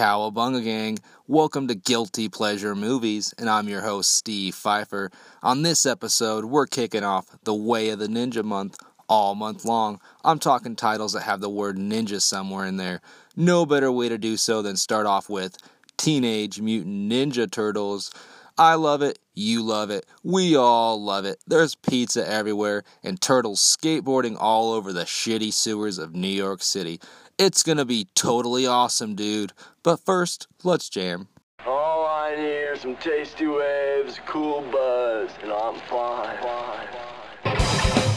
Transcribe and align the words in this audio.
Cowabunga 0.00 0.64
Gang. 0.64 0.98
Welcome 1.26 1.68
to 1.68 1.74
Guilty 1.74 2.30
Pleasure 2.30 2.74
Movies, 2.74 3.34
and 3.36 3.50
I'm 3.50 3.68
your 3.68 3.82
host, 3.82 4.16
Steve 4.16 4.54
Pfeifer. 4.54 5.12
On 5.42 5.60
this 5.60 5.84
episode, 5.84 6.46
we're 6.46 6.66
kicking 6.66 7.04
off 7.04 7.26
the 7.44 7.54
Way 7.54 7.90
of 7.90 7.98
the 7.98 8.06
Ninja 8.06 8.42
month 8.42 8.78
all 9.10 9.34
month 9.34 9.66
long. 9.66 10.00
I'm 10.24 10.38
talking 10.38 10.74
titles 10.74 11.12
that 11.12 11.24
have 11.24 11.42
the 11.42 11.50
word 11.50 11.76
ninja 11.76 12.22
somewhere 12.22 12.64
in 12.64 12.78
there. 12.78 13.02
No 13.36 13.66
better 13.66 13.92
way 13.92 14.08
to 14.08 14.16
do 14.16 14.38
so 14.38 14.62
than 14.62 14.78
start 14.78 15.04
off 15.04 15.28
with 15.28 15.58
Teenage 15.98 16.62
Mutant 16.62 17.12
Ninja 17.12 17.50
Turtles. 17.50 18.10
I 18.56 18.76
love 18.76 19.02
it, 19.02 19.18
you 19.34 19.62
love 19.62 19.90
it, 19.90 20.06
we 20.22 20.56
all 20.56 21.02
love 21.02 21.24
it. 21.24 21.38
There's 21.46 21.74
pizza 21.74 22.28
everywhere 22.28 22.84
and 23.02 23.20
turtles 23.20 23.60
skateboarding 23.60 24.36
all 24.38 24.72
over 24.72 24.92
the 24.92 25.04
shitty 25.04 25.52
sewers 25.52 25.98
of 25.98 26.14
New 26.14 26.28
York 26.28 26.62
City. 26.62 27.00
It's 27.38 27.62
gonna 27.62 27.84
be 27.84 28.08
totally 28.14 28.66
awesome, 28.66 29.14
dude. 29.14 29.52
But 29.82 30.00
first, 30.04 30.46
let's 30.62 30.88
jam. 30.88 31.28
All 31.66 32.06
I 32.06 32.36
need 32.36 32.64
are 32.64 32.76
some 32.76 32.96
tasty 32.96 33.46
waves, 33.46 34.18
cool 34.26 34.62
buzz, 34.70 35.30
and 35.42 35.52
I'm 35.52 35.74
fine. 35.80 36.38
fine. 36.38 38.09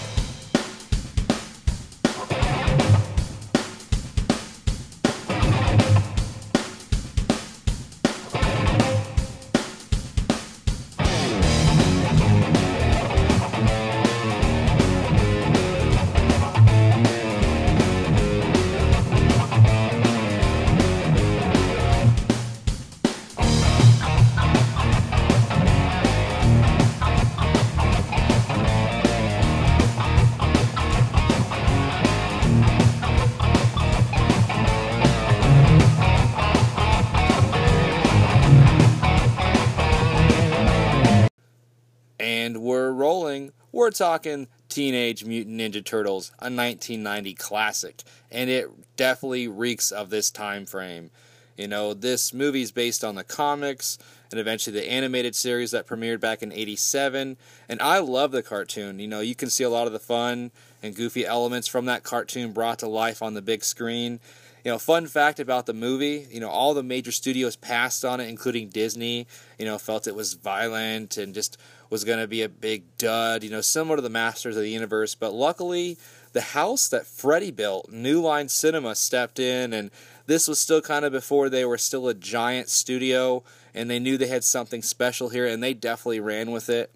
And 42.24 42.62
we're 42.62 42.93
rolling. 42.93 43.52
We're 43.74 43.91
talking 43.91 44.48
Teenage 44.70 45.26
Mutant 45.26 45.60
Ninja 45.60 45.84
Turtles, 45.84 46.29
a 46.40 46.48
1990 46.48 47.34
classic, 47.34 48.02
and 48.32 48.49
it 48.49 48.70
definitely 48.96 49.49
reeks 49.49 49.91
of 49.91 50.10
this 50.10 50.32
time 50.32 50.66
frame. 50.66 51.12
You 51.57 51.68
know, 51.68 51.94
this 51.94 52.34
movie 52.34 52.62
is 52.62 52.71
based 52.71 53.04
on 53.04 53.16
the 53.16 53.26
comics 53.26 53.98
and 54.32 54.40
eventually 54.40 54.79
the 54.79 54.90
animated 54.90 55.35
series 55.35 55.71
that 55.71 55.85
premiered 55.85 56.21
back 56.21 56.41
in 56.41 56.54
87. 56.54 57.35
And 57.68 57.82
I 57.82 57.99
love 57.99 58.32
the 58.32 58.41
cartoon. 58.41 58.99
You 58.99 59.07
know, 59.10 59.20
you 59.20 59.35
can 59.35 59.49
see 59.49 59.66
a 59.66 59.70
lot 59.70 59.88
of 59.88 59.91
the 59.91 59.99
fun 59.99 60.51
and 60.82 60.96
goofy 60.96 61.26
elements 61.26 61.68
from 61.68 61.88
that 61.88 62.04
cartoon 62.04 62.54
brought 62.54 62.79
to 62.79 62.88
life 62.88 63.21
on 63.21 63.34
the 63.34 63.41
big 63.41 63.66
screen. 63.66 64.22
You 64.63 64.72
know, 64.72 64.79
fun 64.79 65.07
fact 65.07 65.41
about 65.41 65.66
the 65.66 65.74
movie, 65.74 66.25
you 66.31 66.40
know, 66.40 66.47
all 66.47 66.74
the 66.74 66.84
major 66.84 67.12
studios 67.12 67.57
passed 67.57 68.06
on 68.06 68.22
it, 68.22 68.29
including 68.29 68.69
Disney, 68.69 69.28
you 69.59 69.66
know, 69.66 69.78
felt 69.78 70.07
it 70.07 70.16
was 70.16 70.35
violent 70.35 71.18
and 71.18 71.35
just 71.35 71.57
was 71.94 72.03
going 72.03 72.18
to 72.18 72.28
be 72.28 72.41
a 72.41 72.50
big 72.50 72.81
dud, 72.97 73.44
you 73.44 73.52
know, 73.52 73.62
similar 73.62 73.97
to 73.97 74.02
the 74.02 74.09
Masters 74.09 74.58
of 74.58 74.63
the 74.63 74.69
Universe. 74.72 75.13
But 75.13 75.31
luckily, 75.31 75.96
the 76.31 76.41
house 76.41 76.88
that 76.88 77.06
Freddy 77.06 77.52
built, 77.52 77.91
New 77.91 78.19
Line 78.19 78.50
Cinema, 78.50 78.96
stepped 78.96 79.38
in, 79.38 79.74
and 79.74 79.91
this 80.25 80.47
was 80.47 80.58
still 80.58 80.81
kind 80.81 81.06
of 81.06 81.12
before 81.12 81.50
they 81.50 81.66
were 81.66 81.78
still 81.78 82.08
a 82.08 82.16
giant 82.16 82.69
studio, 82.69 83.44
and 83.75 83.91
they 83.91 84.00
knew 84.00 84.18
they 84.18 84.25
had 84.25 84.44
something 84.44 84.81
special 84.81 85.29
here, 85.29 85.45
and 85.45 85.62
they 85.62 85.75
definitely 85.75 86.19
ran 86.19 86.50
with 86.50 86.67
it. 86.67 86.91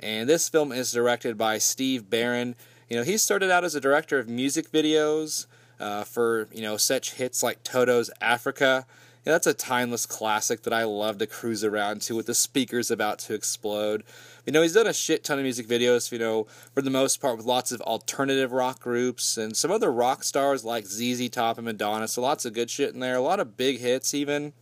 And 0.00 0.28
this 0.28 0.48
film 0.48 0.72
is 0.72 0.90
directed 0.90 1.38
by 1.38 1.58
Steve 1.58 2.10
Barron. 2.10 2.56
You 2.88 2.96
know, 2.96 3.04
he 3.04 3.18
started 3.18 3.52
out 3.52 3.62
as 3.62 3.76
a 3.76 3.80
director 3.80 4.18
of 4.18 4.28
music 4.28 4.72
videos 4.72 5.46
uh, 5.78 6.02
for, 6.02 6.48
you 6.52 6.62
know, 6.62 6.76
such 6.76 7.14
hits 7.14 7.44
like 7.44 7.62
Toto's 7.62 8.10
Africa. 8.20 8.84
Yeah, 9.24 9.32
that's 9.32 9.46
a 9.46 9.52
timeless 9.52 10.06
classic 10.06 10.62
that 10.62 10.72
I 10.72 10.84
love 10.84 11.18
to 11.18 11.26
cruise 11.26 11.62
around 11.62 12.00
to 12.02 12.16
with 12.16 12.24
the 12.24 12.34
speakers 12.34 12.90
about 12.90 13.18
to 13.20 13.34
explode. 13.34 14.02
You 14.46 14.52
know, 14.52 14.62
he's 14.62 14.72
done 14.72 14.86
a 14.86 14.94
shit 14.94 15.24
ton 15.24 15.38
of 15.38 15.42
music 15.42 15.68
videos, 15.68 16.10
you 16.10 16.18
know, 16.18 16.46
for 16.72 16.80
the 16.80 16.88
most 16.88 17.20
part 17.20 17.36
with 17.36 17.44
lots 17.44 17.70
of 17.70 17.82
alternative 17.82 18.50
rock 18.50 18.80
groups 18.80 19.36
and 19.36 19.54
some 19.54 19.70
other 19.70 19.92
rock 19.92 20.24
stars 20.24 20.64
like 20.64 20.86
ZZ 20.86 21.28
Top 21.28 21.58
and 21.58 21.66
Madonna. 21.66 22.08
So 22.08 22.22
lots 22.22 22.46
of 22.46 22.54
good 22.54 22.70
shit 22.70 22.94
in 22.94 23.00
there, 23.00 23.16
a 23.16 23.20
lot 23.20 23.40
of 23.40 23.58
big 23.58 23.80
hits 23.80 24.14
even. 24.14 24.54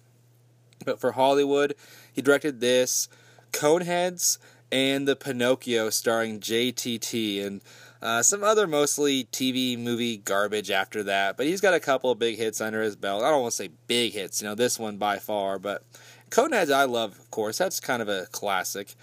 But 0.84 0.98
for 0.98 1.12
Hollywood, 1.12 1.76
he 2.12 2.20
directed 2.20 2.60
this, 2.60 3.08
Coneheads, 3.52 4.38
and 4.72 5.06
the 5.06 5.14
Pinocchio 5.14 5.88
starring 5.88 6.40
JTT 6.40 7.46
and 7.46 7.62
uh, 8.00 8.22
some 8.22 8.44
other 8.44 8.66
mostly 8.66 9.24
TV 9.24 9.78
movie 9.78 10.16
garbage 10.16 10.70
after 10.70 11.02
that, 11.02 11.36
but 11.36 11.46
he's 11.46 11.60
got 11.60 11.74
a 11.74 11.80
couple 11.80 12.10
of 12.10 12.18
big 12.18 12.36
hits 12.36 12.60
under 12.60 12.82
his 12.82 12.96
belt. 12.96 13.22
I 13.22 13.30
don't 13.30 13.42
want 13.42 13.52
to 13.52 13.56
say 13.56 13.70
big 13.86 14.12
hits, 14.12 14.40
you 14.40 14.48
know, 14.48 14.54
this 14.54 14.78
one 14.78 14.96
by 14.96 15.18
far, 15.18 15.58
but 15.58 15.82
Coneheads 16.30 16.72
I 16.72 16.84
love, 16.84 17.18
of 17.18 17.30
course. 17.30 17.58
That's 17.58 17.80
kind 17.80 18.02
of 18.02 18.08
a 18.08 18.26
classic. 18.30 18.94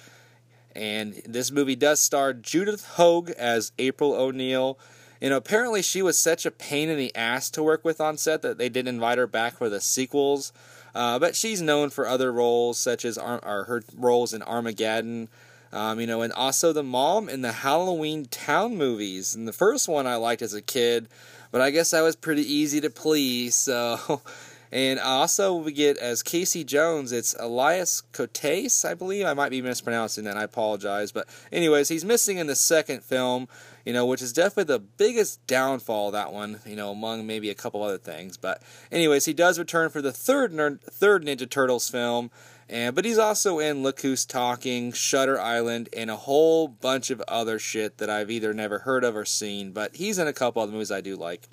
And 0.75 1.21
this 1.25 1.51
movie 1.51 1.75
does 1.75 1.99
star 1.99 2.33
Judith 2.33 2.85
Hoag 2.93 3.31
as 3.31 3.71
April 3.79 4.13
O'Neil. 4.13 4.77
You 5.21 5.29
know, 5.29 5.37
apparently 5.37 5.81
she 5.81 6.01
was 6.01 6.19
such 6.19 6.45
a 6.45 6.51
pain 6.51 6.89
in 6.89 6.97
the 6.97 7.15
ass 7.15 7.49
to 7.51 7.63
work 7.63 7.85
with 7.85 8.01
on 8.01 8.17
set 8.17 8.41
that 8.41 8.57
they 8.57 8.69
didn't 8.69 8.93
invite 8.93 9.17
her 9.17 9.27
back 9.27 9.57
for 9.57 9.69
the 9.69 9.81
sequels. 9.81 10.51
Uh, 10.93 11.17
but 11.19 11.35
she's 11.35 11.61
known 11.61 11.89
for 11.89 12.07
other 12.07 12.31
roles, 12.31 12.77
such 12.77 13.03
as 13.03 13.17
Ar- 13.17 13.41
her 13.41 13.83
roles 13.95 14.33
in 14.33 14.41
Armageddon, 14.43 15.29
um, 15.75 15.99
you 15.99 16.07
know, 16.07 16.21
and 16.21 16.31
also 16.31 16.71
the 16.71 16.83
mom 16.83 17.27
in 17.27 17.41
the 17.41 17.51
Halloween 17.51 18.25
Town 18.25 18.77
movies. 18.77 19.35
And 19.35 19.45
the 19.45 19.53
first 19.53 19.89
one 19.89 20.07
I 20.07 20.15
liked 20.15 20.41
as 20.41 20.53
a 20.53 20.61
kid, 20.61 21.09
but 21.51 21.59
I 21.59 21.69
guess 21.69 21.93
I 21.93 22.01
was 22.01 22.15
pretty 22.15 22.43
easy 22.43 22.79
to 22.79 22.89
please. 22.89 23.55
So, 23.55 24.21
and 24.71 25.01
also 25.01 25.53
we 25.53 25.73
get 25.73 25.97
as 25.97 26.23
Casey 26.23 26.63
Jones, 26.63 27.11
it's 27.11 27.35
Elias 27.37 28.03
Cotes, 28.13 28.85
I 28.85 28.93
believe. 28.93 29.25
I 29.25 29.33
might 29.33 29.49
be 29.49 29.61
mispronouncing 29.61 30.23
that. 30.23 30.37
I 30.37 30.43
apologize, 30.43 31.11
but 31.11 31.27
anyways, 31.51 31.89
he's 31.89 32.05
missing 32.05 32.37
in 32.37 32.47
the 32.47 32.55
second 32.55 33.03
film. 33.03 33.49
You 33.83 33.93
know, 33.93 34.07
which 34.07 34.21
is 34.23 34.33
definitely 34.33 34.73
the 34.73 34.79
biggest 34.79 35.45
downfall 35.45 36.09
that 36.11 36.33
one. 36.33 36.61
You 36.65 36.75
know, 36.77 36.89
among 36.89 37.27
maybe 37.27 37.49
a 37.49 37.53
couple 37.53 37.83
other 37.83 37.99
things. 37.99 38.35
But 38.35 38.63
anyways, 38.91 39.25
he 39.25 39.33
does 39.33 39.59
return 39.59 39.89
for 39.89 40.01
the 40.01 40.13
third 40.13 40.53
third 40.89 41.25
Ninja 41.25 41.47
Turtles 41.47 41.89
film. 41.89 42.31
And 42.67 42.95
but 42.95 43.05
he's 43.05 43.17
also 43.17 43.59
in 43.59 43.83
Look 43.83 44.01
Who's 44.01 44.25
Talking, 44.25 44.91
Shutter 44.91 45.39
Island, 45.39 45.89
and 45.95 46.09
a 46.09 46.15
whole 46.15 46.67
bunch 46.67 47.11
of 47.11 47.21
other 47.27 47.59
shit 47.59 47.99
that 47.99 48.09
I've 48.09 48.31
either 48.31 48.53
never 48.53 48.79
heard 48.79 49.03
of 49.03 49.15
or 49.15 49.25
seen. 49.25 49.71
But 49.71 49.95
he's 49.95 50.17
in 50.17 50.27
a 50.27 50.33
couple 50.33 50.61
other 50.61 50.71
movies 50.71 50.91
I 50.91 51.01
do 51.01 51.15
like. 51.15 51.47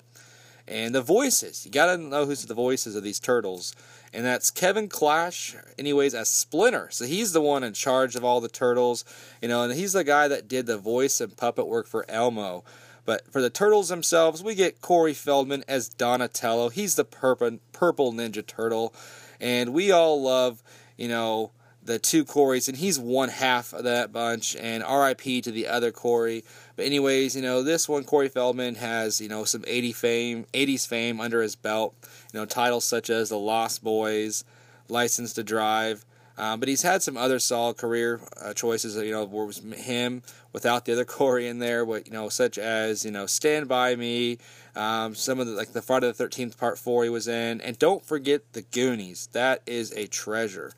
And 0.67 0.95
the 0.95 1.01
voices, 1.01 1.65
you 1.65 1.71
gotta 1.71 1.97
know 1.97 2.25
who's 2.25 2.45
the 2.45 2.53
voices 2.53 2.95
of 2.95 3.03
these 3.03 3.19
turtles. 3.19 3.75
And 4.13 4.25
that's 4.25 4.51
Kevin 4.51 4.87
Clash, 4.87 5.55
anyways, 5.77 6.13
as 6.13 6.29
Splinter. 6.29 6.87
So 6.91 7.05
he's 7.05 7.33
the 7.33 7.41
one 7.41 7.63
in 7.63 7.73
charge 7.73 8.15
of 8.15 8.23
all 8.23 8.39
the 8.39 8.47
turtles, 8.47 9.03
you 9.41 9.47
know, 9.47 9.63
and 9.63 9.73
he's 9.73 9.93
the 9.93 10.03
guy 10.03 10.27
that 10.27 10.47
did 10.47 10.67
the 10.67 10.77
voice 10.77 11.19
and 11.19 11.35
puppet 11.35 11.67
work 11.67 11.87
for 11.87 12.05
Elmo. 12.07 12.63
But 13.05 13.29
for 13.31 13.41
the 13.41 13.49
turtles 13.49 13.89
themselves, 13.89 14.41
we 14.41 14.55
get 14.55 14.81
Corey 14.81 15.13
Feldman 15.13 15.65
as 15.67 15.89
Donatello. 15.89 16.69
He's 16.69 16.95
the 16.95 17.03
purple, 17.03 17.59
purple 17.73 18.13
Ninja 18.13 18.45
Turtle. 18.45 18.93
And 19.41 19.73
we 19.73 19.91
all 19.91 20.21
love 20.21 20.63
you 20.97 21.07
know, 21.07 21.51
the 21.85 21.99
two 21.99 22.23
Corys, 22.23 22.67
and 22.67 22.77
he's 22.77 22.97
one 22.97 23.29
half 23.29 23.73
of 23.73 23.83
that 23.83 24.11
bunch, 24.11 24.55
and 24.55 24.83
RIP 24.83 25.43
to 25.43 25.51
the 25.51 25.67
other 25.67 25.91
Corey. 25.91 26.43
But 26.75 26.85
anyways, 26.85 27.35
you 27.35 27.41
know, 27.41 27.61
this 27.61 27.89
one, 27.89 28.03
Corey 28.03 28.29
Feldman, 28.29 28.75
has, 28.75 29.19
you 29.19 29.27
know, 29.27 29.43
some 29.43 29.63
80 29.67 29.91
fame, 29.91 30.45
80s 30.53 30.87
fame 30.87 31.19
under 31.19 31.41
his 31.41 31.55
belt. 31.55 31.93
You 32.33 32.39
know, 32.39 32.45
titles 32.45 32.85
such 32.85 33.09
as 33.09 33.29
The 33.29 33.37
Lost 33.37 33.83
Boys, 33.83 34.43
License 34.87 35.33
to 35.33 35.43
Drive. 35.43 36.05
Um, 36.35 36.59
but 36.59 36.67
he's 36.67 36.81
had 36.81 37.03
some 37.03 37.15
other 37.15 37.37
solid 37.37 37.77
career 37.77 38.19
uh, 38.41 38.53
choices, 38.53 38.95
you 38.95 39.11
know, 39.11 39.23
was 39.25 39.61
him 39.75 40.23
without 40.51 40.85
the 40.85 40.93
other 40.93 41.05
Corey 41.05 41.47
in 41.47 41.59
there, 41.59 41.85
what, 41.85 42.07
you 42.07 42.13
know, 42.13 42.29
such 42.29 42.57
as, 42.57 43.05
you 43.05 43.11
know, 43.11 43.25
Stand 43.25 43.67
By 43.67 43.95
Me, 43.95 44.39
um, 44.75 45.15
some 45.15 45.39
of 45.39 45.47
the, 45.47 45.53
like 45.53 45.73
the 45.73 45.81
Friday 45.81 46.11
the 46.11 46.23
13th 46.23 46.57
Part 46.57 46.79
4 46.79 47.03
he 47.03 47.09
was 47.09 47.27
in, 47.27 47.61
and 47.61 47.77
don't 47.77 48.05
forget 48.05 48.53
The 48.53 48.63
Goonies. 48.63 49.29
That 49.33 49.61
is 49.65 49.91
a 49.93 50.07
treasure. 50.07 50.73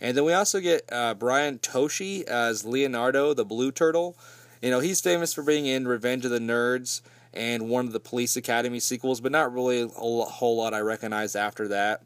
And 0.00 0.16
then 0.16 0.24
we 0.24 0.32
also 0.32 0.60
get 0.60 0.82
uh, 0.90 1.14
Brian 1.14 1.58
Tochi 1.58 2.22
as 2.24 2.64
Leonardo, 2.64 3.34
the 3.34 3.44
Blue 3.44 3.70
Turtle. 3.70 4.16
You 4.62 4.70
know, 4.70 4.80
he's 4.80 5.00
famous 5.00 5.34
for 5.34 5.42
being 5.42 5.66
in 5.66 5.86
Revenge 5.86 6.24
of 6.24 6.30
the 6.30 6.38
Nerds 6.38 7.02
and 7.34 7.68
one 7.68 7.86
of 7.86 7.92
the 7.92 8.00
Police 8.00 8.36
Academy 8.36 8.80
sequels, 8.80 9.20
but 9.20 9.32
not 9.32 9.52
really 9.52 9.82
a 9.82 9.88
whole 9.88 10.56
lot 10.56 10.74
I 10.74 10.80
recognize 10.80 11.36
after 11.36 11.68
that. 11.68 12.02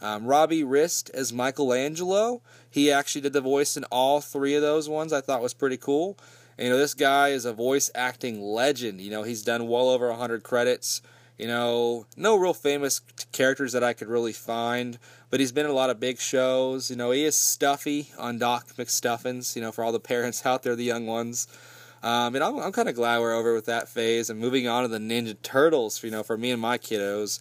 Um, 0.00 0.26
Robbie 0.26 0.62
Rist 0.62 1.10
as 1.14 1.32
Michelangelo. 1.32 2.40
He 2.70 2.92
actually 2.92 3.22
did 3.22 3.32
the 3.32 3.40
voice 3.40 3.76
in 3.76 3.84
all 3.84 4.20
three 4.20 4.54
of 4.54 4.62
those 4.62 4.88
ones. 4.88 5.12
I 5.12 5.20
thought 5.20 5.42
was 5.42 5.54
pretty 5.54 5.76
cool. 5.76 6.16
And, 6.58 6.66
you 6.66 6.72
know, 6.72 6.78
this 6.78 6.94
guy 6.94 7.28
is 7.28 7.44
a 7.44 7.52
voice 7.52 7.90
acting 7.94 8.42
legend. 8.42 9.00
You 9.00 9.10
know, 9.10 9.22
he's 9.22 9.42
done 9.42 9.68
well 9.68 9.88
over 9.88 10.08
100 10.08 10.42
credits. 10.42 11.00
You 11.38 11.46
know, 11.46 12.06
no 12.16 12.36
real 12.36 12.52
famous 12.52 13.00
characters 13.30 13.72
that 13.72 13.84
I 13.84 13.92
could 13.92 14.08
really 14.08 14.32
find, 14.32 14.98
but 15.30 15.38
he's 15.38 15.52
been 15.52 15.66
in 15.66 15.70
a 15.70 15.74
lot 15.74 15.88
of 15.88 16.00
big 16.00 16.18
shows. 16.18 16.90
You 16.90 16.96
know, 16.96 17.12
he 17.12 17.24
is 17.24 17.36
Stuffy 17.36 18.10
on 18.18 18.38
Doc 18.38 18.66
McStuffins. 18.76 19.54
You 19.54 19.62
know, 19.62 19.70
for 19.70 19.84
all 19.84 19.92
the 19.92 20.00
parents 20.14 20.44
out 20.44 20.64
there, 20.64 20.74
the 20.74 20.82
young 20.82 21.06
ones. 21.06 21.46
Um, 22.02 22.34
and 22.34 22.42
I'm, 22.42 22.58
I'm 22.58 22.72
kind 22.72 22.88
of 22.88 22.96
glad 22.96 23.20
we're 23.20 23.34
over 23.34 23.54
with 23.54 23.66
that 23.66 23.88
phase 23.88 24.30
and 24.30 24.40
moving 24.40 24.66
on 24.66 24.82
to 24.82 24.88
the 24.88 24.98
Ninja 24.98 25.40
Turtles. 25.42 26.02
You 26.02 26.10
know, 26.10 26.24
for 26.24 26.36
me 26.36 26.50
and 26.50 26.60
my 26.60 26.76
kiddos. 26.76 27.40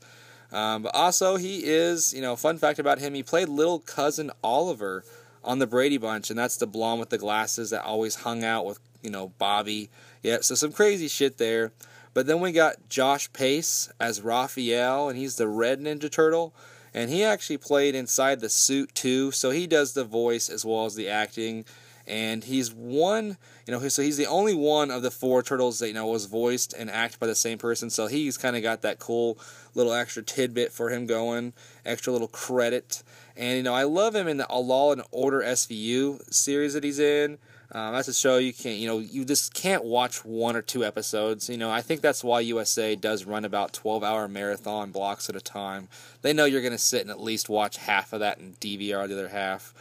Um, 0.51 0.83
but 0.83 0.95
also, 0.95 1.35
he 1.35 1.65
is, 1.65 2.13
you 2.13 2.21
know, 2.21 2.35
fun 2.35 2.57
fact 2.57 2.79
about 2.79 2.99
him, 2.99 3.15
he 3.15 3.23
played 3.23 3.49
little 3.49 3.79
cousin 3.79 4.31
Oliver 4.43 5.03
on 5.43 5.59
the 5.59 5.67
Brady 5.67 5.97
Bunch, 5.97 6.29
and 6.29 6.37
that's 6.37 6.57
the 6.57 6.67
blonde 6.67 6.99
with 6.99 7.09
the 7.09 7.17
glasses 7.17 7.69
that 7.71 7.83
always 7.83 8.15
hung 8.15 8.43
out 8.43 8.65
with, 8.65 8.79
you 9.07 9.11
know, 9.11 9.31
Bobby. 9.39 9.89
Yeah, 10.21 10.39
so 10.41 10.53
some 10.53 10.73
crazy 10.73 11.07
shit 11.07 11.37
there. 11.37 11.71
But 12.13 12.27
then 12.27 12.41
we 12.41 12.51
got 12.51 12.89
Josh 12.89 13.31
Pais 13.31 13.89
as 13.99 14.21
Raphael, 14.21 15.07
and 15.07 15.17
he's 15.17 15.37
the 15.37 15.47
red 15.47 15.79
Ninja 15.79 16.11
Turtle. 16.11 16.53
And 16.93 17.09
he 17.09 17.23
actually 17.23 17.57
played 17.57 17.95
inside 17.95 18.39
the 18.39 18.49
suit 18.49 18.93
too, 18.95 19.31
so 19.31 19.51
he 19.51 19.67
does 19.67 19.93
the 19.93 20.03
voice 20.03 20.49
as 20.49 20.65
well 20.65 20.85
as 20.85 20.95
the 20.95 21.07
acting. 21.07 21.63
And 22.07 22.43
he's 22.43 22.73
one, 22.73 23.37
you 23.65 23.73
know, 23.73 23.87
so 23.87 24.01
he's 24.01 24.17
the 24.17 24.25
only 24.25 24.55
one 24.55 24.89
of 24.91 25.03
the 25.03 25.11
four 25.11 25.43
turtles 25.43 25.79
that 25.79 25.89
you 25.89 25.93
know 25.93 26.07
was 26.07 26.25
voiced 26.25 26.73
and 26.73 26.89
acted 26.89 27.19
by 27.19 27.27
the 27.27 27.35
same 27.35 27.57
person. 27.57 27.89
So 27.89 28.07
he's 28.07 28.37
kind 28.37 28.55
of 28.55 28.63
got 28.63 28.81
that 28.81 28.99
cool 28.99 29.37
little 29.75 29.93
extra 29.93 30.23
tidbit 30.23 30.71
for 30.71 30.89
him 30.89 31.05
going, 31.05 31.53
extra 31.85 32.11
little 32.11 32.29
credit. 32.29 33.03
And 33.35 33.57
you 33.57 33.63
know, 33.63 33.73
I 33.73 33.83
love 33.83 34.15
him 34.15 34.27
in 34.27 34.37
the 34.37 34.47
Law 34.49 34.91
and 34.91 35.03
Order 35.11 35.41
SVU 35.41 36.33
series 36.33 36.73
that 36.73 36.83
he's 36.83 36.99
in. 36.99 37.37
Um, 37.71 37.93
that's 37.93 38.07
a 38.07 38.13
show 38.13 38.37
you 38.37 38.53
can't, 38.53 38.77
you 38.77 38.87
know, 38.87 38.99
you 38.99 39.25
just 39.25 39.53
can't 39.53 39.83
watch 39.83 40.23
one 40.23 40.55
or 40.55 40.61
two 40.61 40.85
episodes. 40.85 41.49
You 41.49 41.57
know, 41.57 41.69
I 41.69 41.81
think 41.81 42.01
that's 42.01 42.23
why 42.23 42.39
USA 42.39 42.95
does 42.95 43.25
run 43.25 43.43
about 43.43 43.73
12 43.73 44.03
hour 44.03 44.27
marathon 44.27 44.91
blocks 44.91 45.29
at 45.29 45.35
a 45.35 45.41
time. 45.41 45.89
They 46.21 46.31
know 46.31 46.45
you're 46.45 46.61
going 46.61 46.71
to 46.71 46.77
sit 46.77 47.01
and 47.01 47.11
at 47.11 47.19
least 47.19 47.49
watch 47.49 47.77
half 47.77 48.13
of 48.13 48.21
that 48.21 48.37
and 48.37 48.57
DVR 48.59 49.07
the 49.07 49.13
other 49.13 49.29
half. 49.29 49.73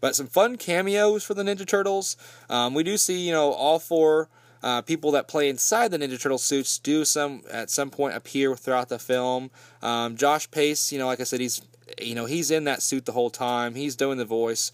But 0.00 0.14
some 0.14 0.26
fun 0.26 0.58
cameos 0.58 1.24
for 1.24 1.32
the 1.32 1.42
Ninja 1.42 1.66
Turtles. 1.66 2.18
Um, 2.50 2.74
we 2.74 2.82
do 2.82 2.98
see, 2.98 3.26
you 3.26 3.32
know, 3.32 3.52
all 3.52 3.78
four 3.78 4.28
uh, 4.64 4.80
people 4.80 5.10
that 5.12 5.28
play 5.28 5.48
inside 5.48 5.90
the 5.90 5.98
Ninja 5.98 6.20
Turtle 6.20 6.38
suits 6.38 6.78
do 6.78 7.04
some 7.04 7.42
at 7.50 7.68
some 7.68 7.90
point 7.90 8.16
appear 8.16 8.56
throughout 8.56 8.88
the 8.88 8.98
film. 8.98 9.50
Um, 9.82 10.16
Josh 10.16 10.50
Pais, 10.50 10.90
you 10.90 10.98
know, 10.98 11.06
like 11.06 11.20
I 11.20 11.24
said, 11.24 11.40
he's 11.40 11.60
you 12.00 12.14
know 12.14 12.24
he's 12.24 12.50
in 12.50 12.64
that 12.64 12.82
suit 12.82 13.04
the 13.04 13.12
whole 13.12 13.28
time. 13.28 13.74
He's 13.74 13.94
doing 13.94 14.16
the 14.16 14.24
voice. 14.24 14.72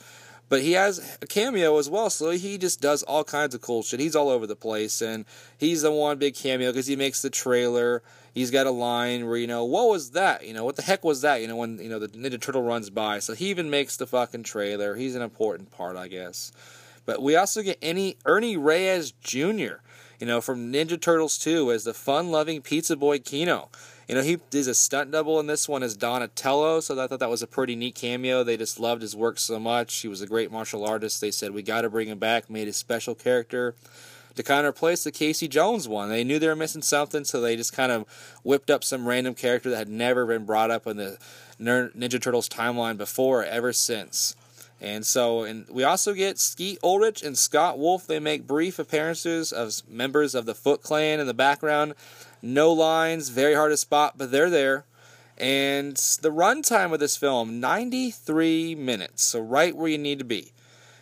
But 0.51 0.63
he 0.63 0.73
has 0.73 1.17
a 1.23 1.27
cameo 1.27 1.79
as 1.79 1.89
well, 1.89 2.11
so 2.11 2.31
he 2.31 2.59
just 2.59 2.81
does 2.81 3.05
all 3.05 3.23
kinds 3.23 3.55
of 3.55 3.61
cool 3.61 3.85
shit. 3.85 4.01
He's 4.01 4.17
all 4.17 4.29
over 4.29 4.49
the 4.49 4.57
place, 4.57 5.01
and 5.01 5.25
he's 5.57 5.83
the 5.83 5.93
one 5.93 6.19
big 6.19 6.35
cameo 6.35 6.71
because 6.71 6.89
he 6.89 6.97
makes 6.97 7.23
the 7.23 7.31
trailer. 7.31 8.03
He's 8.35 8.51
got 8.51 8.67
a 8.67 8.73
line 8.73 9.29
where 9.29 9.37
you 9.37 9.47
know, 9.47 9.65
what 9.65 9.89
was 9.89 10.11
that? 10.11 10.45
You 10.45 10.53
know, 10.53 10.65
what 10.65 10.75
the 10.75 10.83
heck 10.83 11.05
was 11.05 11.23
that? 11.23 11.41
You 11.41 11.47
know, 11.47 11.55
when 11.55 11.79
you 11.79 11.89
know 11.89 12.01
the 12.01 12.09
Ninja 12.09 12.41
Turtle 12.41 12.65
runs 12.65 12.91
by, 12.91 13.21
so 13.21 13.33
he 13.33 13.49
even 13.49 13.71
makes 13.71 13.97
the 13.97 14.09
fucking 14.09 14.43
trailer. 14.43 14.97
He's 14.97 15.15
an 15.15 15.23
important 15.23 15.71
part, 15.71 15.97
I 15.97 16.09
guess. 16.09 16.51
But 17.07 17.23
we 17.23 17.37
also 17.37 17.63
get 17.63 17.79
any 17.81 18.17
Ernie 18.27 18.57
Reyes 18.57 19.13
Jr. 19.13 19.79
You 20.19 20.27
know, 20.27 20.41
from 20.41 20.73
Ninja 20.73 21.01
Turtles 21.01 21.39
2 21.39 21.71
as 21.71 21.85
the 21.85 21.95
fun-loving 21.95 22.63
pizza 22.63 22.97
boy 22.97 23.21
Keno. 23.21 23.69
You 24.11 24.17
know, 24.17 24.23
he 24.23 24.39
is 24.51 24.67
a 24.67 24.75
stunt 24.75 25.13
double 25.13 25.39
in 25.39 25.47
this 25.47 25.69
one 25.69 25.85
as 25.85 25.97
Donatello, 25.97 26.81
so 26.81 27.01
I 27.01 27.07
thought 27.07 27.21
that 27.21 27.31
was 27.31 27.43
a 27.43 27.47
pretty 27.47 27.77
neat 27.77 27.95
cameo. 27.95 28.43
They 28.43 28.57
just 28.57 28.81
loved 28.81 29.03
his 29.03 29.15
work 29.15 29.39
so 29.39 29.61
much. 29.61 29.95
He 30.01 30.09
was 30.09 30.21
a 30.21 30.27
great 30.27 30.51
martial 30.51 30.85
artist. 30.85 31.21
They 31.21 31.31
said, 31.31 31.53
we 31.53 31.63
got 31.63 31.83
to 31.83 31.91
bring 31.91 32.09
him 32.09 32.19
back, 32.19 32.51
made 32.51 32.67
a 32.67 32.73
special 32.73 33.15
character 33.15 33.77
to 34.35 34.43
kind 34.43 34.67
of 34.67 34.75
replace 34.75 35.05
the 35.05 35.13
Casey 35.13 35.47
Jones 35.47 35.87
one. 35.87 36.09
They 36.09 36.25
knew 36.25 36.41
they 36.41 36.49
were 36.49 36.57
missing 36.57 36.83
something, 36.83 37.25
so 37.25 37.41
they 37.41 37.55
just 37.55 37.73
kind 37.73 37.93
of 37.93 38.05
whipped 38.43 38.69
up 38.69 38.83
some 38.83 39.07
random 39.07 39.35
character 39.35 39.71
that 39.71 39.77
had 39.77 39.89
never 39.89 40.27
been 40.27 40.45
brought 40.45 40.73
up 40.73 40.89
in 40.89 40.97
the 40.97 41.17
Ninja 41.61 42.21
Turtles 42.21 42.49
timeline 42.49 42.97
before, 42.97 43.45
ever 43.45 43.73
since. 43.73 44.35
And 44.81 45.05
so, 45.05 45.45
and 45.45 45.67
we 45.69 45.85
also 45.85 46.15
get 46.15 46.39
Skeet 46.39 46.79
Ulrich 46.83 47.23
and 47.23 47.37
Scott 47.37 47.79
Wolf. 47.79 48.07
They 48.07 48.19
make 48.19 48.47
brief 48.47 48.79
appearances 48.79 49.53
as 49.53 49.85
members 49.87 50.35
of 50.35 50.47
the 50.47 50.55
Foot 50.55 50.83
Clan 50.83 51.21
in 51.21 51.27
the 51.27 51.35
background. 51.35 51.95
No 52.43 52.73
lines, 52.73 53.29
very 53.29 53.55
hard 53.55 53.73
to 53.73 53.77
spot, 53.77 54.15
but 54.17 54.31
they're 54.31 54.51
there. 54.51 54.85
And 55.37 55.97
the 56.21 56.31
runtime 56.31 56.93
of 56.93 57.01
this 57.01 57.17
film, 57.17 57.61
93 57.61 58.75
minutes, 58.75 59.23
so 59.23 59.41
right 59.41 59.75
where 59.75 59.89
you 59.89 59.99
need 59.99 60.19
to 60.19 60.25
be. 60.25 60.53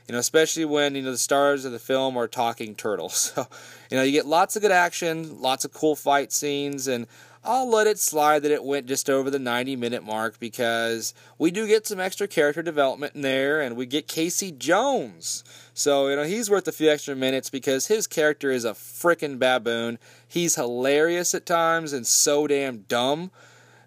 You 0.06 0.12
know, 0.14 0.20
especially 0.20 0.64
when 0.64 0.94
you 0.94 1.02
know 1.02 1.10
the 1.10 1.18
stars 1.18 1.64
of 1.64 1.72
the 1.72 1.78
film 1.78 2.16
are 2.16 2.28
talking 2.28 2.74
turtles. 2.74 3.32
So, 3.38 3.46
you 3.90 3.96
know, 3.96 4.02
you 4.02 4.12
get 4.12 4.26
lots 4.26 4.54
of 4.54 4.62
good 4.62 4.70
action, 4.70 5.40
lots 5.40 5.64
of 5.64 5.72
cool 5.72 5.96
fight 5.96 6.30
scenes, 6.32 6.86
and 6.86 7.06
I'll 7.48 7.70
let 7.70 7.86
it 7.86 7.98
slide 7.98 8.42
that 8.42 8.52
it 8.52 8.62
went 8.62 8.84
just 8.84 9.08
over 9.08 9.30
the 9.30 9.38
90 9.38 9.74
minute 9.74 10.04
mark 10.04 10.38
because 10.38 11.14
we 11.38 11.50
do 11.50 11.66
get 11.66 11.86
some 11.86 11.98
extra 11.98 12.28
character 12.28 12.60
development 12.62 13.14
in 13.14 13.22
there 13.22 13.62
and 13.62 13.74
we 13.74 13.86
get 13.86 14.06
Casey 14.06 14.52
Jones. 14.52 15.44
So, 15.72 16.08
you 16.08 16.16
know, 16.16 16.24
he's 16.24 16.50
worth 16.50 16.68
a 16.68 16.72
few 16.72 16.90
extra 16.90 17.16
minutes 17.16 17.48
because 17.48 17.86
his 17.86 18.06
character 18.06 18.50
is 18.50 18.66
a 18.66 18.72
freaking 18.72 19.38
baboon. 19.38 19.98
He's 20.28 20.56
hilarious 20.56 21.34
at 21.34 21.46
times 21.46 21.94
and 21.94 22.06
so 22.06 22.46
damn 22.46 22.80
dumb. 22.80 23.30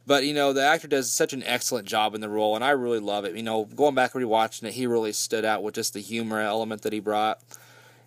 But, 0.08 0.26
you 0.26 0.34
know, 0.34 0.54
the 0.54 0.66
actor 0.66 0.88
does 0.88 1.12
such 1.12 1.32
an 1.32 1.44
excellent 1.44 1.88
job 1.88 2.16
in 2.16 2.22
the 2.22 2.30
role 2.30 2.56
and 2.56 2.66
I 2.66 2.72
really 2.72 3.00
love 3.00 3.26
it. 3.26 3.36
You 3.36 3.44
know, 3.44 3.66
going 3.66 3.94
back 3.94 4.16
and 4.16 4.26
rewatching 4.26 4.64
it, 4.64 4.74
he 4.74 4.88
really 4.88 5.14
stood 5.14 5.46
out 5.46 5.62
with 5.62 5.76
just 5.76 5.94
the 5.94 6.02
humor 6.02 6.40
element 6.40 6.82
that 6.82 6.94
he 6.94 7.00
brought. 7.00 7.40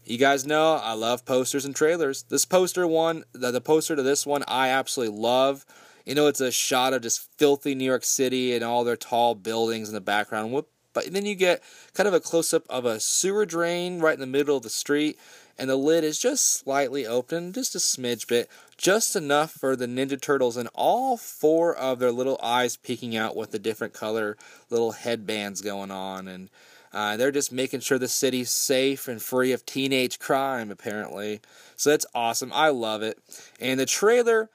You 0.06 0.18
guys 0.18 0.46
know 0.46 0.74
I 0.74 0.92
love 0.92 1.24
posters 1.24 1.64
and 1.64 1.74
trailers. 1.74 2.24
This 2.24 2.44
poster 2.44 2.86
one, 2.86 3.24
the, 3.32 3.50
the 3.50 3.60
poster 3.60 3.96
to 3.96 4.02
this 4.02 4.26
one, 4.26 4.44
I 4.46 4.68
absolutely 4.68 5.18
love. 5.18 5.64
You 6.04 6.14
know, 6.14 6.26
it's 6.26 6.42
a 6.42 6.52
shot 6.52 6.92
of 6.92 7.00
just 7.00 7.30
filthy 7.38 7.74
New 7.74 7.86
York 7.86 8.04
City 8.04 8.54
and 8.54 8.62
all 8.62 8.84
their 8.84 8.96
tall 8.96 9.34
buildings 9.34 9.88
in 9.88 9.94
the 9.94 10.02
background. 10.02 10.52
But 10.92 11.12
then 11.12 11.24
you 11.24 11.34
get 11.34 11.62
kind 11.94 12.06
of 12.06 12.12
a 12.12 12.20
close 12.20 12.52
up 12.52 12.64
of 12.68 12.84
a 12.84 13.00
sewer 13.00 13.46
drain 13.46 14.00
right 14.00 14.14
in 14.14 14.20
the 14.20 14.26
middle 14.26 14.58
of 14.58 14.62
the 14.62 14.70
street, 14.70 15.18
and 15.58 15.70
the 15.70 15.76
lid 15.76 16.04
is 16.04 16.18
just 16.18 16.52
slightly 16.52 17.06
open, 17.06 17.52
just 17.54 17.74
a 17.74 17.78
smidge 17.78 18.28
bit, 18.28 18.50
just 18.76 19.16
enough 19.16 19.52
for 19.52 19.74
the 19.74 19.86
Ninja 19.86 20.20
Turtles 20.20 20.58
and 20.58 20.68
all 20.74 21.16
four 21.16 21.74
of 21.74 21.98
their 21.98 22.12
little 22.12 22.38
eyes 22.42 22.76
peeking 22.76 23.16
out 23.16 23.34
with 23.36 23.52
the 23.52 23.58
different 23.58 23.94
color 23.94 24.36
little 24.68 24.92
headbands 24.92 25.62
going 25.62 25.90
on. 25.90 26.28
And 26.28 26.50
uh, 26.94 27.17
they're 27.17 27.32
just 27.32 27.50
making 27.50 27.81
sure 27.81 27.99
the 27.99 28.06
city's 28.06 28.50
safe 28.50 29.08
and 29.08 29.20
free 29.20 29.50
of 29.50 29.67
teenage 29.67 30.20
crime, 30.20 30.70
apparently. 30.70 31.41
So 31.75 31.91
that's 31.91 32.06
awesome. 32.14 32.52
I 32.55 32.69
love 32.69 33.02
it. 33.02 33.19
And 33.61 33.81
the 33.81 33.85
trailer, 33.85 34.49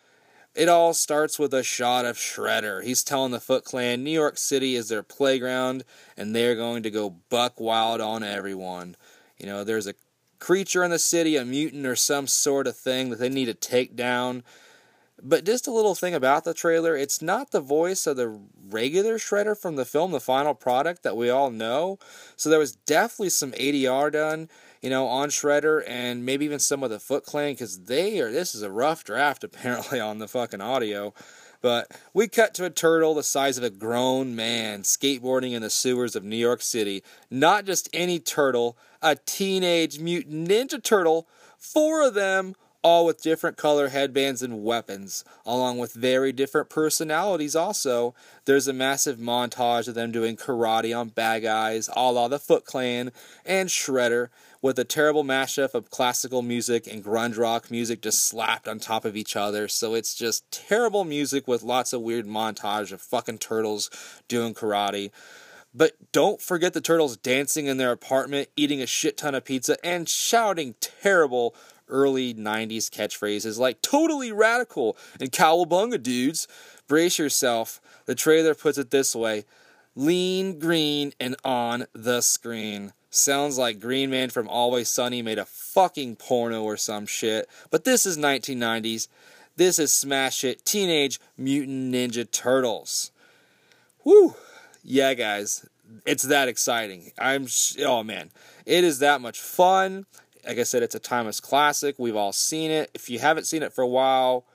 it 0.55 0.69
all 0.69 0.93
starts 0.93 1.37
with 1.37 1.53
a 1.53 1.63
shot 1.63 2.05
of 2.05 2.15
Shredder. 2.15 2.81
He's 2.81 3.03
telling 3.03 3.33
the 3.33 3.41
Foot 3.41 3.65
Clan 3.65 4.05
New 4.05 4.11
York 4.11 4.37
City 4.37 4.75
is 4.75 4.87
their 4.87 5.03
playground, 5.03 5.83
and 6.15 6.33
they're 6.33 6.55
going 6.55 6.81
to 6.83 6.89
go 6.89 7.17
buck 7.29 7.59
wild 7.59 7.99
on 7.99 8.23
everyone. 8.23 8.95
You 9.37 9.45
know, 9.45 9.65
there's 9.65 9.87
a 9.87 9.95
creature 10.39 10.85
in 10.85 10.91
the 10.91 10.99
city, 10.99 11.35
a 11.35 11.43
mutant 11.43 11.85
or 11.85 11.97
some 11.97 12.25
sort 12.25 12.67
of 12.67 12.77
thing 12.77 13.09
that 13.09 13.19
they 13.19 13.27
need 13.27 13.45
to 13.45 13.53
take 13.53 13.97
down. 13.97 14.43
But 15.21 15.45
just 15.45 15.67
a 15.67 15.71
little 15.71 15.95
thing 15.95 16.13
about 16.13 16.43
the 16.43 16.53
trailer, 16.53 16.95
it's 16.95 17.21
not 17.21 17.51
the 17.51 17.61
voice 17.61 18.07
of 18.07 18.17
the 18.17 18.39
regular 18.69 19.17
Shredder 19.17 19.57
from 19.57 19.75
the 19.75 19.85
film, 19.85 20.11
the 20.11 20.19
final 20.19 20.53
product 20.53 21.03
that 21.03 21.17
we 21.17 21.29
all 21.29 21.51
know. 21.51 21.99
So 22.35 22.49
there 22.49 22.59
was 22.59 22.75
definitely 22.75 23.29
some 23.29 23.51
ADR 23.53 24.11
done, 24.11 24.49
you 24.81 24.89
know, 24.89 25.07
on 25.07 25.29
Shredder 25.29 25.83
and 25.87 26.25
maybe 26.25 26.45
even 26.45 26.59
some 26.59 26.83
of 26.83 26.89
the 26.89 26.99
Foot 26.99 27.23
Clan 27.25 27.53
because 27.53 27.85
they 27.85 28.19
are, 28.19 28.31
this 28.31 28.55
is 28.55 28.61
a 28.61 28.71
rough 28.71 29.03
draft 29.03 29.43
apparently 29.43 29.99
on 29.99 30.19
the 30.19 30.27
fucking 30.27 30.61
audio. 30.61 31.13
But 31.61 31.91
we 32.13 32.27
cut 32.29 32.53
to 32.55 32.65
a 32.65 32.69
turtle 32.69 33.13
the 33.13 33.23
size 33.23 33.57
of 33.57 33.63
a 33.63 33.69
grown 33.69 34.35
man 34.35 34.83
skateboarding 34.83 35.51
in 35.51 35.61
the 35.61 35.69
sewers 35.69 36.15
of 36.15 36.23
New 36.23 36.37
York 36.37 36.61
City. 36.61 37.03
Not 37.29 37.65
just 37.65 37.89
any 37.93 38.19
turtle, 38.19 38.77
a 39.01 39.15
teenage 39.15 39.99
mutant 39.99 40.47
ninja 40.47 40.81
turtle. 40.81 41.27
Four 41.57 42.07
of 42.07 42.13
them 42.13 42.55
all 42.81 43.05
with 43.05 43.21
different 43.21 43.57
color 43.57 43.89
headbands 43.89 44.41
and 44.41 44.63
weapons, 44.63 45.23
along 45.45 45.77
with 45.77 45.93
very 45.93 46.31
different 46.31 46.69
personalities 46.69 47.55
also. 47.55 48.15
There's 48.45 48.67
a 48.67 48.73
massive 48.73 49.17
montage 49.17 49.87
of 49.87 49.95
them 49.95 50.11
doing 50.11 50.37
karate 50.37 50.97
on 50.97 51.09
bad 51.09 51.43
guys, 51.43 51.89
a 51.95 52.11
la 52.11 52.27
the 52.27 52.39
Foot 52.39 52.65
Clan 52.65 53.11
and 53.45 53.69
Shredder, 53.69 54.29
with 54.61 54.79
a 54.79 54.85
terrible 54.85 55.23
mashup 55.23 55.73
of 55.73 55.89
classical 55.89 56.41
music 56.41 56.87
and 56.87 57.03
grunge 57.03 57.37
rock 57.37 57.71
music 57.71 58.01
just 58.01 58.25
slapped 58.25 58.67
on 58.67 58.79
top 58.79 59.05
of 59.05 59.15
each 59.15 59.35
other. 59.35 59.67
So 59.67 59.93
it's 59.93 60.15
just 60.15 60.49
terrible 60.51 61.03
music 61.03 61.47
with 61.47 61.63
lots 61.63 61.93
of 61.93 62.01
weird 62.01 62.25
montage 62.25 62.91
of 62.91 63.01
fucking 63.01 63.37
turtles 63.37 63.89
doing 64.27 64.53
karate. 64.53 65.11
But 65.73 65.93
don't 66.11 66.41
forget 66.41 66.73
the 66.73 66.81
turtles 66.81 67.15
dancing 67.15 67.67
in 67.67 67.77
their 67.77 67.91
apartment, 67.91 68.49
eating 68.55 68.81
a 68.81 68.87
shit 68.87 69.17
ton 69.17 69.35
of 69.35 69.45
pizza, 69.45 69.77
and 69.85 70.09
shouting 70.09 70.75
terrible 70.81 71.55
early 71.89 72.33
90s 72.33 72.89
catchphrases 72.89 73.57
like 73.57 73.81
totally 73.81 74.31
radical 74.31 74.97
and 75.19 75.31
cowabunga 75.31 76.01
dudes. 76.01 76.47
Brace 76.87 77.19
yourself. 77.19 77.81
The 78.05 78.15
trailer 78.15 78.55
puts 78.55 78.77
it 78.77 78.91
this 78.91 79.15
way 79.15 79.45
lean 79.95 80.59
green 80.59 81.13
and 81.19 81.35
on 81.43 81.85
the 81.93 82.21
screen. 82.21 82.93
Sounds 83.11 83.57
like 83.57 83.79
Green 83.79 84.11
Man 84.11 84.29
from 84.29 84.47
Always 84.47 84.87
Sunny 84.87 85.23
made 85.23 85.39
a 85.39 85.45
fucking 85.45 86.17
porno 86.17 86.61
or 86.61 86.77
some 86.77 87.07
shit. 87.07 87.49
But 87.71 87.83
this 87.83 88.05
is 88.05 88.17
1990s. 88.17 89.07
This 89.55 89.79
is 89.79 89.91
Smash 89.91 90.43
It 90.43 90.63
Teenage 90.63 91.19
Mutant 91.35 91.93
Ninja 91.93 92.29
Turtles. 92.29 93.11
Woo! 94.03 94.35
yeah, 94.83 95.13
guys, 95.13 95.67
it's 96.05 96.23
that 96.23 96.47
exciting. 96.47 97.11
I'm 97.19 97.47
oh 97.85 98.03
man, 98.03 98.31
it 98.65 98.83
is 98.83 98.99
that 98.99 99.21
much 99.21 99.39
fun. 99.39 100.05
Like 100.45 100.57
I 100.57 100.63
said, 100.63 100.83
it's 100.83 100.95
a 100.95 100.99
timeless 100.99 101.39
classic. 101.39 101.95
We've 101.97 102.15
all 102.15 102.31
seen 102.31 102.71
it. 102.71 102.91
If 102.93 103.09
you 103.09 103.19
haven't 103.19 103.45
seen 103.45 103.63
it 103.63 103.73
for 103.73 103.81
a 103.81 103.87
while, 103.87 104.45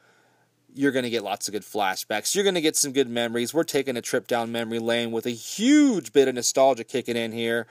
you're 0.75 0.93
going 0.93 1.05
to 1.05 1.11
get 1.11 1.23
lots 1.23 1.47
of 1.47 1.53
good 1.53 1.63
flashbacks. 1.63 2.35
You're 2.35 2.45
going 2.45 2.55
to 2.55 2.61
get 2.61 2.77
some 2.77 2.93
good 2.93 3.09
memories. 3.09 3.55
We're 3.55 3.65
taking 3.65 3.97
a 3.97 4.03
trip 4.03 4.27
down 4.27 4.51
memory 4.51 4.79
lane 4.79 5.13
with 5.13 5.27
a 5.27 5.31
huge 5.31 6.13
bit 6.13 6.27
of 6.27 6.35
nostalgia 6.35 6.85
kicking 6.85 7.17
in 7.17 7.33
here. 7.33 7.67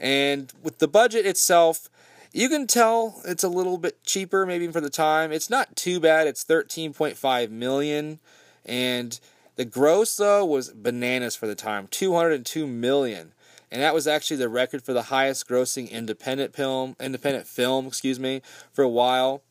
And 0.00 0.52
with 0.62 0.78
the 0.78 0.88
budget 0.88 1.26
itself, 1.26 1.90
you 2.32 2.48
can 2.48 2.66
tell 2.66 3.20
it's 3.24 3.44
a 3.44 3.48
little 3.48 3.78
bit 3.78 4.02
cheaper 4.04 4.46
maybe 4.46 4.68
for 4.68 4.80
the 4.80 4.90
time. 4.90 5.32
It's 5.32 5.50
not 5.50 5.76
too 5.76 5.98
bad. 6.00 6.26
It's 6.26 6.44
13.5 6.44 7.50
million 7.50 8.20
and 8.64 9.18
the 9.56 9.64
gross 9.64 10.16
though 10.16 10.44
was 10.44 10.70
bananas 10.70 11.34
for 11.34 11.48
the 11.48 11.56
time, 11.56 11.88
202 11.88 12.66
million. 12.66 13.32
And 13.70 13.82
that 13.82 13.94
was 13.94 14.06
actually 14.06 14.38
the 14.38 14.48
record 14.48 14.82
for 14.82 14.92
the 14.92 15.02
highest 15.02 15.48
grossing 15.48 15.90
independent 15.90 16.54
film, 16.54 16.96
independent 16.98 17.46
film, 17.46 17.86
excuse 17.86 18.18
me, 18.18 18.40
for 18.72 18.82
a 18.82 18.88
while. 18.88 19.42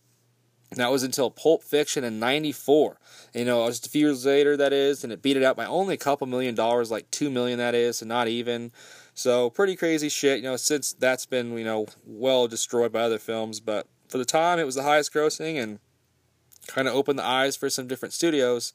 And 0.70 0.80
that 0.80 0.92
was 0.92 1.04
until 1.04 1.30
Pulp 1.30 1.64
Fiction 1.64 2.04
in 2.04 2.20
94. 2.20 3.00
You 3.34 3.46
know, 3.46 3.68
just 3.68 3.88
a 3.88 3.90
few 3.90 4.08
years 4.08 4.26
later 4.26 4.58
that 4.58 4.74
is, 4.74 5.04
and 5.04 5.14
it 5.14 5.22
beat 5.22 5.38
it 5.38 5.44
out 5.44 5.56
by 5.56 5.66
only 5.66 5.94
a 5.94 5.98
couple 5.98 6.28
million 6.28 6.56
dollars, 6.56 6.92
like 6.92 7.10
2 7.12 7.30
million 7.30 7.58
that 7.60 7.76
is, 7.76 8.02
and 8.02 8.10
not 8.10 8.28
even. 8.28 8.72
So 9.14 9.50
pretty 9.50 9.76
crazy 9.76 10.10
shit, 10.10 10.38
you 10.38 10.44
know, 10.44 10.58
since 10.58 10.94
that's 10.94 11.26
been, 11.26 11.58
you 11.58 11.64
know, 11.64 11.88
well 12.06 12.48
destroyed 12.48 12.92
by 12.92 13.02
other 13.02 13.20
films, 13.20 13.60
but 13.60 13.88
for 14.10 14.18
the 14.18 14.26
time 14.26 14.60
it 14.60 14.66
was 14.66 14.76
the 14.76 14.84
highest 14.84 15.14
grossing 15.14 15.62
and 15.62 15.80
kind 16.68 16.88
of 16.88 16.94
opened 16.94 17.20
the 17.20 17.26
eyes 17.26 17.56
for 17.56 17.70
some 17.70 17.88
different 17.88 18.14
studios. 18.14 18.74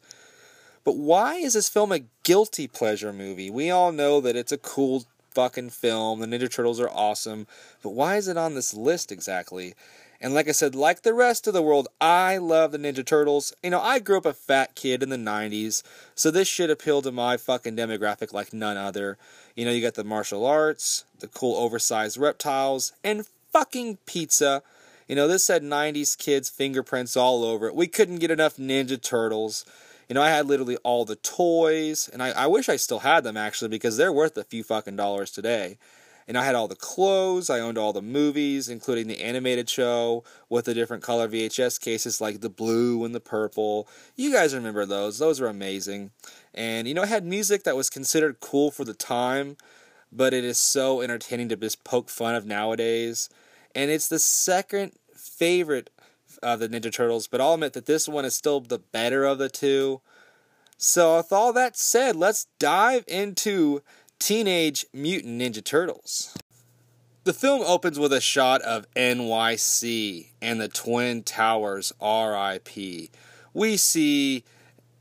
But 0.85 0.97
why 0.97 1.37
is 1.37 1.55
this 1.55 1.69
film 1.69 1.93
a 1.93 2.01
guilty 2.25 2.67
pleasure 2.67 3.13
movie? 3.13 3.51
We 3.51 3.71
all 3.71 3.93
know 3.93 4.21
that 4.21 4.35
it's 4.35 4.51
a 4.51 4.59
cool 4.59 5.05
fucking 5.35 5.71
film. 5.71 6.21
The 6.21 6.27
Ninja 6.27 6.51
Turtles 6.51 6.81
are 6.81 6.91
awesome. 6.91 7.47
But 7.83 7.91
why 7.91 8.17
is 8.17 8.29
it 8.29 8.37
on 8.37 8.55
this 8.55 8.75
list 8.75 9.12
exactly? 9.12 9.75
And 10.21 10.35
like 10.35 10.49
I 10.49 10.53
said, 10.53 10.77
like 10.77 11.03
the 11.03 11.15
rest 11.15 11.49
of 11.49 11.53
the 11.53 11.62
world, 11.62 11.89
I 12.01 12.37
love 12.37 12.71
the 12.71 12.79
Ninja 12.79 13.05
Turtles. 13.05 13.53
You 13.61 13.71
know, 13.71 13.81
I 13.81 13.99
grew 13.99 14.19
up 14.19 14.25
a 14.25 14.33
fat 14.33 14.77
kid 14.77 15.03
in 15.03 15.09
the 15.09 15.17
90s, 15.17 15.83
so 16.15 16.31
this 16.31 16.47
should 16.47 16.71
appeal 16.71 17.03
to 17.03 17.11
my 17.11 17.37
fucking 17.37 17.77
demographic 17.77 18.33
like 18.33 18.53
none 18.53 18.77
other. 18.77 19.19
You 19.57 19.65
know, 19.65 19.73
you 19.73 19.83
got 19.83 19.95
the 19.95 20.05
martial 20.05 20.47
arts, 20.47 21.05
the 21.19 21.27
cool 21.27 21.57
oversized 21.57 22.19
reptiles, 22.19 22.93
and 23.03 23.27
fucking 23.53 23.99
pizza. 24.07 24.62
You 25.09 25.17
know, 25.17 25.27
this 25.27 25.49
had 25.49 25.65
90s 25.65 26.17
kids' 26.17 26.49
fingerprints 26.49 27.17
all 27.17 27.45
over 27.45 27.67
it. 27.67 27.75
We 27.75 27.89
couldn't 27.89 28.21
get 28.21 28.31
enough 28.31 28.57
Ninja 28.57 29.03
Turtles. 29.03 29.65
You 30.12 30.14
know, 30.14 30.23
I 30.25 30.28
had 30.28 30.45
literally 30.45 30.76
all 30.85 31.07
the 31.07 31.16
toys, 31.16 32.07
and 32.12 32.23
I, 32.23 32.33
I 32.33 32.47
wish 32.47 32.69
I 32.69 32.76
still 32.76 32.99
had 32.99 33.25
them 33.25 33.38
actually 33.38 33.69
because 33.69 33.97
they're 33.97 34.12
worth 34.12 34.37
a 34.37 34.45
few 34.45 34.62
fucking 34.62 34.95
dollars 34.95 35.31
today. 35.31 35.78
And 36.28 36.37
I 36.37 36.45
had 36.45 36.54
all 36.54 36.69
the 36.69 36.76
clothes, 36.76 37.49
I 37.49 37.61
owned 37.61 37.78
all 37.78 37.95
the 37.95 38.02
movies, 38.02 38.69
including 38.69 39.07
the 39.07 39.23
animated 39.23 39.71
show 39.71 40.23
with 40.50 40.66
the 40.66 40.75
different 40.75 41.02
color 41.02 41.28
VHS 41.28 41.81
cases 41.81 42.21
like 42.21 42.42
the 42.42 42.50
blue 42.50 43.02
and 43.07 43.14
the 43.14 43.21
purple. 43.21 43.88
You 44.14 44.31
guys 44.31 44.54
remember 44.54 44.85
those, 44.85 45.19
those 45.19 45.40
were 45.40 45.49
amazing. 45.49 46.11
And, 46.52 46.87
you 46.87 46.92
know, 46.92 47.04
I 47.04 47.07
had 47.07 47.25
music 47.25 47.64
that 47.64 47.75
was 47.75 47.88
considered 47.88 48.38
cool 48.38 48.71
for 48.71 48.85
the 48.85 48.92
time, 48.92 49.57
but 50.12 50.35
it 50.35 50.45
is 50.45 50.59
so 50.59 51.00
entertaining 51.00 51.49
to 51.49 51.57
just 51.57 51.85
poke 51.85 52.11
fun 52.11 52.35
of 52.35 52.45
nowadays. 52.45 53.31
And 53.75 53.90
it's 53.90 54.09
the 54.09 54.19
second 54.19 54.92
favorite 55.16 55.88
of 56.43 56.61
the 56.61 56.69
Ninja 56.69 56.93
Turtles, 56.93 57.27
but 57.27 57.41
I'll 57.41 57.55
admit 57.55 57.73
that 57.75 57.87
this 57.87 58.09
one 58.09 58.25
is 58.25 58.35
still 58.35 58.61
the 58.61 58.79
better 58.79 59.25
of 59.25 59.39
the 59.39 59.49
two. 59.49 60.01
So, 60.77 61.17
with 61.19 61.33
all 61.33 61.53
that 61.53 61.77
said, 61.77 62.17
let's 62.17 62.47
dive 62.59 63.05
into 63.07 63.83
Teenage 64.19 64.85
Mutant 64.93 65.41
Ninja 65.41 65.65
Turtles. 65.65 66.35
The 67.25 67.33
film 67.33 67.63
opens 67.65 68.01
with 68.01 68.13
a 68.13 68.21
shot 68.21 68.63
of 68.63 68.93
NYC 68.95 70.29
and 70.41 70.61
the 70.61 70.69
Twin 70.69 71.23
Towers 71.23 71.93
RIP. 72.01 73.11
We 73.55 73.77
see 73.77 74.43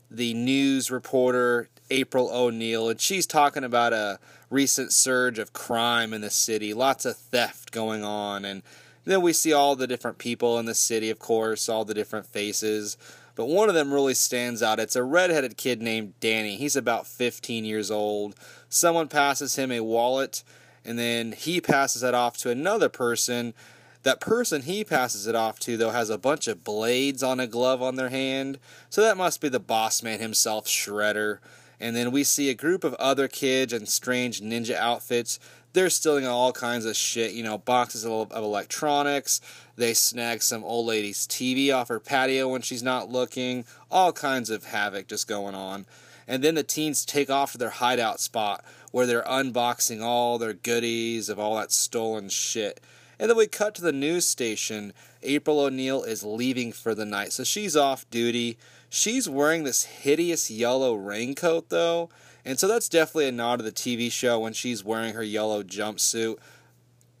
the 0.08 0.34
news 0.34 0.90
reporter 0.90 1.68
April 1.90 2.30
O'Neil, 2.32 2.88
and 2.88 3.00
she's 3.00 3.26
talking 3.26 3.64
about 3.64 3.92
a 3.92 4.20
recent 4.50 4.92
surge 4.92 5.38
of 5.38 5.52
crime 5.52 6.12
in 6.12 6.20
the 6.20 6.30
city, 6.30 6.72
lots 6.72 7.04
of 7.04 7.16
theft 7.16 7.72
going 7.72 8.04
on, 8.04 8.44
and 8.44 8.62
then 9.04 9.22
we 9.22 9.32
see 9.32 9.52
all 9.52 9.76
the 9.76 9.86
different 9.86 10.18
people 10.18 10.58
in 10.58 10.66
the 10.66 10.74
city, 10.74 11.10
of 11.10 11.18
course, 11.18 11.68
all 11.68 11.84
the 11.84 11.94
different 11.94 12.26
faces. 12.26 12.96
But 13.34 13.46
one 13.46 13.68
of 13.68 13.74
them 13.74 13.92
really 13.92 14.14
stands 14.14 14.62
out. 14.62 14.78
It's 14.78 14.96
a 14.96 15.02
redheaded 15.02 15.56
kid 15.56 15.80
named 15.80 16.14
Danny. 16.20 16.56
He's 16.56 16.76
about 16.76 17.06
15 17.06 17.64
years 17.64 17.90
old. 17.90 18.34
Someone 18.68 19.08
passes 19.08 19.56
him 19.56 19.72
a 19.72 19.80
wallet, 19.80 20.44
and 20.84 20.98
then 20.98 21.32
he 21.32 21.60
passes 21.60 22.02
it 22.02 22.14
off 22.14 22.36
to 22.38 22.50
another 22.50 22.88
person. 22.88 23.54
That 24.02 24.20
person 24.20 24.62
he 24.62 24.84
passes 24.84 25.26
it 25.26 25.34
off 25.34 25.58
to, 25.60 25.76
though, 25.76 25.90
has 25.90 26.10
a 26.10 26.18
bunch 26.18 26.46
of 26.46 26.64
blades 26.64 27.22
on 27.22 27.40
a 27.40 27.46
glove 27.46 27.80
on 27.80 27.96
their 27.96 28.10
hand. 28.10 28.58
So 28.90 29.00
that 29.02 29.16
must 29.16 29.40
be 29.40 29.48
the 29.48 29.60
boss 29.60 30.02
man 30.02 30.20
himself, 30.20 30.66
Shredder. 30.66 31.38
And 31.80 31.96
then 31.96 32.12
we 32.12 32.22
see 32.22 32.50
a 32.50 32.54
group 32.54 32.84
of 32.84 32.94
other 32.94 33.28
kids 33.28 33.72
in 33.72 33.86
strange 33.86 34.40
ninja 34.40 34.76
outfits 34.76 35.40
they're 35.72 35.90
stealing 35.90 36.26
all 36.26 36.52
kinds 36.52 36.84
of 36.84 36.96
shit, 36.96 37.32
you 37.32 37.42
know, 37.42 37.58
boxes 37.58 38.04
of, 38.04 38.30
of 38.30 38.44
electronics. 38.44 39.40
They 39.76 39.94
snag 39.94 40.42
some 40.42 40.64
old 40.64 40.86
lady's 40.86 41.26
TV 41.26 41.74
off 41.74 41.88
her 41.88 42.00
patio 42.00 42.48
when 42.48 42.62
she's 42.62 42.82
not 42.82 43.10
looking. 43.10 43.64
All 43.90 44.12
kinds 44.12 44.50
of 44.50 44.66
havoc 44.66 45.08
just 45.08 45.26
going 45.26 45.54
on. 45.54 45.86
And 46.28 46.42
then 46.42 46.54
the 46.54 46.62
teens 46.62 47.04
take 47.04 47.30
off 47.30 47.52
to 47.52 47.58
their 47.58 47.70
hideout 47.70 48.20
spot 48.20 48.64
where 48.90 49.06
they're 49.06 49.22
unboxing 49.22 50.02
all 50.02 50.38
their 50.38 50.52
goodies 50.52 51.28
of 51.28 51.38
all 51.38 51.56
that 51.56 51.72
stolen 51.72 52.28
shit. 52.28 52.80
And 53.18 53.30
then 53.30 53.36
we 53.36 53.46
cut 53.46 53.74
to 53.76 53.82
the 53.82 53.92
news 53.92 54.26
station. 54.26 54.92
April 55.22 55.60
O'Neil 55.60 56.02
is 56.02 56.24
leaving 56.24 56.72
for 56.72 56.94
the 56.94 57.04
night, 57.04 57.32
so 57.32 57.44
she's 57.44 57.76
off 57.76 58.08
duty. 58.10 58.58
She's 58.88 59.28
wearing 59.28 59.64
this 59.64 59.84
hideous 59.84 60.50
yellow 60.50 60.94
raincoat, 60.94 61.68
though, 61.68 62.10
and 62.44 62.58
so 62.58 62.66
that's 62.66 62.88
definitely 62.88 63.28
a 63.28 63.32
nod 63.32 63.56
to 63.56 63.62
the 63.62 63.72
TV 63.72 64.10
show 64.10 64.40
when 64.40 64.52
she's 64.52 64.84
wearing 64.84 65.14
her 65.14 65.22
yellow 65.22 65.62
jumpsuit. 65.62 66.38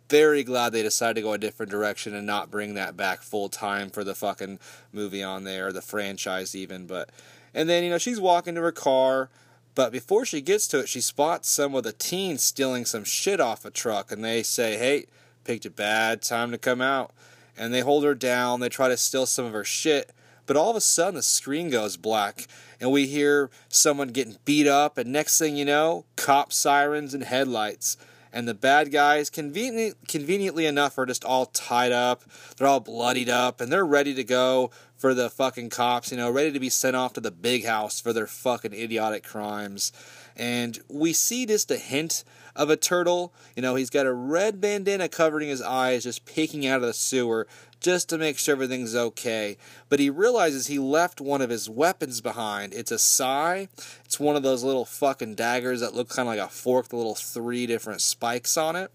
Very 0.08 0.42
glad 0.42 0.72
they 0.72 0.82
decided 0.82 1.14
to 1.14 1.22
go 1.22 1.32
a 1.32 1.38
different 1.38 1.70
direction 1.70 2.14
and 2.14 2.26
not 2.26 2.50
bring 2.50 2.74
that 2.74 2.96
back 2.96 3.22
full 3.22 3.48
time 3.48 3.88
for 3.88 4.04
the 4.04 4.14
fucking 4.14 4.58
movie 4.92 5.22
on 5.22 5.44
there, 5.44 5.68
or 5.68 5.72
the 5.72 5.80
franchise 5.80 6.54
even. 6.54 6.86
But 6.86 7.10
and 7.54 7.68
then 7.68 7.84
you 7.84 7.90
know 7.90 7.98
she's 7.98 8.20
walking 8.20 8.54
to 8.56 8.60
her 8.60 8.72
car, 8.72 9.30
but 9.74 9.92
before 9.92 10.26
she 10.26 10.40
gets 10.40 10.66
to 10.68 10.80
it, 10.80 10.88
she 10.88 11.00
spots 11.00 11.48
some 11.48 11.74
of 11.74 11.84
the 11.84 11.92
teens 11.92 12.42
stealing 12.42 12.84
some 12.84 13.04
shit 13.04 13.40
off 13.40 13.64
a 13.64 13.70
truck, 13.70 14.12
and 14.12 14.24
they 14.24 14.42
say, 14.42 14.76
"Hey, 14.76 15.06
picked 15.44 15.64
a 15.64 15.70
bad 15.70 16.20
time 16.20 16.50
to 16.50 16.58
come 16.58 16.82
out." 16.82 17.12
And 17.56 17.72
they 17.72 17.80
hold 17.80 18.04
her 18.04 18.14
down. 18.14 18.60
They 18.60 18.68
try 18.68 18.88
to 18.88 18.96
steal 18.96 19.26
some 19.26 19.44
of 19.44 19.52
her 19.52 19.64
shit 19.64 20.12
but 20.46 20.56
all 20.56 20.70
of 20.70 20.76
a 20.76 20.80
sudden, 20.80 21.14
the 21.14 21.22
screen 21.22 21.70
goes 21.70 21.96
black, 21.96 22.46
and 22.80 22.90
we 22.90 23.06
hear 23.06 23.50
someone 23.68 24.08
getting 24.08 24.38
beat 24.44 24.66
up, 24.66 24.98
and 24.98 25.12
next 25.12 25.38
thing 25.38 25.56
you 25.56 25.64
know, 25.64 26.04
cop 26.16 26.52
sirens 26.52 27.14
and 27.14 27.24
headlights. 27.24 27.96
And 28.32 28.48
the 28.48 28.54
bad 28.54 28.90
guys, 28.90 29.28
convenient, 29.28 30.08
conveniently 30.08 30.64
enough, 30.64 30.96
are 30.96 31.04
just 31.04 31.24
all 31.24 31.46
tied 31.46 31.92
up. 31.92 32.22
They're 32.56 32.66
all 32.66 32.80
bloodied 32.80 33.28
up, 33.28 33.60
and 33.60 33.70
they're 33.70 33.84
ready 33.84 34.14
to 34.14 34.24
go 34.24 34.70
for 34.96 35.12
the 35.12 35.28
fucking 35.28 35.68
cops, 35.68 36.10
you 36.10 36.16
know, 36.16 36.30
ready 36.30 36.50
to 36.52 36.60
be 36.60 36.70
sent 36.70 36.96
off 36.96 37.12
to 37.12 37.20
the 37.20 37.30
big 37.30 37.66
house 37.66 38.00
for 38.00 38.12
their 38.12 38.26
fucking 38.26 38.72
idiotic 38.72 39.22
crimes. 39.24 39.92
And 40.36 40.78
we 40.88 41.12
see 41.12 41.44
just 41.44 41.70
a 41.70 41.76
hint 41.76 42.24
of 42.56 42.70
a 42.70 42.76
turtle. 42.76 43.34
You 43.54 43.62
know, 43.62 43.74
he's 43.74 43.90
got 43.90 44.06
a 44.06 44.12
red 44.12 44.60
bandana 44.60 45.08
covering 45.08 45.48
his 45.48 45.60
eyes, 45.60 46.04
just 46.04 46.24
peeking 46.24 46.66
out 46.66 46.76
of 46.76 46.86
the 46.86 46.92
sewer, 46.92 47.46
just 47.82 48.08
to 48.08 48.18
make 48.18 48.38
sure 48.38 48.52
everything's 48.52 48.94
okay. 48.94 49.56
But 49.88 50.00
he 50.00 50.08
realizes 50.08 50.66
he 50.66 50.78
left 50.78 51.20
one 51.20 51.42
of 51.42 51.50
his 51.50 51.68
weapons 51.68 52.20
behind. 52.20 52.72
It's 52.72 52.92
a 52.92 52.98
sai. 52.98 53.68
It's 54.04 54.20
one 54.20 54.36
of 54.36 54.42
those 54.42 54.62
little 54.62 54.84
fucking 54.84 55.34
daggers 55.34 55.80
that 55.80 55.94
look 55.94 56.08
kind 56.08 56.28
of 56.28 56.34
like 56.34 56.46
a 56.46 56.48
fork, 56.48 56.88
the 56.88 56.96
little 56.96 57.14
three 57.14 57.66
different 57.66 58.00
spikes 58.00 58.56
on 58.56 58.76
it. 58.76 58.90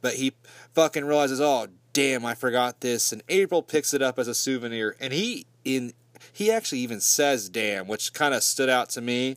But 0.00 0.14
he 0.14 0.32
fucking 0.74 1.04
realizes, 1.04 1.40
oh 1.40 1.68
damn, 1.92 2.24
I 2.24 2.34
forgot 2.34 2.80
this. 2.80 3.12
And 3.12 3.22
April 3.28 3.62
picks 3.62 3.94
it 3.94 4.02
up 4.02 4.18
as 4.18 4.28
a 4.28 4.34
souvenir, 4.34 4.96
and 4.98 5.12
he 5.12 5.46
in 5.64 5.92
he 6.32 6.50
actually 6.50 6.80
even 6.80 7.00
says 7.00 7.48
damn, 7.48 7.86
which 7.86 8.12
kind 8.12 8.34
of 8.34 8.42
stood 8.42 8.68
out 8.68 8.88
to 8.90 9.00
me 9.00 9.36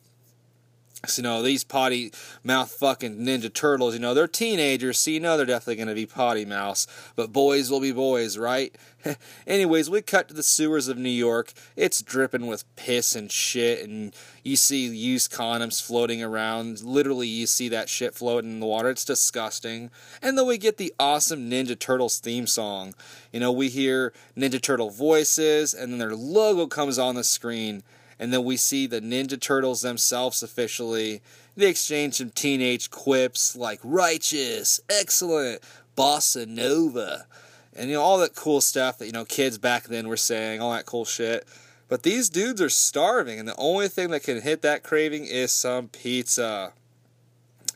you 1.18 1.24
know, 1.24 1.42
these 1.42 1.64
potty 1.64 2.12
mouth 2.44 2.72
fucking 2.72 3.18
Ninja 3.18 3.54
Turtles, 3.54 3.94
you 3.94 4.00
know, 4.00 4.14
they're 4.14 4.28
teenagers, 4.28 5.00
so 5.00 5.12
you 5.12 5.20
know 5.20 5.38
they're 5.38 5.46
definitely 5.46 5.78
going 5.78 5.88
to 5.88 5.96
be 5.96 6.06
potty 6.06 6.46
mouths. 6.46 6.88
But 7.16 7.32
boys 7.32 7.70
will 7.70 7.80
be 7.80 7.92
boys, 7.92 8.38
right? 8.38 8.76
Anyways, 9.48 9.90
we 9.90 10.02
cut 10.02 10.28
to 10.28 10.34
the 10.34 10.44
sewers 10.44 10.88
of 10.88 10.98
New 10.98 11.10
York. 11.10 11.54
It's 11.76 12.02
dripping 12.02 12.48
with 12.48 12.64
piss 12.76 13.16
and 13.16 13.32
shit, 13.32 13.88
and 13.88 14.16
you 14.44 14.56
see 14.56 14.86
used 14.88 15.32
condoms 15.32 15.82
floating 15.82 16.24
around. 16.24 16.82
Literally, 16.84 17.28
you 17.28 17.48
see 17.48 17.70
that 17.70 17.90
shit 17.90 18.16
floating 18.16 18.52
in 18.52 18.60
the 18.60 18.66
water. 18.66 18.90
It's 18.90 19.06
disgusting. 19.06 19.92
And 20.22 20.38
then 20.38 20.48
we 20.48 20.58
get 20.58 20.78
the 20.78 20.94
awesome 21.00 21.50
Ninja 21.50 21.78
Turtles 21.78 22.20
theme 22.20 22.48
song. 22.48 22.94
You 23.32 23.40
know, 23.40 23.52
we 23.52 23.70
hear 23.70 24.14
Ninja 24.36 24.62
Turtle 24.62 24.90
voices, 24.90 25.74
and 25.74 25.92
then 25.92 26.00
their 26.00 26.16
logo 26.16 26.68
comes 26.68 26.98
on 26.98 27.16
the 27.16 27.24
screen 27.24 27.84
And 28.20 28.32
then 28.32 28.44
we 28.44 28.58
see 28.58 28.88
the 28.88 29.02
Ninja 29.02 29.40
Turtles 29.40 29.82
themselves 29.82 30.42
officially. 30.42 31.22
They 31.58 31.68
exchange 31.68 32.16
some 32.16 32.30
teenage 32.30 32.90
quips 32.90 33.56
like 33.56 33.80
righteous, 33.84 34.80
excellent, 34.90 35.62
bossa 35.98 36.48
nova, 36.48 37.26
and 37.76 37.90
you 37.90 37.96
know 37.96 38.02
all 38.02 38.18
that 38.20 38.36
cool 38.36 38.62
stuff 38.62 38.98
that 38.98 39.06
you 39.06 39.12
know 39.12 39.26
kids 39.26 39.58
back 39.58 39.86
then 39.86 40.08
were 40.08 40.18
saying, 40.18 40.62
all 40.62 40.72
that 40.72 40.86
cool 40.86 41.06
shit. 41.06 41.46
But 41.88 42.04
these 42.04 42.30
dudes 42.30 42.62
are 42.62 42.70
starving, 42.70 43.40
and 43.40 43.48
the 43.48 43.56
only 43.58 43.88
thing 43.88 44.10
that 44.10 44.24
can 44.24 44.42
hit 44.42 44.62
that 44.64 44.84
craving 44.84 45.26
is 45.26 45.52
some 45.52 45.90
pizza. 45.90 46.74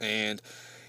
And 0.01 0.41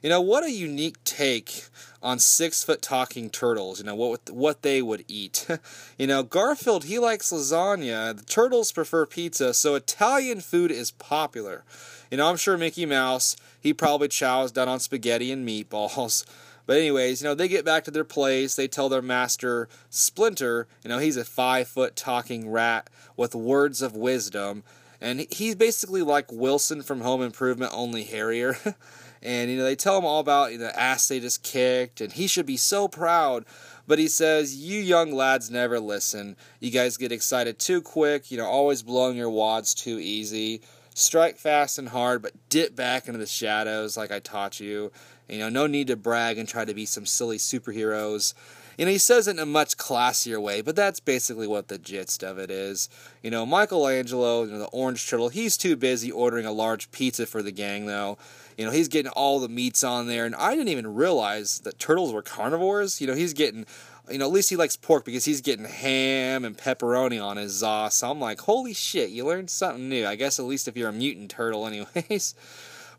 you 0.02 0.08
know 0.08 0.20
what 0.20 0.44
a 0.44 0.50
unique 0.50 1.02
take 1.04 1.66
on 2.02 2.18
six 2.18 2.64
foot 2.64 2.82
talking 2.82 3.30
turtles. 3.30 3.78
You 3.78 3.86
know 3.86 3.94
what 3.94 4.30
what 4.30 4.62
they 4.62 4.82
would 4.82 5.04
eat. 5.08 5.46
you 5.98 6.06
know 6.06 6.22
Garfield 6.22 6.84
he 6.84 6.98
likes 6.98 7.32
lasagna. 7.32 8.16
The 8.16 8.24
turtles 8.24 8.72
prefer 8.72 9.06
pizza, 9.06 9.54
so 9.54 9.74
Italian 9.74 10.40
food 10.40 10.70
is 10.70 10.90
popular. 10.90 11.64
You 12.10 12.18
know 12.18 12.28
I'm 12.28 12.36
sure 12.36 12.56
Mickey 12.56 12.86
Mouse 12.86 13.36
he 13.60 13.74
probably 13.74 14.08
chows 14.08 14.52
down 14.52 14.68
on 14.68 14.80
spaghetti 14.80 15.30
and 15.32 15.46
meatballs. 15.46 16.24
But 16.66 16.76
anyways, 16.76 17.20
you 17.20 17.26
know, 17.26 17.34
they 17.34 17.48
get 17.48 17.64
back 17.64 17.82
to 17.84 17.90
their 17.90 18.04
place. 18.04 18.54
They 18.54 18.68
tell 18.68 18.88
their 18.88 19.02
master 19.02 19.68
Splinter, 19.88 20.68
you 20.84 20.88
know, 20.88 20.98
he's 20.98 21.16
a 21.16 21.24
five 21.24 21.66
foot 21.66 21.96
talking 21.96 22.48
rat 22.48 22.88
with 23.16 23.34
words 23.34 23.82
of 23.82 23.96
wisdom, 23.96 24.62
and 25.00 25.26
he's 25.30 25.56
basically 25.56 26.02
like 26.02 26.30
Wilson 26.30 26.82
from 26.82 27.00
Home 27.00 27.22
Improvement, 27.22 27.72
only 27.74 28.04
hairier. 28.04 28.56
and 29.22 29.50
you 29.50 29.58
know, 29.58 29.64
they 29.64 29.76
tell 29.76 29.98
him 29.98 30.04
all 30.04 30.20
about 30.20 30.50
the 30.58 30.78
ass 30.78 31.08
they 31.08 31.20
just 31.20 31.42
kicked, 31.42 32.00
and 32.00 32.12
he 32.12 32.26
should 32.26 32.46
be 32.46 32.56
so 32.56 32.88
proud. 32.88 33.44
But 33.86 33.98
he 33.98 34.08
says, 34.08 34.56
You 34.56 34.80
young 34.80 35.12
lads 35.12 35.50
never 35.50 35.80
listen. 35.80 36.36
You 36.60 36.70
guys 36.70 36.96
get 36.96 37.12
excited 37.12 37.58
too 37.58 37.82
quick, 37.82 38.30
you 38.30 38.38
know, 38.38 38.46
always 38.46 38.82
blowing 38.82 39.16
your 39.16 39.30
wads 39.30 39.74
too 39.74 39.98
easy. 39.98 40.62
Strike 40.94 41.38
fast 41.38 41.78
and 41.78 41.88
hard, 41.88 42.22
but 42.22 42.32
dip 42.48 42.74
back 42.74 43.06
into 43.06 43.18
the 43.18 43.26
shadows 43.26 43.96
like 43.96 44.10
I 44.10 44.18
taught 44.18 44.60
you. 44.60 44.92
You 45.28 45.38
know, 45.38 45.48
no 45.48 45.66
need 45.66 45.86
to 45.88 45.96
brag 45.96 46.38
and 46.38 46.48
try 46.48 46.64
to 46.64 46.74
be 46.74 46.86
some 46.86 47.06
silly 47.06 47.38
superheroes. 47.38 48.34
You 48.76 48.86
know, 48.86 48.92
he 48.92 48.98
says 48.98 49.28
it 49.28 49.32
in 49.32 49.38
a 49.38 49.46
much 49.46 49.76
classier 49.76 50.40
way, 50.40 50.62
but 50.62 50.76
that's 50.76 51.00
basically 51.00 51.46
what 51.46 51.68
the 51.68 51.78
gist 51.78 52.22
of 52.22 52.38
it 52.38 52.50
is. 52.50 52.88
You 53.22 53.30
know, 53.30 53.44
Michelangelo, 53.44 54.44
you 54.44 54.52
know, 54.52 54.58
the 54.58 54.66
orange 54.66 55.08
turtle, 55.08 55.28
he's 55.28 55.56
too 55.56 55.76
busy 55.76 56.10
ordering 56.10 56.46
a 56.46 56.52
large 56.52 56.90
pizza 56.90 57.26
for 57.26 57.42
the 57.42 57.52
gang, 57.52 57.86
though. 57.86 58.16
You 58.56 58.66
know, 58.66 58.72
he's 58.72 58.88
getting 58.88 59.12
all 59.12 59.40
the 59.40 59.48
meats 59.48 59.82
on 59.84 60.06
there, 60.06 60.26
and 60.26 60.34
I 60.34 60.54
didn't 60.54 60.68
even 60.68 60.94
realize 60.94 61.60
that 61.60 61.78
turtles 61.78 62.12
were 62.12 62.22
carnivores. 62.22 63.00
You 63.00 63.06
know, 63.06 63.14
he's 63.14 63.32
getting, 63.32 63.66
you 64.10 64.18
know, 64.18 64.26
at 64.26 64.32
least 64.32 64.50
he 64.50 64.56
likes 64.56 64.76
pork 64.76 65.04
because 65.04 65.24
he's 65.24 65.40
getting 65.40 65.64
ham 65.64 66.44
and 66.44 66.56
pepperoni 66.56 67.22
on 67.22 67.36
his 67.36 67.58
sauce. 67.60 67.96
So 67.96 68.10
I'm 68.10 68.20
like, 68.20 68.40
holy 68.40 68.74
shit, 68.74 69.10
you 69.10 69.26
learned 69.26 69.50
something 69.50 69.88
new. 69.88 70.06
I 70.06 70.14
guess 70.14 70.38
at 70.38 70.44
least 70.44 70.68
if 70.68 70.76
you're 70.76 70.90
a 70.90 70.92
mutant 70.92 71.30
turtle, 71.30 71.66
anyways. 71.66 72.34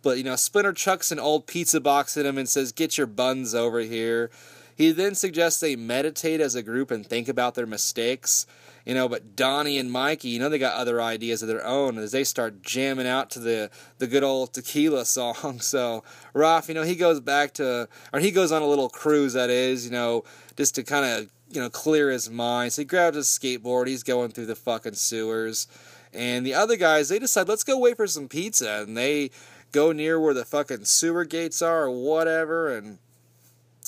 But, 0.03 0.17
you 0.17 0.23
know, 0.23 0.35
Splinter 0.35 0.73
chucks 0.73 1.11
an 1.11 1.19
old 1.19 1.45
pizza 1.45 1.79
box 1.79 2.17
at 2.17 2.25
him 2.25 2.37
and 2.37 2.49
says, 2.49 2.71
Get 2.71 2.97
your 2.97 3.07
buns 3.07 3.53
over 3.53 3.79
here. 3.79 4.31
He 4.75 4.91
then 4.91 5.15
suggests 5.15 5.59
they 5.59 5.75
meditate 5.75 6.41
as 6.41 6.55
a 6.55 6.63
group 6.63 6.91
and 6.91 7.05
think 7.05 7.27
about 7.27 7.55
their 7.55 7.65
mistakes. 7.65 8.45
You 8.85 8.95
know, 8.95 9.07
but 9.07 9.35
Donnie 9.35 9.77
and 9.77 9.91
Mikey, 9.91 10.29
you 10.29 10.39
know, 10.39 10.49
they 10.49 10.57
got 10.57 10.73
other 10.73 10.99
ideas 10.99 11.43
of 11.43 11.47
their 11.47 11.65
own 11.65 11.99
as 11.99 12.11
they 12.11 12.23
start 12.23 12.63
jamming 12.63 13.07
out 13.07 13.29
to 13.31 13.39
the, 13.39 13.69
the 13.99 14.07
good 14.07 14.23
old 14.23 14.53
tequila 14.53 15.05
song. 15.05 15.59
So, 15.59 16.03
Raph, 16.33 16.67
you 16.67 16.73
know, 16.73 16.83
he 16.83 16.95
goes 16.95 17.19
back 17.19 17.53
to, 17.55 17.87
or 18.11 18.19
he 18.19 18.31
goes 18.31 18.51
on 18.51 18.61
a 18.61 18.67
little 18.67 18.89
cruise, 18.89 19.33
that 19.33 19.49
is, 19.49 19.85
you 19.85 19.91
know, 19.91 20.23
just 20.55 20.75
to 20.75 20.83
kind 20.83 21.05
of, 21.05 21.31
you 21.49 21.61
know, 21.61 21.69
clear 21.69 22.09
his 22.09 22.29
mind. 22.29 22.73
So 22.73 22.81
he 22.81 22.85
grabs 22.85 23.17
his 23.17 23.27
skateboard, 23.27 23.87
he's 23.87 24.03
going 24.03 24.31
through 24.31 24.47
the 24.47 24.55
fucking 24.55 24.95
sewers. 24.95 25.67
And 26.13 26.45
the 26.45 26.53
other 26.53 26.75
guys, 26.75 27.09
they 27.09 27.19
decide, 27.19 27.47
let's 27.47 27.63
go 27.63 27.77
wait 27.77 27.97
for 27.97 28.07
some 28.07 28.27
pizza. 28.27 28.81
And 28.81 28.97
they 28.97 29.29
go 29.71 29.91
near 29.91 30.19
where 30.19 30.33
the 30.33 30.45
fucking 30.45 30.85
sewer 30.85 31.23
gates 31.25 31.61
are 31.61 31.83
or 31.83 31.91
whatever 31.91 32.75
and 32.75 32.97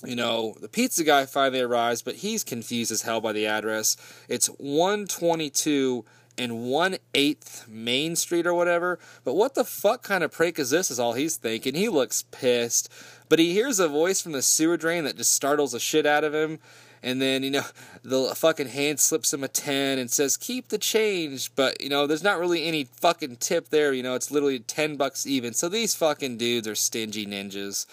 you 0.06 0.16
know, 0.16 0.56
the 0.60 0.68
pizza 0.68 1.04
guy 1.04 1.26
finally 1.26 1.62
arrives, 1.62 2.02
but 2.02 2.16
he's 2.16 2.44
confused 2.44 2.92
as 2.92 3.04
hell 3.04 3.22
by 3.22 3.32
the 3.32 3.46
address. 3.46 3.98
It's 4.28 4.48
122 4.48 6.06
and 6.38 6.64
1 6.64 6.98
8th 7.14 7.68
Main 7.68 8.16
Street 8.16 8.48
or 8.48 8.54
whatever. 8.54 9.00
But 9.24 9.36
what 9.36 9.56
the 9.56 9.64
fuck 9.64 10.04
kind 10.04 10.24
of 10.24 10.32
prank 10.32 10.60
is 10.60 10.72
this, 10.72 10.90
is 10.90 11.00
all 11.00 11.14
he's 11.14 11.38
thinking. 11.38 11.76
He 11.76 11.90
looks 11.90 12.24
pissed. 12.32 12.92
But 13.30 13.40
he 13.40 13.54
hears 13.54 13.80
a 13.80 13.88
voice 13.88 14.22
from 14.22 14.32
the 14.32 14.42
sewer 14.42 14.78
drain 14.78 15.04
that 15.06 15.18
just 15.18 15.34
startles 15.34 15.72
the 15.72 15.80
shit 15.80 16.06
out 16.06 16.24
of 16.24 16.34
him 16.34 16.60
and 17.04 17.22
then 17.22 17.44
you 17.44 17.52
know 17.52 17.64
the 18.04 18.34
fucking 18.36 18.70
hand 18.70 19.00
slips 19.00 19.34
him 19.34 19.44
a 19.44 19.48
10 19.48 20.00
and 20.00 20.10
says 20.10 20.38
keep 20.38 20.70
the 20.70 20.78
change 20.78 21.54
but 21.56 21.80
you 21.82 21.90
know 21.90 22.08
there's 22.08 22.24
not 22.24 22.40
really 22.40 22.66
any 22.66 22.86
fucking 22.86 23.36
tip 23.36 23.70
there 23.70 23.94
you 23.94 24.02
know 24.02 24.16
it's 24.16 24.32
literally 24.32 24.60
10 24.60 24.96
bucks 24.96 25.28
even 25.28 25.54
so 25.54 25.68
these 25.70 25.94
fucking 25.94 26.38
dudes 26.38 26.68
are 26.68 26.76
stingy 26.76 27.26
ninjas 27.26 27.86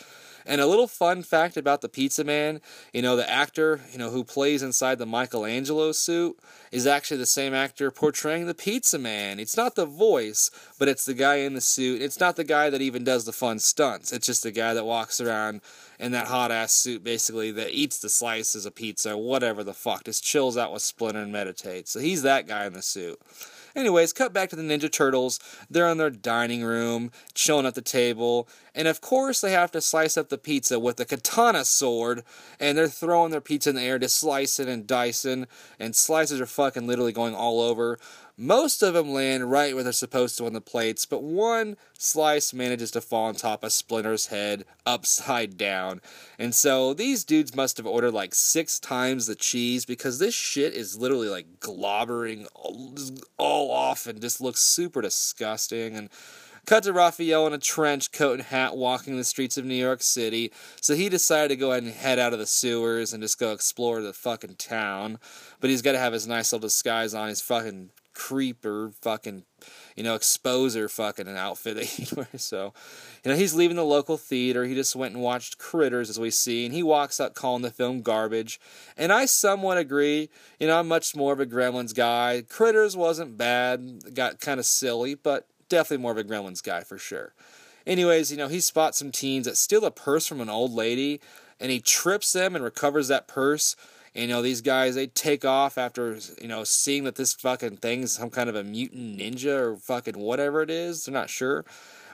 and 0.46 0.61
a 0.61 0.66
little 0.66 0.87
fun 0.87 1.22
fact 1.22 1.57
about 1.57 1.81
the 1.81 1.88
Pizza 1.88 2.24
Man, 2.24 2.61
you 2.92 3.03
know, 3.03 3.16
the 3.16 3.29
actor, 3.29 3.81
you 3.92 3.98
know, 3.98 4.11
who 4.11 4.24
plays 4.24 4.62
inside 4.62 4.98
the 4.98 5.07
Michelangelo 5.07 5.92
suit 5.92 6.38
is 6.72 6.87
actually 6.87 7.16
the 7.16 7.26
same 7.26 7.55
actor 7.55 7.90
portraying 7.90 8.46
the 8.46 8.55
Pizza 8.55 8.98
Man. 8.98 9.40
It's 9.40 9.57
not 9.57 9.74
the 9.74 9.87
voice, 9.87 10.50
but 10.79 10.88
it's 10.88 11.05
the 11.05 11.14
guy 11.14 11.37
in 11.37 11.55
the 11.55 11.61
suit. 11.61 12.03
It's 12.03 12.20
not 12.20 12.37
the 12.37 12.44
guy 12.44 12.70
that 12.70 12.81
even 12.81 13.05
does 13.05 13.24
the 13.24 13.33
fun 13.33 13.59
stunts. 13.59 14.12
It's 14.12 14.26
just 14.26 14.42
the 14.42 14.50
guy 14.50 14.74
that 14.74 14.85
walks 14.85 15.20
around 15.20 15.61
in 15.98 16.12
that 16.12 16.29
hot 16.29 16.50
ass 16.50 16.72
suit, 16.72 17.05
basically, 17.05 17.50
that 17.53 17.72
eats 17.72 17.98
the 17.98 18.09
slices 18.09 18.64
of 18.64 18.74
pizza, 18.74 19.18
whatever 19.18 19.62
the 19.62 19.74
fuck, 19.74 20.05
just 20.05 20.24
chills 20.24 20.57
out 20.57 20.72
with 20.72 20.83
Splinter 20.83 21.20
and 21.20 21.33
meditates. 21.33 21.90
So 21.90 22.00
he's 22.00 22.22
that 22.22 22.46
guy 22.46 22.66
in 22.66 22.72
the 22.72 22.83
suit. 22.83 23.20
Anyways, 23.74 24.12
cut 24.12 24.33
back 24.33 24.50
to 24.50 24.56
the 24.56 24.62
Ninja 24.62 24.90
Turtles. 24.90 25.38
They're 25.68 25.88
in 25.88 25.98
their 25.98 26.11
dining 26.11 26.62
room, 26.62 27.12
chilling 27.35 27.66
at 27.66 27.74
the 27.74 27.83
table, 27.83 28.48
and 28.74 28.88
of 28.88 29.00
course 29.00 29.40
they 29.40 29.52
have 29.52 29.70
to 29.72 29.80
slice 29.80 30.16
up 30.16 30.28
the 30.28 30.38
pizza 30.38 30.78
with 30.78 30.98
a 31.00 31.04
katana 31.04 31.64
sword, 31.64 32.24
and 32.59 32.76
they're 32.76 32.88
throwing 32.88 33.30
their 33.30 33.40
pizza 33.40 33.70
in 33.70 33.76
the 33.76 33.83
air 33.83 33.98
to 33.98 34.09
slice 34.09 34.59
it 34.59 34.68
and 34.68 34.87
dice 34.87 35.24
it, 35.24 35.48
and 35.78 35.94
slices 35.94 36.40
are 36.40 36.46
fucking 36.46 36.87
literally 36.87 37.12
going 37.12 37.35
all 37.35 37.61
over. 37.61 37.98
Most 38.42 38.83
of 38.83 38.94
them 38.94 39.12
land 39.12 39.50
right 39.50 39.74
where 39.74 39.85
they're 39.85 39.92
supposed 39.92 40.38
to 40.38 40.46
on 40.46 40.55
the 40.55 40.62
plates, 40.62 41.05
but 41.05 41.22
one 41.22 41.76
slice 41.98 42.55
manages 42.55 42.90
to 42.92 43.03
fall 43.03 43.26
on 43.26 43.35
top 43.35 43.62
of 43.62 43.70
Splinter's 43.70 44.29
head 44.29 44.64
upside 44.87 45.59
down. 45.59 46.00
And 46.38 46.55
so 46.55 46.94
these 46.94 47.22
dudes 47.22 47.55
must 47.55 47.76
have 47.76 47.87
ordered 47.87 48.12
like 48.12 48.35
six 48.35 48.81
times 48.81 49.26
the 49.26 49.35
cheese 49.35 49.85
because 49.85 50.18
this 50.18 50.35
shit 50.35 50.72
is 50.72 50.96
literally 50.96 51.29
like 51.29 51.61
globbering 51.61 52.46
all, 53.37 53.70
off 53.70 54.07
and 54.07 54.22
just 54.22 54.40
looks 54.40 54.61
super 54.61 55.03
disgusting. 55.03 55.94
And 55.94 56.09
Cut 56.64 56.85
to 56.85 56.94
Raphael 56.94 57.46
in 57.46 57.53
a 57.53 57.59
trench 57.59 58.11
coat 58.11 58.38
and 58.38 58.42
hat 58.42 58.74
walking 58.74 59.18
the 59.18 59.24
streets 59.24 59.59
of 59.59 59.66
New 59.66 59.74
York 59.74 60.03
City. 60.03 60.50
So 60.81 60.94
he 60.94 61.11
decided 61.11 61.48
to 61.48 61.57
go 61.57 61.72
ahead 61.72 61.83
and 61.83 61.92
head 61.92 62.18
out 62.18 62.33
of 62.33 62.38
the 62.38 62.46
sewers 62.46 63.12
and 63.12 63.22
just 63.22 63.38
go 63.38 63.53
explore 63.53 64.00
the 64.00 64.14
fucking 64.14 64.57
town. 64.57 65.18
But 65.61 65.68
he's 65.68 65.83
got 65.83 65.92
to 65.92 65.98
have 65.98 66.14
his 66.14 66.26
nice 66.26 66.53
little 66.53 66.66
disguise 66.66 67.12
on. 67.12 67.29
His 67.29 67.40
fucking 67.40 67.90
creeper 68.20 68.92
fucking 69.00 69.44
you 69.96 70.02
know 70.04 70.14
exposer 70.14 70.90
fucking 70.90 71.26
an 71.26 71.38
outfit 71.38 71.74
that 71.76 71.87
he 71.87 72.06
wears. 72.14 72.44
So 72.44 72.74
you 73.24 73.30
know 73.30 73.37
he's 73.37 73.54
leaving 73.54 73.76
the 73.76 73.85
local 73.85 74.18
theater. 74.18 74.66
He 74.66 74.74
just 74.74 74.94
went 74.94 75.14
and 75.14 75.22
watched 75.22 75.56
critters 75.56 76.11
as 76.11 76.20
we 76.20 76.30
see 76.30 76.66
and 76.66 76.74
he 76.74 76.83
walks 76.83 77.18
out 77.18 77.35
calling 77.35 77.62
the 77.62 77.70
film 77.70 78.02
garbage. 78.02 78.61
And 78.98 79.11
i 79.11 79.24
somewhat 79.24 79.78
agree. 79.78 80.28
You 80.59 80.66
know 80.66 80.78
i'm 80.78 80.88
much 80.88 81.16
more 81.16 81.33
of 81.33 81.40
a 81.40 81.46
gremlins 81.46 81.94
guy. 81.94 82.42
Critters 82.46 82.94
wasn't 82.94 83.38
bad. 83.38 84.14
Got 84.14 84.38
kind 84.38 84.61
of 84.61 84.66
silly 84.66 85.14
but 85.14 85.46
definitely 85.70 86.02
more 86.02 86.12
of 86.12 86.18
a 86.18 86.24
gremlins 86.24 86.62
guy 86.62 86.83
for 86.83 86.98
sure. 86.98 87.33
Anyways 87.87 88.30
you 88.30 88.37
know 88.37 88.48
he 88.48 88.61
spots 88.61 88.98
some 88.98 89.12
teens 89.12 89.46
that 89.46 89.56
steal 89.56 89.87
a 89.87 89.90
purse 89.90 90.26
from 90.26 90.42
an 90.42 90.50
old 90.50 90.72
lady 90.72 91.22
and 91.59 91.70
he 91.70 91.80
trips 91.80 92.35
them 92.35 92.54
and 92.54 92.62
recovers 92.62 93.09
that 93.09 93.26
purse 93.26 93.76
you 94.14 94.27
know, 94.27 94.42
these 94.42 94.61
guys, 94.61 94.94
they 94.94 95.07
take 95.07 95.44
off 95.44 95.79
after, 95.79 96.18
you 96.40 96.49
know, 96.49 96.64
seeing 96.64 97.05
that 97.05 97.14
this 97.14 97.33
fucking 97.35 97.77
thing's 97.77 98.12
some 98.12 98.31
kind 98.31 98.49
of 98.49 98.57
a 98.57 98.64
mutant 98.64 99.18
ninja 99.18 99.57
or 99.57 99.77
fucking 99.77 100.18
whatever 100.18 100.62
it 100.62 100.70
is. 100.70 101.05
They're 101.05 101.12
not 101.12 101.31
sure. 101.31 101.64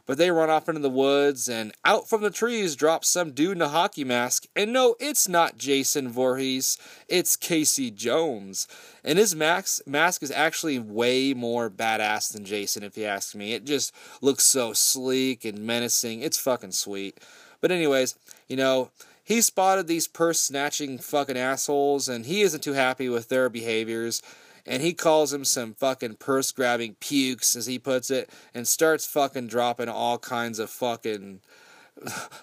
But 0.05 0.19
they 0.19 0.31
run 0.31 0.51
off 0.51 0.69
into 0.69 0.81
the 0.81 0.89
woods, 0.89 1.49
and 1.49 1.73
out 1.85 2.09
from 2.09 2.23
the 2.23 2.31
trees 2.31 2.77
drops 2.77 3.09
some 3.09 3.33
dude 3.33 3.57
in 3.57 3.63
a 3.63 3.69
hockey 3.69 4.05
mask. 4.05 4.47
And 4.55 4.73
no, 4.73 4.95
it's 5.01 5.29
not 5.29 5.59
Jason 5.59 6.09
Voorhees, 6.09 6.79
it's 7.09 7.35
Casey 7.35 7.91
Jones. 7.91 8.69
And 9.03 9.19
his 9.19 9.35
mask, 9.35 9.85
mask 9.85 10.23
is 10.23 10.31
actually 10.31 10.79
way 10.79 11.35
more 11.35 11.69
badass 11.69 12.33
than 12.33 12.45
Jason, 12.45 12.85
if 12.85 12.97
you 12.97 13.05
ask 13.05 13.35
me. 13.35 13.53
It 13.53 13.65
just 13.65 13.93
looks 14.21 14.45
so 14.45 14.73
sleek 14.73 15.45
and 15.45 15.59
menacing. 15.59 16.21
It's 16.21 16.39
fucking 16.39 16.73
sweet. 16.73 17.19
But, 17.61 17.73
anyways, 17.73 18.17
you 18.47 18.57
know, 18.57 18.91
he 19.27 19.41
spotted 19.43 19.89
these 19.89 20.07
purse 20.07 20.41
snatching 20.41 20.99
fucking 20.99 21.37
assholes 21.37 22.09
and 22.09 22.27
he 22.27 22.43
isn't 22.43 22.63
too 22.63 22.75
happy 22.75 23.09
with 23.09 23.29
their 23.29 23.51
behaviors 23.51 24.23
and 24.65 24.83
he 24.83 24.95
calls 24.95 25.33
him 25.33 25.45
some 25.45 25.75
fucking 25.75 26.15
purse 26.15 26.53
grabbing 26.53 26.95
pukes 27.01 27.57
as 27.57 27.67
he 27.67 27.79
puts 27.79 28.11
it 28.11 28.31
and 28.55 28.67
starts 28.67 29.05
fucking 29.05 29.49
dropping 29.49 29.89
all 29.89 30.19
kinds 30.19 30.61
of 30.61 30.71
fucking 30.71 31.41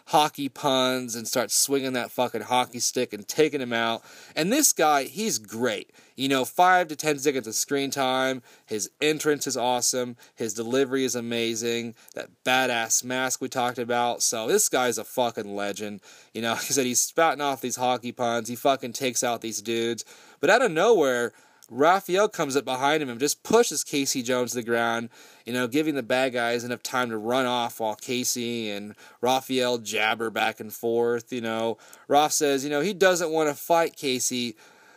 hockey 0.07 0.49
puns 0.49 1.15
and 1.15 1.27
starts 1.27 1.55
swinging 1.55 1.93
that 1.93 2.11
fucking 2.11 2.41
hockey 2.41 2.79
stick 2.79 3.13
and 3.13 3.27
taking 3.27 3.61
him 3.61 3.73
out. 3.73 4.03
And 4.35 4.51
this 4.51 4.73
guy, 4.73 5.03
he's 5.03 5.37
great. 5.37 5.91
You 6.15 6.27
know, 6.27 6.45
five 6.45 6.87
to 6.89 6.95
ten 6.95 7.17
seconds 7.19 7.47
of 7.47 7.55
screen 7.55 7.89
time. 7.89 8.41
His 8.65 8.89
entrance 9.01 9.47
is 9.47 9.57
awesome. 9.57 10.15
His 10.35 10.53
delivery 10.53 11.05
is 11.05 11.15
amazing. 11.15 11.95
That 12.15 12.29
badass 12.43 13.03
mask 13.03 13.41
we 13.41 13.49
talked 13.49 13.79
about. 13.79 14.21
So 14.21 14.47
this 14.47 14.69
guy's 14.69 14.97
a 14.97 15.03
fucking 15.03 15.55
legend. 15.55 16.01
You 16.33 16.41
know, 16.41 16.55
he 16.55 16.73
said, 16.73 16.85
he's 16.85 17.01
spouting 17.01 17.41
off 17.41 17.61
these 17.61 17.77
hockey 17.77 18.11
puns. 18.11 18.49
He 18.49 18.55
fucking 18.55 18.93
takes 18.93 19.23
out 19.23 19.41
these 19.41 19.61
dudes. 19.61 20.05
But 20.39 20.49
out 20.49 20.61
of 20.61 20.71
nowhere, 20.71 21.33
Raphael 21.69 22.29
comes 22.29 22.55
up 22.55 22.65
behind 22.65 23.01
him 23.01 23.09
and 23.09 23.19
just 23.19 23.43
pushes 23.43 23.83
Casey 23.83 24.21
Jones 24.21 24.51
to 24.51 24.57
the 24.57 24.63
ground, 24.63 25.09
you 25.45 25.53
know, 25.53 25.67
giving 25.67 25.95
the 25.95 26.03
bad 26.03 26.33
guys 26.33 26.63
enough 26.63 26.83
time 26.83 27.09
to 27.09 27.17
run 27.17 27.45
off 27.45 27.79
while 27.79 27.95
Casey 27.95 28.69
and 28.69 28.95
Raphael 29.21 29.77
jabber 29.77 30.29
back 30.29 30.59
and 30.59 30.73
forth. 30.73 31.31
You 31.33 31.41
know, 31.41 31.77
Raph 32.09 32.31
says, 32.31 32.63
you 32.63 32.69
know, 32.69 32.81
he 32.81 32.93
doesn't 32.93 33.31
want 33.31 33.49
to 33.49 33.55
fight 33.55 33.95
Casey, 33.95 34.55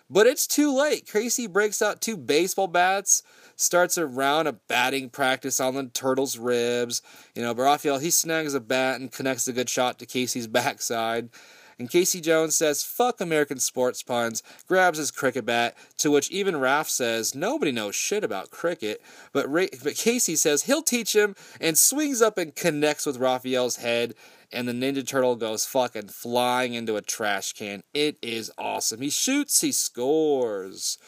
but 0.09 0.27
it's 0.27 0.47
too 0.47 0.77
late. 0.77 1.07
Casey 1.07 1.47
breaks 1.47 1.83
out 1.83 2.01
two 2.01 2.17
baseball 2.17 2.69
bats, 2.69 3.23
starts 3.57 3.97
a 3.97 4.07
round 4.07 4.47
of 4.47 4.67
batting 4.69 5.11
practice 5.11 5.59
on 5.61 5.75
the 5.75 5.85
turtle's 5.87 6.39
ribs. 6.39 7.03
You 7.35 7.43
know, 7.43 7.55
but 7.55 7.63
Raphael, 7.63 7.99
he 7.99 8.11
snags 8.11 8.55
a 8.55 8.61
bat 8.61 9.01
and 9.01 9.11
connects 9.11 9.49
a 9.49 9.53
good 9.53 9.69
shot 9.69 9.99
to 9.99 10.07
Casey's 10.07 10.47
backside. 10.47 11.31
And 11.79 11.91
Casey 11.91 12.21
Jones 12.21 12.57
says, 12.57 12.83
fuck 12.83 13.21
American 13.21 13.59
sports 13.59 14.03
puns, 14.03 14.43
grabs 14.67 14.99
his 14.99 15.11
cricket 15.11 15.45
bat, 15.45 15.77
to 15.99 16.11
which 16.11 16.31
even 16.31 16.55
Raph 16.55 16.89
says, 16.89 17.35
nobody 17.35 17.71
knows 17.71 17.95
shit 17.95 18.25
about 18.25 18.51
cricket. 18.51 19.03
But, 19.33 19.53
but 19.53 19.95
Casey 19.95 20.37
says 20.37 20.63
he'll 20.63 20.83
teach 20.83 21.15
him 21.15 21.37
and 21.61 21.77
swings 21.77 22.23
up 22.23 22.39
and 22.39 22.55
connects 22.55 23.05
with 23.05 23.19
Raphael's 23.19 23.77
head. 23.77 24.15
And 24.53 24.67
the 24.67 24.73
Ninja 24.73 25.07
Turtle 25.07 25.37
goes 25.37 25.67
fucking 25.67 26.09
flying 26.09 26.75
into 26.75 26.97
a 26.97 27.03
trash 27.03 27.53
can. 27.53 27.83
It 27.93 28.17
is 28.23 28.51
awesome. 28.57 29.01
He 29.01 29.11
shoots, 29.11 29.61
he 29.61 29.73
scores. 29.73 30.99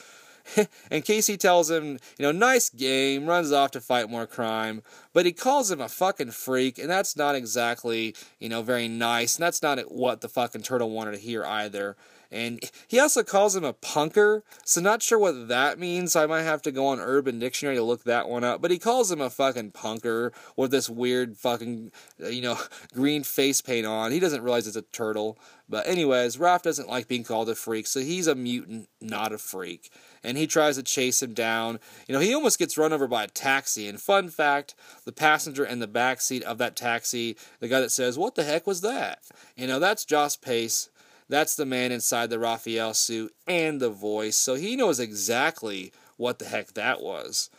and 0.90 1.04
Casey 1.04 1.36
tells 1.36 1.70
him, 1.70 1.98
you 2.18 2.22
know, 2.22 2.32
nice 2.32 2.70
game, 2.70 3.26
runs 3.26 3.52
off 3.52 3.70
to 3.72 3.80
fight 3.80 4.10
more 4.10 4.26
crime, 4.26 4.82
but 5.12 5.26
he 5.26 5.32
calls 5.32 5.70
him 5.70 5.80
a 5.80 5.88
fucking 5.88 6.30
freak, 6.30 6.78
and 6.78 6.90
that's 6.90 7.16
not 7.16 7.34
exactly, 7.34 8.14
you 8.38 8.48
know, 8.48 8.62
very 8.62 8.88
nice, 8.88 9.36
and 9.36 9.42
that's 9.42 9.62
not 9.62 9.78
what 9.92 10.20
the 10.20 10.28
fucking 10.28 10.62
turtle 10.62 10.90
wanted 10.90 11.12
to 11.12 11.18
hear 11.18 11.44
either. 11.44 11.96
And 12.30 12.62
he 12.86 13.00
also 13.00 13.22
calls 13.22 13.56
him 13.56 13.64
a 13.64 13.72
punker, 13.72 14.42
so 14.64 14.80
not 14.80 15.02
sure 15.02 15.18
what 15.18 15.48
that 15.48 15.78
means. 15.78 16.14
I 16.14 16.26
might 16.26 16.42
have 16.42 16.60
to 16.62 16.72
go 16.72 16.86
on 16.86 17.00
Urban 17.00 17.38
Dictionary 17.38 17.76
to 17.76 17.82
look 17.82 18.04
that 18.04 18.28
one 18.28 18.44
up. 18.44 18.60
But 18.60 18.70
he 18.70 18.78
calls 18.78 19.10
him 19.10 19.20
a 19.20 19.30
fucking 19.30 19.72
punker 19.72 20.32
with 20.54 20.70
this 20.70 20.90
weird 20.90 21.38
fucking, 21.38 21.90
uh, 22.22 22.28
you 22.28 22.42
know, 22.42 22.58
green 22.94 23.22
face 23.22 23.62
paint 23.62 23.86
on. 23.86 24.12
He 24.12 24.20
doesn't 24.20 24.42
realize 24.42 24.66
it's 24.66 24.76
a 24.76 24.82
turtle. 24.82 25.38
But 25.70 25.86
anyways, 25.86 26.36
Raph 26.36 26.62
doesn't 26.62 26.88
like 26.88 27.08
being 27.08 27.24
called 27.24 27.48
a 27.48 27.54
freak, 27.54 27.86
so 27.86 28.00
he's 28.00 28.26
a 28.26 28.34
mutant, 28.34 28.88
not 29.00 29.32
a 29.32 29.38
freak. 29.38 29.90
And 30.22 30.36
he 30.36 30.46
tries 30.46 30.76
to 30.76 30.82
chase 30.82 31.22
him 31.22 31.32
down. 31.32 31.78
You 32.06 32.14
know, 32.14 32.20
he 32.20 32.34
almost 32.34 32.58
gets 32.58 32.76
run 32.76 32.92
over 32.92 33.06
by 33.06 33.24
a 33.24 33.28
taxi. 33.28 33.86
And 33.86 34.00
fun 34.00 34.28
fact, 34.28 34.74
the 35.04 35.12
passenger 35.12 35.64
in 35.64 35.78
the 35.78 35.86
back 35.86 36.20
seat 36.20 36.42
of 36.44 36.58
that 36.58 36.76
taxi, 36.76 37.36
the 37.60 37.68
guy 37.68 37.80
that 37.80 37.92
says, 37.92 38.18
"What 38.18 38.34
the 38.34 38.44
heck 38.44 38.66
was 38.66 38.80
that?" 38.82 39.20
You 39.56 39.66
know, 39.66 39.78
that's 39.78 40.04
Joss 40.04 40.36
Pace 40.36 40.88
that's 41.28 41.54
the 41.56 41.66
man 41.66 41.92
inside 41.92 42.30
the 42.30 42.38
Raphael 42.38 42.94
suit 42.94 43.34
and 43.46 43.80
the 43.80 43.90
voice, 43.90 44.36
so 44.36 44.54
he 44.54 44.76
knows 44.76 44.98
exactly 45.00 45.92
what 46.16 46.38
the 46.38 46.46
heck 46.46 46.74
that 46.74 47.00
was. 47.02 47.50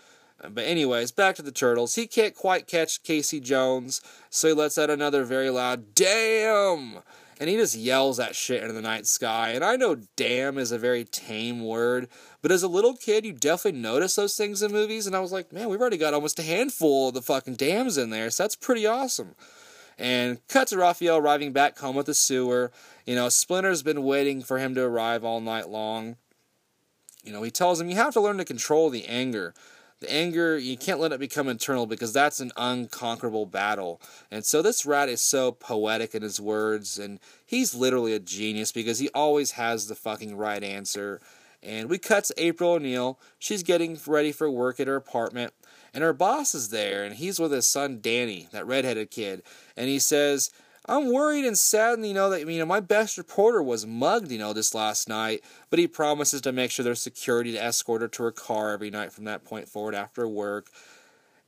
But 0.41 0.65
anyways, 0.65 1.11
back 1.11 1.35
to 1.35 1.41
the 1.41 1.51
turtles. 1.51 1.95
He 1.95 2.07
can't 2.07 2.33
quite 2.33 2.65
catch 2.65 3.03
Casey 3.03 3.39
Jones, 3.39 4.01
so 4.29 4.47
he 4.47 4.53
lets 4.53 4.77
out 4.77 4.89
another 4.89 5.23
very 5.23 5.49
loud 5.49 5.93
"damn," 5.95 6.99
and 7.39 7.49
he 7.49 7.57
just 7.57 7.75
yells 7.75 8.17
that 8.17 8.35
shit 8.35 8.61
into 8.61 8.73
the 8.73 8.81
night 8.81 9.05
sky. 9.05 9.49
And 9.49 9.65
I 9.65 9.75
know 9.75 9.97
"damn" 10.15 10.57
is 10.57 10.71
a 10.71 10.77
very 10.77 11.03
tame 11.03 11.65
word, 11.65 12.07
but 12.41 12.51
as 12.51 12.63
a 12.63 12.69
little 12.69 12.95
kid, 12.95 13.25
you 13.25 13.33
definitely 13.33 13.81
notice 13.81 14.15
those 14.15 14.37
things 14.37 14.61
in 14.61 14.71
movies. 14.71 15.05
And 15.05 15.15
I 15.15 15.19
was 15.19 15.33
like, 15.33 15.51
man, 15.51 15.67
we've 15.67 15.81
already 15.81 15.97
got 15.97 16.13
almost 16.13 16.39
a 16.39 16.43
handful 16.43 17.09
of 17.09 17.15
the 17.15 17.21
fucking 17.21 17.55
damns 17.55 17.97
in 17.97 18.09
there, 18.09 18.29
so 18.29 18.43
that's 18.43 18.55
pretty 18.55 18.85
awesome. 18.85 19.35
And 19.97 20.39
cut 20.47 20.69
to 20.69 20.77
Raphael 20.77 21.17
arriving 21.17 21.51
back 21.51 21.77
home 21.77 21.97
with 21.97 22.05
the 22.05 22.13
sewer. 22.13 22.71
You 23.09 23.15
know, 23.15 23.27
Splinter's 23.27 23.81
been 23.81 24.03
waiting 24.03 24.43
for 24.43 24.59
him 24.59 24.75
to 24.75 24.83
arrive 24.83 25.23
all 25.23 25.41
night 25.41 25.67
long. 25.67 26.17
You 27.23 27.33
know, 27.33 27.41
he 27.41 27.49
tells 27.49 27.81
him, 27.81 27.89
You 27.89 27.95
have 27.95 28.13
to 28.13 28.21
learn 28.21 28.37
to 28.37 28.45
control 28.45 28.91
the 28.91 29.07
anger. 29.07 29.55
The 29.99 30.13
anger, 30.13 30.59
you 30.59 30.77
can't 30.77 30.99
let 30.99 31.11
it 31.11 31.19
become 31.19 31.47
internal 31.47 31.87
because 31.87 32.13
that's 32.13 32.39
an 32.39 32.51
unconquerable 32.55 33.47
battle. 33.47 33.99
And 34.29 34.45
so 34.45 34.61
this 34.61 34.85
rat 34.85 35.09
is 35.09 35.23
so 35.23 35.51
poetic 35.51 36.13
in 36.13 36.21
his 36.21 36.39
words, 36.39 36.99
and 36.99 37.19
he's 37.43 37.73
literally 37.73 38.13
a 38.13 38.19
genius 38.19 38.71
because 38.71 38.99
he 38.99 39.09
always 39.15 39.53
has 39.53 39.87
the 39.87 39.95
fucking 39.95 40.37
right 40.37 40.63
answer. 40.63 41.19
And 41.63 41.89
we 41.89 41.97
cut 41.97 42.25
to 42.25 42.35
April 42.37 42.73
O'Neil. 42.73 43.19
She's 43.39 43.63
getting 43.63 43.97
ready 44.05 44.31
for 44.31 44.51
work 44.51 44.79
at 44.79 44.85
her 44.85 44.95
apartment 44.95 45.53
and 45.93 46.03
her 46.03 46.13
boss 46.13 46.53
is 46.53 46.69
there, 46.69 47.03
and 47.03 47.15
he's 47.15 47.39
with 47.39 47.51
his 47.51 47.67
son 47.67 47.99
Danny, 48.01 48.47
that 48.51 48.67
redheaded 48.67 49.11
kid, 49.11 49.43
and 49.75 49.87
he 49.87 49.99
says, 49.99 50.51
I'm 50.89 51.13
worried 51.13 51.45
and 51.45 51.55
saddened, 51.55 52.07
you 52.07 52.15
know, 52.15 52.31
that 52.31 52.47
you 52.47 52.57
know 52.57 52.65
my 52.65 52.79
best 52.79 53.17
reporter 53.17 53.61
was 53.61 53.85
mugged, 53.85 54.31
you 54.31 54.39
know, 54.39 54.53
this 54.53 54.73
last 54.73 55.07
night. 55.07 55.43
But 55.69 55.77
he 55.77 55.87
promises 55.87 56.41
to 56.41 56.51
make 56.51 56.71
sure 56.71 56.83
there's 56.83 57.01
security 57.01 57.51
to 57.51 57.63
escort 57.63 58.01
her 58.01 58.07
to 58.07 58.23
her 58.23 58.31
car 58.31 58.71
every 58.71 58.89
night 58.89 59.11
from 59.11 59.25
that 59.25 59.45
point 59.45 59.69
forward 59.69 59.93
after 59.93 60.27
work. 60.27 60.71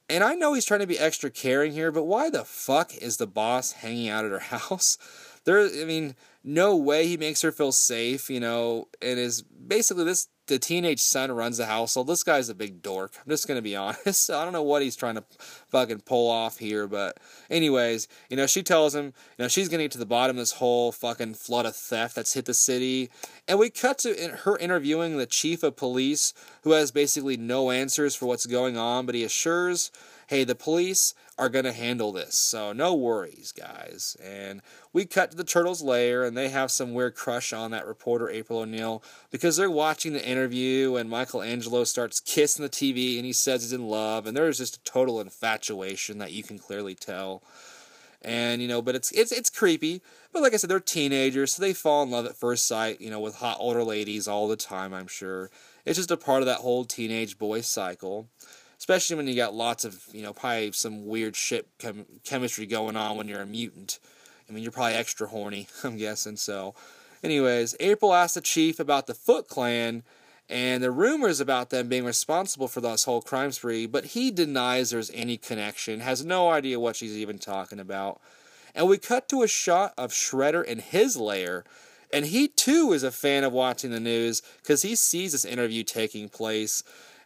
And 0.07 0.23
I 0.23 0.35
know 0.35 0.53
he's 0.53 0.65
trying 0.65 0.81
to 0.81 0.87
be 0.87 0.99
extra 0.99 1.31
caring 1.31 1.71
here, 1.71 1.91
but 1.91 2.03
why 2.03 2.29
the 2.29 2.45
fuck 2.45 2.95
is 2.95 3.17
the 3.17 3.27
boss 3.27 3.71
hanging 3.71 4.09
out 4.09 4.25
at 4.25 4.31
her 4.31 4.39
house? 4.57 4.97
There, 5.43 5.59
I 5.59 5.85
mean, 5.85 6.15
no 6.43 6.75
way 6.75 7.07
he 7.07 7.17
makes 7.17 7.41
her 7.41 7.51
feel 7.51 7.71
safe, 7.71 8.29
you 8.29 8.39
know, 8.39 8.89
and 9.01 9.17
is 9.17 9.41
basically 9.41 10.03
this 10.03 10.27
the 10.51 10.59
teenage 10.59 10.99
son 10.99 11.31
runs 11.31 11.57
the 11.57 11.65
household. 11.65 12.07
This 12.07 12.23
guy's 12.23 12.49
a 12.49 12.53
big 12.53 12.81
dork. 12.81 13.13
I'm 13.15 13.29
just 13.29 13.47
gonna 13.47 13.61
be 13.61 13.75
honest. 13.77 14.29
I 14.29 14.43
don't 14.43 14.53
know 14.53 14.61
what 14.61 14.81
he's 14.81 14.97
trying 14.97 15.15
to 15.15 15.23
fucking 15.69 16.01
pull 16.01 16.29
off 16.29 16.57
here, 16.57 16.87
but 16.87 17.17
anyways, 17.49 18.09
you 18.29 18.35
know, 18.35 18.45
she 18.45 18.61
tells 18.61 18.93
him, 18.93 19.05
you 19.05 19.13
know, 19.39 19.47
she's 19.47 19.69
gonna 19.69 19.83
get 19.83 19.91
to 19.93 19.97
the 19.97 20.05
bottom 20.05 20.35
of 20.35 20.41
this 20.41 20.53
whole 20.53 20.91
fucking 20.91 21.35
flood 21.35 21.65
of 21.65 21.75
theft 21.75 22.15
that's 22.15 22.33
hit 22.33 22.45
the 22.45 22.53
city. 22.53 23.09
And 23.47 23.59
we 23.59 23.69
cut 23.69 23.99
to 23.99 24.39
her 24.43 24.57
interviewing 24.57 25.17
the 25.17 25.25
chief 25.25 25.63
of 25.63 25.77
police, 25.77 26.33
who 26.63 26.71
has 26.71 26.91
basically 26.91 27.37
no 27.37 27.71
answers 27.71 28.13
for 28.13 28.25
what's 28.25 28.45
going 28.45 28.77
on, 28.77 29.05
but 29.05 29.15
he 29.15 29.23
assures 29.23 29.89
hey, 30.31 30.45
the 30.45 30.55
police 30.55 31.13
are 31.37 31.49
going 31.49 31.65
to 31.65 31.73
handle 31.73 32.13
this. 32.13 32.35
So 32.35 32.71
no 32.71 32.95
worries, 32.95 33.51
guys. 33.51 34.15
And 34.23 34.61
we 34.93 35.03
cut 35.03 35.31
to 35.31 35.37
the 35.37 35.43
Turtles' 35.43 35.81
lair, 35.81 36.23
and 36.23 36.37
they 36.37 36.47
have 36.47 36.71
some 36.71 36.93
weird 36.93 37.15
crush 37.15 37.51
on 37.51 37.71
that 37.71 37.85
reporter, 37.85 38.29
April 38.29 38.59
O'Neil, 38.59 39.03
because 39.29 39.57
they're 39.57 39.69
watching 39.69 40.13
the 40.13 40.25
interview, 40.25 40.95
and 40.95 41.09
Michelangelo 41.09 41.83
starts 41.83 42.21
kissing 42.21 42.63
the 42.63 42.69
TV, 42.69 43.17
and 43.17 43.25
he 43.25 43.33
says 43.33 43.63
he's 43.63 43.73
in 43.73 43.89
love, 43.89 44.25
and 44.25 44.37
there's 44.37 44.59
just 44.59 44.77
a 44.77 44.83
total 44.83 45.19
infatuation 45.19 46.17
that 46.19 46.31
you 46.31 46.43
can 46.43 46.57
clearly 46.57 46.95
tell. 46.95 47.43
And 48.21 48.61
you 48.61 48.69
know, 48.69 48.81
but 48.81 48.95
it's 48.95 49.11
it's 49.11 49.33
it's 49.33 49.49
creepy. 49.49 50.01
But 50.31 50.43
like 50.43 50.53
I 50.53 50.57
said, 50.57 50.69
they're 50.69 50.79
teenagers, 50.79 51.53
so 51.53 51.61
they 51.61 51.73
fall 51.73 52.03
in 52.03 52.11
love 52.11 52.25
at 52.27 52.37
first 52.37 52.67
sight. 52.67 53.01
You 53.01 53.09
know, 53.09 53.19
with 53.19 53.37
hot 53.37 53.57
older 53.59 53.83
ladies 53.83 54.27
all 54.27 54.47
the 54.47 54.55
time. 54.55 54.93
I'm 54.93 55.07
sure 55.07 55.49
it's 55.85 55.97
just 55.97 56.11
a 56.11 56.17
part 56.17 56.43
of 56.43 56.45
that 56.45 56.59
whole 56.59 56.85
teenage 56.85 57.39
boy 57.39 57.61
cycle 57.61 58.29
especially 58.81 59.15
when 59.15 59.27
you 59.27 59.35
got 59.35 59.53
lots 59.53 59.85
of 59.85 60.03
you 60.11 60.23
know 60.23 60.33
probably 60.33 60.71
some 60.71 61.05
weird 61.05 61.35
shit 61.35 61.67
chem- 61.77 62.07
chemistry 62.23 62.65
going 62.65 62.95
on 62.95 63.15
when 63.15 63.27
you're 63.27 63.41
a 63.41 63.45
mutant. 63.45 63.99
I 64.49 64.53
mean, 64.53 64.63
you're 64.63 64.71
probably 64.71 64.95
extra 64.95 65.27
horny, 65.27 65.67
I'm 65.83 65.97
guessing. 65.97 66.35
So, 66.35 66.73
anyways, 67.23 67.75
April 67.79 68.11
asked 68.11 68.33
the 68.33 68.41
chief 68.41 68.79
about 68.79 69.05
the 69.05 69.13
Foot 69.13 69.47
Clan 69.47 70.01
and 70.49 70.81
the 70.81 70.89
rumors 70.89 71.39
about 71.39 71.69
them 71.69 71.89
being 71.89 72.05
responsible 72.05 72.67
for 72.67 72.81
this 72.81 73.03
whole 73.03 73.21
crime 73.21 73.51
spree, 73.51 73.85
but 73.85 74.05
he 74.05 74.31
denies 74.31 74.89
there's 74.89 75.11
any 75.13 75.37
connection, 75.37 75.99
has 75.99 76.25
no 76.25 76.49
idea 76.49 76.79
what 76.79 76.95
she's 76.95 77.15
even 77.15 77.37
talking 77.37 77.79
about. 77.79 78.19
And 78.73 78.87
we 78.87 78.97
cut 78.97 79.29
to 79.29 79.43
a 79.43 79.47
shot 79.47 79.93
of 79.95 80.11
Shredder 80.11 80.65
in 80.65 80.79
his 80.79 81.15
lair, 81.15 81.65
and 82.11 82.25
he 82.25 82.47
too 82.47 82.93
is 82.93 83.03
a 83.03 83.11
fan 83.11 83.43
of 83.43 83.53
watching 83.53 83.91
the 83.91 83.99
news 83.99 84.41
because 84.63 84.81
he 84.81 84.95
sees 84.95 85.33
this 85.33 85.45
interview 85.45 85.83
taking 85.83 86.29
place 86.29 86.83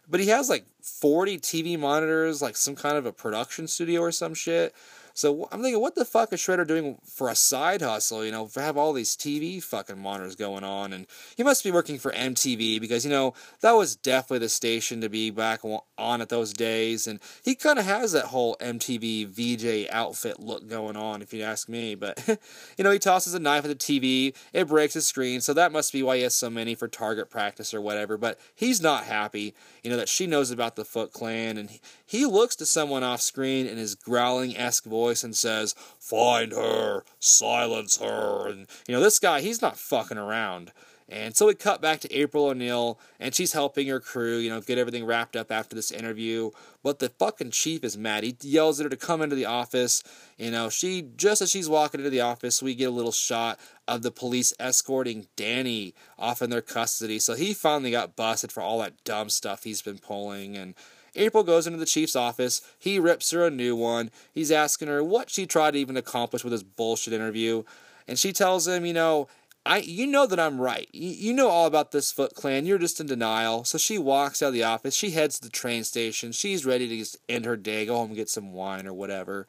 but 0.08 0.20
he 0.20 0.28
has 0.28 0.48
like 0.48 0.64
40 0.82 1.38
TV 1.38 1.78
monitors, 1.78 2.40
like 2.40 2.56
some 2.56 2.76
kind 2.76 2.96
of 2.96 3.06
a 3.06 3.12
production 3.12 3.66
studio 3.66 4.00
or 4.00 4.12
some 4.12 4.34
shit. 4.34 4.74
So 5.16 5.48
I'm 5.50 5.62
thinking, 5.62 5.80
what 5.80 5.94
the 5.94 6.04
fuck 6.04 6.30
is 6.34 6.40
Shredder 6.40 6.66
doing 6.66 6.98
for 7.02 7.30
a 7.30 7.34
side 7.34 7.80
hustle? 7.80 8.22
You 8.22 8.32
know, 8.32 8.50
have 8.54 8.76
all 8.76 8.92
these 8.92 9.16
TV 9.16 9.62
fucking 9.62 9.98
monitors 9.98 10.36
going 10.36 10.62
on, 10.62 10.92
and 10.92 11.06
he 11.34 11.42
must 11.42 11.64
be 11.64 11.70
working 11.70 11.98
for 11.98 12.12
MTV 12.12 12.78
because 12.82 13.02
you 13.02 13.10
know 13.10 13.32
that 13.62 13.72
was 13.72 13.96
definitely 13.96 14.40
the 14.40 14.50
station 14.50 15.00
to 15.00 15.08
be 15.08 15.30
back 15.30 15.62
on 15.96 16.20
at 16.20 16.28
those 16.28 16.52
days, 16.52 17.06
and 17.06 17.18
he 17.42 17.54
kind 17.54 17.78
of 17.78 17.86
has 17.86 18.12
that 18.12 18.26
whole 18.26 18.56
MTV 18.60 19.26
VJ 19.28 19.88
outfit 19.90 20.38
look 20.38 20.68
going 20.68 20.98
on, 20.98 21.22
if 21.22 21.32
you 21.32 21.42
ask 21.42 21.66
me. 21.66 21.94
But 21.94 22.22
you 22.76 22.84
know, 22.84 22.90
he 22.90 22.98
tosses 22.98 23.32
a 23.32 23.38
knife 23.38 23.64
at 23.64 23.68
the 23.68 23.74
TV, 23.74 24.34
it 24.52 24.68
breaks 24.68 24.92
the 24.92 25.00
screen, 25.00 25.40
so 25.40 25.54
that 25.54 25.72
must 25.72 25.94
be 25.94 26.02
why 26.02 26.18
he 26.18 26.24
has 26.24 26.34
so 26.34 26.50
many 26.50 26.74
for 26.74 26.88
target 26.88 27.30
practice 27.30 27.72
or 27.72 27.80
whatever. 27.80 28.18
But 28.18 28.38
he's 28.54 28.82
not 28.82 29.04
happy, 29.04 29.54
you 29.82 29.88
know, 29.88 29.96
that 29.96 30.10
she 30.10 30.26
knows 30.26 30.50
about 30.50 30.76
the 30.76 30.84
Foot 30.84 31.14
Clan, 31.14 31.56
and 31.56 31.70
looks 32.12 32.56
to 32.56 32.66
someone 32.66 33.02
off 33.02 33.20
screen 33.20 33.66
in 33.66 33.78
his 33.78 33.94
growling 33.94 34.56
esque 34.56 34.84
voice 34.84 35.24
and 35.24 35.34
says, 35.34 35.74
Find 35.98 36.52
her, 36.52 37.04
silence 37.18 37.98
her. 37.98 38.48
And, 38.48 38.66
you 38.86 38.94
know, 38.94 39.00
this 39.00 39.18
guy, 39.18 39.40
he's 39.40 39.62
not 39.62 39.78
fucking 39.78 40.18
around. 40.18 40.72
And 41.08 41.36
so 41.36 41.46
we 41.46 41.54
cut 41.54 41.80
back 41.80 42.00
to 42.00 42.12
April 42.12 42.46
O'Neil, 42.46 42.98
and 43.20 43.32
she's 43.32 43.52
helping 43.52 43.86
her 43.86 44.00
crew, 44.00 44.38
you 44.38 44.50
know, 44.50 44.60
get 44.60 44.76
everything 44.76 45.04
wrapped 45.04 45.36
up 45.36 45.52
after 45.52 45.76
this 45.76 45.92
interview. 45.92 46.50
But 46.82 46.98
the 46.98 47.10
fucking 47.10 47.52
chief 47.52 47.84
is 47.84 47.96
mad. 47.96 48.24
He 48.24 48.36
yells 48.40 48.80
at 48.80 48.84
her 48.84 48.90
to 48.90 48.96
come 48.96 49.22
into 49.22 49.36
the 49.36 49.44
office. 49.44 50.02
You 50.36 50.50
know, 50.50 50.68
she 50.68 51.02
just 51.16 51.42
as 51.42 51.50
she's 51.50 51.68
walking 51.68 52.00
into 52.00 52.10
the 52.10 52.22
office, 52.22 52.60
we 52.60 52.74
get 52.74 52.86
a 52.86 52.90
little 52.90 53.12
shot 53.12 53.60
of 53.86 54.02
the 54.02 54.10
police 54.10 54.52
escorting 54.58 55.28
Danny 55.36 55.94
off 56.18 56.42
in 56.42 56.50
their 56.50 56.60
custody. 56.60 57.20
So 57.20 57.34
he 57.34 57.54
finally 57.54 57.92
got 57.92 58.16
busted 58.16 58.50
for 58.50 58.60
all 58.60 58.80
that 58.80 59.04
dumb 59.04 59.30
stuff 59.30 59.62
he's 59.62 59.82
been 59.82 59.98
pulling. 59.98 60.56
And 60.56 60.74
April 61.16 61.42
goes 61.42 61.66
into 61.66 61.78
the 61.78 61.86
chief's 61.86 62.16
office. 62.16 62.62
He 62.78 62.98
rips 62.98 63.30
her 63.30 63.46
a 63.46 63.50
new 63.50 63.74
one. 63.74 64.10
He's 64.32 64.50
asking 64.50 64.88
her 64.88 65.02
what 65.02 65.30
she 65.30 65.46
tried 65.46 65.72
to 65.72 65.78
even 65.78 65.96
accomplish 65.96 66.44
with 66.44 66.52
this 66.52 66.62
bullshit 66.62 67.12
interview. 67.14 67.64
And 68.08 68.18
she 68.18 68.32
tells 68.32 68.68
him, 68.68 68.86
you 68.86 68.92
know, 68.92 69.28
I 69.66 69.78
you 69.78 70.06
know 70.06 70.26
that 70.26 70.38
I'm 70.38 70.60
right. 70.60 70.88
You, 70.92 71.08
you 71.08 71.32
know 71.32 71.48
all 71.48 71.66
about 71.66 71.90
this 71.90 72.12
Foot 72.12 72.34
Clan. 72.34 72.66
You're 72.66 72.78
just 72.78 73.00
in 73.00 73.06
denial. 73.06 73.64
So 73.64 73.78
she 73.78 73.98
walks 73.98 74.40
out 74.40 74.48
of 74.48 74.54
the 74.54 74.62
office. 74.62 74.94
She 74.94 75.10
heads 75.10 75.40
to 75.40 75.46
the 75.46 75.50
train 75.50 75.82
station. 75.82 76.30
She's 76.30 76.64
ready 76.64 76.86
to 76.88 76.96
just 76.96 77.18
end 77.28 77.44
her 77.44 77.56
day, 77.56 77.84
go 77.84 77.96
home 77.96 78.08
and 78.08 78.16
get 78.16 78.30
some 78.30 78.52
wine 78.52 78.86
or 78.86 78.94
whatever. 78.94 79.48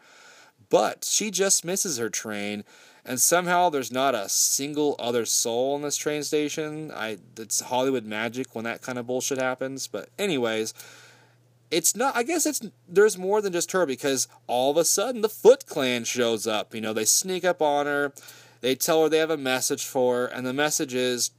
But 0.70 1.06
she 1.06 1.30
just 1.32 1.64
misses 1.64 1.98
her 1.98 2.10
train, 2.10 2.66
and 3.06 3.22
somehow 3.22 3.70
there's 3.70 3.92
not 3.92 4.16
a 4.16 4.28
single 4.28 4.96
other 5.00 5.24
soul 5.24 5.76
in 5.78 5.82
this 5.84 5.96
train 5.96 6.24
station. 6.24 6.92
I 6.92 7.20
it's 7.38 7.62
Hollywood 7.62 8.04
magic 8.04 8.54
when 8.54 8.66
that 8.66 8.82
kind 8.82 8.98
of 8.98 9.08
bullshit 9.08 9.38
happens. 9.38 9.88
But 9.88 10.10
anyways, 10.18 10.74
it's 11.72 11.96
not. 11.96 12.16
I 12.16 12.24
guess 12.24 12.46
it's 12.46 12.62
there's 12.88 13.18
more 13.18 13.42
than 13.42 13.54
just 13.54 13.72
her 13.72 13.86
because 13.86 14.28
all 14.48 14.72
of 14.72 14.78
a 14.78 14.86
sudden 14.86 15.22
the 15.22 15.30
Foot 15.30 15.66
Clan 15.66 16.04
shows 16.04 16.48
up. 16.48 16.74
You 16.74 16.82
know, 16.82 16.94
they 16.94 17.06
sneak 17.06 17.44
up 17.44 17.62
on 17.62 17.86
her 17.86 18.14
they 18.62 18.76
tell 18.76 19.04
her 19.04 19.10
they 19.10 19.20
have 19.20 19.30
a 19.30 19.38
message 19.38 19.86
for 19.86 20.16
her, 20.16 20.26
and 20.26 20.46
the 20.46 20.54
message 20.54 20.94
is 20.94 21.32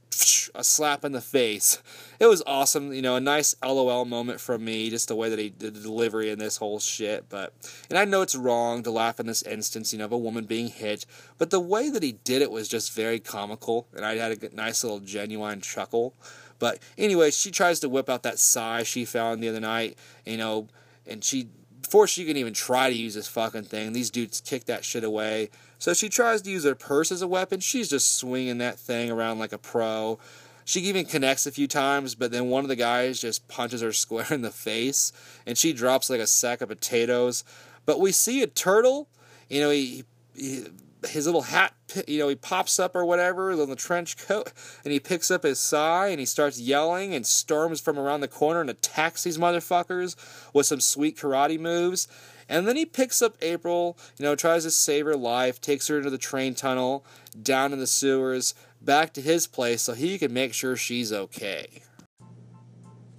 a 0.55 0.63
slap 0.63 1.05
in 1.05 1.11
the 1.11 1.21
face. 1.21 1.81
It 2.19 2.25
was 2.25 2.43
awesome, 2.45 2.93
you 2.93 3.01
know, 3.01 3.15
a 3.15 3.21
nice 3.21 3.55
LOL 3.63 4.05
moment 4.05 4.39
from 4.39 4.65
me, 4.65 4.89
just 4.89 5.07
the 5.07 5.15
way 5.15 5.29
that 5.29 5.39
he 5.39 5.49
did 5.49 5.75
the 5.75 5.81
delivery 5.81 6.29
in 6.29 6.39
this 6.39 6.57
whole 6.57 6.79
shit. 6.79 7.29
But, 7.29 7.53
and 7.89 7.97
I 7.97 8.05
know 8.05 8.21
it's 8.21 8.35
wrong 8.35 8.83
to 8.83 8.91
laugh 8.91 9.19
in 9.19 9.27
this 9.27 9.43
instance, 9.43 9.93
you 9.93 9.99
know, 9.99 10.05
of 10.05 10.11
a 10.11 10.17
woman 10.17 10.45
being 10.45 10.67
hit, 10.67 11.05
but 11.37 11.49
the 11.49 11.59
way 11.59 11.89
that 11.89 12.03
he 12.03 12.13
did 12.13 12.41
it 12.41 12.51
was 12.51 12.67
just 12.67 12.93
very 12.93 13.19
comical, 13.19 13.87
and 13.95 14.05
I 14.05 14.15
had 14.15 14.43
a 14.43 14.55
nice 14.55 14.83
little 14.83 14.99
genuine 14.99 15.61
chuckle. 15.61 16.13
But 16.59 16.79
anyway, 16.97 17.31
she 17.31 17.51
tries 17.51 17.79
to 17.79 17.89
whip 17.89 18.09
out 18.09 18.23
that 18.23 18.37
sai 18.37 18.83
she 18.83 19.05
found 19.05 19.41
the 19.41 19.49
other 19.49 19.59
night, 19.59 19.97
you 20.25 20.37
know, 20.37 20.67
and 21.07 21.23
she 21.23 21.49
before 21.81 22.05
she 22.05 22.25
can 22.25 22.37
even 22.37 22.53
try 22.53 22.89
to 22.89 22.95
use 22.95 23.15
this 23.15 23.27
fucking 23.27 23.63
thing, 23.63 23.93
these 23.93 24.11
dudes 24.11 24.41
kick 24.41 24.65
that 24.65 24.85
shit 24.85 25.03
away. 25.03 25.49
So 25.79 25.93
she 25.93 26.07
tries 26.07 26.41
to 26.43 26.51
use 26.51 26.63
her 26.63 26.75
purse 26.75 27.11
as 27.11 27.23
a 27.23 27.27
weapon. 27.27 27.61
She's 27.61 27.89
just 27.89 28.15
swinging 28.17 28.59
that 28.59 28.77
thing 28.77 29.09
around 29.09 29.39
like 29.39 29.53
a 29.53 29.57
pro. 29.57 30.19
She 30.65 30.81
even 30.81 31.05
connects 31.05 31.47
a 31.47 31.51
few 31.51 31.67
times, 31.67 32.13
but 32.13 32.31
then 32.31 32.49
one 32.49 32.63
of 32.63 32.67
the 32.67 32.75
guys 32.75 33.19
just 33.19 33.47
punches 33.47 33.81
her 33.81 33.91
square 33.93 34.27
in 34.29 34.43
the 34.43 34.51
face, 34.51 35.11
and 35.47 35.57
she 35.57 35.73
drops 35.73 36.11
like 36.11 36.19
a 36.19 36.27
sack 36.27 36.61
of 36.61 36.69
potatoes. 36.69 37.43
But 37.87 37.99
we 37.99 38.11
see 38.11 38.43
a 38.43 38.47
turtle. 38.47 39.07
You 39.49 39.61
know, 39.61 39.69
he, 39.71 40.03
he 40.35 40.65
his 41.07 41.25
little 41.25 41.43
hat, 41.43 41.73
you 42.07 42.19
know, 42.19 42.27
he 42.27 42.35
pops 42.35 42.79
up 42.79 42.95
or 42.95 43.05
whatever 43.05 43.51
on 43.51 43.69
the 43.69 43.75
trench 43.75 44.17
coat, 44.17 44.51
and 44.83 44.91
he 44.91 44.99
picks 44.99 45.31
up 45.31 45.43
his 45.43 45.59
sai 45.59 46.07
and 46.07 46.19
he 46.19 46.25
starts 46.25 46.59
yelling 46.59 47.13
and 47.13 47.25
storms 47.25 47.79
from 47.79 47.97
around 47.97 48.21
the 48.21 48.27
corner 48.27 48.61
and 48.61 48.69
attacks 48.69 49.23
these 49.23 49.37
motherfuckers 49.37 50.15
with 50.53 50.65
some 50.65 50.81
sweet 50.81 51.17
karate 51.17 51.59
moves. 51.59 52.07
And 52.49 52.67
then 52.67 52.75
he 52.75 52.85
picks 52.85 53.21
up 53.21 53.37
April, 53.41 53.97
you 54.17 54.23
know, 54.23 54.35
tries 54.35 54.63
to 54.63 54.71
save 54.71 55.05
her 55.05 55.15
life, 55.15 55.61
takes 55.61 55.87
her 55.87 55.97
into 55.97 56.09
the 56.09 56.17
train 56.17 56.55
tunnel, 56.55 57.05
down 57.41 57.71
in 57.71 57.79
the 57.79 57.87
sewers, 57.87 58.55
back 58.81 59.13
to 59.13 59.21
his 59.21 59.45
place 59.45 59.83
so 59.83 59.93
he 59.93 60.17
can 60.17 60.33
make 60.33 60.53
sure 60.53 60.75
she's 60.75 61.13
okay. 61.13 61.83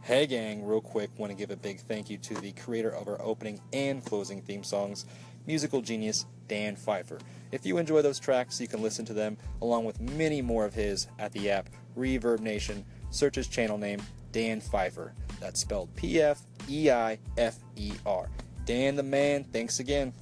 Hey 0.02 0.26
gang, 0.26 0.64
real 0.64 0.80
quick, 0.80 1.10
want 1.16 1.30
to 1.30 1.36
give 1.36 1.50
a 1.50 1.56
big 1.56 1.80
thank 1.80 2.10
you 2.10 2.18
to 2.18 2.34
the 2.34 2.52
creator 2.52 2.90
of 2.90 3.06
our 3.06 3.22
opening 3.22 3.60
and 3.72 4.04
closing 4.04 4.42
theme 4.42 4.64
songs, 4.64 5.04
musical 5.46 5.80
genius 5.80 6.26
Dan 6.48 6.74
Pfeifer. 6.74 7.20
If 7.52 7.66
you 7.66 7.78
enjoy 7.78 8.02
those 8.02 8.20
tracks, 8.20 8.60
you 8.60 8.68
can 8.68 8.82
listen 8.82 9.04
to 9.06 9.12
them 9.12 9.36
along 9.60 9.84
with 9.84 10.00
many 10.00 10.40
more 10.40 10.64
of 10.64 10.74
his 10.74 11.08
at 11.18 11.32
the 11.32 11.50
app 11.50 11.68
Reverb 11.96 12.40
Nation. 12.40 12.84
Search 13.10 13.34
his 13.34 13.48
channel 13.48 13.76
name, 13.76 14.00
Dan 14.32 14.60
Pfeifer. 14.60 15.12
That's 15.40 15.60
spelled 15.60 15.94
P 15.96 16.20
F 16.20 16.42
E 16.68 16.90
I 16.90 17.18
F 17.36 17.56
E 17.76 17.92
R. 18.06 18.28
Dan 18.66 18.94
the 18.94 19.02
man, 19.02 19.44
thanks 19.44 19.80
again. 19.80 20.12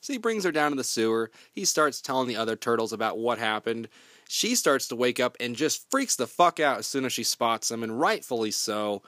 So 0.00 0.12
he 0.12 0.18
brings 0.18 0.44
her 0.44 0.52
down 0.52 0.70
to 0.70 0.76
the 0.76 0.84
sewer. 0.84 1.30
He 1.52 1.64
starts 1.64 2.00
telling 2.00 2.28
the 2.28 2.36
other 2.36 2.56
turtles 2.56 2.92
about 2.92 3.18
what 3.18 3.38
happened. 3.38 3.88
She 4.28 4.54
starts 4.54 4.88
to 4.88 4.96
wake 4.96 5.18
up 5.20 5.36
and 5.40 5.56
just 5.56 5.90
freaks 5.90 6.16
the 6.16 6.26
fuck 6.26 6.60
out 6.60 6.78
as 6.78 6.86
soon 6.86 7.04
as 7.04 7.12
she 7.12 7.24
spots 7.24 7.70
him, 7.70 7.82
and 7.82 7.98
rightfully 7.98 8.50
so. 8.50 9.02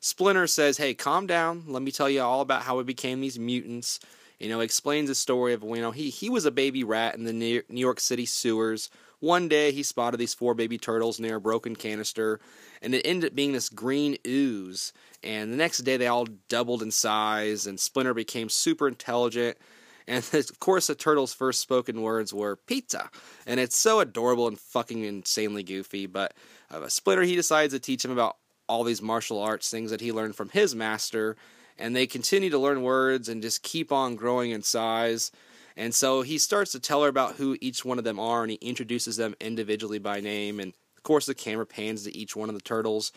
Splinter 0.00 0.46
says, 0.46 0.78
Hey, 0.78 0.94
calm 0.94 1.26
down. 1.26 1.64
Let 1.66 1.82
me 1.82 1.92
tell 1.92 2.08
you 2.08 2.22
all 2.22 2.40
about 2.40 2.62
how 2.62 2.76
we 2.76 2.84
became 2.84 3.20
these 3.20 3.38
mutants. 3.38 4.00
You 4.38 4.48
know, 4.48 4.60
explains 4.60 5.08
the 5.08 5.14
story 5.14 5.52
of, 5.52 5.62
you 5.62 5.76
know, 5.76 5.90
he, 5.90 6.08
he 6.08 6.30
was 6.30 6.46
a 6.46 6.50
baby 6.50 6.82
rat 6.82 7.14
in 7.14 7.24
the 7.24 7.32
New 7.32 7.62
York 7.68 8.00
City 8.00 8.24
sewers. 8.24 8.88
One 9.18 9.48
day 9.48 9.70
he 9.70 9.82
spotted 9.82 10.16
these 10.16 10.32
four 10.32 10.54
baby 10.54 10.78
turtles 10.78 11.20
near 11.20 11.36
a 11.36 11.40
broken 11.40 11.76
canister, 11.76 12.40
and 12.80 12.94
it 12.94 13.02
ended 13.04 13.32
up 13.32 13.36
being 13.36 13.52
this 13.52 13.68
green 13.68 14.16
ooze. 14.26 14.94
And 15.22 15.52
the 15.52 15.58
next 15.58 15.78
day 15.78 15.98
they 15.98 16.06
all 16.06 16.26
doubled 16.48 16.82
in 16.82 16.90
size, 16.90 17.66
and 17.66 17.78
Splinter 17.78 18.14
became 18.14 18.48
super 18.48 18.88
intelligent. 18.88 19.58
And 20.06 20.26
of 20.32 20.58
course, 20.58 20.86
the 20.86 20.94
turtles' 20.94 21.34
first 21.34 21.60
spoken 21.60 22.00
words 22.00 22.32
were 22.32 22.56
pizza. 22.56 23.10
And 23.46 23.60
it's 23.60 23.76
so 23.76 24.00
adorable 24.00 24.48
and 24.48 24.58
fucking 24.58 25.04
insanely 25.04 25.62
goofy. 25.62 26.06
But 26.06 26.32
uh, 26.70 26.88
Splinter, 26.88 27.22
he 27.22 27.36
decides 27.36 27.74
to 27.74 27.78
teach 27.78 28.02
him 28.02 28.10
about 28.10 28.36
all 28.70 28.84
these 28.84 29.02
martial 29.02 29.40
arts 29.40 29.68
things 29.68 29.90
that 29.90 30.00
he 30.00 30.12
learned 30.12 30.36
from 30.36 30.48
his 30.50 30.74
master, 30.74 31.36
and 31.76 31.94
they 31.94 32.06
continue 32.06 32.50
to 32.50 32.58
learn 32.58 32.82
words 32.82 33.28
and 33.28 33.42
just 33.42 33.62
keep 33.62 33.90
on 33.90 34.14
growing 34.14 34.52
in 34.52 34.62
size. 34.62 35.32
And 35.76 35.94
so 35.94 36.22
he 36.22 36.38
starts 36.38 36.72
to 36.72 36.80
tell 36.80 37.02
her 37.02 37.08
about 37.08 37.34
who 37.34 37.56
each 37.60 37.84
one 37.84 37.98
of 37.98 38.04
them 38.04 38.20
are, 38.20 38.42
and 38.42 38.50
he 38.50 38.58
introduces 38.60 39.16
them 39.16 39.34
individually 39.40 39.98
by 39.98 40.20
name. 40.20 40.60
And 40.60 40.72
of 40.96 41.02
course, 41.02 41.26
the 41.26 41.34
camera 41.34 41.66
pans 41.66 42.04
to 42.04 42.16
each 42.16 42.36
one 42.36 42.48
of 42.48 42.54
the 42.54 42.60
turtles. 42.60 43.12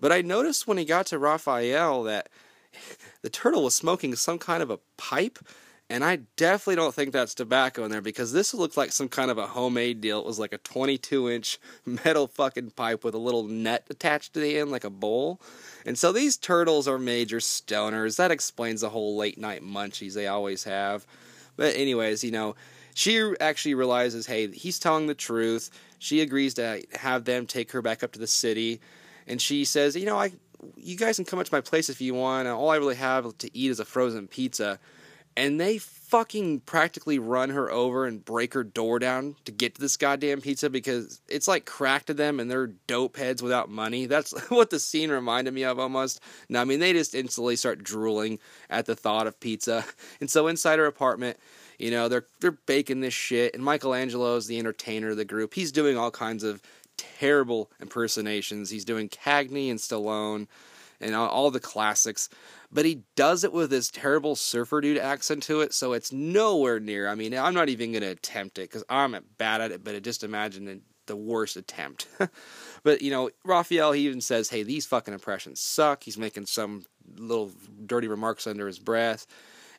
But 0.00 0.12
I 0.12 0.22
noticed 0.22 0.66
when 0.66 0.78
he 0.78 0.84
got 0.84 1.06
to 1.06 1.18
Raphael 1.18 2.02
that 2.04 2.30
the 3.22 3.30
turtle 3.30 3.64
was 3.64 3.74
smoking 3.74 4.14
some 4.16 4.38
kind 4.38 4.62
of 4.62 4.70
a 4.70 4.80
pipe 4.96 5.38
and 5.88 6.02
I 6.02 6.16
definitely 6.36 6.76
don't 6.76 6.94
think 6.94 7.12
that's 7.12 7.34
tobacco 7.34 7.84
in 7.84 7.92
there 7.92 8.00
because 8.00 8.32
this 8.32 8.52
looked 8.52 8.76
like 8.76 8.90
some 8.90 9.08
kind 9.08 9.30
of 9.30 9.38
a 9.38 9.46
homemade 9.46 10.00
deal. 10.00 10.18
It 10.18 10.26
was 10.26 10.38
like 10.38 10.52
a 10.52 10.58
22 10.58 11.30
inch 11.30 11.60
metal 11.86 12.26
fucking 12.26 12.72
pipe 12.72 13.04
with 13.04 13.14
a 13.14 13.18
little 13.18 13.44
net 13.44 13.86
attached 13.88 14.34
to 14.34 14.40
the 14.40 14.58
end, 14.58 14.72
like 14.72 14.82
a 14.82 14.90
bowl. 14.90 15.40
And 15.84 15.96
so 15.96 16.10
these 16.10 16.36
turtles 16.36 16.88
are 16.88 16.98
major 16.98 17.38
stoners. 17.38 18.16
That 18.16 18.32
explains 18.32 18.80
the 18.80 18.90
whole 18.90 19.16
late 19.16 19.38
night 19.38 19.62
munchies 19.62 20.14
they 20.14 20.26
always 20.26 20.64
have. 20.64 21.06
But, 21.56 21.76
anyways, 21.76 22.24
you 22.24 22.32
know, 22.32 22.56
she 22.94 23.34
actually 23.40 23.74
realizes, 23.74 24.26
hey, 24.26 24.48
he's 24.48 24.80
telling 24.80 25.06
the 25.06 25.14
truth. 25.14 25.70
She 26.00 26.20
agrees 26.20 26.54
to 26.54 26.82
have 26.94 27.24
them 27.24 27.46
take 27.46 27.70
her 27.70 27.80
back 27.80 28.02
up 28.02 28.10
to 28.12 28.18
the 28.18 28.26
city. 28.26 28.80
And 29.28 29.40
she 29.40 29.64
says, 29.64 29.94
you 29.94 30.06
know, 30.06 30.18
I, 30.18 30.32
you 30.76 30.96
guys 30.96 31.16
can 31.16 31.24
come 31.24 31.38
up 31.38 31.46
to 31.46 31.54
my 31.54 31.60
place 31.60 31.88
if 31.88 32.00
you 32.00 32.14
want. 32.14 32.48
All 32.48 32.70
I 32.70 32.76
really 32.76 32.96
have 32.96 33.38
to 33.38 33.56
eat 33.56 33.70
is 33.70 33.78
a 33.78 33.84
frozen 33.84 34.26
pizza 34.26 34.80
and 35.36 35.60
they 35.60 35.78
fucking 35.78 36.60
practically 36.60 37.18
run 37.18 37.50
her 37.50 37.70
over 37.70 38.06
and 38.06 38.24
break 38.24 38.54
her 38.54 38.62
door 38.62 38.98
down 38.98 39.34
to 39.44 39.50
get 39.50 39.74
to 39.74 39.80
this 39.80 39.96
goddamn 39.96 40.40
pizza 40.40 40.70
because 40.70 41.20
it's 41.28 41.48
like 41.48 41.66
cracked 41.66 42.06
to 42.06 42.14
them 42.14 42.38
and 42.38 42.50
they're 42.50 42.68
dope 42.86 43.16
heads 43.16 43.42
without 43.42 43.68
money. 43.68 44.06
That's 44.06 44.32
what 44.50 44.70
the 44.70 44.78
scene 44.78 45.10
reminded 45.10 45.52
me 45.52 45.64
of 45.64 45.78
almost. 45.78 46.20
Now, 46.48 46.60
I 46.60 46.64
mean, 46.64 46.78
they 46.78 46.92
just 46.92 47.14
instantly 47.14 47.56
start 47.56 47.82
drooling 47.82 48.38
at 48.70 48.86
the 48.86 48.96
thought 48.96 49.26
of 49.26 49.38
pizza. 49.40 49.84
And 50.20 50.30
so 50.30 50.46
inside 50.46 50.78
her 50.78 50.86
apartment, 50.86 51.36
you 51.78 51.90
know, 51.90 52.08
they're 52.08 52.24
they're 52.40 52.52
baking 52.52 53.00
this 53.00 53.12
shit 53.12 53.54
and 53.54 53.62
Michelangelo 53.62 54.36
is 54.36 54.46
the 54.46 54.58
entertainer 54.58 55.10
of 55.10 55.16
the 55.16 55.24
group. 55.24 55.54
He's 55.54 55.72
doing 55.72 55.98
all 55.98 56.10
kinds 56.10 56.42
of 56.42 56.62
terrible 56.96 57.70
impersonations. 57.80 58.70
He's 58.70 58.84
doing 58.84 59.08
Cagney 59.08 59.70
and 59.70 59.78
Stallone 59.78 60.46
and 61.00 61.14
all, 61.14 61.50
the 61.50 61.60
classics 61.60 62.28
but 62.72 62.84
he 62.84 63.02
does 63.14 63.44
it 63.44 63.52
with 63.52 63.70
this 63.70 63.90
terrible 63.90 64.36
surfer 64.36 64.80
dude 64.80 64.98
accent 64.98 65.42
to 65.44 65.60
it, 65.60 65.72
so 65.72 65.92
it's 65.92 66.12
nowhere 66.12 66.80
near. 66.80 67.08
I 67.08 67.14
mean, 67.14 67.32
I'm 67.34 67.54
not 67.54 67.68
even 67.68 67.92
going 67.92 68.02
to 68.02 68.08
attempt 68.08 68.58
it 68.58 68.68
because 68.68 68.84
I'm 68.88 69.16
bad 69.38 69.60
at 69.60 69.72
it, 69.72 69.84
but 69.84 70.02
just 70.02 70.24
imagine 70.24 70.82
the 71.06 71.16
worst 71.16 71.56
attempt. 71.56 72.08
but, 72.82 73.02
you 73.02 73.10
know, 73.10 73.30
Raphael, 73.44 73.92
he 73.92 74.06
even 74.06 74.20
says, 74.20 74.50
hey, 74.50 74.62
these 74.62 74.86
fucking 74.86 75.14
impressions 75.14 75.60
suck. 75.60 76.02
He's 76.02 76.18
making 76.18 76.46
some 76.46 76.84
little 77.16 77.52
dirty 77.86 78.08
remarks 78.08 78.46
under 78.46 78.66
his 78.66 78.78
breath. 78.78 79.26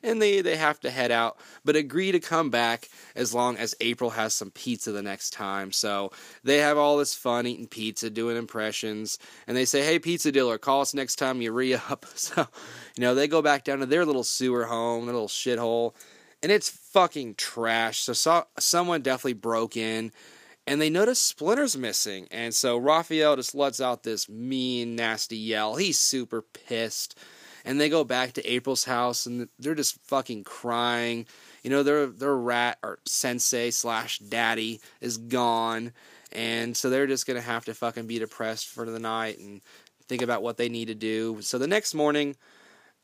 And 0.02 0.20
they, 0.20 0.40
they 0.40 0.56
have 0.56 0.80
to 0.80 0.90
head 0.90 1.10
out, 1.10 1.38
but 1.64 1.76
agree 1.76 2.12
to 2.12 2.20
come 2.20 2.50
back 2.50 2.88
as 3.14 3.34
long 3.34 3.56
as 3.56 3.74
April 3.80 4.10
has 4.10 4.34
some 4.34 4.50
pizza 4.50 4.92
the 4.92 5.02
next 5.02 5.32
time. 5.32 5.72
So 5.72 6.12
they 6.44 6.58
have 6.58 6.78
all 6.78 6.96
this 6.96 7.14
fun 7.14 7.46
eating 7.46 7.66
pizza, 7.66 8.10
doing 8.10 8.36
impressions, 8.36 9.18
and 9.46 9.56
they 9.56 9.64
say, 9.64 9.84
hey, 9.84 9.98
pizza 9.98 10.32
dealer, 10.32 10.58
call 10.58 10.80
us 10.80 10.94
next 10.94 11.16
time 11.16 11.42
you 11.42 11.52
re 11.52 11.74
up. 11.74 12.06
So, 12.18 12.46
you 12.96 13.02
know, 13.02 13.14
they 13.14 13.28
go 13.28 13.42
back 13.42 13.64
down 13.64 13.78
to 13.78 13.86
their 13.86 14.04
little 14.04 14.24
sewer 14.24 14.64
home, 14.64 15.06
their 15.06 15.14
little 15.14 15.28
shithole, 15.28 15.94
and 16.42 16.50
it's 16.50 16.68
fucking 16.68 17.36
trash. 17.36 18.00
So, 18.00 18.12
so 18.12 18.46
someone 18.58 19.02
definitely 19.02 19.34
broke 19.34 19.76
in 19.76 20.12
and 20.68 20.82
they 20.82 20.90
notice 20.90 21.18
Splinter's 21.18 21.76
missing. 21.78 22.28
And 22.30 22.54
so 22.54 22.76
Raphael 22.76 23.36
just 23.36 23.54
lets 23.54 23.80
out 23.80 24.02
this 24.02 24.28
mean, 24.28 24.96
nasty 24.96 25.36
yell. 25.36 25.76
He's 25.76 25.98
super 25.98 26.42
pissed. 26.42 27.18
And 27.68 27.78
they 27.78 27.90
go 27.90 28.02
back 28.02 28.32
to 28.32 28.50
April's 28.50 28.84
house 28.84 29.26
and 29.26 29.46
they're 29.58 29.74
just 29.74 30.00
fucking 30.06 30.44
crying. 30.44 31.26
You 31.62 31.68
know, 31.68 31.82
their 31.82 32.06
their 32.06 32.34
rat 32.34 32.78
or 32.82 32.98
sensei 33.04 33.70
slash 33.70 34.20
daddy 34.20 34.80
is 35.02 35.18
gone. 35.18 35.92
And 36.32 36.74
so 36.74 36.88
they're 36.88 37.06
just 37.06 37.26
gonna 37.26 37.42
have 37.42 37.66
to 37.66 37.74
fucking 37.74 38.06
be 38.06 38.18
depressed 38.18 38.68
for 38.68 38.86
the 38.86 38.98
night 38.98 39.38
and 39.38 39.60
think 40.08 40.22
about 40.22 40.42
what 40.42 40.56
they 40.56 40.70
need 40.70 40.88
to 40.88 40.94
do. 40.94 41.42
So 41.42 41.58
the 41.58 41.66
next 41.66 41.92
morning, 41.92 42.36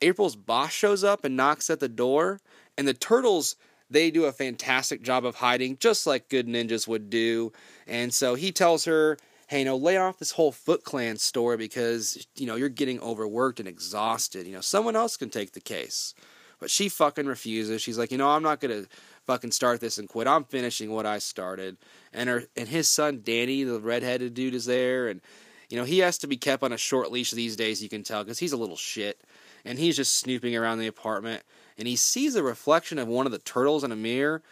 April's 0.01 0.35
boss 0.35 0.73
shows 0.73 1.05
up 1.05 1.27
and 1.27 1.37
knocks 1.37 1.69
at 1.69 1.81
the 1.81 1.89
door, 1.89 2.41
and 2.79 2.89
the 2.89 2.95
turtles 2.95 3.57
they 3.91 4.11
do 4.11 4.25
a 4.25 4.33
fantastic 4.33 5.03
job 5.03 5.27
of 5.27 5.37
hiding, 5.37 5.77
just 5.79 6.07
like 6.07 6.31
good 6.31 6.47
ninjas 6.47 6.89
would 6.89 7.11
do. 7.11 7.53
And 7.87 8.15
so 8.15 8.35
he 8.35 8.51
tells 8.51 8.87
her, 8.87 9.19
hey, 9.55 9.61
you 9.61 9.65
know, 9.65 9.77
lay 9.77 9.97
off 9.97 10.19
this 10.19 10.33
whole 10.33 10.51
Foot 10.51 10.83
Clan 10.83 11.17
story 11.17 11.57
because, 11.57 12.27
you 12.35 12.45
know, 12.47 12.57
you're 12.57 12.69
getting 12.69 13.01
overworked 13.01 13.61
and 13.61 13.69
exhausted. 13.69 14.47
You 14.47 14.55
know, 14.55 14.61
someone 14.61 14.97
else 14.97 15.17
can 15.17 15.31
take 15.31 15.53
the 15.53 15.61
case. 15.61 16.13
But 16.59 16.71
she 16.71 16.89
fucking 16.89 17.27
refuses. 17.27 17.81
She's 17.81 17.99
like, 17.99 18.11
you 18.11 18.19
know, 18.19 18.31
I'm 18.31 18.43
not 18.43 18.61
going 18.61 18.83
to 18.83 18.89
fucking 19.27 19.53
start 19.53 19.81
this 19.81 19.99
and 19.99 20.09
quit. 20.09 20.27
I'm 20.27 20.45
finishing 20.45 20.91
what 20.91 21.07
I 21.07 21.19
started. 21.19 21.77
And 22.13 22.29
her 22.29 22.45
and 22.57 22.69
his 22.69 22.89
son 22.89 23.21
Danny, 23.25 23.65
the 23.65 23.81
redheaded 23.81 24.35
dude, 24.35 24.55
is 24.55 24.65
there, 24.67 25.09
and 25.09 25.21
you 25.69 25.77
know 25.77 25.85
he 25.85 25.99
has 25.99 26.19
to 26.19 26.27
be 26.27 26.37
kept 26.37 26.63
on 26.63 26.73
a 26.73 26.79
short 26.79 27.11
leash 27.11 27.33
these 27.33 27.57
days. 27.57 27.83
You 27.83 27.89
can 27.89 28.03
tell 28.03 28.23
because 28.23 28.39
he's 28.39 28.53
a 28.53 28.57
little 28.57 28.77
shit, 28.77 29.21
and 29.65 29.79
he's 29.79 29.97
just 29.97 30.17
snooping 30.17 30.55
around 30.55 30.79
the 30.79 30.87
apartment 30.87 31.43
and 31.77 31.89
he 31.89 31.97
sees 31.97 32.35
a 32.35 32.43
reflection 32.43 32.99
of 32.99 33.09
one 33.09 33.27
of 33.27 33.33
the 33.33 33.39
turtles 33.39 33.85
in 33.85 33.93
a 33.93 33.97
mirror. 33.97 34.43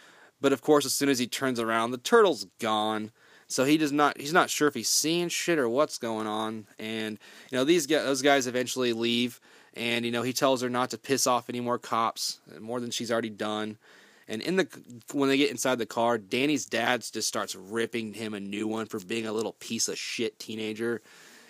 But 0.41 0.53
of 0.53 0.61
course, 0.61 0.85
as 0.85 0.93
soon 0.93 1.09
as 1.09 1.19
he 1.19 1.27
turns 1.27 1.59
around, 1.59 1.91
the 1.91 1.97
turtle's 1.97 2.45
gone. 2.59 3.11
So 3.53 3.65
he 3.65 3.77
does 3.77 3.91
not. 3.91 4.19
He's 4.19 4.33
not 4.33 4.49
sure 4.49 4.67
if 4.67 4.73
he's 4.73 4.89
seeing 4.89 5.29
shit 5.29 5.59
or 5.59 5.69
what's 5.69 5.99
going 5.99 6.25
on. 6.25 6.65
And 6.79 7.19
you 7.51 7.57
know, 7.59 7.63
these 7.63 7.85
guys, 7.85 8.03
those 8.03 8.23
guys 8.23 8.47
eventually 8.47 8.93
leave. 8.93 9.39
And 9.75 10.05
you 10.05 10.11
know, 10.11 10.23
he 10.23 10.33
tells 10.33 10.63
her 10.63 10.71
not 10.71 10.89
to 10.89 10.97
piss 10.97 11.27
off 11.27 11.49
any 11.49 11.59
more 11.59 11.77
cops, 11.77 12.39
more 12.59 12.79
than 12.79 12.89
she's 12.89 13.11
already 13.11 13.29
done. 13.29 13.77
And 14.27 14.41
in 14.41 14.55
the 14.55 14.67
when 15.11 15.29
they 15.29 15.37
get 15.37 15.51
inside 15.51 15.77
the 15.77 15.85
car, 15.85 16.17
Danny's 16.17 16.65
dad 16.65 17.05
just 17.13 17.27
starts 17.27 17.53
ripping 17.53 18.15
him 18.15 18.33
a 18.33 18.39
new 18.39 18.67
one 18.67 18.87
for 18.87 18.99
being 18.99 19.27
a 19.27 19.33
little 19.33 19.53
piece 19.53 19.87
of 19.87 19.99
shit 19.99 20.39
teenager. 20.39 21.03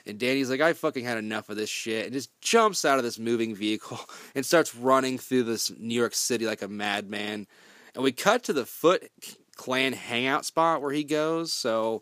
And 0.05 0.19
Danny's 0.19 0.49
like, 0.49 0.59
I 0.59 0.73
fucking 0.73 1.05
had 1.05 1.17
enough 1.17 1.47
of 1.47 1.55
this 1.55 1.69
shit, 1.69 2.03
and 2.03 2.13
just 2.13 2.29
jumps 2.41 2.83
out 2.83 2.97
of 2.97 3.05
this 3.05 3.17
moving 3.17 3.55
vehicle 3.55 4.01
and 4.35 4.45
starts 4.45 4.75
running 4.75 5.17
through 5.17 5.43
this 5.43 5.71
New 5.79 5.95
York 5.95 6.15
City 6.15 6.45
like 6.45 6.61
a 6.61 6.67
madman. 6.67 7.47
And 7.95 8.03
we 8.03 8.11
cut 8.11 8.43
to 8.43 8.53
the 8.53 8.65
Foot 8.65 9.09
Clan 9.55 9.93
hangout 9.93 10.45
spot 10.45 10.81
where 10.81 10.91
he 10.91 11.03
goes. 11.03 11.53
So, 11.53 12.01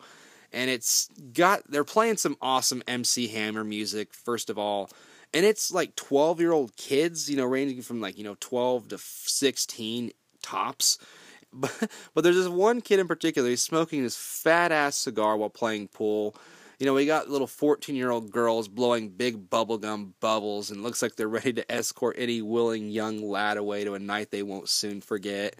and 0.51 0.69
it's 0.69 1.09
got 1.33 1.69
they're 1.69 1.83
playing 1.83 2.17
some 2.17 2.37
awesome 2.41 2.83
MC 2.87 3.27
Hammer 3.27 3.63
music 3.63 4.13
first 4.13 4.49
of 4.49 4.57
all, 4.57 4.89
and 5.33 5.45
it's 5.45 5.71
like 5.71 5.95
twelve 5.95 6.39
year 6.39 6.51
old 6.51 6.75
kids, 6.75 7.29
you 7.29 7.37
know, 7.37 7.45
ranging 7.45 7.81
from 7.81 8.01
like 8.01 8.17
you 8.17 8.23
know 8.23 8.37
twelve 8.39 8.87
to 8.89 8.97
sixteen 8.97 10.11
tops. 10.41 10.97
But, 11.53 11.91
but 12.13 12.23
there's 12.23 12.37
this 12.37 12.47
one 12.47 12.79
kid 12.79 12.99
in 12.99 13.09
particular. 13.09 13.49
He's 13.49 13.61
smoking 13.61 14.03
this 14.03 14.15
fat 14.15 14.71
ass 14.71 14.95
cigar 14.95 15.35
while 15.35 15.49
playing 15.49 15.89
pool 15.89 16.33
you 16.81 16.87
know, 16.87 16.95
we 16.95 17.05
got 17.05 17.29
little 17.29 17.45
14 17.45 17.95
year 17.95 18.09
old 18.09 18.31
girls 18.31 18.67
blowing 18.67 19.09
big 19.09 19.51
bubblegum 19.51 20.13
bubbles 20.19 20.71
and 20.71 20.81
looks 20.81 21.03
like 21.03 21.15
they're 21.15 21.27
ready 21.27 21.53
to 21.53 21.71
escort 21.71 22.15
any 22.17 22.41
willing 22.41 22.89
young 22.89 23.21
lad 23.21 23.57
away 23.57 23.83
to 23.83 23.93
a 23.93 23.99
night 23.99 24.31
they 24.31 24.41
won't 24.41 24.67
soon 24.67 24.99
forget. 24.99 25.55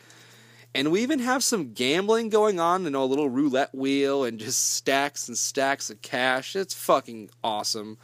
And 0.74 0.92
we 0.92 1.02
even 1.02 1.20
have 1.20 1.44
some 1.44 1.74
gambling 1.74 2.30
going 2.30 2.60
on, 2.60 2.84
you 2.84 2.90
know, 2.92 3.04
a 3.04 3.06
little 3.06 3.30
roulette 3.30 3.76
wheel 3.76 4.24
and 4.24 4.40
just 4.40 4.74
stacks 4.74 5.28
and 5.28 5.38
stacks 5.38 5.90
of 5.90 6.02
cash. 6.02 6.56
It's 6.56 6.74
fucking 6.74 7.30
awesome. 7.44 7.98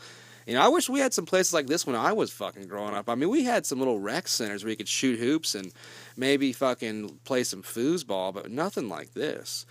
You 0.45 0.53
know, 0.53 0.61
I 0.61 0.67
wish 0.67 0.89
we 0.89 0.99
had 0.99 1.13
some 1.13 1.25
places 1.25 1.53
like 1.53 1.67
this 1.67 1.85
when 1.85 1.95
I 1.95 2.13
was 2.13 2.31
fucking 2.31 2.67
growing 2.67 2.93
up. 2.93 3.09
I 3.09 3.15
mean, 3.15 3.29
we 3.29 3.43
had 3.43 3.65
some 3.65 3.79
little 3.79 3.99
rec 3.99 4.27
centers 4.27 4.63
where 4.63 4.71
you 4.71 4.77
could 4.77 4.87
shoot 4.87 5.19
hoops 5.19 5.55
and 5.55 5.73
maybe 6.15 6.53
fucking 6.53 7.19
play 7.23 7.43
some 7.43 7.63
foosball, 7.63 8.33
but 8.33 8.51
nothing 8.51 8.89
like 8.89 9.13
this. 9.13 9.65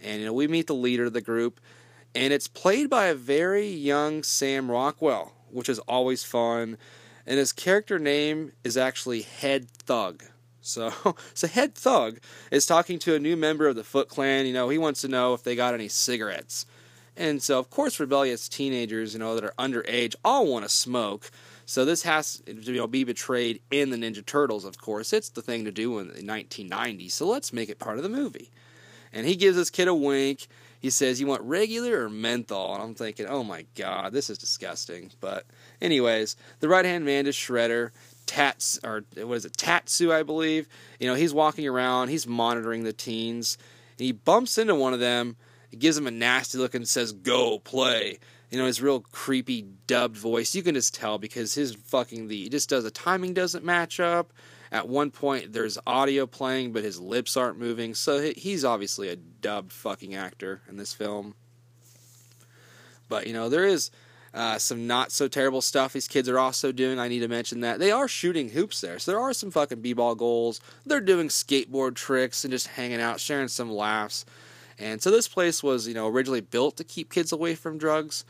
And, 0.00 0.20
you 0.20 0.26
know, 0.26 0.32
we 0.32 0.48
meet 0.48 0.66
the 0.66 0.74
leader 0.74 1.04
of 1.04 1.12
the 1.12 1.20
group 1.20 1.60
and 2.14 2.32
it's 2.32 2.48
played 2.48 2.90
by 2.90 3.06
a 3.06 3.14
very 3.14 3.68
young 3.68 4.22
Sam 4.22 4.70
Rockwell, 4.70 5.32
which 5.50 5.68
is 5.68 5.78
always 5.80 6.24
fun. 6.24 6.78
And 7.26 7.38
his 7.38 7.52
character 7.52 7.98
name 7.98 8.52
is 8.64 8.76
actually 8.76 9.22
Head 9.22 9.70
Thug. 9.70 10.24
So, 10.60 10.92
so 11.34 11.46
Head 11.46 11.74
Thug 11.74 12.20
is 12.50 12.66
talking 12.66 12.98
to 13.00 13.14
a 13.14 13.18
new 13.18 13.36
member 13.36 13.66
of 13.66 13.76
the 13.76 13.84
Foot 13.84 14.08
Clan. 14.08 14.46
You 14.46 14.52
know, 14.52 14.68
he 14.68 14.78
wants 14.78 15.00
to 15.02 15.08
know 15.08 15.34
if 15.34 15.42
they 15.42 15.56
got 15.56 15.74
any 15.74 15.88
cigarettes. 15.88 16.66
And 17.16 17.42
so, 17.42 17.58
of 17.58 17.70
course, 17.70 18.00
rebellious 18.00 18.48
teenagers, 18.48 19.12
you 19.12 19.18
know, 19.18 19.34
that 19.34 19.44
are 19.44 19.54
underage 19.58 20.14
all 20.24 20.46
want 20.46 20.64
to 20.64 20.68
smoke. 20.68 21.30
So 21.66 21.84
this 21.84 22.02
has 22.02 22.38
to 22.46 22.54
you 22.54 22.78
know, 22.78 22.86
be 22.86 23.04
betrayed 23.04 23.60
in 23.70 23.90
the 23.90 23.96
Ninja 23.96 24.24
Turtles, 24.24 24.64
of 24.64 24.80
course. 24.80 25.12
It's 25.12 25.28
the 25.28 25.42
thing 25.42 25.64
to 25.64 25.70
do 25.70 25.98
in 25.98 26.08
the 26.08 26.22
1990s. 26.22 27.12
So 27.12 27.26
let's 27.26 27.52
make 27.52 27.68
it 27.68 27.78
part 27.78 27.96
of 27.96 28.02
the 28.02 28.08
movie. 28.08 28.50
And 29.12 29.26
he 29.26 29.36
gives 29.36 29.56
this 29.56 29.70
kid 29.70 29.88
a 29.88 29.94
wink 29.94 30.46
he 30.80 30.88
says, 30.88 31.20
You 31.20 31.26
want 31.26 31.42
regular 31.42 32.04
or 32.04 32.08
menthol? 32.08 32.74
And 32.74 32.82
I'm 32.82 32.94
thinking, 32.94 33.26
Oh 33.26 33.44
my 33.44 33.66
God, 33.76 34.12
this 34.12 34.30
is 34.30 34.38
disgusting. 34.38 35.10
But, 35.20 35.44
anyways, 35.80 36.36
the 36.60 36.68
right 36.68 36.84
hand 36.84 37.04
man 37.04 37.26
is 37.26 37.36
Shredder. 37.36 37.90
Tats, 38.30 38.78
or 38.84 39.04
what 39.16 39.34
is 39.34 39.44
it, 39.44 39.56
Tatsu, 39.56 40.12
I 40.12 40.22
believe. 40.22 40.68
You 41.00 41.08
know, 41.08 41.16
he's 41.16 41.34
walking 41.34 41.66
around, 41.66 42.10
he's 42.10 42.28
monitoring 42.28 42.84
the 42.84 42.92
teens. 42.92 43.58
And 43.98 44.04
he 44.04 44.12
bumps 44.12 44.56
into 44.56 44.76
one 44.76 44.94
of 44.94 45.00
them, 45.00 45.36
he 45.68 45.76
gives 45.76 45.98
him 45.98 46.06
a 46.06 46.12
nasty 46.12 46.56
look 46.56 46.76
and 46.76 46.86
says, 46.86 47.12
Go 47.12 47.58
play. 47.58 48.20
You 48.48 48.58
know, 48.58 48.66
his 48.66 48.80
real 48.80 49.00
creepy 49.00 49.62
dubbed 49.88 50.16
voice. 50.16 50.54
You 50.54 50.62
can 50.62 50.76
just 50.76 50.94
tell 50.94 51.18
because 51.18 51.54
his 51.54 51.74
fucking 51.74 52.28
the 52.28 52.44
he 52.44 52.48
just 52.48 52.68
does 52.68 52.84
the 52.84 52.90
timing 52.92 53.34
doesn't 53.34 53.64
match 53.64 53.98
up. 53.98 54.32
At 54.70 54.88
one 54.88 55.10
point, 55.10 55.52
there's 55.52 55.78
audio 55.84 56.24
playing, 56.26 56.72
but 56.72 56.84
his 56.84 57.00
lips 57.00 57.36
aren't 57.36 57.58
moving. 57.58 57.94
So 57.94 58.30
he's 58.36 58.64
obviously 58.64 59.08
a 59.08 59.16
dubbed 59.16 59.72
fucking 59.72 60.14
actor 60.14 60.62
in 60.68 60.76
this 60.76 60.92
film. 60.92 61.34
But, 63.08 63.26
you 63.26 63.32
know, 63.32 63.48
there 63.48 63.66
is 63.66 63.90
uh, 64.32 64.58
some 64.58 64.86
not 64.86 65.12
so 65.12 65.28
terrible 65.28 65.60
stuff 65.60 65.92
these 65.92 66.08
kids 66.08 66.28
are 66.28 66.38
also 66.38 66.72
doing. 66.72 66.98
I 66.98 67.08
need 67.08 67.20
to 67.20 67.28
mention 67.28 67.60
that. 67.60 67.78
They 67.78 67.90
are 67.90 68.08
shooting 68.08 68.50
hoops 68.50 68.80
there. 68.80 68.98
So 68.98 69.12
there 69.12 69.20
are 69.20 69.32
some 69.32 69.50
fucking 69.50 69.80
b 69.80 69.92
ball 69.92 70.14
goals. 70.14 70.60
They're 70.86 71.00
doing 71.00 71.28
skateboard 71.28 71.94
tricks 71.94 72.44
and 72.44 72.52
just 72.52 72.68
hanging 72.68 73.00
out, 73.00 73.20
sharing 73.20 73.48
some 73.48 73.70
laughs. 73.70 74.24
And 74.78 75.02
so 75.02 75.10
this 75.10 75.28
place 75.28 75.62
was, 75.62 75.86
you 75.86 75.94
know, 75.94 76.08
originally 76.08 76.40
built 76.40 76.76
to 76.78 76.84
keep 76.84 77.12
kids 77.12 77.32
away 77.32 77.54
from 77.54 77.78
drugs 77.78 78.24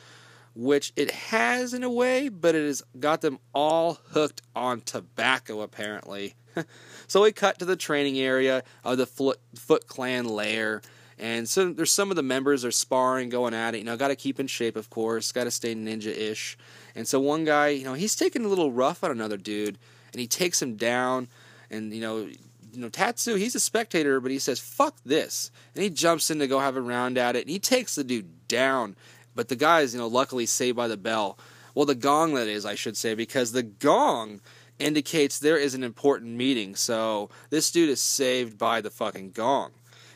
which 0.55 0.93
it 0.97 1.11
has 1.11 1.73
in 1.73 1.83
a 1.83 1.91
way, 1.91 2.29
but 2.29 2.55
it 2.55 2.67
has 2.67 2.83
got 2.99 3.21
them 3.21 3.39
all 3.55 4.01
hooked 4.11 4.43
on 4.55 4.81
tobacco 4.81 5.61
apparently. 5.61 6.35
so 7.07 7.23
we 7.23 7.33
cut 7.33 7.59
to 7.59 7.65
the 7.65 7.77
training 7.77 8.19
area 8.19 8.63
of 8.85 8.99
the 8.99 9.07
Foot 9.07 9.87
Clan 9.87 10.27
lair. 10.27 10.83
And 11.21 11.47
so 11.47 11.71
there's 11.71 11.93
some 11.93 12.09
of 12.09 12.17
the 12.17 12.23
members 12.23 12.65
are 12.65 12.71
sparring, 12.71 13.29
going 13.29 13.53
at 13.53 13.75
it. 13.75 13.79
You 13.79 13.85
know, 13.85 13.97
got 13.97 14.09
to 14.09 14.17
keep 14.17 14.41
in 14.41 14.47
shape, 14.47 14.75
of 14.75 14.89
course. 14.89 15.33
Got 15.33 15.45
to 15.45 15.51
stay 15.51 15.75
ninja-ish. 15.75 16.57
And 16.97 17.07
so 17.07 17.21
one 17.21 17.45
guy, 17.45 17.69
you 17.69 17.85
know, 17.85 17.93
he's 17.93 18.17
taking 18.17 18.43
a 18.43 18.49
little 18.49 18.73
rough 18.73 19.05
on 19.05 19.11
another 19.11 19.37
dude, 19.37 19.77
and 20.13 20.21
he 20.21 20.27
takes 20.27 20.63
him 20.63 20.77
down. 20.77 21.29
And 21.71 21.93
you 21.93 22.01
know, 22.01 22.21
you 22.73 22.81
know, 22.81 22.89
Tatsu, 22.89 23.35
he's 23.35 23.55
a 23.55 23.61
spectator, 23.61 24.19
but 24.19 24.31
he 24.31 24.39
says, 24.39 24.59
"Fuck 24.61 24.97
this," 25.05 25.51
and 25.75 25.85
he 25.85 25.91
jumps 25.91 26.31
in 26.31 26.39
to 26.39 26.47
go 26.47 26.59
have 26.59 26.77
a 26.77 26.81
round 26.81 27.19
at 27.19 27.37
it, 27.37 27.43
and 27.43 27.51
he 27.51 27.59
takes 27.59 27.97
the 27.97 28.03
dude 28.03 28.49
down. 28.49 28.97
But 29.35 29.49
the 29.49 29.57
guy 29.57 29.83
is, 29.83 29.93
you 29.93 30.01
know, 30.01 30.09
luckily 30.09 30.47
saved 30.47 30.77
by 30.77 30.89
the 30.89 30.97
bell. 30.97 31.39
Well, 31.75 31.87
the 31.87 31.95
gong, 31.95 32.35
that 32.35 32.49
is, 32.49 32.65
I 32.65 32.75
should 32.75 32.97
say, 32.97 33.15
because 33.15 33.53
the 33.53 33.63
gong 33.63 34.41
indicates 34.79 35.39
there 35.39 35.59
is 35.59 35.75
an 35.75 35.85
important 35.85 36.35
meeting. 36.35 36.75
So 36.75 37.29
this 37.51 37.71
dude 37.71 37.91
is 37.91 38.01
saved 38.01 38.59
by 38.59 38.81
the 38.81 38.91
fucking 38.91 39.33
gong. 39.33 39.73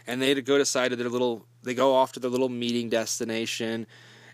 And 0.06 0.20
they 0.20 0.34
go 0.40 0.58
to 0.58 0.64
side 0.64 0.92
of 0.92 0.98
their 0.98 1.08
little, 1.08 1.46
they 1.62 1.74
go 1.74 1.94
off 1.94 2.12
to 2.12 2.20
their 2.20 2.30
little 2.30 2.48
meeting 2.48 2.88
destination. 2.88 3.86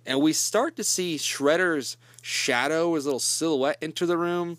And 0.07 0.21
we 0.21 0.33
start 0.33 0.77
to 0.77 0.85
see 0.85 1.17
Shredder's 1.17 1.97
shadow, 2.23 2.95
his 2.95 3.05
little 3.05 3.21
silhouette, 3.21 3.79
enter 3.81 4.07
the 4.07 4.19
room 4.19 4.59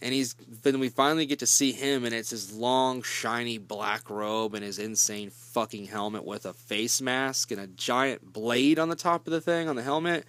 and 0.00 0.14
he's 0.14 0.34
then 0.62 0.78
we 0.78 0.88
finally 0.88 1.26
get 1.26 1.40
to 1.40 1.46
see 1.46 1.72
him 1.72 2.04
and 2.04 2.14
it's 2.14 2.30
his 2.30 2.52
long 2.52 3.02
shiny 3.02 3.58
black 3.58 4.08
robe 4.08 4.54
and 4.54 4.64
his 4.64 4.78
insane 4.78 5.28
fucking 5.28 5.86
helmet 5.86 6.24
with 6.24 6.46
a 6.46 6.52
face 6.52 7.00
mask 7.00 7.50
and 7.50 7.60
a 7.60 7.66
giant 7.66 8.32
blade 8.32 8.78
on 8.78 8.88
the 8.88 8.94
top 8.94 9.26
of 9.26 9.32
the 9.32 9.40
thing 9.40 9.68
on 9.68 9.74
the 9.74 9.82
helmet 9.82 10.24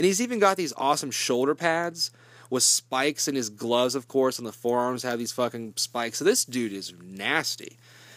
and 0.00 0.06
he's 0.06 0.22
even 0.22 0.38
got 0.38 0.56
these 0.56 0.72
awesome 0.76 1.10
shoulder 1.10 1.54
pads 1.54 2.10
with 2.48 2.62
spikes 2.62 3.28
in 3.28 3.34
his 3.34 3.50
gloves, 3.50 3.94
of 3.94 4.08
course, 4.08 4.38
and 4.38 4.46
the 4.46 4.52
forearms 4.52 5.02
have 5.02 5.18
these 5.18 5.30
fucking 5.30 5.74
spikes. 5.76 6.18
So 6.18 6.24
this 6.24 6.44
dude 6.44 6.72
is 6.72 6.94
nasty. 7.02 7.76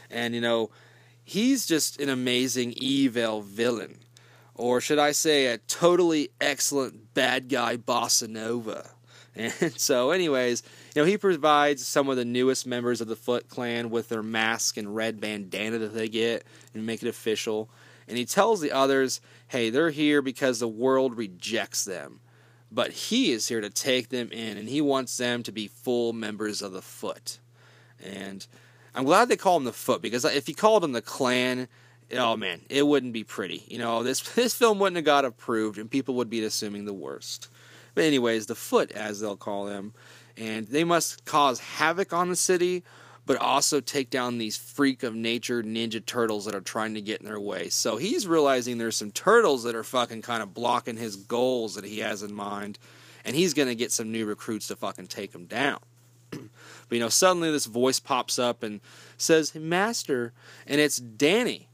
And, 0.10 0.34
you 0.34 0.40
know, 0.40 0.72
he's 1.24 1.66
just 1.66 2.00
an 2.00 2.10
amazing 2.10 2.74
evil 2.78 3.42
villain. 3.42 4.00
Or 4.56 4.80
should 4.80 5.00
I 5.00 5.12
say, 5.12 5.48
a 5.48 5.58
totally 5.58 6.30
excellent 6.40 7.14
bad 7.14 7.50
guy 7.50 7.78
bossa 7.78 8.28
nova. 8.28 8.90
And 9.36 9.80
so, 9.80 10.12
anyways, 10.12 10.62
you 10.94 11.02
know, 11.02 11.08
he 11.08 11.18
provides 11.18 11.88
some 11.88 12.08
of 12.08 12.18
the 12.18 12.24
newest 12.24 12.68
members 12.68 13.02
of 13.02 13.08
the 13.08 13.16
Foot 13.16 13.50
Clan 13.50 13.90
with 13.90 14.10
their 14.10 14.22
mask 14.22 14.78
and 14.78 14.96
red 14.96 15.20
bandana 15.20 15.80
that 15.80 15.96
they 15.96 16.08
get 16.08 16.46
and 16.76 16.86
make 16.86 17.02
it 17.02 17.10
official. 17.10 17.68
And 18.08 18.16
he 18.16 18.26
tells 18.26 18.62
the 18.62 18.72
others, 18.72 19.22
hey, 19.48 19.72
they're 19.72 19.90
here 19.90 20.22
because 20.22 20.60
the 20.60 20.68
world 20.68 21.18
rejects 21.18 21.84
them. 21.84 22.20
But 22.72 22.92
he 22.92 23.32
is 23.32 23.48
here 23.48 23.62
to 23.62 23.72
take 23.72 24.10
them 24.10 24.32
in, 24.32 24.56
and 24.56 24.70
he 24.70 24.82
wants 24.82 25.18
them 25.18 25.42
to 25.44 25.52
be 25.52 25.68
full 25.68 26.14
members 26.14 26.62
of 26.62 26.72
the 26.72 26.84
Foot. 26.84 27.40
And 28.04 28.46
I'm 28.96 29.06
glad 29.06 29.28
they 29.28 29.38
call 29.38 29.58
him 29.58 29.64
the 29.64 29.74
Foot 29.74 30.02
because 30.02 30.26
if 30.26 30.48
you 30.48 30.56
called 30.56 30.84
him 30.84 30.92
the 30.92 31.02
Clan, 31.02 31.68
oh 32.12 32.38
man, 32.38 32.62
it 32.70 32.86
wouldn't 32.86 33.14
be 33.14 33.24
pretty. 33.24 33.64
You 33.68 33.80
know, 33.80 34.04
this 34.04 34.22
this 34.36 34.54
film 34.54 34.80
wouldn't 34.80 34.98
have 34.98 35.06
got 35.06 35.26
approved, 35.26 35.78
and 35.78 35.90
people 35.90 36.16
would 36.16 36.30
be 36.30 36.44
assuming 36.44 36.86
the 36.86 36.94
worst. 36.94 37.50
But 37.96 38.06
anyways, 38.06 38.48
the 38.48 38.56
Foot, 38.56 38.92
as 38.92 39.20
they'll 39.20 39.38
call 39.38 39.66
them, 39.66 39.94
and 40.38 40.68
they 40.68 40.84
must 40.84 41.26
cause 41.26 41.60
havoc 41.60 42.12
on 42.12 42.30
the 42.30 42.36
city, 42.36 42.84
but 43.26 43.38
also 43.38 43.80
take 43.80 44.10
down 44.10 44.38
these 44.38 44.58
freak 44.58 45.04
of 45.04 45.16
nature 45.16 45.64
ninja 45.64 46.04
turtles 46.04 46.46
that 46.46 46.56
are 46.56 46.62
trying 46.62 46.96
to 46.96 47.02
get 47.02 47.22
in 47.22 47.28
their 47.28 47.40
way. 47.40 47.70
So 47.70 47.98
he's 47.98 48.28
realizing 48.28 48.78
there's 48.78 48.98
some 48.98 49.12
turtles 49.12 49.64
that 49.64 49.76
are 49.76 49.84
fucking 49.84 50.24
kind 50.24 50.42
of 50.42 50.54
blocking 50.54 50.98
his 50.98 51.16
goals 51.16 51.76
that 51.76 51.86
he 51.86 52.00
has 52.00 52.24
in 52.24 52.34
mind, 52.34 52.80
and 53.24 53.36
he's 53.36 53.54
gonna 53.54 53.76
get 53.76 53.92
some 53.92 54.12
new 54.12 54.26
recruits 54.26 54.68
to 54.68 54.76
fucking 54.76 55.08
take 55.08 55.32
them 55.32 55.46
down. 55.46 55.80
But 56.94 56.98
you 56.98 57.04
know, 57.06 57.10
suddenly 57.10 57.50
this 57.50 57.66
voice 57.66 58.00
pops 58.00 58.38
up 58.38 58.62
and 58.62 58.80
says, 59.18 59.56
"Master," 59.56 60.32
and 60.68 60.80
it's 60.80 60.98
Danny. 60.98 61.68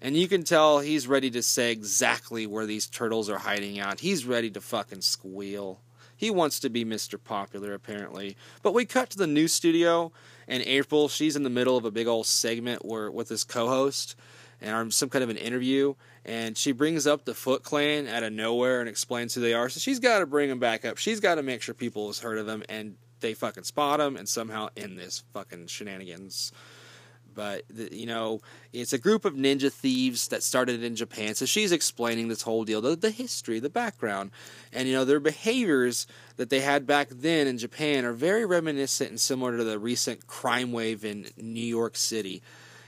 And 0.00 0.16
you 0.16 0.26
can 0.26 0.42
tell 0.42 0.80
he's 0.80 1.06
ready 1.06 1.30
to 1.30 1.44
say 1.44 1.70
exactly 1.70 2.44
where 2.44 2.66
these 2.66 2.88
turtles 2.88 3.30
are 3.30 3.38
hiding 3.38 3.78
out. 3.78 4.00
He's 4.00 4.26
ready 4.26 4.50
to 4.50 4.60
fucking 4.60 5.02
squeal. 5.02 5.80
He 6.16 6.28
wants 6.28 6.58
to 6.58 6.70
be 6.70 6.84
Mr. 6.84 7.22
Popular, 7.22 7.72
apparently. 7.72 8.36
But 8.64 8.74
we 8.74 8.84
cut 8.84 9.10
to 9.10 9.16
the 9.16 9.28
new 9.28 9.46
studio, 9.46 10.10
and 10.48 10.60
April, 10.64 11.08
she's 11.08 11.36
in 11.36 11.44
the 11.44 11.50
middle 11.50 11.76
of 11.76 11.84
a 11.84 11.92
big 11.92 12.08
old 12.08 12.26
segment 12.26 12.84
where 12.84 13.12
with 13.12 13.28
this 13.28 13.44
co-host 13.44 14.16
and 14.60 14.92
some 14.92 15.08
kind 15.08 15.22
of 15.22 15.30
an 15.30 15.36
interview, 15.36 15.94
and 16.24 16.58
she 16.58 16.72
brings 16.72 17.06
up 17.06 17.26
the 17.26 17.34
Foot 17.34 17.62
Clan 17.62 18.08
out 18.08 18.24
of 18.24 18.32
nowhere 18.32 18.80
and 18.80 18.88
explains 18.88 19.34
who 19.34 19.40
they 19.40 19.54
are. 19.54 19.68
So 19.68 19.78
she's 19.78 20.00
got 20.00 20.18
to 20.18 20.26
bring 20.26 20.48
them 20.48 20.58
back 20.58 20.84
up. 20.84 20.98
She's 20.98 21.20
got 21.20 21.36
to 21.36 21.44
make 21.44 21.62
sure 21.62 21.76
people 21.76 22.08
has 22.08 22.18
heard 22.18 22.38
of 22.38 22.46
them, 22.46 22.64
and 22.68 22.96
they 23.24 23.34
fucking 23.34 23.64
spot 23.64 23.98
them 23.98 24.16
and 24.16 24.28
somehow 24.28 24.68
end 24.76 24.96
this 24.98 25.24
fucking 25.32 25.66
shenanigans 25.66 26.52
but 27.34 27.64
the, 27.68 27.94
you 27.94 28.06
know 28.06 28.40
it's 28.72 28.92
a 28.92 28.98
group 28.98 29.24
of 29.24 29.34
ninja 29.34 29.70
thieves 29.70 30.28
that 30.28 30.42
started 30.42 30.82
in 30.82 30.96
Japan. 30.96 31.34
So 31.34 31.46
she's 31.46 31.72
explaining 31.72 32.28
this 32.28 32.42
whole 32.42 32.64
deal, 32.64 32.80
the, 32.80 32.96
the 32.96 33.10
history, 33.10 33.60
the 33.60 33.70
background, 33.70 34.30
and 34.72 34.88
you 34.88 34.94
know 34.94 35.04
their 35.04 35.20
behaviors 35.20 36.06
that 36.36 36.50
they 36.50 36.60
had 36.60 36.86
back 36.86 37.08
then 37.10 37.46
in 37.46 37.58
Japan 37.58 38.04
are 38.04 38.12
very 38.12 38.44
reminiscent 38.44 39.10
and 39.10 39.20
similar 39.20 39.56
to 39.56 39.64
the 39.64 39.78
recent 39.78 40.26
crime 40.26 40.72
wave 40.72 41.04
in 41.04 41.26
New 41.36 41.60
York 41.60 41.96
City. 41.96 42.42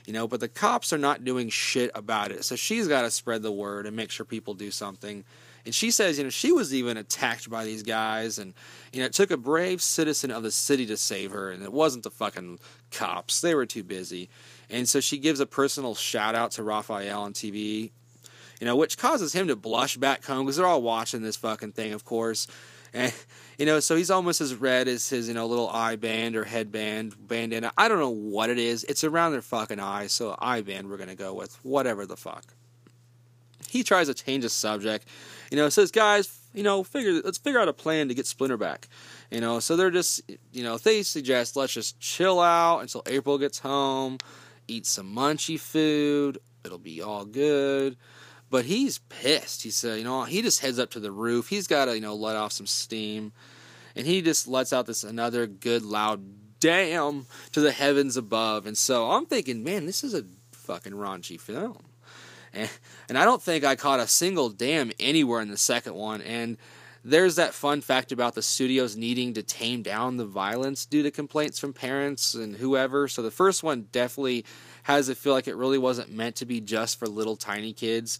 You 0.07 0.12
know, 0.12 0.28
but 0.28 0.39
the 0.39 0.49
cops 0.49 0.93
are 0.93 0.99
not 0.99 1.24
doing 1.24 1.49
shit 1.49 1.91
about 1.93 2.30
it. 2.30 2.45
So 2.45 2.55
she's 2.55 2.87
got 2.87 3.03
to 3.03 3.11
spread 3.11 3.43
the 3.43 3.51
word 3.51 3.87
and 3.87 3.97
make 3.97 4.12
sure 4.12 4.24
people 4.24 4.55
do 4.55 4.70
something. 4.70 5.24
And 5.67 5.75
she 5.75 5.91
says, 5.91 6.17
you 6.17 6.23
know, 6.23 6.31
she 6.31 6.53
was 6.53 6.73
even 6.73 6.97
attacked 6.97 7.51
by 7.51 7.64
these 7.64 7.83
guys, 7.83 8.39
and 8.39 8.55
you 8.93 9.01
know, 9.01 9.07
it 9.07 9.12
took 9.12 9.33
a 9.33 9.37
brave 9.37 9.83
citizen 9.83 10.31
of 10.31 10.45
the 10.45 10.53
city 10.53 10.87
to 10.87 10.97
save 10.97 11.33
her, 11.33 11.51
and 11.51 11.64
it 11.64 11.73
wasn't 11.73 12.05
the 12.05 12.11
fucking 12.11 12.61
cops; 12.93 13.41
they 13.41 13.53
were 13.53 13.67
too 13.67 13.83
busy. 13.83 14.31
And 14.71 14.89
so 14.89 15.01
she 15.01 15.19
gives 15.19 15.41
a 15.41 15.47
personal 15.47 15.97
shout 15.97 16.37
out 16.37 16.53
to 16.53 16.62
Raphael 16.62 17.23
on 17.23 17.33
TV, 17.33 17.91
you 18.61 18.64
know, 18.64 18.77
which 18.77 18.97
causes 18.97 19.33
him 19.33 19.49
to 19.49 19.57
blush 19.57 19.97
back 19.97 20.25
home 20.25 20.47
because 20.47 20.57
they're 20.57 20.67
all 20.67 20.83
watching 20.83 21.23
this 21.23 21.35
fucking 21.35 21.73
thing, 21.73 21.93
of 21.93 22.05
course. 22.05 22.47
And 22.95 23.12
you 23.59 23.67
know, 23.67 23.81
so 23.81 23.97
he's 23.97 24.11
almost 24.11 24.41
as 24.41 24.55
red 24.55 24.87
as 24.87 25.09
his, 25.09 25.27
you 25.27 25.35
know, 25.35 25.49
little 25.49 25.69
eye 25.69 25.97
band 25.97 26.37
or 26.37 26.45
headband 26.45 27.17
bandana. 27.19 27.73
I 27.77 27.89
don't 27.89 27.99
know 27.99 28.09
what 28.09 28.51
it 28.51 28.59
is. 28.61 28.85
It's 28.85 29.03
around 29.03 29.33
their 29.33 29.43
fucking 29.43 29.81
eyes, 29.81 30.12
so 30.12 30.37
eye 30.39 30.61
band 30.61 30.89
we're 30.89 30.97
gonna 30.97 31.17
go 31.17 31.35
with. 31.35 31.59
Whatever 31.64 32.07
the 32.07 32.17
fuck. 32.17 32.55
He 33.69 33.83
tries 33.83 34.07
to 34.07 34.14
change 34.14 34.45
the 34.45 34.49
subject 34.49 35.09
you 35.51 35.57
know, 35.57 35.69
says, 35.69 35.91
guys, 35.91 36.39
you 36.55 36.63
know, 36.63 36.83
figure 36.83 37.21
let's 37.25 37.39
figure 37.39 37.61
out 37.61 37.69
a 37.69 37.73
plan 37.73 38.09
to 38.09 38.15
get 38.15 38.27
Splinter 38.27 38.57
back. 38.57 38.89
You 39.31 39.41
know, 39.41 39.61
so 39.61 39.77
they're 39.77 39.91
just, 39.91 40.23
you 40.53 40.63
know, 40.63 40.79
they 40.79 41.03
suggest 41.03 41.57
let's 41.57 41.73
just 41.73 42.01
chill 42.01 42.41
out 42.41 42.81
until 42.81 43.03
April 43.07 43.39
gets 43.39 43.59
home, 43.59 44.19
eat 44.67 44.87
some 44.87 45.15
munchy 45.15 45.59
food, 45.59 46.39
it'll 46.65 46.79
be 46.79 47.03
all 47.03 47.25
good. 47.25 47.97
But 48.49 48.65
he's 48.65 48.99
pissed. 48.99 49.65
He 49.65 49.71
said, 49.71 49.99
you 49.99 50.05
know, 50.05 50.23
he 50.23 50.41
just 50.41 50.61
heads 50.61 50.79
up 50.79 50.91
to 50.91 51.01
the 51.01 51.11
roof. 51.11 51.49
He's 51.49 51.67
got 51.67 51.87
to, 51.87 51.95
you 51.97 52.01
know, 52.01 52.15
let 52.15 52.37
off 52.37 52.53
some 52.53 52.67
steam, 52.67 53.33
and 53.97 54.07
he 54.07 54.23
just 54.23 54.47
lets 54.47 54.73
out 54.73 54.87
this 54.87 55.05
another 55.05 55.47
good 55.47 55.83
loud 55.83 56.23
damn 56.61 57.27
to 57.53 57.61
the 57.61 57.73
heavens 57.73 58.17
above. 58.17 58.67
And 58.67 58.79
so 58.79 59.11
I'm 59.11 59.27
thinking, 59.27 59.65
man, 59.65 59.87
this 59.87 60.05
is 60.05 60.15
a 60.15 60.25
fucking 60.53 60.93
raunchy 60.93 61.41
film. 61.41 61.85
And, 62.53 62.71
and 63.09 63.19
I 63.19 63.25
don't 63.25 63.43
think 63.43 63.65
I 63.65 63.77
caught 63.77 64.01
a 64.01 64.07
single 64.07 64.49
damn 64.49 64.93
anywhere 64.99 65.41
in 65.41 65.51
the 65.51 65.57
second 65.57 65.95
one. 65.95 66.23
And 66.23 66.57
there's 67.05 67.37
that 67.37 67.55
fun 67.55 67.83
fact 67.83 68.11
about 68.11 68.35
the 68.35 68.43
studios 68.43 68.97
needing 68.97 69.35
to 69.35 69.43
tame 69.43 69.83
down 69.83 70.17
the 70.17 70.25
violence 70.25 70.85
due 70.85 71.05
to 71.05 71.11
complaints 71.13 71.57
from 71.57 71.73
parents 71.73 72.35
and 72.35 72.57
whoever. 72.57 73.07
So 73.07 73.23
the 73.23 73.31
first 73.31 73.63
one 73.63 73.87
definitely 73.93 74.45
has 74.83 75.09
it 75.09 75.17
feel 75.17 75.33
like 75.33 75.47
it 75.47 75.55
really 75.55 75.79
wasn't 75.79 76.11
meant 76.11 76.35
to 76.37 76.47
be 76.47 76.61
just 76.61 76.99
for 76.99 77.07
little 77.07 77.37
tiny 77.37 77.73
kids, 77.73 78.19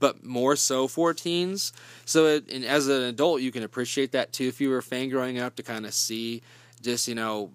but 0.00 0.22
more 0.22 0.54
so 0.54 0.86
for 0.86 1.14
teens. 1.14 1.72
So 2.04 2.26
it, 2.26 2.52
and 2.52 2.62
as 2.62 2.88
an 2.88 3.02
adult, 3.04 3.40
you 3.40 3.50
can 3.50 3.62
appreciate 3.62 4.12
that 4.12 4.34
too 4.34 4.48
if 4.48 4.60
you 4.60 4.68
were 4.68 4.78
a 4.78 4.82
fan 4.82 5.08
growing 5.08 5.38
up 5.38 5.56
to 5.56 5.62
kind 5.62 5.86
of 5.86 5.94
see 5.94 6.42
just 6.82 7.08
you 7.08 7.14
know 7.14 7.50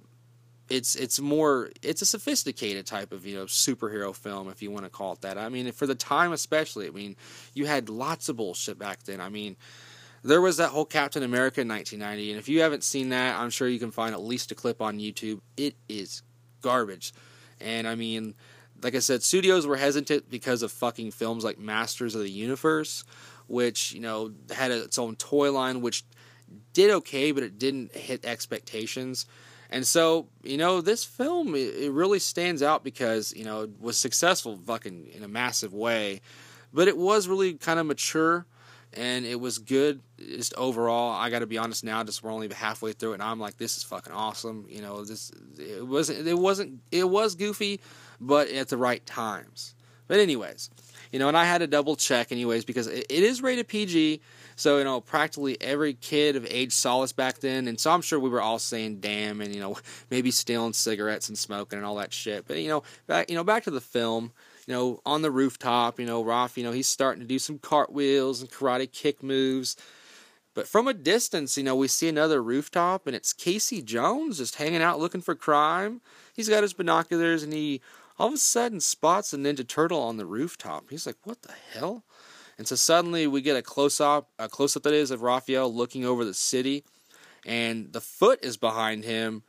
it's 0.72 0.96
it's 0.96 1.20
more 1.20 1.70
it's 1.82 2.02
a 2.02 2.06
sophisticated 2.06 2.86
type 2.86 3.12
of 3.12 3.26
you 3.26 3.36
know 3.36 3.46
superhero 3.46 4.16
film 4.16 4.50
if 4.50 4.62
you 4.62 4.72
want 4.72 4.86
to 4.86 4.90
call 4.90 5.14
it 5.14 5.22
that. 5.22 5.38
I 5.38 5.50
mean, 5.50 5.72
for 5.74 5.86
the 5.86 5.96
time 5.96 6.32
especially, 6.32 6.88
I 6.88 6.92
mean, 6.92 7.18
you 7.54 7.66
had 7.66 7.90
lots 7.90 8.30
of 8.30 8.38
bullshit 8.38 8.80
back 8.80 9.04
then. 9.04 9.20
I 9.20 9.30
mean, 9.30 9.58
there 10.24 10.42
was 10.42 10.58
that 10.58 10.70
whole 10.70 10.86
Captain 10.86 11.24
America 11.24 11.62
in 11.62 11.68
1990, 11.68 12.32
and 12.32 12.40
if 12.40 12.48
you 12.48 12.62
haven't 12.62 12.84
seen 12.84 13.10
that, 13.10 13.38
I'm 13.38 13.50
sure 13.50 13.68
you 13.68 13.80
can 13.80 13.92
find 13.92 14.14
at 14.14 14.22
least 14.22 14.52
a 14.52 14.56
clip 14.56 14.82
on 14.82 14.98
YouTube. 14.98 15.42
It 15.58 15.76
is 15.90 16.24
garbage, 16.62 17.14
and 17.60 17.86
I 17.86 17.96
mean, 17.96 18.34
like 18.82 18.96
I 18.96 19.00
said, 19.00 19.24
studios 19.24 19.68
were 19.68 19.78
hesitant 19.78 20.30
because 20.30 20.64
of 20.64 20.72
fucking 20.72 21.12
films 21.12 21.44
like 21.44 21.60
Masters 21.60 22.16
of 22.16 22.22
the 22.22 22.32
Universe, 22.32 23.04
which 23.48 23.92
you 23.92 24.00
know 24.00 24.32
had 24.56 24.72
its 24.72 24.98
own 24.98 25.18
toy 25.18 25.52
line, 25.52 25.82
which 25.82 26.06
did 26.72 26.92
okay, 26.92 27.34
but 27.34 27.44
it 27.44 27.60
didn't 27.60 27.94
hit 27.94 28.26
expectations. 28.26 29.26
And 29.72 29.88
so, 29.88 30.28
you 30.44 30.58
know, 30.58 30.82
this 30.82 31.06
film 31.06 31.56
it, 31.56 31.92
really 31.92 32.20
stands 32.20 32.62
out 32.62 32.84
because 32.84 33.34
you 33.36 33.46
know 33.46 33.62
it 33.62 33.70
was 33.80 33.98
successful, 33.98 34.60
fucking 34.66 35.08
in 35.14 35.24
a 35.24 35.30
massive 35.30 35.74
way, 35.74 36.20
but 36.74 36.90
it 36.90 36.98
was 36.98 37.30
really 37.30 37.54
kind 37.54 37.80
of 37.80 37.86
mature, 37.86 38.46
and 38.94 39.26
it 39.26 39.40
was 39.40 39.60
good. 39.60 40.02
Just 40.20 40.54
overall, 40.56 41.14
I 41.14 41.30
got 41.30 41.40
to 41.40 41.48
be 41.48 41.58
honest 41.58 41.86
now. 41.86 42.04
Just 42.04 42.22
we're 42.22 42.34
only 42.34 42.50
halfway 42.54 42.92
through 42.92 43.12
it, 43.12 43.16
and 43.16 43.24
I'm 43.24 43.40
like, 43.40 43.58
this 43.58 43.78
is 43.78 43.84
fucking 43.84 44.12
awesome. 44.12 44.66
You 44.70 44.82
know, 44.82 45.06
this 45.06 45.32
it 45.58 45.88
wasn't 45.88 46.28
it 46.28 46.38
wasn't 46.38 46.82
it 46.92 47.10
was 47.10 47.36
goofy, 47.36 47.80
but 48.20 48.50
at 48.50 48.68
the 48.68 48.78
right 48.78 49.06
times. 49.06 49.74
But 50.08 50.20
anyways, 50.20 50.70
you 51.14 51.20
know, 51.20 51.30
and 51.30 51.38
I 51.38 51.46
had 51.46 51.60
to 51.60 51.68
double 51.68 51.96
check 51.96 52.34
anyways 52.34 52.66
because 52.66 52.88
it, 52.88 53.06
it 53.10 53.24
is 53.24 53.42
rated 53.42 53.70
PG 53.70 54.20
so, 54.62 54.78
you 54.78 54.84
know, 54.84 55.02
practically 55.02 55.58
every 55.60 55.96
kid 55.96 56.36
of 56.36 56.46
age 56.48 56.72
saw 56.72 57.02
us 57.02 57.12
back 57.12 57.40
then. 57.40 57.68
And 57.68 57.80
so 57.80 57.90
I'm 57.90 58.04
sure 58.04 58.20
we 58.20 58.30
were 58.30 58.44
all 58.44 58.60
saying 58.60 59.00
damn 59.00 59.42
and, 59.42 59.56
you 59.56 59.60
know, 59.60 59.76
maybe 60.12 60.30
stealing 60.30 60.74
cigarettes 60.74 61.30
and 61.30 61.38
smoking 61.38 61.78
and 61.78 61.86
all 61.86 61.96
that 61.96 62.14
shit. 62.14 62.48
But, 62.48 62.58
you 62.58 62.68
know, 62.68 62.84
back, 63.08 63.32
you 63.32 63.36
know, 63.36 63.44
back 63.44 63.64
to 63.64 63.72
the 63.72 63.82
film, 63.82 64.32
you 64.68 64.76
know, 64.76 65.02
on 65.04 65.24
the 65.24 65.32
rooftop, 65.32 66.00
you 66.00 66.06
know, 66.06 66.24
Raph, 66.24 66.58
you 66.58 66.64
know, 66.64 66.72
he's 66.72 66.88
starting 66.88 67.22
to 67.22 67.28
do 67.28 67.40
some 67.40 67.58
cartwheels 67.58 68.40
and 68.40 68.52
karate 68.52 68.92
kick 68.92 69.24
moves. 69.24 69.76
But 70.54 70.68
from 70.68 70.88
a 70.88 70.94
distance, 70.94 71.58
you 71.58 71.64
know, 71.64 71.76
we 71.76 71.88
see 71.88 72.08
another 72.08 72.44
rooftop 72.44 73.08
and 73.08 73.16
it's 73.16 73.34
Casey 73.34 73.82
Jones 73.82 74.38
just 74.38 74.58
hanging 74.58 74.84
out 74.84 75.00
looking 75.00 75.22
for 75.22 75.34
crime. 75.34 76.02
He's 76.36 76.50
got 76.50 76.62
his 76.62 76.74
binoculars 76.74 77.42
and 77.42 77.52
he 77.52 77.82
all 78.20 78.28
of 78.28 78.34
a 78.36 78.38
sudden 78.38 78.80
spots 78.80 79.34
a 79.34 79.38
Ninja 79.38 79.68
Turtle 79.68 80.04
on 80.04 80.18
the 80.18 80.26
rooftop. 80.28 80.92
He's 80.92 81.08
like, 81.08 81.18
what 81.24 81.42
the 81.42 81.54
hell? 81.74 82.04
And 82.62 82.68
so 82.68 82.76
suddenly 82.76 83.26
we 83.26 83.42
get 83.42 83.58
a 83.58 83.64
close 83.64 84.00
up, 84.00 84.30
a 84.38 84.48
close 84.48 84.78
up 84.78 84.84
that 84.84 84.94
is 84.94 85.10
of 85.10 85.24
Raphael 85.24 85.74
looking 85.74 86.06
over 86.06 86.24
the 86.24 86.36
city, 86.36 86.84
and 87.44 87.92
the 87.92 88.00
foot 88.00 88.38
is 88.46 88.56
behind 88.56 89.04
him, 89.04 89.42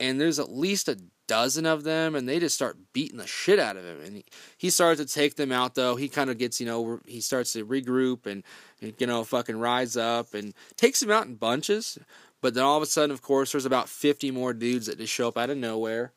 and 0.00 0.20
there's 0.20 0.40
at 0.40 0.50
least 0.50 0.88
a 0.88 0.98
dozen 1.28 1.66
of 1.66 1.84
them, 1.84 2.16
and 2.16 2.28
they 2.28 2.40
just 2.40 2.56
start 2.56 2.76
beating 2.92 3.18
the 3.18 3.28
shit 3.28 3.60
out 3.60 3.76
of 3.76 3.84
him. 3.84 4.00
And 4.04 4.16
he, 4.16 4.24
he 4.56 4.70
starts 4.70 5.00
to 5.00 5.06
take 5.06 5.36
them 5.36 5.52
out, 5.52 5.76
though. 5.76 5.94
He 5.94 6.08
kind 6.08 6.30
of 6.30 6.38
gets, 6.38 6.58
you 6.58 6.66
know, 6.66 6.98
he 7.06 7.20
starts 7.20 7.52
to 7.52 7.64
regroup 7.64 8.26
and, 8.26 8.42
you 8.80 9.06
know, 9.06 9.22
fucking 9.22 9.60
rise 9.60 9.96
up 9.96 10.34
and 10.34 10.52
takes 10.76 10.98
them 10.98 11.12
out 11.12 11.26
in 11.28 11.36
bunches. 11.36 11.96
But 12.40 12.54
then 12.54 12.64
all 12.64 12.76
of 12.76 12.82
a 12.82 12.86
sudden, 12.86 13.12
of 13.12 13.22
course, 13.22 13.52
there's 13.52 13.66
about 13.66 13.88
50 13.88 14.32
more 14.32 14.52
dudes 14.52 14.86
that 14.86 14.98
just 14.98 15.12
show 15.12 15.28
up 15.28 15.38
out 15.38 15.50
of 15.50 15.58
nowhere. 15.58 16.10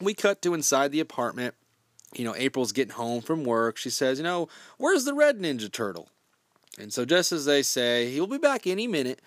We 0.00 0.14
cut 0.14 0.42
to 0.42 0.54
inside 0.54 0.92
the 0.92 1.00
apartment. 1.00 1.56
You 2.14 2.24
know, 2.24 2.34
April's 2.36 2.72
getting 2.72 2.94
home 2.94 3.22
from 3.22 3.44
work. 3.44 3.76
She 3.76 3.90
says, 3.90 4.18
You 4.18 4.24
know, 4.24 4.48
where's 4.78 5.04
the 5.04 5.14
red 5.14 5.38
Ninja 5.38 5.70
Turtle? 5.70 6.08
And 6.78 6.92
so, 6.92 7.04
just 7.04 7.32
as 7.32 7.44
they 7.44 7.62
say, 7.62 8.10
he'll 8.10 8.26
be 8.26 8.38
back 8.38 8.66
any 8.66 8.86
minute, 8.86 9.20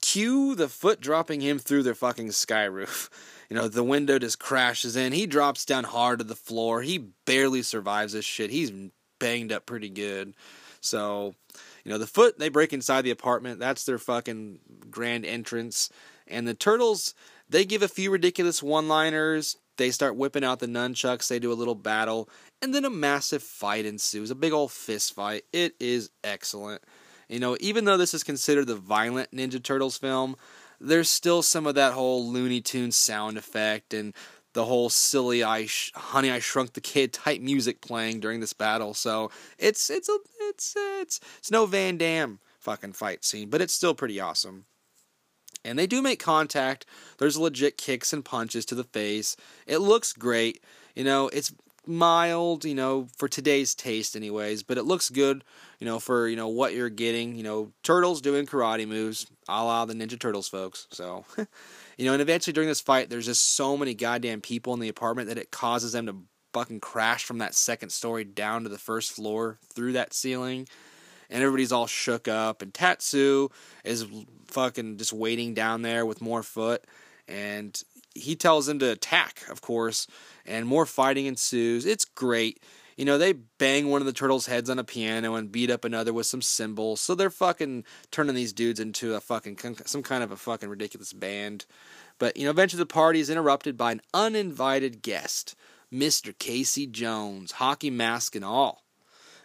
cue 0.00 0.54
the 0.54 0.68
foot 0.68 1.00
dropping 1.00 1.40
him 1.40 1.58
through 1.58 1.82
their 1.82 1.94
fucking 1.94 2.32
sky 2.32 2.64
roof. 2.64 3.10
You 3.48 3.56
know, 3.56 3.66
the 3.66 3.82
window 3.82 4.18
just 4.18 4.38
crashes 4.38 4.94
in. 4.94 5.14
He 5.14 5.26
drops 5.26 5.64
down 5.64 5.84
hard 5.84 6.18
to 6.18 6.24
the 6.26 6.36
floor. 6.36 6.82
He 6.82 6.98
barely 7.24 7.62
survives 7.62 8.12
this 8.12 8.26
shit. 8.26 8.50
He's 8.50 8.70
banged 9.18 9.52
up 9.52 9.64
pretty 9.64 9.88
good. 9.88 10.34
So, 10.82 11.34
you 11.82 11.90
know, 11.90 11.96
the 11.96 12.06
foot, 12.06 12.38
they 12.38 12.50
break 12.50 12.74
inside 12.74 13.02
the 13.02 13.10
apartment. 13.10 13.58
That's 13.58 13.84
their 13.84 13.96
fucking 13.96 14.58
grand 14.90 15.24
entrance. 15.24 15.88
And 16.26 16.46
the 16.46 16.52
turtles, 16.52 17.14
they 17.48 17.64
give 17.64 17.82
a 17.82 17.88
few 17.88 18.10
ridiculous 18.10 18.62
one 18.62 18.86
liners. 18.86 19.56
They 19.78 19.90
start 19.90 20.16
whipping 20.16 20.44
out 20.44 20.58
the 20.58 20.66
nunchucks. 20.66 21.28
They 21.28 21.38
do 21.38 21.52
a 21.52 21.54
little 21.54 21.74
battle. 21.74 22.28
And 22.60 22.74
then 22.74 22.84
a 22.84 22.90
massive 22.90 23.42
fight 23.42 23.86
ensues 23.86 24.30
a 24.30 24.34
big 24.34 24.52
old 24.52 24.72
fist 24.72 25.14
fight. 25.14 25.44
It 25.52 25.74
is 25.80 26.10
excellent. 26.22 26.82
You 27.28 27.38
know, 27.38 27.56
even 27.60 27.84
though 27.84 27.96
this 27.96 28.14
is 28.14 28.24
considered 28.24 28.66
the 28.66 28.74
violent 28.74 29.30
Ninja 29.30 29.62
Turtles 29.62 29.96
film, 29.96 30.36
there's 30.80 31.08
still 31.08 31.42
some 31.42 31.66
of 31.66 31.74
that 31.76 31.92
whole 31.92 32.28
Looney 32.28 32.60
Tunes 32.60 32.96
sound 32.96 33.38
effect 33.38 33.94
and 33.94 34.14
the 34.54 34.64
whole 34.64 34.88
silly 34.88 35.44
I 35.44 35.66
sh- 35.66 35.92
Honey 35.94 36.30
I 36.30 36.40
Shrunk 36.40 36.72
the 36.72 36.80
Kid 36.80 37.12
type 37.12 37.40
music 37.40 37.80
playing 37.80 38.20
during 38.20 38.40
this 38.40 38.52
battle. 38.52 38.94
So 38.94 39.30
it's 39.58 39.90
it's 39.90 40.08
a 40.08 40.18
it's 40.40 40.74
it's 40.76 41.20
it's 41.38 41.50
no 41.50 41.66
Van 41.66 41.96
Damme 41.98 42.40
fucking 42.58 42.94
fight 42.94 43.24
scene, 43.24 43.50
but 43.50 43.60
it's 43.60 43.74
still 43.74 43.94
pretty 43.94 44.18
awesome. 44.18 44.64
And 45.64 45.78
they 45.78 45.86
do 45.86 46.00
make 46.00 46.20
contact. 46.20 46.86
There's 47.18 47.36
legit 47.36 47.76
kicks 47.76 48.12
and 48.12 48.24
punches 48.24 48.64
to 48.66 48.74
the 48.74 48.84
face. 48.84 49.36
It 49.66 49.78
looks 49.78 50.12
great. 50.12 50.62
You 50.94 51.04
know, 51.04 51.28
it's 51.28 51.52
mild, 51.86 52.64
you 52.64 52.74
know, 52.74 53.08
for 53.16 53.28
today's 53.28 53.74
taste 53.74 54.14
anyways, 54.14 54.62
but 54.62 54.78
it 54.78 54.84
looks 54.84 55.08
good, 55.10 55.42
you 55.80 55.86
know, 55.86 55.98
for, 55.98 56.28
you 56.28 56.36
know, 56.36 56.48
what 56.48 56.74
you're 56.74 56.90
getting. 56.90 57.34
You 57.34 57.42
know, 57.42 57.72
turtles 57.82 58.20
doing 58.20 58.46
karate 58.46 58.86
moves, 58.86 59.26
a 59.48 59.64
la 59.64 59.84
the 59.84 59.94
Ninja 59.94 60.18
Turtles 60.18 60.48
folks. 60.48 60.86
So, 60.90 61.24
you 61.96 62.04
know, 62.04 62.12
and 62.12 62.22
eventually 62.22 62.52
during 62.52 62.68
this 62.68 62.80
fight, 62.80 63.10
there's 63.10 63.26
just 63.26 63.54
so 63.56 63.76
many 63.76 63.94
goddamn 63.94 64.40
people 64.40 64.74
in 64.74 64.80
the 64.80 64.88
apartment 64.88 65.28
that 65.28 65.38
it 65.38 65.50
causes 65.50 65.92
them 65.92 66.06
to 66.06 66.16
fucking 66.52 66.80
crash 66.80 67.24
from 67.24 67.38
that 67.38 67.54
second 67.54 67.90
story 67.90 68.24
down 68.24 68.62
to 68.62 68.68
the 68.68 68.78
first 68.78 69.12
floor 69.12 69.58
through 69.72 69.92
that 69.92 70.14
ceiling. 70.14 70.66
And 71.30 71.42
everybody's 71.42 71.72
all 71.72 71.86
shook 71.86 72.26
up, 72.26 72.62
and 72.62 72.72
Tatsu 72.72 73.48
is 73.84 74.06
fucking 74.46 74.96
just 74.96 75.12
waiting 75.12 75.52
down 75.52 75.82
there 75.82 76.06
with 76.06 76.22
more 76.22 76.42
foot. 76.42 76.84
And 77.26 77.80
he 78.14 78.34
tells 78.34 78.66
them 78.66 78.78
to 78.78 78.90
attack, 78.90 79.42
of 79.50 79.60
course, 79.60 80.06
and 80.46 80.66
more 80.66 80.86
fighting 80.86 81.26
ensues. 81.26 81.84
It's 81.84 82.04
great. 82.04 82.62
You 82.96 83.04
know, 83.04 83.16
they 83.16 83.32
bang 83.32 83.88
one 83.88 84.02
of 84.02 84.06
the 84.06 84.12
turtles' 84.12 84.46
heads 84.46 84.68
on 84.68 84.78
a 84.78 84.84
piano 84.84 85.36
and 85.36 85.52
beat 85.52 85.70
up 85.70 85.84
another 85.84 86.12
with 86.12 86.26
some 86.26 86.42
cymbals. 86.42 87.00
So 87.00 87.14
they're 87.14 87.30
fucking 87.30 87.84
turning 88.10 88.34
these 88.34 88.52
dudes 88.52 88.80
into 88.80 89.14
a 89.14 89.20
fucking 89.20 89.58
some 89.86 90.02
kind 90.02 90.24
of 90.24 90.32
a 90.32 90.36
fucking 90.36 90.68
ridiculous 90.68 91.12
band. 91.12 91.64
But 92.18 92.36
you 92.36 92.44
know, 92.44 92.50
eventually 92.50 92.80
the 92.80 92.86
party 92.86 93.20
is 93.20 93.30
interrupted 93.30 93.76
by 93.76 93.92
an 93.92 94.00
uninvited 94.12 95.02
guest, 95.02 95.54
Mr. 95.92 96.36
Casey 96.36 96.88
Jones, 96.88 97.52
hockey 97.52 97.90
mask 97.90 98.34
and 98.34 98.44
all. 98.44 98.82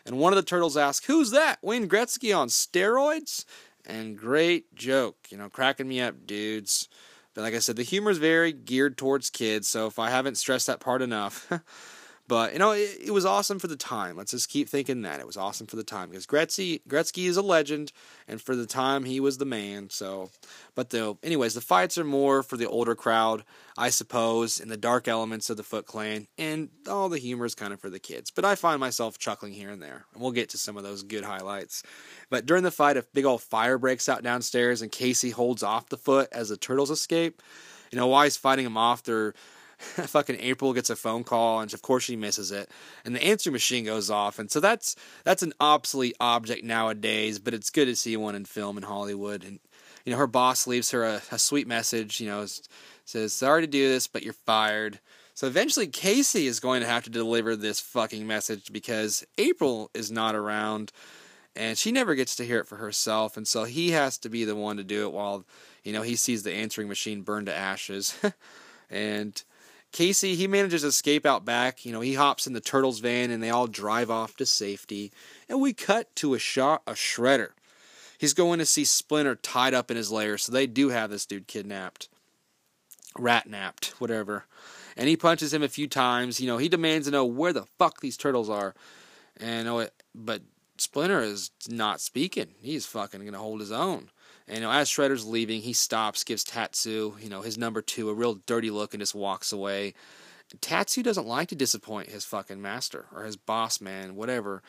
And 0.06 0.18
one 0.18 0.34
of 0.34 0.38
the 0.38 0.44
turtles 0.44 0.78
asks, 0.78 1.06
"Who's 1.06 1.32
that? 1.32 1.60
Wayne 1.62 1.88
Gretzky 1.88 2.38
on 2.38 2.50
steroids?" 2.50 3.46
And 3.86 4.18
great 4.18 4.74
joke, 4.76 5.18
you 5.30 5.38
know, 5.38 5.50
cracking 5.50 5.88
me 5.88 6.02
up, 6.02 6.26
dudes. 6.26 6.88
But 7.34 7.42
like 7.42 7.54
I 7.54 7.60
said, 7.60 7.76
the 7.76 7.84
humor 7.84 8.12
is 8.12 8.18
very 8.18 8.54
geared 8.54 8.98
towards 8.98 9.30
kids, 9.30 9.68
so 9.68 9.88
if 9.88 10.00
I 10.00 10.10
haven't 10.10 10.38
stressed 10.38 10.68
that 10.68 10.80
part 10.80 11.02
enough. 11.02 11.52
but 12.34 12.52
you 12.54 12.58
know, 12.58 12.72
it, 12.72 12.98
it, 13.00 13.12
was 13.12 13.28
awesome 13.28 13.60
for 13.60 13.68
the 13.68 13.76
time. 13.76 14.18
Let's 14.18 14.32
just 14.32 14.50
keep 14.50 14.68
thinking 14.68 15.04
that 15.04 15.20
it 15.20 15.28
was 15.28 15.38
awesome 15.38 15.68
for 15.68 15.76
the 15.76 15.84
time 15.84 16.10
because 16.10 16.26
Gretzky 16.26 16.82
Gretzky 16.90 17.26
is 17.26 17.38
a 17.38 17.44
legend, 17.44 17.92
and 18.28 18.42
for 18.42 18.56
the 18.56 18.66
time 18.66 19.04
he 19.04 19.20
was 19.20 19.38
the 19.38 19.46
man. 19.46 19.92
So, 19.92 20.32
but 20.74 20.90
the 20.90 21.16
anyways, 21.22 21.54
the 21.54 21.62
fights 21.62 21.96
are 22.00 22.04
more 22.04 22.42
for 22.42 22.58
the 22.58 22.68
older 22.68 22.96
crowd, 22.96 23.44
I 23.78 23.92
suppose, 23.92 24.60
and 24.60 24.72
the 24.72 24.78
dark 24.78 25.08
elements 25.08 25.52
of 25.52 25.58
the 25.58 25.64
Foot 25.64 25.86
Clan, 25.86 26.26
and 26.40 26.70
all 26.90 27.08
the 27.08 27.20
humor 27.20 27.46
is 27.46 27.54
kind 27.54 27.72
of 27.72 27.80
for 27.80 27.92
the 27.92 28.00
kids. 28.00 28.32
But 28.32 28.46
I 28.46 28.56
find 28.56 28.80
myself 28.80 29.20
chuckling 29.20 29.54
here 29.54 29.70
and 29.70 29.80
there, 29.80 30.06
and 30.12 30.20
we'll 30.24 30.32
get 30.32 30.50
to 30.50 30.58
some 30.58 30.76
of 30.76 30.82
those 30.82 31.04
good 31.04 31.24
highlights. 31.24 31.84
But 32.32 32.48
during 32.48 32.64
the 32.64 32.72
fight, 32.72 32.98
a 32.98 33.06
big 33.14 33.26
old 33.26 33.44
fire 33.44 33.78
breaks 33.78 34.10
out 34.10 34.24
downstairs, 34.24 34.82
and 34.82 34.92
Casey 34.92 35.30
holds 35.30 35.62
off 35.62 35.90
the 35.90 35.98
foot 35.98 36.30
as 36.32 36.50
the 36.50 36.58
turtles 36.58 36.90
escape. 36.90 37.44
You 37.92 38.00
know, 38.00 38.08
while 38.08 38.24
he's 38.24 38.38
fighting 38.38 38.66
him 38.66 38.76
off, 38.76 39.04
they're 39.04 39.36
fucking 40.08 40.38
April 40.40 40.74
gets 40.74 40.90
a 40.90 40.96
phone 40.96 41.24
call, 41.24 41.60
and 41.60 41.74
of 41.74 41.82
course 41.82 42.04
she 42.04 42.16
misses 42.16 42.52
it, 42.52 42.70
and 43.06 43.16
the 43.16 43.24
answer 43.24 43.52
machine 43.52 43.86
goes 43.86 44.10
off, 44.10 44.40
and 44.40 44.50
so 44.50 44.60
that's 44.60 44.96
that's 45.24 45.44
an 45.44 45.54
obsolete 45.60 46.16
object 46.20 46.64
nowadays. 46.64 47.40
But 47.40 47.54
it's 47.54 47.70
good 47.70 47.86
to 47.86 47.96
see 47.96 48.18
one 48.18 48.36
in 48.36 48.46
film 48.46 48.78
in 48.78 48.84
Hollywood, 48.84 49.44
and 49.44 49.60
you 50.06 50.12
know 50.12 50.18
her 50.18 50.28
boss 50.28 50.68
leaves 50.68 50.92
her 50.92 51.04
a, 51.04 51.22
a 51.32 51.40
sweet 51.40 51.68
message. 51.68 52.20
You 52.20 52.28
know, 52.28 52.46
says 53.06 53.34
sorry 53.34 53.62
to 53.62 53.68
do 53.68 53.88
this, 53.88 54.08
but 54.08 54.24
you're 54.24 54.34
fired. 54.34 55.00
So 55.36 55.48
eventually, 55.48 55.88
Casey 55.88 56.48
is 56.48 56.60
going 56.60 56.82
to 56.82 56.88
have 56.88 57.04
to 57.04 57.10
deliver 57.10 57.56
this 57.56 57.80
fucking 57.80 58.26
message 58.26 58.72
because 58.72 59.26
April 59.38 59.90
is 59.94 60.12
not 60.12 60.36
around 60.36 60.92
and 61.56 61.78
she 61.78 61.92
never 61.92 62.16
gets 62.16 62.36
to 62.36 62.46
hear 62.46 62.60
it 62.60 62.68
for 62.68 62.78
herself 62.78 63.38
and 63.38 63.48
so 63.48 63.64
he 63.64 63.92
has 63.92 64.18
to 64.18 64.30
be 64.30 64.46
the 64.46 64.56
one 64.56 64.78
to 64.78 64.84
do 64.84 65.06
it 65.06 65.14
while 65.14 65.46
you 65.84 65.94
know 65.94 66.02
he 66.02 66.16
sees 66.16 66.44
the 66.44 66.54
answering 66.54 66.88
machine 66.88 67.22
burn 67.22 67.46
to 67.46 67.56
ashes 67.56 68.18
and 68.90 69.44
casey 69.94 70.36
he 70.36 70.48
manages 70.48 70.82
to 70.82 70.88
escape 70.88 71.26
out 71.26 71.46
back. 71.46 71.86
You 71.86 71.94
know 71.94 72.02
he 72.02 72.16
hops 72.16 72.46
in 72.46 72.54
the 72.54 72.60
turtles 72.60 73.00
van 73.00 73.32
and 73.32 73.42
they 73.42 73.50
all 73.50 73.68
drive 73.68 74.12
off 74.12 74.36
to 74.38 74.46
safety. 74.46 75.14
And 75.48 75.62
we 75.62 75.72
cut 75.72 76.14
to 76.18 76.34
a 76.34 76.40
shot 76.40 76.82
a 76.86 76.94
shredder. 76.94 77.52
He's 78.18 78.34
going 78.34 78.60
to 78.60 78.66
see 78.66 78.84
splinter 78.84 79.36
tied 79.36 79.74
up 79.74 79.90
in 79.90 79.98
his 79.98 80.12
lair 80.12 80.38
so 80.38 80.52
they 80.52 80.68
do 80.68 80.90
have 80.90 81.10
this 81.10 81.26
dude 81.26 81.48
kidnapped. 81.48 82.10
Rat 83.18 83.48
napped 83.48 83.94
whatever. 84.00 84.46
And 84.98 85.08
he 85.08 85.16
punches 85.16 85.54
him 85.54 85.64
a 85.64 85.70
few 85.70 85.88
times. 85.88 86.42
You 86.42 86.48
know 86.48 86.58
he 86.58 86.68
demands 86.68 87.08
to 87.08 87.12
know 87.12 87.26
where 87.26 87.54
the 87.54 87.66
fuck 87.80 88.02
these 88.02 88.18
turtles 88.18 88.50
are. 88.50 88.76
And 89.38 89.68
oh, 89.68 89.88
but 90.14 90.42
Splinter 90.78 91.22
is 91.22 91.52
not 91.70 92.02
speaking. 92.02 92.56
He's 92.62 92.86
fucking 92.86 93.24
gonna 93.24 93.38
hold 93.38 93.60
his 93.60 93.72
own. 93.72 94.10
And 94.48 94.58
you 94.58 94.64
know, 94.64 94.72
as 94.72 94.90
Shredder's 94.90 95.26
leaving, 95.26 95.62
he 95.62 95.74
stops, 95.74 96.24
gives 96.24 96.44
Tatsu, 96.44 97.14
you 97.20 97.30
know, 97.30 97.42
his 97.42 97.58
number 97.58 97.82
two, 97.82 98.10
a 98.10 98.14
real 98.14 98.36
dirty 98.46 98.70
look, 98.72 98.94
and 98.94 99.02
just 99.02 99.16
walks 99.16 99.52
away. 99.52 99.94
Tatsu 100.62 101.02
doesn't 101.02 101.28
like 101.28 101.48
to 101.50 101.56
disappoint 101.56 102.10
his 102.10 102.26
fucking 102.26 102.62
master 102.62 103.06
or 103.14 103.24
his 103.24 103.38
boss 103.38 103.82
man, 103.82 104.16
whatever. 104.16 104.62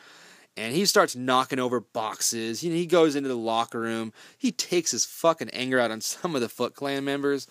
And 0.57 0.73
he 0.73 0.85
starts 0.85 1.15
knocking 1.15 1.59
over 1.59 1.81
boxes. 1.81 2.63
You 2.63 2.71
know, 2.71 2.77
he 2.77 2.85
goes 2.85 3.15
into 3.15 3.27
the 3.27 3.35
locker 3.35 3.79
room. 3.79 4.13
He 4.37 4.51
takes 4.51 4.91
his 4.91 5.05
fucking 5.05 5.49
anger 5.49 5.79
out 5.79 5.91
on 5.91 6.01
some 6.01 6.33
of 6.33 6.41
the 6.41 6.49
Foot 6.49 6.75
Clan 6.75 7.03
members. 7.03 7.47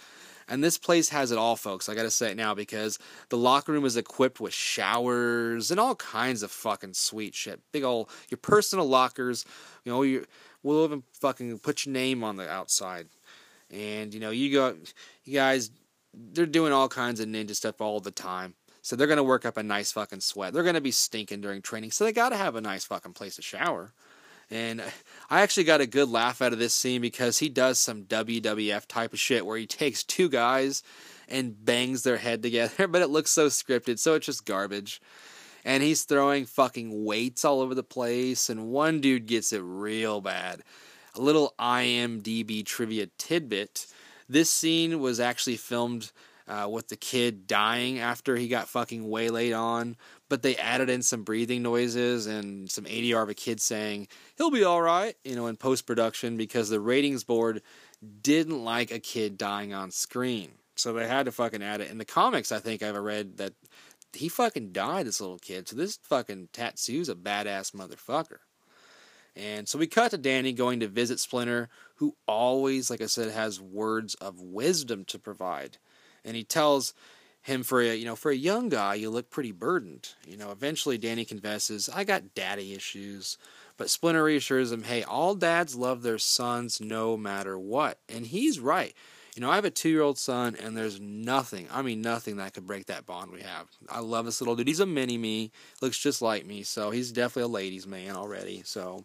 And 0.48 0.62
this 0.62 0.76
place 0.76 1.08
has 1.08 1.30
it 1.30 1.38
all, 1.38 1.56
folks. 1.56 1.88
I 1.88 1.94
gotta 1.94 2.10
say 2.10 2.30
it 2.30 2.36
now 2.36 2.54
because 2.54 2.98
the 3.30 3.38
locker 3.38 3.72
room 3.72 3.84
is 3.84 3.96
equipped 3.96 4.40
with 4.40 4.52
showers 4.52 5.70
and 5.70 5.80
all 5.80 5.94
kinds 5.94 6.42
of 6.42 6.50
fucking 6.50 6.94
sweet 6.94 7.34
shit. 7.34 7.60
Big 7.72 7.82
old 7.82 8.10
your 8.28 8.38
personal 8.38 8.86
lockers. 8.86 9.44
You 9.84 9.92
know, 9.92 10.02
you 10.02 10.26
we'll 10.64 10.84
even 10.84 11.04
fucking 11.12 11.60
put 11.60 11.86
your 11.86 11.92
name 11.92 12.24
on 12.24 12.36
the 12.36 12.50
outside. 12.50 13.06
And 13.70 14.12
you 14.12 14.18
know, 14.18 14.30
you 14.30 14.52
go, 14.52 14.74
you 15.24 15.34
guys, 15.34 15.70
they're 16.12 16.46
doing 16.46 16.72
all 16.72 16.88
kinds 16.88 17.20
of 17.20 17.28
ninja 17.28 17.54
stuff 17.54 17.80
all 17.80 18.00
the 18.00 18.10
time. 18.10 18.54
So 18.82 18.96
they're 18.96 19.06
gonna 19.06 19.22
work 19.22 19.46
up 19.46 19.56
a 19.56 19.62
nice 19.62 19.92
fucking 19.92 20.20
sweat. 20.20 20.52
They're 20.52 20.64
gonna 20.64 20.80
be 20.80 20.90
stinking 20.90 21.40
during 21.40 21.62
training, 21.62 21.92
so 21.92 22.04
they 22.04 22.12
gotta 22.12 22.36
have 22.36 22.56
a 22.56 22.60
nice 22.60 22.84
fucking 22.84 23.12
place 23.12 23.36
to 23.36 23.42
shower. 23.42 23.92
And 24.50 24.82
I 25.30 25.40
actually 25.40 25.64
got 25.64 25.80
a 25.80 25.86
good 25.86 26.08
laugh 26.08 26.42
out 26.42 26.52
of 26.52 26.58
this 26.58 26.74
scene 26.74 27.00
because 27.00 27.38
he 27.38 27.48
does 27.48 27.78
some 27.78 28.04
WWF 28.04 28.86
type 28.86 29.12
of 29.12 29.20
shit 29.20 29.46
where 29.46 29.56
he 29.56 29.66
takes 29.66 30.04
two 30.04 30.28
guys 30.28 30.82
and 31.28 31.64
bangs 31.64 32.02
their 32.02 32.18
head 32.18 32.42
together, 32.42 32.86
but 32.88 33.02
it 33.02 33.08
looks 33.08 33.30
so 33.30 33.46
scripted, 33.46 33.98
so 33.98 34.14
it's 34.14 34.26
just 34.26 34.44
garbage. 34.44 35.00
And 35.64 35.82
he's 35.82 36.04
throwing 36.04 36.46
fucking 36.46 37.04
weights 37.04 37.44
all 37.44 37.60
over 37.60 37.74
the 37.74 37.82
place, 37.82 38.50
and 38.50 38.68
one 38.68 39.00
dude 39.00 39.26
gets 39.26 39.52
it 39.52 39.62
real 39.62 40.20
bad. 40.20 40.62
A 41.14 41.20
little 41.20 41.54
IMDb 41.58 42.64
trivia 42.64 43.06
tidbit 43.18 43.86
this 44.28 44.50
scene 44.50 45.00
was 45.00 45.20
actually 45.20 45.56
filmed 45.56 46.10
uh, 46.46 46.68
with 46.70 46.88
the 46.88 46.96
kid 46.96 47.46
dying 47.46 47.98
after 47.98 48.36
he 48.36 48.48
got 48.48 48.68
fucking 48.68 49.08
waylaid 49.08 49.52
on, 49.52 49.96
but 50.28 50.42
they 50.42 50.56
added 50.56 50.90
in 50.90 51.02
some 51.02 51.22
breathing 51.22 51.62
noises 51.62 52.26
and 52.26 52.70
some 52.70 52.84
ADR 52.84 53.22
of 53.22 53.28
a 53.28 53.34
kid 53.34 53.60
saying 53.60 54.08
he'll 54.36 54.50
be 54.50 54.64
all 54.64 54.82
right, 54.82 55.14
you 55.24 55.36
know, 55.36 55.46
in 55.46 55.56
post 55.56 55.86
production 55.86 56.36
because 56.36 56.68
the 56.68 56.80
ratings 56.80 57.24
board 57.24 57.62
didn't 58.22 58.62
like 58.62 58.90
a 58.90 58.98
kid 58.98 59.38
dying 59.38 59.72
on 59.72 59.90
screen, 59.90 60.50
so 60.74 60.92
they 60.92 61.06
had 61.06 61.26
to 61.26 61.32
fucking 61.32 61.62
add 61.62 61.80
it. 61.80 61.90
In 61.90 61.98
the 61.98 62.04
comics, 62.04 62.52
I 62.52 62.58
think 62.58 62.82
I've 62.82 62.96
read 62.96 63.38
that 63.38 63.54
he 64.16 64.28
fucking 64.28 64.72
died, 64.72 65.06
this 65.06 65.20
little 65.20 65.38
kid. 65.38 65.68
So 65.68 65.76
this 65.76 65.98
fucking 66.02 66.48
Tatsu's 66.52 67.08
a 67.08 67.14
badass 67.14 67.72
motherfucker. 67.72 68.38
And 69.36 69.68
so 69.68 69.78
we 69.78 69.86
cut 69.86 70.12
to 70.12 70.18
Danny 70.18 70.52
going 70.52 70.80
to 70.80 70.88
visit 70.88 71.18
Splinter, 71.18 71.68
who 71.96 72.14
always, 72.26 72.88
like 72.88 73.00
I 73.00 73.06
said, 73.06 73.32
has 73.32 73.60
words 73.60 74.14
of 74.16 74.40
wisdom 74.40 75.04
to 75.06 75.18
provide. 75.18 75.78
And 76.24 76.36
he 76.36 76.44
tells 76.44 76.94
him 77.44 77.62
for 77.62 77.82
a 77.82 77.94
you 77.94 78.06
know 78.06 78.16
for 78.16 78.30
a 78.30 78.36
young 78.36 78.70
guy 78.70 78.94
you 78.94 79.10
look 79.10 79.28
pretty 79.28 79.52
burdened 79.52 80.14
you 80.26 80.34
know 80.34 80.50
eventually 80.50 80.96
danny 80.96 81.26
confesses 81.26 81.90
i 81.94 82.02
got 82.02 82.34
daddy 82.34 82.72
issues 82.72 83.36
but 83.76 83.90
splinter 83.90 84.24
reassures 84.24 84.72
him 84.72 84.84
hey 84.84 85.02
all 85.02 85.34
dads 85.34 85.74
love 85.74 86.02
their 86.02 86.16
sons 86.16 86.80
no 86.80 87.18
matter 87.18 87.58
what 87.58 87.98
and 88.08 88.28
he's 88.28 88.58
right 88.58 88.94
you 89.34 89.40
know 89.40 89.50
i 89.50 89.54
have 89.54 89.64
a 89.64 89.70
two 89.70 89.88
year 89.88 90.02
old 90.02 90.18
son 90.18 90.56
and 90.62 90.76
there's 90.76 91.00
nothing 91.00 91.66
i 91.72 91.82
mean 91.82 92.00
nothing 92.00 92.36
that 92.36 92.54
could 92.54 92.66
break 92.66 92.86
that 92.86 93.06
bond 93.06 93.30
we 93.30 93.40
have 93.40 93.68
i 93.90 94.00
love 94.00 94.24
this 94.24 94.40
little 94.40 94.56
dude 94.56 94.68
he's 94.68 94.80
a 94.80 94.86
mini 94.86 95.18
me 95.18 95.50
looks 95.80 95.98
just 95.98 96.22
like 96.22 96.46
me 96.46 96.62
so 96.62 96.90
he's 96.90 97.12
definitely 97.12 97.42
a 97.42 97.54
ladies 97.54 97.86
man 97.86 98.14
already 98.14 98.62
so 98.64 99.04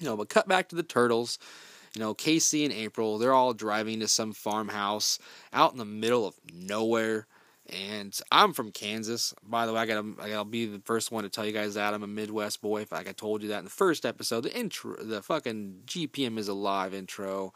you 0.00 0.06
know 0.06 0.16
but 0.16 0.28
cut 0.28 0.48
back 0.48 0.68
to 0.68 0.76
the 0.76 0.82
turtles 0.82 1.38
you 1.94 2.00
know, 2.00 2.14
Casey 2.14 2.64
and 2.64 2.72
April, 2.72 3.18
they're 3.18 3.34
all 3.34 3.52
driving 3.52 4.00
to 4.00 4.08
some 4.08 4.32
farmhouse 4.32 5.18
out 5.52 5.72
in 5.72 5.78
the 5.78 5.84
middle 5.84 6.26
of 6.26 6.34
nowhere. 6.52 7.26
And 7.68 8.18
I'm 8.30 8.54
from 8.54 8.72
Kansas. 8.72 9.34
By 9.42 9.66
the 9.66 9.72
way, 9.72 9.80
I 9.80 9.86
gotta 9.86 10.14
I 10.20 10.30
gotta 10.30 10.48
be 10.48 10.66
the 10.66 10.80
first 10.80 11.12
one 11.12 11.22
to 11.22 11.30
tell 11.30 11.46
you 11.46 11.52
guys 11.52 11.74
that 11.74 11.94
I'm 11.94 12.02
a 12.02 12.08
Midwest 12.08 12.60
boy. 12.60 12.86
Like 12.90 13.08
I 13.08 13.12
told 13.12 13.42
you 13.42 13.48
that 13.50 13.58
in 13.58 13.64
the 13.64 13.70
first 13.70 14.04
episode, 14.04 14.42
the 14.42 14.56
intro, 14.56 14.96
the 14.96 15.22
fucking 15.22 15.82
GPM 15.86 16.38
is 16.38 16.48
alive 16.48 16.92
intro. 16.92 17.52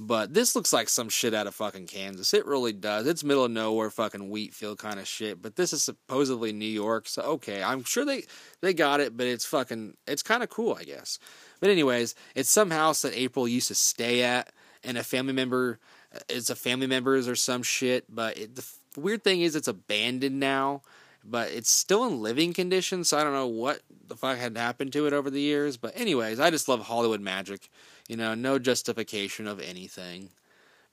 But 0.00 0.32
this 0.32 0.54
looks 0.54 0.72
like 0.72 0.88
some 0.88 1.08
shit 1.08 1.34
out 1.34 1.48
of 1.48 1.56
fucking 1.56 1.86
Kansas. 1.88 2.32
It 2.32 2.46
really 2.46 2.72
does. 2.72 3.06
It's 3.08 3.24
middle 3.24 3.44
of 3.44 3.50
nowhere, 3.50 3.90
fucking 3.90 4.30
wheat 4.30 4.54
field 4.54 4.78
kind 4.78 5.00
of 5.00 5.08
shit. 5.08 5.42
But 5.42 5.56
this 5.56 5.72
is 5.72 5.82
supposedly 5.82 6.52
New 6.52 6.66
York, 6.66 7.08
so 7.08 7.22
okay, 7.22 7.62
I'm 7.62 7.82
sure 7.82 8.04
they 8.04 8.24
they 8.60 8.74
got 8.74 9.00
it. 9.00 9.16
But 9.16 9.26
it's 9.26 9.44
fucking 9.44 9.96
it's 10.06 10.22
kind 10.22 10.42
of 10.42 10.50
cool, 10.50 10.76
I 10.78 10.84
guess. 10.84 11.18
But 11.60 11.70
anyways, 11.70 12.14
it's 12.36 12.48
some 12.50 12.70
house 12.70 13.02
that 13.02 13.18
April 13.18 13.48
used 13.48 13.68
to 13.68 13.74
stay 13.74 14.22
at, 14.22 14.52
and 14.84 14.96
a 14.96 15.02
family 15.02 15.32
member. 15.32 15.80
It's 16.28 16.48
a 16.48 16.56
family 16.56 16.86
member's 16.86 17.26
or 17.26 17.34
some 17.34 17.64
shit. 17.64 18.04
But 18.08 18.38
it, 18.38 18.54
the 18.54 18.64
the 18.98 19.04
weird 19.04 19.22
thing 19.22 19.42
is 19.42 19.54
it's 19.54 19.68
abandoned 19.68 20.40
now, 20.40 20.82
but 21.24 21.50
it's 21.50 21.70
still 21.70 22.04
in 22.06 22.20
living 22.20 22.52
condition, 22.52 23.04
so 23.04 23.16
I 23.16 23.22
don't 23.22 23.32
know 23.32 23.46
what 23.46 23.80
the 24.06 24.16
fuck 24.16 24.38
had 24.38 24.56
happened 24.56 24.92
to 24.94 25.06
it 25.06 25.12
over 25.12 25.30
the 25.30 25.40
years. 25.40 25.76
But 25.76 25.92
anyways, 25.94 26.40
I 26.40 26.50
just 26.50 26.68
love 26.68 26.80
Hollywood 26.80 27.20
magic. 27.20 27.68
You 28.08 28.16
know, 28.16 28.34
no 28.34 28.58
justification 28.58 29.46
of 29.46 29.60
anything. 29.60 30.30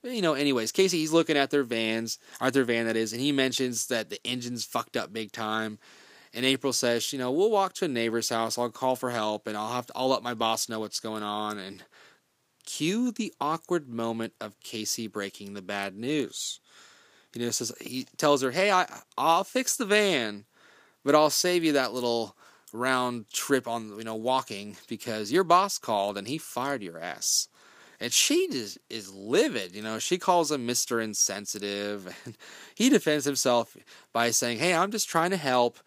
But, 0.02 0.12
you 0.12 0.22
know, 0.22 0.34
anyways, 0.34 0.70
Casey 0.70 0.98
he's 0.98 1.12
looking 1.12 1.36
at 1.36 1.50
their 1.50 1.64
vans, 1.64 2.18
Arthur 2.40 2.64
van 2.64 2.86
that 2.86 2.96
is, 2.96 3.12
and 3.12 3.20
he 3.20 3.32
mentions 3.32 3.86
that 3.86 4.10
the 4.10 4.24
engine's 4.24 4.64
fucked 4.64 4.96
up 4.96 5.12
big 5.12 5.32
time. 5.32 5.78
And 6.34 6.44
April 6.44 6.72
says, 6.72 7.12
you 7.12 7.18
know, 7.18 7.32
we'll 7.32 7.50
walk 7.50 7.72
to 7.74 7.86
a 7.86 7.88
neighbor's 7.88 8.28
house. 8.28 8.58
I'll 8.58 8.70
call 8.70 8.94
for 8.94 9.10
help, 9.10 9.46
and 9.46 9.56
I'll 9.56 9.72
have 9.72 9.86
to. 9.86 9.92
I'll 9.96 10.08
let 10.08 10.22
my 10.22 10.34
boss 10.34 10.68
know 10.68 10.80
what's 10.80 11.00
going 11.00 11.22
on. 11.22 11.58
And 11.58 11.82
cue 12.66 13.10
the 13.10 13.32
awkward 13.40 13.88
moment 13.88 14.34
of 14.40 14.60
Casey 14.60 15.06
breaking 15.08 15.54
the 15.54 15.62
bad 15.62 15.96
news 15.96 16.60
you 17.36 17.44
know, 17.44 17.50
says 17.50 17.72
he 17.80 18.06
tells 18.16 18.42
her, 18.42 18.50
"Hey, 18.50 18.70
I 18.70 18.86
I'll 19.18 19.44
fix 19.44 19.76
the 19.76 19.84
van, 19.84 20.46
but 21.04 21.14
I'll 21.14 21.30
save 21.30 21.64
you 21.64 21.72
that 21.72 21.92
little 21.92 22.35
round 22.72 23.28
trip 23.30 23.66
on 23.68 23.96
you 23.98 24.04
know 24.04 24.14
walking 24.14 24.76
because 24.88 25.32
your 25.32 25.44
boss 25.44 25.78
called 25.78 26.18
and 26.18 26.28
he 26.28 26.38
fired 26.38 26.82
your 26.82 26.98
ass." 26.98 27.48
And 27.98 28.12
she 28.12 28.46
just 28.48 28.76
is 28.90 29.14
livid, 29.14 29.74
you 29.74 29.80
know. 29.80 29.98
She 29.98 30.18
calls 30.18 30.52
him 30.52 30.66
Mister 30.66 31.00
Insensitive, 31.00 32.06
and 32.24 32.36
he 32.74 32.88
defends 32.88 33.24
himself 33.24 33.76
by 34.12 34.30
saying, 34.30 34.58
"Hey, 34.58 34.74
I'm 34.74 34.90
just 34.90 35.08
trying 35.08 35.30
to 35.30 35.36
help," 35.36 35.78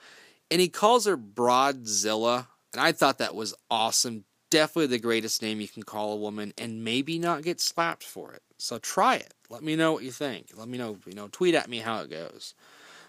and 0.49 0.59
he 0.59 0.69
calls 0.69 1.05
her 1.05 1.17
Broadzilla, 1.17 2.47
and 2.73 2.82
I 2.82 2.91
thought 2.91 3.19
that 3.19 3.36
was 3.36 3.53
awesome. 3.69 4.25
Definitely 4.49 4.88
the 4.88 4.99
greatest 4.99 5.43
name 5.43 5.61
you 5.61 5.67
can 5.67 5.84
call 5.84 6.13
a 6.13 6.17
woman, 6.17 6.53
and 6.57 6.84
maybe 6.84 7.19
not 7.19 7.43
get 7.43 7.61
slapped 7.61 8.03
for 8.03 8.34
it. 8.34 8.41
So 8.57 8.77
try 8.77 9.15
it. 9.15 9.34
Let 9.49 9.63
me 9.63 9.75
know 9.75 9.93
what 9.93 10.03
you 10.03 10.11
think. 10.11 10.47
Let 10.55 10.67
me 10.67 10.77
know, 10.77 10.97
you 11.05 11.13
know, 11.13 11.30
tweet 11.32 11.55
at 11.55 11.69
me 11.69 11.80
how 11.80 12.01
it 12.01 12.09
goes. 12.09 12.53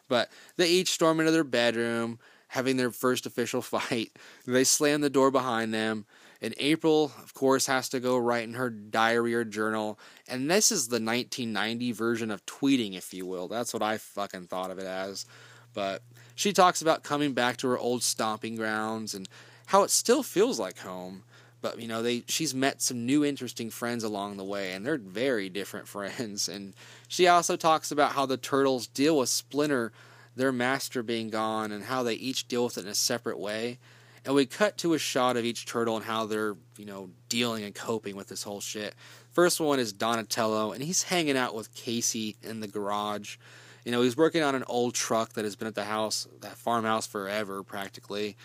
But 0.09 0.31
they 0.57 0.69
each 0.69 0.91
storm 0.91 1.21
into 1.21 1.33
their 1.33 1.45
bedroom, 1.45 2.19
having 2.51 2.77
their 2.77 2.91
first 2.91 3.27
official 3.27 3.63
fight. 3.63 4.13
They 4.47 4.65
slam 4.65 5.01
the 5.01 5.11
door 5.11 5.31
behind 5.31 5.73
them. 5.73 6.07
And 6.43 6.55
April, 6.57 7.13
of 7.23 7.35
course, 7.35 7.67
has 7.67 7.91
to 7.91 8.01
go 8.01 8.17
write 8.17 8.45
in 8.45 8.55
her 8.55 8.71
diary 8.71 9.35
or 9.35 9.45
journal. 9.45 9.99
And 10.27 10.51
this 10.51 10.73
is 10.73 10.89
the 10.89 10.95
1990 10.95 11.93
version 11.93 12.31
of 12.31 12.47
tweeting, 12.47 12.97
if 12.97 13.13
you 13.13 13.27
will. 13.27 13.47
That's 13.47 13.75
what 13.75 13.83
I 13.83 13.99
fucking 13.99 14.47
thought 14.47 14.71
of 14.71 14.79
it 14.79 14.87
as. 14.87 15.27
But 15.75 16.03
she 16.35 16.53
talks 16.55 16.81
about 16.81 17.03
coming 17.03 17.35
back 17.35 17.59
to 17.59 17.69
her 17.69 17.79
old 17.79 18.03
stomping 18.03 18.57
grounds 18.57 19.15
and 19.15 19.29
how 19.67 19.83
it 19.83 19.91
still 19.91 20.23
feels 20.23 20.59
like 20.59 20.79
home 20.79 21.25
but 21.63 21.79
you 21.81 21.87
know 21.87 22.03
they 22.03 22.25
she's 22.27 22.55
met 22.55 22.81
some 22.81 23.07
new 23.07 23.25
interesting 23.25 23.71
friends 23.71 24.03
along 24.03 24.37
the 24.37 24.45
way 24.45 24.73
and 24.73 24.85
they're 24.85 24.99
very 24.99 25.49
different 25.49 25.87
friends 25.97 26.49
and 26.49 26.75
she 27.09 27.27
also 27.29 27.57
talks 27.57 27.91
about 27.91 28.13
how 28.13 28.27
the 28.27 28.37
turtles 28.37 28.87
deal 28.87 29.19
with 29.19 29.29
splinter 29.29 29.93
their 30.37 30.53
master 30.53 31.03
being 31.03 31.29
gone 31.29 31.73
and 31.73 31.85
how 31.85 32.03
they 32.03 32.15
each 32.15 32.49
deal 32.49 32.65
with 32.65 32.79
it 32.79 32.85
in 32.85 32.91
a 32.91 32.95
separate 32.95 33.39
way. 33.39 33.79
And 34.25 34.35
we 34.35 34.47
cut 34.47 34.77
to 34.79 34.95
a 34.95 34.99
shot 34.99 35.37
of 35.37 35.45
each 35.45 35.65
turtle 35.65 35.97
and 35.97 36.05
how 36.05 36.27
they're 36.27 36.57
you 36.77 36.85
know 36.85 37.11
dealing 37.29 37.65
and 37.65 37.75
coping 37.75 38.17
with 38.17 38.29
this 38.29 38.43
whole 38.43 38.61
shit. 38.61 38.95
First 39.31 39.61
one 39.61 39.79
is 39.79 39.93
donatello 39.93 40.73
and 40.73 40.83
he's 40.83 41.05
hanging 41.05 41.37
out 41.37 41.55
with 41.55 41.75
casey 41.75 42.37
in 42.43 42.61
the 42.61 42.69
garage. 42.69 43.37
You 43.85 43.93
know 43.93 44.03
he's 44.03 44.17
working 44.17 44.43
on 44.43 44.55
an 44.55 44.65
old 44.67 44.95
truck 44.95 45.33
that 45.35 45.45
has 45.45 45.57
been 45.57 45.69
at 45.69 45.75
the 45.75 45.85
house 45.85 46.29
that 46.41 46.57
farmhouse 46.57 47.07
forever 47.07 47.63
practically. 47.63 48.37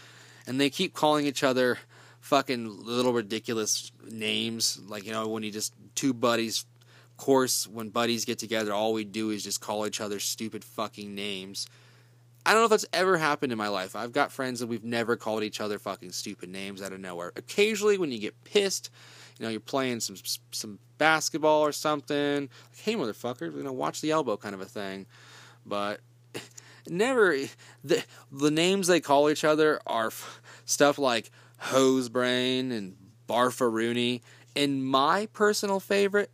And 0.48 0.62
they 0.62 0.70
keep 0.70 0.94
calling 0.94 1.26
each 1.26 1.44
other 1.44 1.80
fucking 2.26 2.84
little 2.84 3.14
ridiculous 3.14 3.92
names. 4.10 4.80
Like, 4.88 5.06
you 5.06 5.12
know, 5.12 5.28
when 5.28 5.44
you 5.44 5.52
just 5.52 5.74
two 5.94 6.12
buddies, 6.12 6.66
course, 7.18 7.68
when 7.68 7.90
buddies 7.90 8.26
get 8.26 8.40
together, 8.40 8.74
all 8.74 8.94
we 8.94 9.04
do 9.04 9.30
is 9.30 9.44
just 9.44 9.62
call 9.62 9.86
each 9.86 10.02
other 10.02 10.20
stupid 10.20 10.64
fucking 10.64 11.14
names. 11.14 11.68
I 12.46 12.52
don't 12.52 12.62
know 12.62 12.66
if 12.66 12.70
that's 12.72 12.86
ever 12.94 13.18
happened 13.18 13.52
in 13.52 13.58
my 13.58 13.70
life. 13.70 13.96
I've 13.96 14.12
got 14.12 14.32
friends 14.32 14.60
that 14.60 14.68
we've 14.68 14.84
never 14.84 15.16
called 15.16 15.42
each 15.42 15.60
other 15.60 15.80
fucking 15.80 16.12
stupid 16.12 16.50
names 16.50 16.82
out 16.82 16.94
of 16.94 17.00
nowhere. 17.00 17.32
Occasionally, 17.36 17.98
when 17.98 18.12
you 18.12 18.20
get 18.20 18.44
pissed, 18.44 18.92
you 19.40 19.46
know, 19.46 19.50
you're 19.50 19.60
playing 19.60 20.00
some 20.00 20.16
some 20.52 20.80
basketball 20.98 21.62
or 21.62 21.72
something. 21.72 22.42
Like, 22.42 22.80
hey, 22.82 22.96
motherfucker, 22.96 23.56
you 23.56 23.64
know, 23.64 23.74
watch 23.74 24.02
the 24.02 24.12
elbow, 24.12 24.38
kind 24.38 24.54
of 24.54 24.62
a 24.62 24.66
thing. 24.66 25.08
But 25.66 26.02
never 26.88 27.36
the 27.84 28.04
the 28.32 28.52
names 28.52 28.88
they 28.88 29.00
call 29.00 29.30
each 29.30 29.44
other 29.44 29.82
are 29.88 30.08
f- 30.08 30.42
stuff 30.66 31.00
like 31.00 31.32
Hose 31.58 32.10
Brain 32.10 32.72
and 32.72 32.96
Barfaroony. 33.28 34.22
And 34.56 34.86
my 34.86 35.28
personal 35.34 35.80
favorite, 35.80 36.30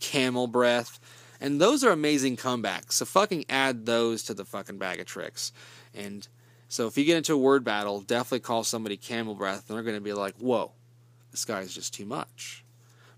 Camel 0.00 0.46
Breath. 0.46 0.98
And 1.40 1.60
those 1.60 1.84
are 1.84 1.90
amazing 1.90 2.36
comebacks. 2.36 2.92
So 2.92 3.04
fucking 3.04 3.44
add 3.48 3.86
those 3.86 4.22
to 4.24 4.34
the 4.34 4.44
fucking 4.44 4.78
bag 4.78 5.00
of 5.00 5.06
tricks. 5.06 5.52
And 5.94 6.26
so 6.68 6.86
if 6.86 6.96
you 6.96 7.04
get 7.04 7.16
into 7.16 7.34
a 7.34 7.38
word 7.38 7.64
battle, 7.64 8.00
definitely 8.00 8.40
call 8.40 8.64
somebody 8.64 8.96
Camel 8.96 9.34
Breath, 9.34 9.68
and 9.68 9.76
they're 9.76 9.84
going 9.84 9.96
to 9.96 10.00
be 10.00 10.12
like, 10.12 10.34
whoa, 10.36 10.72
this 11.30 11.44
guy's 11.44 11.74
just 11.74 11.94
too 11.94 12.06
much. 12.06 12.64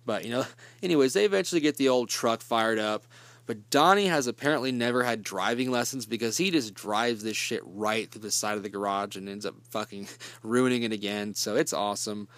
But, 0.04 0.24
you 0.24 0.30
know, 0.30 0.46
anyways, 0.82 1.12
they 1.12 1.24
eventually 1.24 1.60
get 1.60 1.76
the 1.76 1.88
old 1.88 2.08
truck 2.08 2.40
fired 2.40 2.78
up. 2.78 3.04
But 3.46 3.70
Donnie 3.70 4.08
has 4.08 4.26
apparently 4.26 4.72
never 4.72 5.02
had 5.02 5.22
driving 5.22 5.70
lessons 5.70 6.04
because 6.04 6.36
he 6.36 6.50
just 6.50 6.74
drives 6.74 7.22
this 7.22 7.36
shit 7.36 7.62
right 7.64 8.10
through 8.10 8.20
the 8.20 8.30
side 8.30 8.58
of 8.58 8.62
the 8.62 8.68
garage 8.68 9.16
and 9.16 9.26
ends 9.26 9.46
up 9.46 9.54
fucking 9.70 10.06
ruining 10.42 10.82
it 10.82 10.92
again. 10.92 11.34
So 11.34 11.56
it's 11.56 11.72
awesome. 11.72 12.28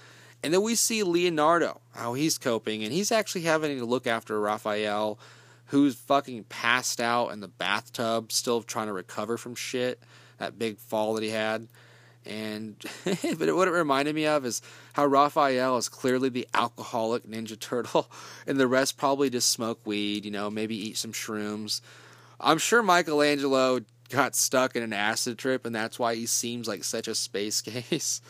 And 0.42 0.54
then 0.54 0.62
we 0.62 0.74
see 0.74 1.02
Leonardo, 1.02 1.80
how 1.94 2.14
he's 2.14 2.38
coping, 2.38 2.82
and 2.82 2.92
he's 2.92 3.12
actually 3.12 3.42
having 3.42 3.78
to 3.78 3.84
look 3.84 4.06
after 4.06 4.40
Raphael, 4.40 5.18
who's 5.66 5.94
fucking 5.94 6.44
passed 6.44 7.00
out 7.00 7.28
in 7.28 7.40
the 7.40 7.48
bathtub, 7.48 8.32
still 8.32 8.62
trying 8.62 8.86
to 8.86 8.92
recover 8.92 9.36
from 9.36 9.54
shit, 9.54 10.00
that 10.38 10.58
big 10.58 10.78
fall 10.78 11.14
that 11.14 11.22
he 11.22 11.30
had. 11.30 11.68
And 12.26 12.76
but 13.04 13.54
what 13.54 13.68
it 13.68 13.72
reminded 13.72 14.14
me 14.14 14.26
of 14.26 14.44
is 14.44 14.62
how 14.94 15.06
Raphael 15.06 15.76
is 15.76 15.88
clearly 15.88 16.28
the 16.28 16.48
alcoholic 16.54 17.24
Ninja 17.24 17.58
Turtle, 17.58 18.10
and 18.46 18.58
the 18.58 18.66
rest 18.66 18.96
probably 18.96 19.30
just 19.30 19.50
smoke 19.50 19.80
weed, 19.84 20.24
you 20.24 20.30
know, 20.30 20.50
maybe 20.50 20.76
eat 20.76 20.96
some 20.96 21.12
shrooms. 21.12 21.80
I'm 22.38 22.58
sure 22.58 22.82
Michelangelo 22.82 23.80
got 24.08 24.34
stuck 24.34 24.74
in 24.74 24.82
an 24.82 24.92
acid 24.92 25.38
trip, 25.38 25.64
and 25.64 25.74
that's 25.74 25.98
why 25.98 26.14
he 26.14 26.26
seems 26.26 26.66
like 26.66 26.84
such 26.84 27.08
a 27.08 27.14
space 27.14 27.60
case. 27.62 28.20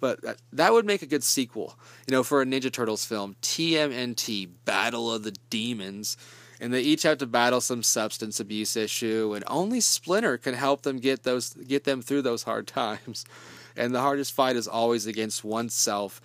But 0.00 0.22
that, 0.22 0.36
that 0.52 0.72
would 0.72 0.84
make 0.84 1.02
a 1.02 1.06
good 1.06 1.24
sequel, 1.24 1.78
you 2.06 2.12
know, 2.12 2.22
for 2.22 2.42
a 2.42 2.44
Ninja 2.44 2.72
Turtles 2.72 3.04
film. 3.04 3.36
TMNT 3.42 4.48
Battle 4.64 5.12
of 5.12 5.22
the 5.22 5.34
Demons. 5.50 6.16
And 6.60 6.72
they 6.72 6.80
each 6.80 7.02
have 7.02 7.18
to 7.18 7.26
battle 7.26 7.60
some 7.60 7.82
substance 7.82 8.40
abuse 8.40 8.76
issue 8.76 9.34
and 9.34 9.44
only 9.46 9.80
splinter 9.80 10.38
can 10.38 10.54
help 10.54 10.82
them 10.82 10.98
get 10.98 11.22
those 11.22 11.50
get 11.52 11.84
them 11.84 12.00
through 12.00 12.22
those 12.22 12.44
hard 12.44 12.66
times. 12.66 13.24
And 13.76 13.94
the 13.94 14.00
hardest 14.00 14.32
fight 14.32 14.56
is 14.56 14.66
always 14.66 15.06
against 15.06 15.44
oneself. 15.44 16.20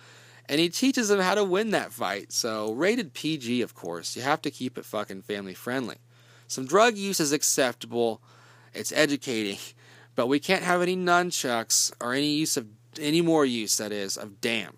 And 0.48 0.58
he 0.58 0.68
teaches 0.68 1.08
them 1.08 1.20
how 1.20 1.34
to 1.34 1.44
win 1.44 1.70
that 1.70 1.92
fight. 1.92 2.32
So 2.32 2.72
rated 2.72 3.12
pg 3.12 3.62
of 3.62 3.74
course. 3.74 4.16
You 4.16 4.22
have 4.22 4.42
to 4.42 4.50
keep 4.50 4.78
it 4.78 4.86
fucking 4.86 5.22
family 5.22 5.54
friendly. 5.54 5.96
Some 6.48 6.66
drug 6.66 6.96
use 6.96 7.20
is 7.20 7.32
acceptable. 7.32 8.22
It's 8.74 8.92
educating. 8.92 9.58
But 10.14 10.26
we 10.26 10.38
can't 10.38 10.62
have 10.64 10.82
any 10.82 10.96
nunchucks 10.96 11.92
or 12.00 12.12
any 12.12 12.34
use 12.34 12.56
of 12.56 12.66
any 13.00 13.20
more 13.20 13.44
use 13.44 13.76
that 13.78 13.92
is 13.92 14.16
of 14.16 14.40
damn 14.40 14.76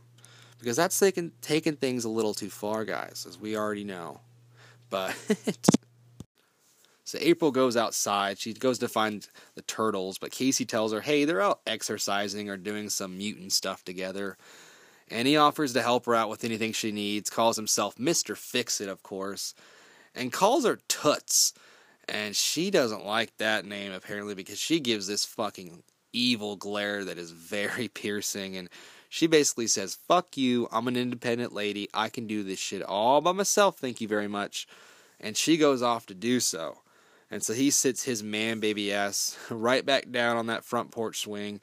because 0.65 0.77
that's 0.79 0.99
taking 0.99 1.33
taking 1.43 1.77
things 1.77 2.05
a 2.05 2.09
little 2.09 2.33
too 2.33 2.49
far, 2.49 2.85
guys, 2.87 3.27
as 3.29 3.39
we 3.39 3.55
already 3.55 3.85
know. 3.85 4.21
But 4.89 5.15
so 7.05 7.19
April 7.21 7.51
goes 7.51 7.77
outside. 7.77 8.39
She 8.39 8.55
goes 8.55 8.79
to 8.79 8.89
find 8.89 9.29
the 9.55 9.63
turtles, 9.63 10.17
but 10.17 10.31
Casey 10.31 10.65
tells 10.65 10.93
her, 10.93 11.03
"Hey, 11.03 11.27
they're 11.27 11.43
out 11.43 11.61
exercising 11.67 12.49
or 12.49 12.57
doing 12.57 12.89
some 12.89 13.19
mutant 13.19 13.53
stuff 13.53 13.85
together." 13.85 14.39
And 15.11 15.29
he 15.29 15.37
offers 15.37 15.75
to 15.75 15.83
help 15.83 16.07
her 16.07 16.15
out 16.15 16.31
with 16.31 16.45
anything 16.45 16.73
she 16.73 16.91
needs. 16.91 17.29
Calls 17.29 17.57
himself 17.57 17.99
Mister 17.99 18.35
Fix 18.35 18.81
It, 18.81 18.89
of 18.89 19.03
course, 19.03 19.55
and 20.15 20.33
calls 20.33 20.65
her 20.65 20.79
Toots. 20.89 21.53
And 22.09 22.37
she 22.37 22.71
doesn't 22.71 23.05
like 23.05 23.37
that 23.39 23.65
name 23.65 23.93
apparently 23.93 24.35
because 24.35 24.59
she 24.59 24.81
gives 24.81 25.07
this 25.07 25.25
fucking 25.25 25.83
evil 26.19 26.57
glare 26.57 27.05
that 27.05 27.19
is 27.19 27.31
very 27.31 27.89
piercing 27.95 28.57
and 28.57 28.69
she 29.09 29.29
basically 29.29 29.69
says, 29.69 29.95
Fuck 30.09 30.37
you, 30.37 30.67
I'm 30.73 30.89
an 30.89 30.97
independent 30.97 31.53
lady, 31.53 31.89
I 31.95 32.09
can 32.09 32.27
do 32.27 32.43
this 32.43 32.59
shit 32.59 32.83
all 32.83 33.21
by 33.21 33.31
myself, 33.31 33.79
thank 33.79 34.01
you 34.01 34.09
very 34.09 34.27
much. 34.27 34.67
And 35.21 35.37
she 35.37 35.57
goes 35.57 35.83
off 35.83 36.07
to 36.07 36.15
do 36.15 36.41
so. 36.41 36.79
And 37.31 37.43
so 37.43 37.53
he 37.53 37.71
sits 37.71 38.03
his 38.03 38.23
man 38.23 38.61
baby 38.61 38.93
ass 38.93 39.39
right 39.51 39.87
back 39.87 40.11
down 40.11 40.37
on 40.37 40.47
that 40.47 40.65
front 40.65 40.91
porch 40.91 41.21
swing. 41.21 41.61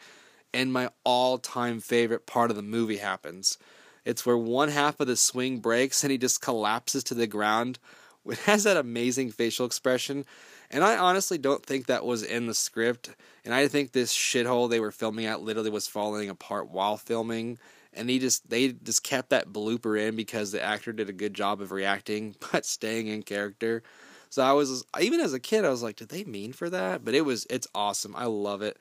And 0.54 0.72
my 0.72 0.90
all 1.04 1.38
time 1.38 1.80
favorite 1.80 2.26
part 2.26 2.52
of 2.52 2.56
the 2.56 2.64
movie 2.64 2.98
happens. 2.98 3.58
It's 4.06 4.26
where 4.26 4.38
one 4.38 4.70
half 4.70 5.00
of 5.00 5.08
the 5.08 5.16
swing 5.16 5.60
breaks 5.60 6.04
and 6.04 6.12
he 6.12 6.18
just 6.18 6.42
collapses 6.42 7.04
to 7.06 7.14
the 7.14 7.28
ground. 7.28 7.80
It 8.24 8.38
has 8.40 8.66
that 8.66 8.78
amazing 8.78 9.32
facial 9.32 9.66
expression. 9.66 10.26
And 10.72 10.84
I 10.84 10.98
honestly 10.98 11.38
don't 11.38 11.66
think 11.66 11.86
that 11.86 12.06
was 12.06 12.24
in 12.24 12.48
the 12.48 12.54
script. 12.54 13.10
And 13.44 13.54
I 13.54 13.68
think 13.68 13.92
this 13.92 14.16
shithole 14.16 14.70
they 14.70 14.80
were 14.80 14.92
filming 14.92 15.26
at 15.26 15.42
literally 15.42 15.70
was 15.70 15.88
falling 15.88 16.30
apart 16.30 16.70
while 16.70 16.98
filming. 16.98 17.60
And 17.94 18.10
he 18.10 18.20
just 18.20 18.50
they 18.50 18.70
just 18.70 19.04
kept 19.04 19.30
that 19.30 19.50
blooper 19.50 20.00
in 20.00 20.16
because 20.16 20.52
the 20.52 20.64
actor 20.64 20.94
did 20.94 21.10
a 21.10 21.14
good 21.14 21.34
job 21.34 21.62
of 21.62 21.72
reacting 21.72 22.36
but 22.52 22.66
staying 22.66 23.08
in 23.08 23.22
character. 23.24 23.84
So 24.30 24.42
I 24.42 24.54
was 24.54 24.86
even 25.00 25.20
as 25.20 25.34
a 25.34 25.40
kid 25.40 25.66
I 25.66 25.70
was 25.70 25.84
like, 25.84 25.98
did 25.98 26.10
they 26.10 26.24
mean 26.24 26.54
for 26.54 26.70
that? 26.70 27.04
But 27.04 27.16
it 27.16 27.26
was 27.26 27.46
it's 27.50 27.68
awesome. 27.76 28.16
I 28.16 28.26
love 28.26 28.62
it. 28.62 28.78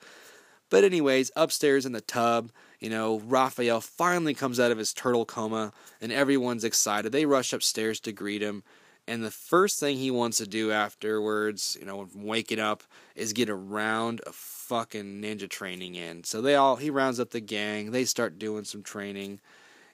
But 0.69 0.85
anyways, 0.85 1.31
upstairs 1.35 1.85
in 1.85 1.91
the 1.91 1.99
tub, 1.99 2.53
you 2.79 2.89
know, 2.89 3.19
Raphael 3.19 3.81
finally 3.81 4.33
comes 4.33 4.57
out 4.57 4.71
of 4.71 4.77
his 4.77 4.93
turtle 4.93 5.25
coma 5.25 5.73
and 5.99 6.13
everyone's 6.13 6.63
excited. 6.63 7.11
They 7.11 7.25
rush 7.25 7.51
upstairs 7.51 7.99
to 7.99 8.13
greet 8.13 8.41
him. 8.41 8.63
And 9.11 9.25
the 9.25 9.29
first 9.29 9.77
thing 9.77 9.97
he 9.97 10.09
wants 10.09 10.37
to 10.37 10.47
do 10.47 10.71
afterwards, 10.71 11.75
you 11.77 11.85
know, 11.85 12.07
waking 12.15 12.61
up, 12.61 12.81
is 13.13 13.33
get 13.33 13.49
a 13.49 13.53
round 13.53 14.21
of 14.21 14.33
fucking 14.33 15.21
ninja 15.21 15.49
training 15.49 15.95
in. 15.95 16.23
So 16.23 16.41
they 16.41 16.55
all 16.55 16.77
he 16.77 16.89
rounds 16.89 17.19
up 17.19 17.31
the 17.31 17.41
gang. 17.41 17.91
They 17.91 18.05
start 18.05 18.39
doing 18.39 18.63
some 18.63 18.83
training, 18.83 19.41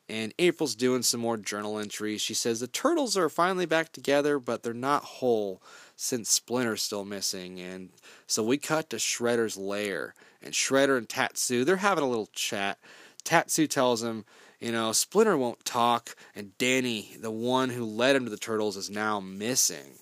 and 0.07 0.35
April's 0.37 0.75
doing 0.75 1.01
some 1.01 1.19
more 1.19 1.35
journal 1.35 1.79
entries. 1.79 2.21
She 2.21 2.35
says 2.35 2.59
the 2.59 2.67
turtles 2.67 3.17
are 3.17 3.27
finally 3.27 3.65
back 3.65 3.91
together, 3.91 4.37
but 4.37 4.61
they're 4.61 4.71
not 4.75 5.03
whole 5.03 5.63
since 5.95 6.39
Splinter's 6.39 6.83
still 6.83 7.03
missing. 7.03 7.59
And 7.59 7.89
so 8.27 8.43
we 8.43 8.59
cut 8.59 8.91
to 8.91 8.97
Shredder's 8.97 9.57
lair, 9.57 10.13
and 10.43 10.53
Shredder 10.53 10.95
and 10.95 11.09
Tatsu 11.09 11.63
they're 11.63 11.77
having 11.77 12.03
a 12.03 12.07
little 12.07 12.29
chat. 12.33 12.77
Tatsu 13.23 13.65
tells 13.65 14.03
him 14.03 14.25
you 14.59 14.71
know, 14.71 14.91
Splinter 14.91 15.37
won't 15.37 15.63
talk, 15.65 16.15
and 16.35 16.57
Danny, 16.57 17.15
the 17.19 17.31
one 17.31 17.69
who 17.69 17.85
led 17.85 18.15
him 18.15 18.23
to 18.25 18.29
the 18.31 18.37
turtles, 18.37 18.77
is 18.77 18.89
now 18.89 19.19
missing. 19.19 19.99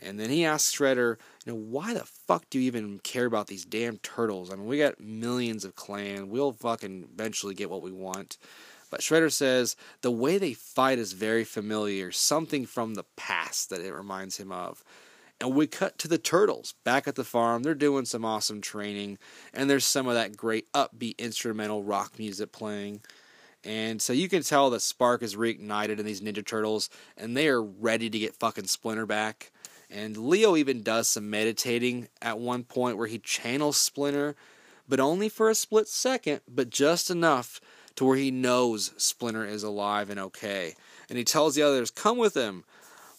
And 0.00 0.18
then 0.18 0.30
he 0.30 0.44
asks 0.44 0.76
Shredder, 0.76 1.16
you 1.46 1.52
know, 1.52 1.58
why 1.58 1.94
the 1.94 2.04
fuck 2.04 2.44
do 2.50 2.58
you 2.58 2.66
even 2.66 2.98
care 2.98 3.26
about 3.26 3.46
these 3.46 3.64
damn 3.64 3.98
turtles? 3.98 4.52
I 4.52 4.56
mean, 4.56 4.66
we 4.66 4.78
got 4.78 5.00
millions 5.00 5.64
of 5.64 5.76
clan. 5.76 6.28
We'll 6.28 6.52
fucking 6.52 7.08
eventually 7.14 7.54
get 7.54 7.70
what 7.70 7.82
we 7.82 7.92
want. 7.92 8.36
But 8.90 9.00
Shredder 9.00 9.32
says 9.32 9.76
the 10.02 10.10
way 10.10 10.38
they 10.38 10.52
fight 10.52 10.98
is 10.98 11.12
very 11.12 11.44
familiar, 11.44 12.12
something 12.12 12.66
from 12.66 12.94
the 12.94 13.04
past 13.16 13.70
that 13.70 13.80
it 13.80 13.92
reminds 13.92 14.36
him 14.36 14.52
of. 14.52 14.84
And 15.40 15.54
we 15.54 15.66
cut 15.66 15.98
to 15.98 16.08
the 16.08 16.18
turtles 16.18 16.74
back 16.84 17.08
at 17.08 17.16
the 17.16 17.24
farm. 17.24 17.62
They're 17.62 17.74
doing 17.74 18.04
some 18.04 18.24
awesome 18.24 18.60
training, 18.60 19.18
and 19.52 19.68
there's 19.68 19.84
some 19.84 20.06
of 20.06 20.14
that 20.14 20.36
great 20.36 20.70
upbeat 20.72 21.18
instrumental 21.18 21.82
rock 21.82 22.18
music 22.18 22.52
playing. 22.52 23.00
And 23.64 24.00
so 24.02 24.12
you 24.12 24.28
can 24.28 24.42
tell 24.42 24.68
the 24.68 24.80
spark 24.80 25.22
is 25.22 25.36
reignited 25.36 25.98
in 25.98 26.04
these 26.04 26.20
Ninja 26.20 26.44
Turtles, 26.44 26.90
and 27.16 27.36
they 27.36 27.48
are 27.48 27.62
ready 27.62 28.10
to 28.10 28.18
get 28.18 28.36
fucking 28.36 28.66
Splinter 28.66 29.06
back. 29.06 29.50
And 29.90 30.16
Leo 30.16 30.56
even 30.56 30.82
does 30.82 31.08
some 31.08 31.30
meditating 31.30 32.08
at 32.20 32.38
one 32.38 32.64
point 32.64 32.98
where 32.98 33.06
he 33.06 33.18
channels 33.18 33.76
Splinter, 33.76 34.34
but 34.88 35.00
only 35.00 35.28
for 35.28 35.48
a 35.48 35.54
split 35.54 35.88
second, 35.88 36.40
but 36.48 36.68
just 36.68 37.10
enough 37.10 37.60
to 37.96 38.04
where 38.04 38.16
he 38.16 38.30
knows 38.30 38.92
Splinter 38.96 39.46
is 39.46 39.62
alive 39.62 40.10
and 40.10 40.18
okay. 40.18 40.74
And 41.08 41.16
he 41.16 41.24
tells 41.24 41.54
the 41.54 41.62
others, 41.62 41.90
Come 41.90 42.18
with 42.18 42.34
him. 42.34 42.64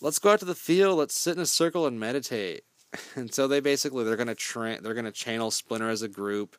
Let's 0.01 0.19
go 0.19 0.31
out 0.31 0.39
to 0.39 0.45
the 0.45 0.53
field. 0.53 0.97
Let's 0.97 1.17
sit 1.17 1.37
in 1.37 1.41
a 1.41 1.47
circle 1.47 1.87
and 1.87 1.99
meditate. 1.99 2.63
And 3.15 3.33
so 3.33 3.45
they 3.47 3.59
basically 3.59 4.05
they're 4.05 4.15
gonna 4.15 4.35
tra- 4.35 4.79
they're 4.79 4.93
gonna 4.93 5.11
channel 5.11 5.51
Splinter 5.51 5.89
as 5.89 6.01
a 6.01 6.07
group. 6.07 6.55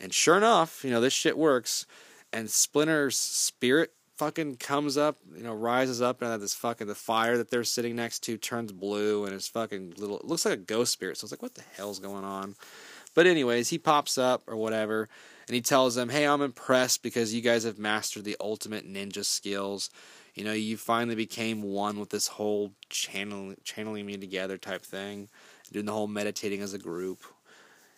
And 0.00 0.12
sure 0.12 0.36
enough, 0.38 0.84
you 0.84 0.90
know, 0.90 1.02
this 1.02 1.12
shit 1.12 1.36
works 1.36 1.84
and 2.32 2.50
Splinter's 2.50 3.16
spirit 3.16 3.92
fucking 4.16 4.56
comes 4.56 4.96
up, 4.96 5.18
you 5.34 5.42
know, 5.42 5.54
rises 5.54 6.00
up, 6.00 6.22
and 6.22 6.42
this 6.42 6.54
fucking 6.54 6.86
the 6.86 6.94
fire 6.94 7.36
that 7.36 7.50
they're 7.50 7.64
sitting 7.64 7.96
next 7.96 8.20
to 8.20 8.36
turns 8.36 8.72
blue, 8.72 9.24
and 9.24 9.34
it's 9.34 9.48
fucking 9.48 9.94
little. 9.98 10.18
It 10.18 10.24
looks 10.24 10.44
like 10.44 10.54
a 10.54 10.58
ghost 10.58 10.92
spirit. 10.92 11.18
So 11.18 11.24
it's 11.26 11.32
like, 11.32 11.42
what 11.42 11.54
the 11.54 11.64
hell's 11.76 11.98
going 11.98 12.24
on? 12.24 12.54
But 13.14 13.26
anyways, 13.26 13.68
he 13.70 13.78
pops 13.78 14.18
up 14.18 14.42
or 14.46 14.56
whatever, 14.56 15.08
and 15.48 15.54
he 15.54 15.60
tells 15.60 15.94
them, 15.94 16.08
"Hey, 16.10 16.26
I'm 16.26 16.42
impressed 16.42 17.02
because 17.02 17.32
you 17.32 17.40
guys 17.40 17.64
have 17.64 17.78
mastered 17.78 18.24
the 18.24 18.36
ultimate 18.40 18.90
ninja 18.90 19.24
skills. 19.24 19.90
You 20.34 20.44
know, 20.44 20.52
you 20.52 20.76
finally 20.76 21.14
became 21.14 21.62
one 21.62 21.98
with 21.98 22.10
this 22.10 22.26
whole 22.26 22.72
channeling, 22.90 23.56
channeling 23.64 24.04
me 24.04 24.18
together 24.18 24.58
type 24.58 24.82
thing, 24.82 25.28
doing 25.72 25.86
the 25.86 25.92
whole 25.92 26.08
meditating 26.08 26.60
as 26.60 26.74
a 26.74 26.78
group." 26.78 27.22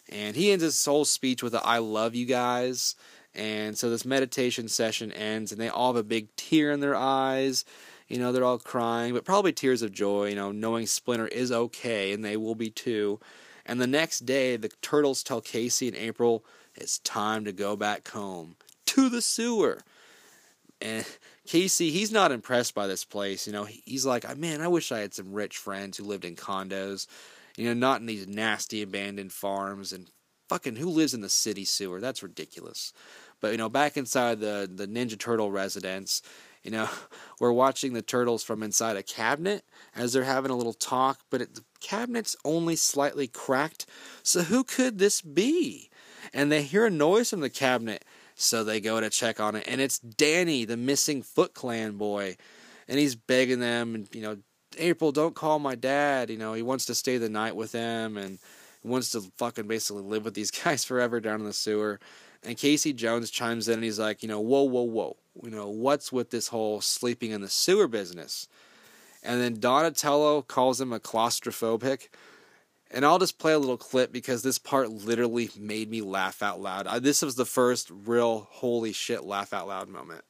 And 0.09 0.37
he 0.37 0.53
ends 0.53 0.65
his 0.65 0.85
whole 0.85 1.05
speech 1.05 1.43
with 1.43 1.55
a 1.55 1.67
"I 1.67 1.79
love 1.79 2.15
you 2.15 2.25
guys." 2.25 2.95
And 3.35 3.79
so 3.79 3.91
this 3.91 4.05
meditation 4.05 4.69
session 4.69 5.13
ends, 5.13 5.53
and 5.53 5.61
they 5.61 5.69
all 5.69 5.95
have 5.95 6.01
a 6.01 6.03
big 6.03 6.35
tear 6.37 6.73
in 6.73 6.81
their 6.81 6.97
eyes. 6.97 7.65
You 8.09 8.19
know, 8.19 8.33
they're 8.33 8.45
all 8.45 8.59
crying, 8.59 9.15
but 9.15 9.25
probably 9.25 9.53
tears 9.53 9.83
of 9.83 9.93
joy, 9.93 10.31
you 10.31 10.35
know, 10.35 10.51
knowing 10.51 10.87
Splinter 10.87 11.29
is 11.29 11.53
okay, 11.53 12.13
and 12.13 12.25
they 12.25 12.37
will 12.37 12.55
be 12.55 12.71
too. 12.71 13.21
And 13.67 13.81
the 13.81 13.87
next 13.87 14.21
day, 14.21 14.57
the 14.57 14.71
turtles 14.81 15.23
tell 15.23 15.43
Casey 15.43 15.89
and 15.89 15.97
April 15.97 16.45
it's 16.75 16.99
time 17.01 17.45
to 17.45 17.53
go 17.53 17.77
back 17.77 18.09
home 18.09 18.57
to 18.87 19.09
the 19.09 19.21
sewer. 19.21 19.83
And 20.81 21.05
Casey, 21.47 21.91
he's 21.91 22.13
not 22.13 22.33
impressed 22.33 22.75
by 22.75 22.87
this 22.87 23.05
place. 23.05 23.47
You 23.47 23.53
know, 23.53 23.65
he's 23.65 24.07
like, 24.07 24.37
man, 24.39 24.61
I 24.61 24.69
wish 24.69 24.93
I 24.93 25.01
had 25.01 25.13
some 25.13 25.33
rich 25.33 25.57
friends 25.59 25.99
who 25.99 26.05
lived 26.05 26.25
in 26.25 26.37
condos, 26.37 27.07
you 27.57 27.67
know, 27.67 27.75
not 27.75 28.01
in 28.01 28.07
these 28.07 28.27
nasty 28.27 28.83
abandoned 28.83 29.33
farms. 29.33 29.93
And 29.93 30.09
fucking 30.49 30.77
who 30.77 30.89
lives 30.89 31.15
in 31.15 31.21
the 31.21 31.29
city 31.29 31.65
sewer? 31.65 32.01
That's 32.01 32.23
ridiculous. 32.23 32.93
But 33.41 33.53
you 33.53 33.59
know, 33.59 33.69
back 33.69 33.97
inside 33.97 34.41
the 34.41 34.71
the 34.73 34.87
Ninja 34.87 35.19
Turtle 35.19 35.51
residence, 35.51 36.23
you 36.63 36.71
know, 36.71 36.89
we're 37.41 37.53
watching 37.53 37.93
the 37.93 38.03
turtles 38.03 38.43
from 38.43 38.63
inside 38.63 38.97
a 38.97 39.03
cabinet 39.03 39.65
as 39.95 40.13
they're 40.13 40.25
having 40.25 40.51
a 40.51 40.57
little 40.57 40.73
talk, 40.73 41.21
but 41.31 41.43
it, 41.43 41.55
the 41.55 41.65
cabinet's 41.81 42.37
only 42.45 42.77
slightly 42.77 43.27
cracked. 43.27 43.87
So 44.23 44.43
who 44.43 44.65
could 44.65 44.99
this 44.99 45.21
be? 45.21 45.91
And 46.35 46.51
they 46.51 46.63
hear 46.63 46.87
a 46.87 46.91
noise 46.91 47.31
from 47.31 47.41
the 47.41 47.51
cabinet, 47.51 48.05
so 48.35 48.65
they 48.65 48.81
go 48.81 49.01
to 49.01 49.09
check 49.09 49.41
on 49.41 49.55
it, 49.55 49.65
and 49.67 49.81
it's 49.81 49.99
Danny, 49.99 50.65
the 50.65 50.77
missing 50.77 51.23
Foot 51.23 51.55
Clan 51.55 51.97
boy, 51.97 52.37
and 52.87 52.99
he's 52.99 53.15
begging 53.15 53.61
them, 53.61 53.95
and 53.95 54.09
you 54.15 54.23
know, 54.23 54.39
April, 54.77 55.13
don't 55.13 55.35
call 55.35 55.59
my 55.59 55.75
dad. 55.75 56.31
You 56.31 56.37
know, 56.37 56.53
he 56.53 56.63
wants 56.63 56.87
to 56.87 56.95
stay 56.95 57.17
the 57.19 57.29
night 57.29 57.57
with 57.57 57.73
them, 57.73 58.17
and 58.17 58.39
wants 58.83 59.11
to 59.11 59.21
fucking 59.37 59.67
basically 59.67 60.03
live 60.03 60.25
with 60.25 60.35
these 60.35 60.51
guys 60.65 60.85
forever 60.85 61.21
down 61.21 61.41
in 61.41 61.47
the 61.47 61.53
sewer. 61.53 62.01
And 62.43 62.57
Casey 62.57 62.93
Jones 62.93 63.31
chimes 63.31 63.69
in 63.69 63.75
and 63.75 63.85
he's 63.85 63.99
like, 63.99 64.23
you 64.23 64.29
know, 64.29 64.41
whoa, 64.41 64.63
whoa, 64.63 64.83
whoa. 64.83 65.17
You 65.43 65.51
know, 65.51 65.69
what's 65.69 66.13
with 66.13 66.31
this 66.31 66.49
whole 66.49 66.81
sleeping 66.81 67.31
in 67.31 67.41
the 67.41 67.49
sewer 67.49 67.89
business? 67.89 68.49
And 69.23 69.41
then 69.41 69.59
Donatello 69.59 70.43
calls 70.43 70.81
him 70.81 70.93
a 70.93 71.01
claustrophobic. 71.01 72.09
And 72.91 73.05
I'll 73.05 73.19
just 73.19 73.39
play 73.39 73.53
a 73.53 73.59
little 73.59 73.77
clip 73.77 74.13
because 74.13 74.43
this 74.43 74.59
part 74.59 74.91
literally 74.91 75.51
made 75.59 75.91
me 75.91 76.01
laugh 76.01 76.43
out 76.43 76.61
loud. 76.61 76.87
I, 76.87 76.99
this 77.01 77.21
was 77.21 77.35
the 77.35 77.45
first 77.45 77.91
real 77.91 78.49
holy 78.51 78.93
shit 78.93 79.25
laugh 79.25 79.53
out 79.53 79.69
loud 79.69 79.89
moment. 79.89 80.25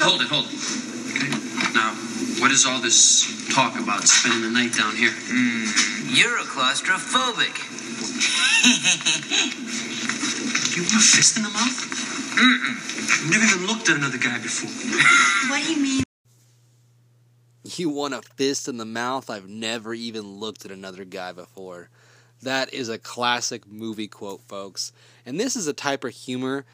Hold 0.00 0.22
it, 0.22 0.28
hold 0.28 0.46
it. 0.48 1.31
Now, 1.74 1.94
what 2.40 2.50
is 2.50 2.66
all 2.66 2.80
this 2.80 3.24
talk 3.54 3.78
about 3.78 4.04
spending 4.04 4.42
the 4.42 4.50
night 4.50 4.74
down 4.74 4.96
here? 4.96 5.10
Mm, 5.10 6.16
you're 6.16 6.38
a 6.38 6.44
claustrophobic. 6.44 7.56
You 10.74 10.84
want 10.84 10.94
a 10.94 11.00
fist 11.00 11.36
in 11.36 11.42
the 11.42 11.50
mouth? 11.50 12.32
Mm-mm. 12.40 13.24
I've 13.24 13.30
never 13.30 13.44
even 13.44 13.66
looked 13.66 13.90
at 13.90 13.96
another 13.96 14.16
guy 14.16 14.38
before. 14.38 14.70
what 15.50 15.62
do 15.62 15.70
you 15.70 15.82
mean? 15.82 16.02
You 17.64 17.90
want 17.90 18.14
a 18.14 18.22
fist 18.22 18.68
in 18.68 18.78
the 18.78 18.86
mouth? 18.86 19.28
I've 19.28 19.50
never 19.50 19.92
even 19.92 20.38
looked 20.38 20.64
at 20.64 20.70
another 20.70 21.04
guy 21.04 21.32
before. 21.32 21.90
That 22.40 22.72
is 22.72 22.88
a 22.88 22.98
classic 22.98 23.66
movie 23.66 24.08
quote, 24.08 24.40
folks. 24.48 24.92
And 25.26 25.38
this 25.38 25.56
is 25.56 25.66
a 25.66 25.74
type 25.74 26.04
of 26.04 26.12
humor 26.12 26.64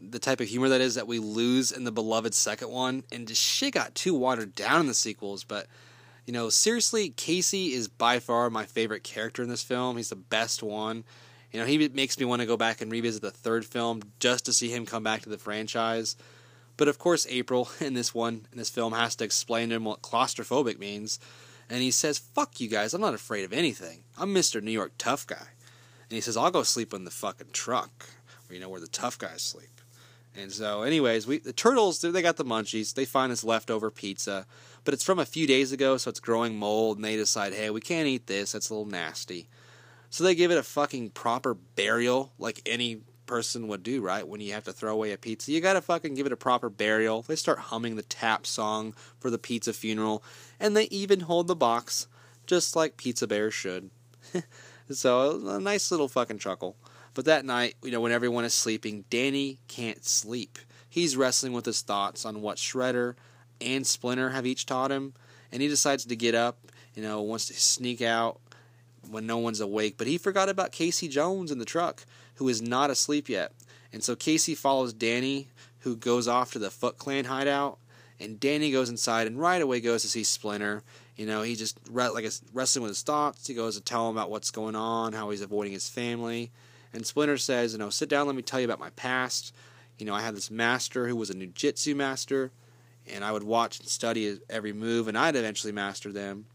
the 0.00 0.18
type 0.18 0.40
of 0.40 0.48
humor 0.48 0.68
that 0.68 0.80
is 0.80 0.94
that 0.94 1.06
we 1.06 1.18
lose 1.18 1.72
in 1.72 1.84
the 1.84 1.92
beloved 1.92 2.34
second 2.34 2.70
one, 2.70 3.04
and 3.12 3.28
just 3.28 3.42
shit 3.42 3.74
got 3.74 3.94
too 3.94 4.14
watered 4.14 4.54
down 4.54 4.80
in 4.80 4.86
the 4.86 4.94
sequels. 4.94 5.44
But 5.44 5.66
you 6.26 6.32
know, 6.32 6.48
seriously, 6.48 7.10
Casey 7.10 7.72
is 7.72 7.88
by 7.88 8.18
far 8.18 8.50
my 8.50 8.64
favorite 8.64 9.02
character 9.02 9.42
in 9.42 9.48
this 9.48 9.62
film. 9.62 9.96
He's 9.96 10.10
the 10.10 10.16
best 10.16 10.62
one. 10.62 11.04
You 11.52 11.58
know, 11.58 11.66
he 11.66 11.88
makes 11.88 12.18
me 12.18 12.24
want 12.24 12.40
to 12.40 12.46
go 12.46 12.56
back 12.56 12.80
and 12.80 12.92
revisit 12.92 13.22
the 13.22 13.30
third 13.30 13.66
film 13.66 14.02
just 14.20 14.44
to 14.44 14.52
see 14.52 14.70
him 14.70 14.86
come 14.86 15.02
back 15.02 15.22
to 15.22 15.28
the 15.28 15.38
franchise. 15.38 16.16
But 16.76 16.88
of 16.88 16.98
course, 16.98 17.26
April 17.28 17.68
in 17.80 17.94
this 17.94 18.14
one 18.14 18.46
in 18.52 18.58
this 18.58 18.70
film 18.70 18.92
has 18.92 19.16
to 19.16 19.24
explain 19.24 19.70
to 19.70 19.74
him 19.76 19.84
what 19.84 20.02
claustrophobic 20.02 20.78
means, 20.78 21.18
and 21.68 21.82
he 21.82 21.90
says, 21.90 22.18
"Fuck 22.18 22.60
you 22.60 22.68
guys! 22.68 22.94
I'm 22.94 23.00
not 23.00 23.14
afraid 23.14 23.44
of 23.44 23.52
anything. 23.52 24.04
I'm 24.16 24.34
Mr. 24.34 24.62
New 24.62 24.70
York 24.70 24.92
tough 24.98 25.26
guy." 25.26 25.48
And 26.08 26.16
he 26.16 26.20
says, 26.20 26.36
"I'll 26.36 26.50
go 26.50 26.62
sleep 26.62 26.94
in 26.94 27.04
the 27.04 27.10
fucking 27.10 27.50
truck, 27.52 28.06
you 28.48 28.60
know 28.60 28.68
where 28.68 28.80
the 28.80 28.86
tough 28.86 29.18
guys 29.18 29.42
sleep." 29.42 29.79
And 30.36 30.52
so, 30.52 30.82
anyways, 30.82 31.26
we 31.26 31.38
the 31.38 31.52
turtles 31.52 32.00
they 32.00 32.22
got 32.22 32.36
the 32.36 32.44
munchies. 32.44 32.94
They 32.94 33.04
find 33.04 33.32
this 33.32 33.44
leftover 33.44 33.90
pizza, 33.90 34.46
but 34.84 34.94
it's 34.94 35.04
from 35.04 35.18
a 35.18 35.26
few 35.26 35.46
days 35.46 35.72
ago, 35.72 35.96
so 35.96 36.08
it's 36.08 36.20
growing 36.20 36.56
mold. 36.56 36.98
And 36.98 37.04
they 37.04 37.16
decide, 37.16 37.52
hey, 37.52 37.70
we 37.70 37.80
can't 37.80 38.06
eat 38.06 38.26
this. 38.26 38.52
That's 38.52 38.70
a 38.70 38.74
little 38.74 38.90
nasty. 38.90 39.48
So 40.08 40.24
they 40.24 40.34
give 40.34 40.50
it 40.50 40.58
a 40.58 40.62
fucking 40.62 41.10
proper 41.10 41.54
burial, 41.54 42.32
like 42.38 42.62
any 42.66 43.00
person 43.26 43.68
would 43.68 43.84
do, 43.84 44.00
right? 44.02 44.26
When 44.26 44.40
you 44.40 44.52
have 44.52 44.64
to 44.64 44.72
throw 44.72 44.92
away 44.92 45.12
a 45.12 45.16
pizza, 45.16 45.52
you 45.52 45.60
gotta 45.60 45.80
fucking 45.80 46.14
give 46.14 46.26
it 46.26 46.32
a 46.32 46.36
proper 46.36 46.68
burial. 46.68 47.22
They 47.22 47.36
start 47.36 47.58
humming 47.58 47.96
the 47.96 48.02
tap 48.02 48.46
song 48.46 48.94
for 49.18 49.30
the 49.30 49.38
pizza 49.38 49.72
funeral, 49.72 50.22
and 50.58 50.76
they 50.76 50.84
even 50.84 51.20
hold 51.20 51.46
the 51.46 51.54
box, 51.54 52.08
just 52.46 52.74
like 52.74 52.96
Pizza 52.96 53.28
Bear 53.28 53.52
should. 53.52 53.90
so 54.90 55.48
a 55.48 55.60
nice 55.60 55.90
little 55.92 56.08
fucking 56.08 56.38
chuckle. 56.38 56.76
But 57.14 57.24
that 57.24 57.44
night, 57.44 57.74
you 57.82 57.90
know, 57.90 58.00
when 58.00 58.12
everyone 58.12 58.44
is 58.44 58.54
sleeping, 58.54 59.04
Danny 59.10 59.58
can't 59.68 60.04
sleep. 60.04 60.58
He's 60.88 61.16
wrestling 61.16 61.52
with 61.52 61.66
his 61.66 61.82
thoughts 61.82 62.24
on 62.24 62.40
what 62.40 62.56
Shredder 62.56 63.14
and 63.60 63.86
Splinter 63.86 64.30
have 64.30 64.46
each 64.46 64.66
taught 64.66 64.90
him, 64.90 65.14
and 65.52 65.60
he 65.62 65.68
decides 65.68 66.04
to 66.04 66.16
get 66.16 66.34
up, 66.34 66.58
you 66.94 67.02
know, 67.02 67.20
wants 67.20 67.46
to 67.46 67.54
sneak 67.54 68.00
out 68.00 68.40
when 69.10 69.26
no 69.26 69.38
one's 69.38 69.60
awake. 69.60 69.96
But 69.98 70.06
he 70.06 70.18
forgot 70.18 70.48
about 70.48 70.72
Casey 70.72 71.08
Jones 71.08 71.50
in 71.50 71.58
the 71.58 71.64
truck, 71.64 72.04
who 72.36 72.48
is 72.48 72.62
not 72.62 72.90
asleep 72.90 73.28
yet. 73.28 73.52
And 73.92 74.02
so 74.02 74.14
Casey 74.16 74.54
follows 74.54 74.92
Danny, 74.92 75.48
who 75.80 75.96
goes 75.96 76.28
off 76.28 76.52
to 76.52 76.58
the 76.58 76.70
Foot 76.70 76.98
Clan 76.98 77.24
hideout, 77.24 77.78
and 78.18 78.38
Danny 78.38 78.70
goes 78.70 78.88
inside 78.88 79.26
and 79.26 79.40
right 79.40 79.62
away 79.62 79.80
goes 79.80 80.02
to 80.02 80.08
see 80.08 80.24
Splinter. 80.24 80.82
You 81.16 81.26
know, 81.26 81.42
he 81.42 81.56
just 81.56 81.78
like 81.90 82.24
wrestling 82.52 82.82
with 82.82 82.90
his 82.90 83.02
thoughts. 83.02 83.46
He 83.46 83.54
goes 83.54 83.76
to 83.76 83.82
tell 83.82 84.08
him 84.08 84.16
about 84.16 84.30
what's 84.30 84.50
going 84.50 84.76
on, 84.76 85.12
how 85.12 85.30
he's 85.30 85.42
avoiding 85.42 85.72
his 85.72 85.88
family. 85.88 86.50
And 86.92 87.06
Splinter 87.06 87.38
says, 87.38 87.72
you 87.72 87.78
know, 87.78 87.90
sit 87.90 88.08
down, 88.08 88.26
let 88.26 88.36
me 88.36 88.42
tell 88.42 88.60
you 88.60 88.66
about 88.66 88.80
my 88.80 88.90
past. 88.90 89.54
You 89.98 90.06
know, 90.06 90.14
I 90.14 90.22
had 90.22 90.34
this 90.34 90.50
master 90.50 91.06
who 91.06 91.16
was 91.16 91.30
a 91.30 91.34
ninjutsu 91.34 91.94
master, 91.94 92.50
and 93.06 93.24
I 93.24 93.32
would 93.32 93.42
watch 93.42 93.78
and 93.78 93.88
study 93.88 94.38
every 94.48 94.72
move, 94.72 95.08
and 95.08 95.16
I'd 95.16 95.36
eventually 95.36 95.72
master 95.72 96.12
them. 96.12 96.46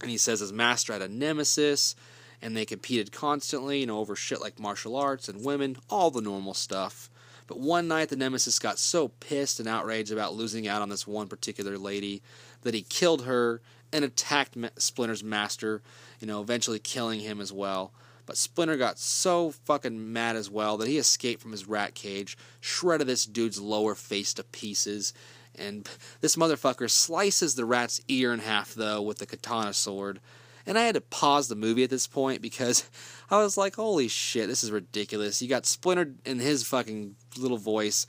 And 0.00 0.10
he 0.10 0.18
says 0.18 0.40
his 0.40 0.52
master 0.52 0.92
had 0.92 1.02
a 1.02 1.08
nemesis, 1.08 1.94
and 2.42 2.56
they 2.56 2.66
competed 2.66 3.12
constantly, 3.12 3.80
you 3.80 3.86
know, 3.86 3.98
over 3.98 4.16
shit 4.16 4.40
like 4.40 4.58
martial 4.58 4.96
arts 4.96 5.28
and 5.28 5.44
women, 5.44 5.76
all 5.88 6.10
the 6.10 6.20
normal 6.20 6.52
stuff. 6.52 7.10
But 7.46 7.58
one 7.58 7.88
night, 7.88 8.08
the 8.08 8.16
nemesis 8.16 8.58
got 8.58 8.78
so 8.78 9.08
pissed 9.08 9.60
and 9.60 9.68
outraged 9.68 10.12
about 10.12 10.34
losing 10.34 10.66
out 10.66 10.82
on 10.82 10.88
this 10.88 11.06
one 11.06 11.28
particular 11.28 11.78
lady 11.78 12.22
that 12.62 12.74
he 12.74 12.82
killed 12.82 13.24
her 13.24 13.60
and 13.92 14.04
attacked 14.04 14.56
Splinter's 14.76 15.22
master, 15.22 15.82
you 16.20 16.26
know, 16.26 16.40
eventually 16.40 16.78
killing 16.78 17.20
him 17.20 17.40
as 17.40 17.52
well. 17.52 17.92
But 18.26 18.36
Splinter 18.36 18.76
got 18.76 18.98
so 18.98 19.50
fucking 19.50 20.12
mad 20.12 20.36
as 20.36 20.50
well 20.50 20.76
that 20.78 20.88
he 20.88 20.98
escaped 20.98 21.42
from 21.42 21.52
his 21.52 21.68
rat 21.68 21.94
cage, 21.94 22.38
shredded 22.60 23.06
this 23.06 23.26
dude's 23.26 23.60
lower 23.60 23.94
face 23.94 24.32
to 24.34 24.44
pieces, 24.44 25.12
and 25.54 25.88
this 26.20 26.36
motherfucker 26.36 26.90
slices 26.90 27.54
the 27.54 27.64
rat's 27.64 28.00
ear 28.08 28.32
in 28.32 28.40
half, 28.40 28.74
though, 28.74 29.02
with 29.02 29.18
the 29.18 29.26
katana 29.26 29.72
sword. 29.72 30.20
And 30.66 30.78
I 30.78 30.84
had 30.84 30.94
to 30.94 31.00
pause 31.00 31.48
the 31.48 31.54
movie 31.54 31.84
at 31.84 31.90
this 31.90 32.06
point 32.06 32.40
because 32.40 32.88
I 33.30 33.38
was 33.38 33.56
like, 33.56 33.76
holy 33.76 34.08
shit, 34.08 34.48
this 34.48 34.64
is 34.64 34.70
ridiculous. 34.70 35.42
You 35.42 35.48
got 35.48 35.66
Splinter 35.66 36.14
in 36.24 36.38
his 36.38 36.66
fucking 36.66 37.16
little 37.36 37.58
voice 37.58 38.06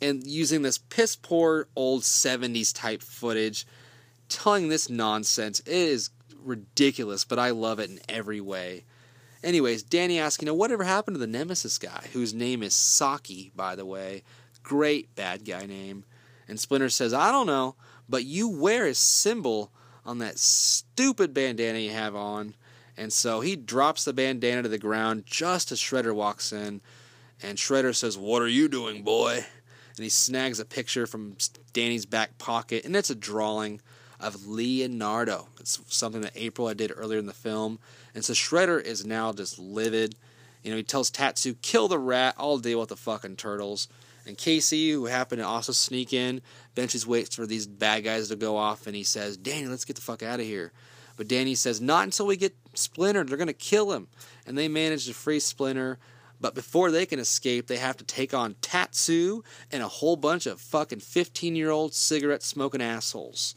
and 0.00 0.26
using 0.26 0.62
this 0.62 0.78
piss 0.78 1.16
poor 1.16 1.68
old 1.74 2.02
70s 2.02 2.74
type 2.74 3.02
footage, 3.02 3.66
telling 4.28 4.68
this 4.68 4.88
nonsense. 4.88 5.60
It 5.60 5.68
is 5.68 6.10
ridiculous, 6.42 7.24
but 7.24 7.38
I 7.38 7.50
love 7.50 7.78
it 7.78 7.90
in 7.90 8.00
every 8.08 8.40
way. 8.40 8.84
Anyways, 9.44 9.82
Danny 9.82 10.18
asks, 10.18 10.42
you 10.42 10.46
know, 10.46 10.54
whatever 10.54 10.84
happened 10.84 11.16
to 11.16 11.18
the 11.18 11.26
Nemesis 11.26 11.76
guy, 11.76 12.06
whose 12.14 12.32
name 12.32 12.62
is 12.62 12.74
Saki, 12.74 13.52
by 13.54 13.76
the 13.76 13.84
way? 13.84 14.22
Great 14.62 15.14
bad 15.14 15.44
guy 15.44 15.66
name. 15.66 16.04
And 16.48 16.58
Splinter 16.58 16.88
says, 16.88 17.12
I 17.12 17.30
don't 17.30 17.46
know, 17.46 17.76
but 18.08 18.24
you 18.24 18.48
wear 18.48 18.86
his 18.86 18.98
symbol 18.98 19.70
on 20.06 20.18
that 20.18 20.38
stupid 20.38 21.34
bandana 21.34 21.78
you 21.78 21.90
have 21.90 22.16
on. 22.16 22.54
And 22.96 23.12
so 23.12 23.40
he 23.40 23.54
drops 23.54 24.06
the 24.06 24.14
bandana 24.14 24.62
to 24.62 24.68
the 24.68 24.78
ground 24.78 25.24
just 25.26 25.70
as 25.70 25.78
Shredder 25.78 26.14
walks 26.14 26.50
in. 26.50 26.80
And 27.42 27.58
Shredder 27.58 27.94
says, 27.94 28.16
What 28.16 28.40
are 28.40 28.48
you 28.48 28.66
doing, 28.68 29.02
boy? 29.02 29.44
And 29.96 30.02
he 30.02 30.08
snags 30.08 30.58
a 30.58 30.64
picture 30.64 31.06
from 31.06 31.36
Danny's 31.74 32.06
back 32.06 32.38
pocket, 32.38 32.84
and 32.84 32.96
it's 32.96 33.10
a 33.10 33.14
drawing 33.14 33.80
of 34.20 34.46
Leonardo. 34.46 35.48
It's 35.60 35.80
something 35.88 36.22
that 36.22 36.32
April 36.34 36.68
I 36.68 36.74
did 36.74 36.92
earlier 36.94 37.18
in 37.18 37.26
the 37.26 37.32
film. 37.32 37.78
And 38.14 38.24
so 38.24 38.32
Shredder 38.32 38.82
is 38.82 39.04
now 39.04 39.32
just 39.32 39.58
livid. 39.58 40.14
You 40.62 40.70
know, 40.70 40.76
he 40.76 40.82
tells 40.82 41.10
Tatsu, 41.10 41.54
kill 41.62 41.88
the 41.88 41.98
rat, 41.98 42.34
I'll 42.38 42.58
deal 42.58 42.80
with 42.80 42.88
the 42.88 42.96
fucking 42.96 43.36
turtles. 43.36 43.88
And 44.26 44.38
Casey, 44.38 44.90
who 44.92 45.06
happened 45.06 45.40
to 45.40 45.46
also 45.46 45.72
sneak 45.72 46.12
in, 46.12 46.40
Benches 46.74 47.06
waits 47.06 47.36
for 47.36 47.46
these 47.46 47.66
bad 47.66 48.04
guys 48.04 48.28
to 48.28 48.36
go 48.36 48.56
off, 48.56 48.86
and 48.86 48.96
he 48.96 49.04
says, 49.04 49.36
Danny, 49.36 49.66
let's 49.66 49.84
get 49.84 49.96
the 49.96 50.02
fuck 50.02 50.22
out 50.22 50.40
of 50.40 50.46
here. 50.46 50.72
But 51.16 51.28
Danny 51.28 51.54
says, 51.54 51.80
not 51.80 52.04
until 52.04 52.26
we 52.26 52.36
get 52.36 52.56
Splinter. 52.74 53.24
They're 53.24 53.36
going 53.36 53.46
to 53.46 53.52
kill 53.52 53.92
him. 53.92 54.08
And 54.46 54.58
they 54.58 54.68
manage 54.68 55.06
to 55.06 55.14
free 55.14 55.40
Splinter. 55.40 55.98
But 56.40 56.54
before 56.54 56.90
they 56.90 57.06
can 57.06 57.18
escape, 57.18 57.66
they 57.66 57.76
have 57.76 57.96
to 57.98 58.04
take 58.04 58.34
on 58.34 58.56
Tatsu 58.60 59.42
and 59.70 59.82
a 59.82 59.88
whole 59.88 60.16
bunch 60.16 60.46
of 60.46 60.60
fucking 60.60 61.00
15 61.00 61.56
year 61.56 61.70
old 61.70 61.94
cigarette 61.94 62.42
smoking 62.42 62.82
assholes. 62.82 63.54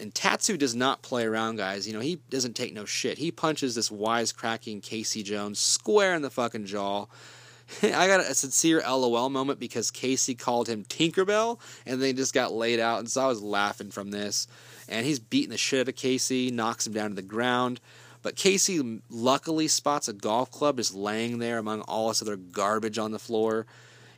And 0.00 0.14
Tatsu 0.14 0.56
does 0.56 0.74
not 0.74 1.02
play 1.02 1.24
around, 1.24 1.56
guys. 1.56 1.86
You 1.86 1.92
know, 1.92 2.00
he 2.00 2.20
doesn't 2.30 2.54
take 2.54 2.72
no 2.72 2.84
shit. 2.84 3.18
He 3.18 3.30
punches 3.30 3.74
this 3.74 3.90
wisecracking 3.90 4.82
Casey 4.82 5.22
Jones 5.22 5.60
square 5.60 6.14
in 6.14 6.22
the 6.22 6.30
fucking 6.30 6.66
jaw. 6.66 7.06
I 7.82 8.06
got 8.06 8.20
a 8.20 8.34
sincere 8.34 8.82
LOL 8.86 9.28
moment 9.28 9.60
because 9.60 9.90
Casey 9.90 10.34
called 10.34 10.68
him 10.68 10.84
Tinkerbell 10.84 11.60
and 11.86 12.00
they 12.00 12.12
just 12.12 12.34
got 12.34 12.52
laid 12.52 12.80
out. 12.80 13.00
And 13.00 13.10
so 13.10 13.22
I 13.22 13.26
was 13.26 13.42
laughing 13.42 13.90
from 13.90 14.10
this. 14.10 14.46
And 14.88 15.06
he's 15.06 15.20
beating 15.20 15.50
the 15.50 15.58
shit 15.58 15.80
out 15.80 15.88
of 15.88 15.96
Casey, 15.96 16.50
knocks 16.50 16.86
him 16.86 16.94
down 16.94 17.10
to 17.10 17.16
the 17.16 17.22
ground. 17.22 17.80
But 18.22 18.36
Casey 18.36 19.00
luckily 19.08 19.68
spots 19.68 20.08
a 20.08 20.12
golf 20.12 20.50
club 20.50 20.78
just 20.78 20.94
laying 20.94 21.38
there 21.38 21.58
among 21.58 21.82
all 21.82 22.08
this 22.08 22.22
other 22.22 22.36
garbage 22.36 22.98
on 22.98 23.12
the 23.12 23.18
floor 23.18 23.66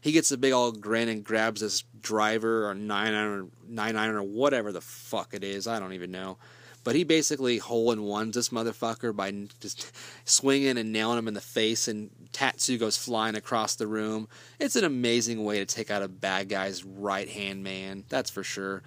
he 0.02 0.10
gets 0.10 0.32
a 0.32 0.36
big 0.36 0.52
old 0.52 0.80
grin 0.80 1.08
and 1.08 1.22
grabs 1.22 1.60
this 1.60 1.84
driver 2.02 2.68
or 2.68 2.74
nine 2.74 3.14
iron, 3.14 3.50
nine 3.68 3.96
iron 3.96 4.16
or 4.16 4.22
whatever 4.22 4.72
the 4.72 4.80
fuck 4.80 5.34
it 5.34 5.44
is. 5.44 5.66
I 5.66 5.78
don't 5.78 5.92
even 5.92 6.10
know. 6.10 6.38
But 6.84 6.96
he 6.96 7.04
basically 7.04 7.58
hole 7.58 7.92
in 7.92 8.02
ones 8.02 8.34
this 8.34 8.48
motherfucker 8.48 9.14
by 9.14 9.30
just 9.60 9.92
swinging 10.24 10.76
and 10.78 10.92
nailing 10.92 11.18
him 11.18 11.28
in 11.28 11.34
the 11.34 11.40
face, 11.40 11.86
and 11.86 12.10
Tatsu 12.32 12.76
goes 12.76 12.96
flying 12.96 13.36
across 13.36 13.76
the 13.76 13.86
room. 13.86 14.28
It's 14.58 14.74
an 14.74 14.84
amazing 14.84 15.44
way 15.44 15.58
to 15.58 15.64
take 15.64 15.90
out 15.90 16.02
a 16.02 16.08
bad 16.08 16.48
guy's 16.48 16.84
right 16.84 17.28
hand 17.28 17.62
man, 17.62 18.04
that's 18.08 18.30
for 18.30 18.42
sure. 18.42 18.82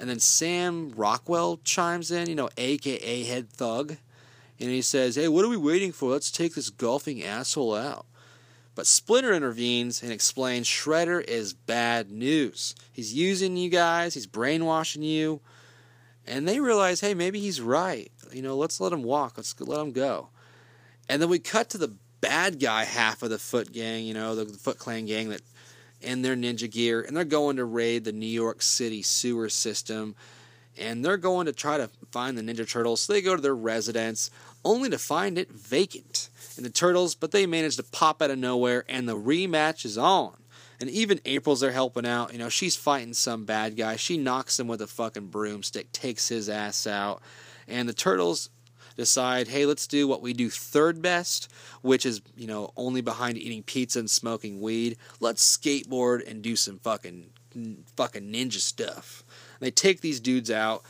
And 0.00 0.08
then 0.08 0.20
Sam 0.20 0.92
Rockwell 0.96 1.60
chimes 1.64 2.10
in, 2.10 2.28
you 2.28 2.34
know, 2.34 2.48
aka 2.56 3.24
Head 3.24 3.50
Thug, 3.50 3.96
and 4.60 4.70
he 4.70 4.80
says, 4.80 5.16
Hey, 5.16 5.28
what 5.28 5.44
are 5.44 5.48
we 5.48 5.56
waiting 5.56 5.92
for? 5.92 6.12
Let's 6.12 6.30
take 6.30 6.54
this 6.54 6.70
golfing 6.70 7.22
asshole 7.22 7.74
out. 7.74 8.06
But 8.78 8.86
Splinter 8.86 9.32
intervenes 9.32 10.04
and 10.04 10.12
explains 10.12 10.68
Shredder 10.68 11.20
is 11.20 11.52
bad 11.52 12.12
news. 12.12 12.76
He's 12.92 13.12
using 13.12 13.56
you 13.56 13.70
guys, 13.70 14.14
he's 14.14 14.28
brainwashing 14.28 15.02
you. 15.02 15.40
And 16.28 16.46
they 16.46 16.60
realize, 16.60 17.00
hey, 17.00 17.12
maybe 17.12 17.40
he's 17.40 17.60
right. 17.60 18.12
You 18.32 18.40
know, 18.40 18.56
let's 18.56 18.80
let 18.80 18.92
him 18.92 19.02
walk, 19.02 19.36
let's 19.36 19.60
let 19.60 19.80
him 19.80 19.90
go. 19.90 20.28
And 21.08 21.20
then 21.20 21.28
we 21.28 21.40
cut 21.40 21.70
to 21.70 21.78
the 21.78 21.96
bad 22.20 22.60
guy 22.60 22.84
half 22.84 23.24
of 23.24 23.30
the 23.30 23.38
Foot 23.40 23.72
Gang, 23.72 24.04
you 24.04 24.14
know, 24.14 24.36
the, 24.36 24.44
the 24.44 24.58
Foot 24.58 24.78
Clan 24.78 25.06
gang 25.06 25.30
that 25.30 25.42
in 26.00 26.22
their 26.22 26.36
ninja 26.36 26.70
gear, 26.70 27.02
and 27.02 27.16
they're 27.16 27.24
going 27.24 27.56
to 27.56 27.64
raid 27.64 28.04
the 28.04 28.12
New 28.12 28.26
York 28.26 28.62
City 28.62 29.02
sewer 29.02 29.48
system. 29.48 30.14
And 30.78 31.04
they're 31.04 31.16
going 31.16 31.46
to 31.46 31.52
try 31.52 31.76
to 31.76 31.90
find 32.12 32.38
the 32.38 32.42
Ninja 32.42 32.68
Turtles. 32.68 33.02
So 33.02 33.12
they 33.12 33.22
go 33.22 33.36
to 33.36 33.42
their 33.42 33.54
residence, 33.54 34.30
only 34.64 34.88
to 34.90 34.98
find 34.98 35.38
it 35.38 35.50
vacant 35.50 36.30
and 36.56 36.64
the 36.64 36.70
Turtles, 36.70 37.14
but 37.14 37.30
they 37.30 37.46
manage 37.46 37.76
to 37.76 37.82
pop 37.82 38.20
out 38.20 38.30
of 38.30 38.38
nowhere, 38.38 38.84
and 38.88 39.08
the 39.08 39.16
rematch 39.16 39.84
is 39.84 39.96
on. 39.96 40.34
And 40.80 40.90
even 40.90 41.20
April's 41.24 41.60
there 41.60 41.72
helping 41.72 42.06
out. 42.06 42.32
You 42.32 42.38
know, 42.38 42.48
she's 42.48 42.76
fighting 42.76 43.14
some 43.14 43.44
bad 43.44 43.76
guy. 43.76 43.96
She 43.96 44.16
knocks 44.16 44.60
him 44.60 44.68
with 44.68 44.80
a 44.80 44.86
fucking 44.86 45.28
broomstick, 45.28 45.90
takes 45.92 46.28
his 46.28 46.48
ass 46.48 46.86
out. 46.86 47.20
And 47.66 47.88
the 47.88 47.92
Turtles 47.92 48.50
decide, 48.96 49.48
hey, 49.48 49.66
let's 49.66 49.86
do 49.86 50.06
what 50.06 50.22
we 50.22 50.32
do 50.32 50.50
third 50.50 51.02
best, 51.02 51.50
which 51.82 52.06
is, 52.06 52.20
you 52.36 52.46
know, 52.46 52.72
only 52.76 53.00
behind 53.00 53.38
eating 53.38 53.62
pizza 53.62 53.98
and 53.98 54.10
smoking 54.10 54.60
weed. 54.60 54.96
Let's 55.20 55.56
skateboard 55.56 56.28
and 56.28 56.42
do 56.42 56.54
some 56.56 56.78
fucking 56.78 57.30
fucking 57.96 58.32
ninja 58.32 58.60
stuff. 58.60 59.24
And 59.60 59.66
they 59.66 59.70
take 59.70 60.00
these 60.00 60.20
dudes 60.20 60.50
out. 60.50 60.84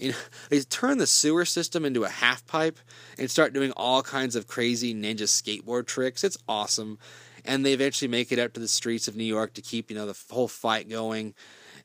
Know, 0.00 0.12
they 0.50 0.60
turn 0.60 0.98
the 0.98 1.06
sewer 1.06 1.44
system 1.44 1.84
into 1.84 2.04
a 2.04 2.08
half 2.08 2.46
pipe 2.46 2.78
and 3.18 3.30
start 3.30 3.52
doing 3.52 3.72
all 3.76 4.02
kinds 4.02 4.36
of 4.36 4.46
crazy 4.46 4.94
ninja 4.94 5.22
skateboard 5.22 5.86
tricks. 5.86 6.24
It's 6.24 6.38
awesome. 6.48 6.98
And 7.44 7.64
they 7.64 7.72
eventually 7.72 8.08
make 8.08 8.32
it 8.32 8.38
up 8.38 8.54
to 8.54 8.60
the 8.60 8.68
streets 8.68 9.06
of 9.06 9.16
New 9.16 9.24
York 9.24 9.54
to 9.54 9.62
keep, 9.62 9.90
you 9.90 9.96
know, 9.96 10.06
the 10.06 10.18
whole 10.30 10.48
fight 10.48 10.88
going. 10.88 11.34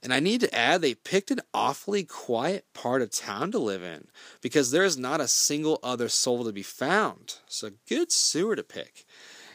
And 0.02 0.14
I 0.14 0.22
need 0.22 0.40
to 0.42 0.56
add, 0.56 0.82
they 0.82 0.94
picked 0.94 1.30
an 1.30 1.42
awfully 1.54 2.06
quiet 2.06 2.66
part 2.74 3.02
of 3.02 3.12
town 3.12 3.52
to 3.52 3.60
live 3.60 3.84
in 3.84 4.08
because 4.42 4.72
there 4.72 4.86
is 4.86 4.98
not 4.98 5.20
a 5.20 5.28
single 5.28 5.80
other 5.84 6.08
soul 6.08 6.46
to 6.46 6.54
be 6.54 6.64
found. 6.64 7.36
So 7.48 7.72
good 7.88 8.10
sewer 8.10 8.56
to 8.56 8.64
pick. 8.64 9.06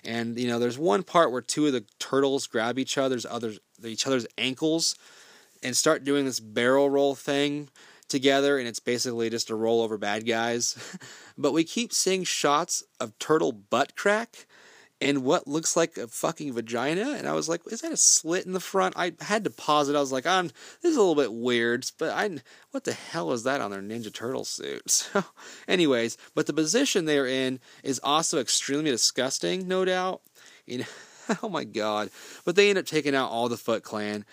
And 0.05 0.39
you 0.39 0.47
know, 0.47 0.59
there's 0.59 0.79
one 0.79 1.03
part 1.03 1.33
where 1.33 1.41
two 1.41 1.67
of 1.67 1.73
the 1.73 1.87
turtles 1.99 2.47
grab 2.47 2.79
each 2.79 2.99
other's 2.99 3.25
other 3.25 3.53
each 3.83 4.07
other's 4.07 4.27
ankles 4.37 4.97
and 5.65 5.77
start 5.77 6.05
doing 6.05 6.25
this 6.25 6.41
barrel 6.41 6.91
roll 6.91 7.15
thing 7.15 7.69
together, 8.09 8.59
and 8.59 8.69
it's 8.69 8.81
basically 8.81 9.31
just 9.31 9.51
a 9.51 9.55
roll 9.55 9.83
over 9.83 9.99
bad 9.99 10.27
guys. 10.27 10.99
but 11.39 11.53
we 11.53 11.65
keep 11.65 11.93
seeing 11.93 12.25
shots 12.25 12.85
of 13.01 13.19
turtle 13.19 13.53
butt 13.53 13.97
crack 13.97 14.47
and 15.01 15.25
what 15.25 15.47
looks 15.47 15.77
like 15.77 15.97
a 15.97 16.07
fucking 16.07 16.53
vagina. 16.53 17.15
And 17.19 17.29
I 17.29 17.33
was 17.33 17.49
like, 17.49 17.61
is 17.67 17.81
that 17.81 17.93
a 17.93 17.97
slit 17.97 18.47
in 18.47 18.53
the 18.53 18.61
front? 18.61 18.95
I 18.97 19.13
had 19.21 19.45
to 19.45 19.51
pause 19.51 19.89
it. 19.89 19.97
I 19.97 20.01
was 20.01 20.13
like, 20.13 20.27
I'm, 20.27 20.47
this 20.81 20.93
is 20.93 20.97
a 20.97 21.01
little 21.01 21.15
bit 21.15 21.33
weird, 21.33 21.91
but 21.99 22.11
I, 22.11 22.39
what 22.71 22.85
the 22.85 22.93
hell 22.93 23.33
is 23.33 23.43
that 23.45 23.61
on 23.61 23.71
their 23.71 23.83
Ninja 23.83 24.13
Turtle 24.13 24.45
suits? 24.45 25.11
So, 25.15 25.25
anyways, 25.69 26.17
but 26.35 26.47
the 26.47 26.53
position 26.53 27.05
they're 27.05 27.27
in 27.27 27.61
is 27.83 28.01
also 28.03 28.41
extremely 28.41 28.91
disgusting, 28.91 29.69
no 29.69 29.85
doubt. 29.85 30.23
You 30.67 30.79
know, 30.79 30.85
oh 31.43 31.49
my 31.49 31.65
god. 31.65 32.11
But 32.45 32.57
they 32.57 32.71
end 32.71 32.79
up 32.79 32.87
taking 32.87 33.15
out 33.15 33.31
all 33.31 33.49
the 33.49 33.57
Foot 33.57 33.83
Clan. 33.83 34.25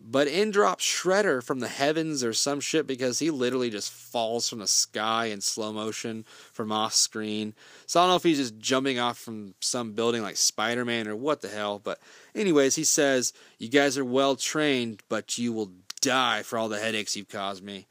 But 0.00 0.28
in 0.28 0.50
drops 0.50 0.84
Shredder 0.84 1.42
from 1.42 1.60
the 1.60 1.68
heavens 1.68 2.24
or 2.24 2.32
some 2.32 2.60
shit 2.60 2.86
because 2.86 3.18
he 3.18 3.30
literally 3.30 3.68
just 3.68 3.92
falls 3.92 4.48
from 4.48 4.60
the 4.60 4.66
sky 4.66 5.26
in 5.26 5.40
slow 5.40 5.72
motion 5.72 6.24
from 6.52 6.72
off 6.72 6.94
screen. 6.94 7.54
So 7.86 8.00
I 8.00 8.04
don't 8.04 8.10
know 8.10 8.16
if 8.16 8.22
he's 8.22 8.38
just 8.38 8.58
jumping 8.58 8.98
off 8.98 9.18
from 9.18 9.54
some 9.60 9.92
building 9.92 10.22
like 10.22 10.36
Spider 10.36 10.84
Man 10.84 11.08
or 11.08 11.16
what 11.16 11.42
the 11.42 11.48
hell. 11.48 11.78
But, 11.78 11.98
anyways, 12.34 12.76
he 12.76 12.84
says, 12.84 13.32
You 13.58 13.68
guys 13.68 13.98
are 13.98 14.04
well 14.04 14.36
trained, 14.36 15.02
but 15.08 15.36
you 15.36 15.52
will 15.52 15.72
die 16.00 16.42
for 16.42 16.58
all 16.58 16.68
the 16.68 16.78
headaches 16.78 17.16
you've 17.16 17.28
caused 17.28 17.62
me. 17.62 17.86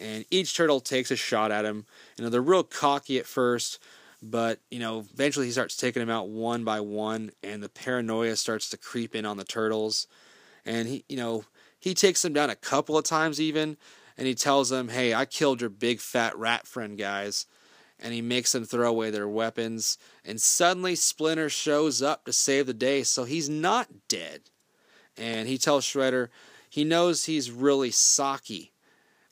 And 0.00 0.24
each 0.30 0.56
turtle 0.56 0.80
takes 0.80 1.10
a 1.10 1.16
shot 1.16 1.50
at 1.50 1.64
him. 1.64 1.84
You 2.16 2.24
know, 2.24 2.30
they're 2.30 2.40
real 2.40 2.62
cocky 2.62 3.18
at 3.18 3.26
first, 3.26 3.78
but, 4.22 4.60
you 4.70 4.78
know, 4.78 5.04
eventually 5.12 5.46
he 5.46 5.52
starts 5.52 5.76
taking 5.76 6.00
them 6.00 6.10
out 6.10 6.28
one 6.28 6.64
by 6.64 6.80
one, 6.80 7.32
and 7.42 7.62
the 7.62 7.68
paranoia 7.68 8.36
starts 8.36 8.70
to 8.70 8.78
creep 8.78 9.14
in 9.14 9.26
on 9.26 9.36
the 9.36 9.44
turtles 9.44 10.06
and 10.70 10.86
he 10.86 11.04
you 11.08 11.16
know 11.16 11.44
he 11.78 11.94
takes 11.94 12.22
them 12.22 12.32
down 12.32 12.48
a 12.48 12.54
couple 12.54 12.96
of 12.96 13.04
times 13.04 13.40
even 13.40 13.76
and 14.16 14.26
he 14.26 14.34
tells 14.34 14.68
them 14.68 14.88
hey 14.88 15.12
i 15.12 15.24
killed 15.24 15.60
your 15.60 15.70
big 15.70 16.00
fat 16.00 16.36
rat 16.38 16.66
friend 16.66 16.96
guys 16.96 17.46
and 17.98 18.14
he 18.14 18.22
makes 18.22 18.52
them 18.52 18.64
throw 18.64 18.88
away 18.88 19.10
their 19.10 19.28
weapons 19.28 19.98
and 20.24 20.40
suddenly 20.40 20.94
splinter 20.94 21.48
shows 21.48 22.00
up 22.00 22.24
to 22.24 22.32
save 22.32 22.66
the 22.66 22.74
day 22.74 23.02
so 23.02 23.24
he's 23.24 23.48
not 23.48 23.88
dead. 24.08 24.42
And 25.16 25.48
he 25.48 25.58
tells 25.58 25.84
shredder 25.84 26.28
he 26.68 26.84
knows 26.84 27.24
he's 27.24 27.50
really 27.50 27.90
Saki. 27.90 28.72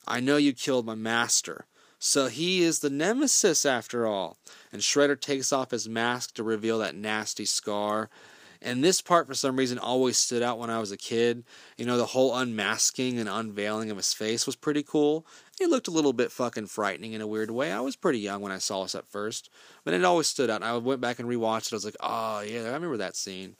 i 0.07 0.19
know 0.19 0.37
you 0.37 0.53
killed 0.53 0.85
my 0.85 0.95
master. 0.95 1.65
So 2.01 2.27
he 2.27 2.61
is 2.61 2.79
the 2.79 2.89
nemesis 2.89 3.65
after 3.65 4.05
all. 4.05 4.37
And 4.71 4.81
shredder 4.81 5.19
takes 5.19 5.51
off 5.51 5.71
his 5.71 5.89
mask 5.89 6.35
to 6.35 6.43
reveal 6.43 6.79
that 6.79 6.95
nasty 6.95 7.45
scar 7.45 8.09
and 8.61 8.83
this 8.83 9.01
part, 9.01 9.25
for 9.25 9.33
some 9.33 9.55
reason, 9.55 9.79
always 9.79 10.17
stood 10.17 10.43
out 10.43 10.59
when 10.59 10.69
I 10.69 10.79
was 10.79 10.91
a 10.91 10.97
kid. 10.97 11.45
You 11.77 11.85
know, 11.85 11.97
the 11.97 12.07
whole 12.07 12.35
unmasking 12.35 13.17
and 13.17 13.29
unveiling 13.29 13.89
of 13.89 13.97
his 13.97 14.13
face 14.13 14.45
was 14.45 14.57
pretty 14.57 14.83
cool. 14.83 15.25
It 15.61 15.69
looked 15.69 15.87
a 15.87 15.91
little 15.91 16.11
bit 16.11 16.31
fucking 16.31 16.67
frightening 16.67 17.13
in 17.13 17.21
a 17.21 17.27
weird 17.27 17.51
way. 17.51 17.71
I 17.71 17.79
was 17.79 17.95
pretty 17.95 18.19
young 18.19 18.41
when 18.41 18.51
I 18.51 18.57
saw 18.57 18.83
this 18.83 18.95
at 18.95 19.07
first, 19.07 19.49
but 19.85 19.93
it 19.93 20.03
always 20.03 20.27
stood 20.27 20.49
out. 20.49 20.61
I 20.61 20.75
went 20.77 20.99
back 20.99 21.19
and 21.19 21.29
rewatched 21.29 21.67
it. 21.67 21.73
I 21.73 21.75
was 21.77 21.85
like, 21.85 21.95
oh, 22.01 22.41
yeah, 22.41 22.61
I 22.61 22.73
remember 22.73 22.97
that 22.97 23.15
scene. 23.15 23.55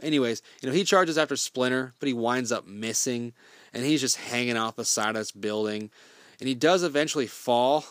Anyways, 0.00 0.40
you 0.62 0.68
know, 0.68 0.74
he 0.74 0.84
charges 0.84 1.18
after 1.18 1.36
Splinter, 1.36 1.92
but 2.00 2.06
he 2.06 2.14
winds 2.14 2.50
up 2.50 2.66
missing, 2.66 3.34
and 3.74 3.84
he's 3.84 4.00
just 4.00 4.16
hanging 4.16 4.56
off 4.56 4.76
the 4.76 4.84
side 4.86 5.10
of 5.10 5.16
this 5.16 5.32
building. 5.32 5.90
And 6.38 6.48
he 6.48 6.54
does 6.54 6.82
eventually 6.82 7.26
fall, 7.26 7.84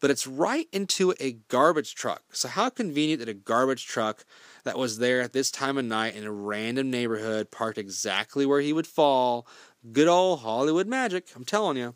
but 0.00 0.10
it's 0.10 0.28
right 0.28 0.68
into 0.72 1.14
a 1.18 1.32
garbage 1.48 1.96
truck. 1.96 2.22
So, 2.32 2.46
how 2.46 2.70
convenient 2.70 3.18
that 3.18 3.28
a 3.28 3.34
garbage 3.34 3.86
truck 3.86 4.24
that 4.68 4.76
was 4.76 4.98
there 4.98 5.22
at 5.22 5.32
this 5.32 5.50
time 5.50 5.78
of 5.78 5.86
night 5.86 6.14
in 6.14 6.24
a 6.24 6.30
random 6.30 6.90
neighborhood, 6.90 7.50
parked 7.50 7.78
exactly 7.78 8.44
where 8.44 8.60
he 8.60 8.74
would 8.74 8.86
fall. 8.86 9.46
Good 9.92 10.08
old 10.08 10.40
Hollywood 10.40 10.86
magic, 10.86 11.28
I'm 11.34 11.46
telling 11.46 11.78
you. 11.78 11.94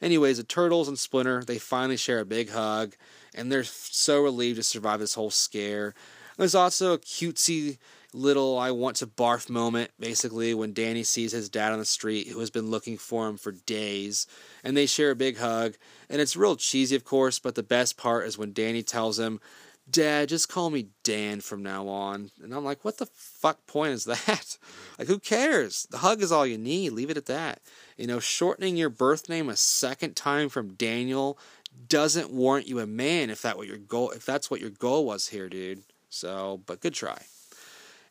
Anyways, 0.00 0.36
the 0.36 0.44
Turtles 0.44 0.86
and 0.86 0.96
Splinter, 0.96 1.42
they 1.42 1.58
finally 1.58 1.96
share 1.96 2.20
a 2.20 2.24
big 2.24 2.50
hug, 2.50 2.94
and 3.34 3.50
they're 3.50 3.64
so 3.64 4.22
relieved 4.22 4.58
to 4.58 4.62
survive 4.62 5.00
this 5.00 5.14
whole 5.14 5.32
scare. 5.32 5.94
There's 6.38 6.54
also 6.54 6.92
a 6.92 6.98
cutesy 6.98 7.78
little 8.14 8.56
I 8.56 8.70
want 8.70 8.96
to 8.96 9.06
barf 9.08 9.50
moment, 9.50 9.90
basically, 9.98 10.54
when 10.54 10.72
Danny 10.72 11.02
sees 11.02 11.32
his 11.32 11.48
dad 11.48 11.72
on 11.72 11.80
the 11.80 11.84
street 11.84 12.28
who 12.28 12.38
has 12.38 12.50
been 12.50 12.70
looking 12.70 12.98
for 12.98 13.26
him 13.26 13.36
for 13.36 13.50
days. 13.50 14.28
And 14.62 14.76
they 14.76 14.86
share 14.86 15.10
a 15.10 15.16
big 15.16 15.38
hug. 15.38 15.74
And 16.08 16.20
it's 16.20 16.36
real 16.36 16.54
cheesy, 16.54 16.94
of 16.94 17.04
course, 17.04 17.40
but 17.40 17.56
the 17.56 17.64
best 17.64 17.96
part 17.96 18.26
is 18.28 18.38
when 18.38 18.52
Danny 18.52 18.84
tells 18.84 19.18
him 19.18 19.40
Dad, 19.90 20.28
just 20.28 20.48
call 20.48 20.70
me 20.70 20.88
Dan 21.02 21.40
from 21.40 21.62
now 21.62 21.88
on. 21.88 22.30
And 22.42 22.54
I'm 22.54 22.64
like, 22.64 22.84
what 22.84 22.98
the 22.98 23.06
fuck 23.06 23.66
point 23.66 23.92
is 23.92 24.04
that? 24.04 24.58
like, 24.98 25.08
who 25.08 25.18
cares? 25.18 25.86
The 25.90 25.98
hug 25.98 26.22
is 26.22 26.32
all 26.32 26.46
you 26.46 26.58
need. 26.58 26.90
Leave 26.90 27.10
it 27.10 27.16
at 27.16 27.26
that. 27.26 27.60
You 27.96 28.06
know, 28.06 28.20
shortening 28.20 28.76
your 28.76 28.90
birth 28.90 29.28
name 29.28 29.48
a 29.48 29.56
second 29.56 30.14
time 30.16 30.48
from 30.48 30.74
Daniel 30.74 31.38
doesn't 31.88 32.30
warrant 32.30 32.68
you 32.68 32.78
a 32.78 32.86
man 32.86 33.30
if 33.30 33.42
that 33.42 33.56
what 33.56 33.66
your 33.66 33.78
goal 33.78 34.10
if 34.10 34.26
that's 34.26 34.50
what 34.50 34.60
your 34.60 34.70
goal 34.70 35.04
was 35.04 35.28
here, 35.28 35.48
dude. 35.48 35.82
So, 36.10 36.60
but 36.66 36.80
good 36.80 36.94
try. 36.94 37.22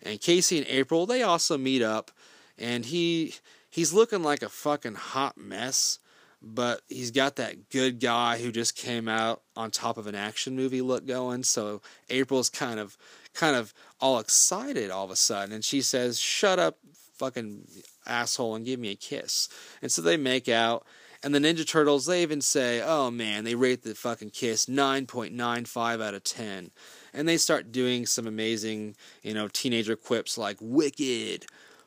And 0.01 0.19
Casey 0.19 0.57
and 0.57 0.67
April, 0.67 1.05
they 1.05 1.21
also 1.21 1.57
meet 1.57 1.83
up, 1.83 2.11
and 2.57 2.85
he 2.85 3.35
he's 3.69 3.93
looking 3.93 4.23
like 4.23 4.41
a 4.41 4.49
fucking 4.49 4.95
hot 4.95 5.37
mess 5.37 5.99
but 6.41 6.81
he's 6.87 7.11
got 7.11 7.35
that 7.35 7.69
good 7.69 7.99
guy 7.99 8.39
who 8.39 8.51
just 8.51 8.75
came 8.75 9.07
out 9.07 9.41
on 9.55 9.69
top 9.69 9.97
of 9.97 10.07
an 10.07 10.15
action 10.15 10.55
movie 10.55 10.81
look 10.81 11.05
going. 11.05 11.43
So 11.43 11.81
April's 12.09 12.49
kind 12.49 12.79
of 12.79 12.97
kind 13.33 13.55
of 13.55 13.73
all 13.99 14.19
excited 14.19 14.89
all 14.91 15.05
of 15.05 15.11
a 15.11 15.15
sudden 15.15 15.53
and 15.53 15.63
she 15.63 15.81
says, 15.81 16.19
"Shut 16.19 16.59
up, 16.59 16.77
fucking 17.15 17.67
asshole 18.05 18.55
and 18.55 18.65
give 18.65 18.79
me 18.79 18.89
a 18.89 18.95
kiss." 18.95 19.49
And 19.81 19.91
so 19.91 20.01
they 20.01 20.17
make 20.17 20.49
out 20.49 20.85
and 21.23 21.35
the 21.35 21.39
Ninja 21.39 21.67
Turtles 21.67 22.07
they 22.07 22.23
even 22.23 22.41
say, 22.41 22.81
"Oh 22.81 23.11
man, 23.11 23.43
they 23.43 23.53
rate 23.53 23.83
the 23.83 23.93
fucking 23.93 24.31
kiss 24.31 24.65
9.95 24.65 26.01
out 26.01 26.15
of 26.15 26.23
10." 26.23 26.71
And 27.13 27.27
they 27.27 27.37
start 27.37 27.71
doing 27.71 28.05
some 28.07 28.25
amazing, 28.25 28.95
you 29.21 29.33
know, 29.33 29.47
teenager 29.47 29.95
quips 29.95 30.37
like 30.37 30.57
wicked, 30.59 31.45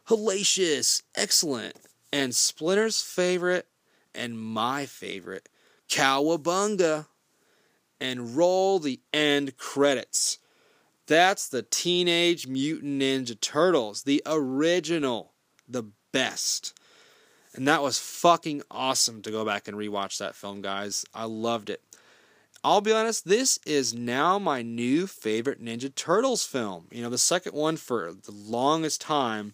hellacious, 0.08 1.02
excellent. 1.16 1.76
And 2.12 2.32
Splinter's 2.32 3.02
favorite 3.02 3.66
and 4.14 4.38
my 4.38 4.86
favorite, 4.86 5.48
Cowabunga, 5.88 7.06
and 8.00 8.36
roll 8.36 8.78
the 8.78 9.00
end 9.12 9.56
credits. 9.56 10.38
That's 11.06 11.48
the 11.48 11.62
Teenage 11.62 12.46
Mutant 12.46 13.02
Ninja 13.02 13.38
Turtles, 13.38 14.04
the 14.04 14.22
original, 14.26 15.32
the 15.68 15.84
best. 16.12 16.78
And 17.54 17.68
that 17.68 17.82
was 17.82 17.98
fucking 17.98 18.62
awesome 18.70 19.22
to 19.22 19.30
go 19.30 19.44
back 19.44 19.68
and 19.68 19.76
rewatch 19.76 20.18
that 20.18 20.34
film, 20.34 20.62
guys. 20.62 21.04
I 21.14 21.24
loved 21.24 21.70
it. 21.70 21.82
I'll 22.64 22.80
be 22.80 22.92
honest, 22.92 23.28
this 23.28 23.58
is 23.66 23.92
now 23.92 24.38
my 24.38 24.62
new 24.62 25.06
favorite 25.06 25.62
Ninja 25.62 25.94
Turtles 25.94 26.44
film. 26.44 26.88
You 26.90 27.02
know, 27.02 27.10
the 27.10 27.18
second 27.18 27.52
one 27.52 27.76
for 27.76 28.12
the 28.12 28.32
longest 28.32 29.02
time 29.02 29.52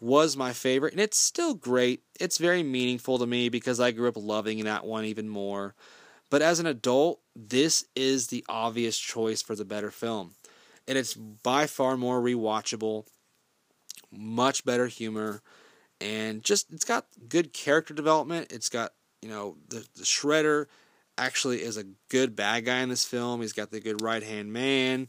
was 0.00 0.36
my 0.36 0.52
favorite, 0.52 0.92
and 0.92 1.00
it's 1.00 1.18
still 1.18 1.54
great. 1.54 2.02
It's 2.20 2.38
very 2.38 2.62
meaningful 2.62 3.18
to 3.18 3.26
me 3.26 3.48
because 3.48 3.80
I 3.80 3.90
grew 3.90 4.08
up 4.08 4.16
loving 4.16 4.64
that 4.64 4.84
one 4.84 5.04
even 5.04 5.28
more. 5.28 5.74
But 6.30 6.42
as 6.42 6.58
an 6.58 6.66
adult, 6.66 7.20
this 7.34 7.84
is 7.94 8.26
the 8.26 8.44
obvious 8.48 8.98
choice 8.98 9.42
for 9.42 9.54
the 9.54 9.64
better 9.64 9.90
film. 9.90 10.32
And 10.88 10.98
it's 10.98 11.14
by 11.14 11.66
far 11.66 11.96
more 11.96 12.20
rewatchable, 12.20 13.06
much 14.10 14.64
better 14.64 14.86
humor, 14.86 15.42
and 16.00 16.42
just 16.42 16.72
it's 16.72 16.84
got 16.84 17.06
good 17.28 17.52
character 17.52 17.94
development. 17.94 18.52
It's 18.52 18.68
got, 18.68 18.92
you 19.22 19.28
know, 19.28 19.56
the, 19.68 19.86
the 19.96 20.02
Shredder 20.02 20.66
actually 21.18 21.62
is 21.62 21.76
a 21.76 21.86
good 22.10 22.36
bad 22.36 22.64
guy 22.64 22.80
in 22.80 22.88
this 22.88 23.04
film. 23.04 23.40
He's 23.40 23.52
got 23.52 23.70
the 23.70 23.80
good 23.80 24.02
right 24.02 24.22
hand 24.22 24.52
man. 24.52 25.08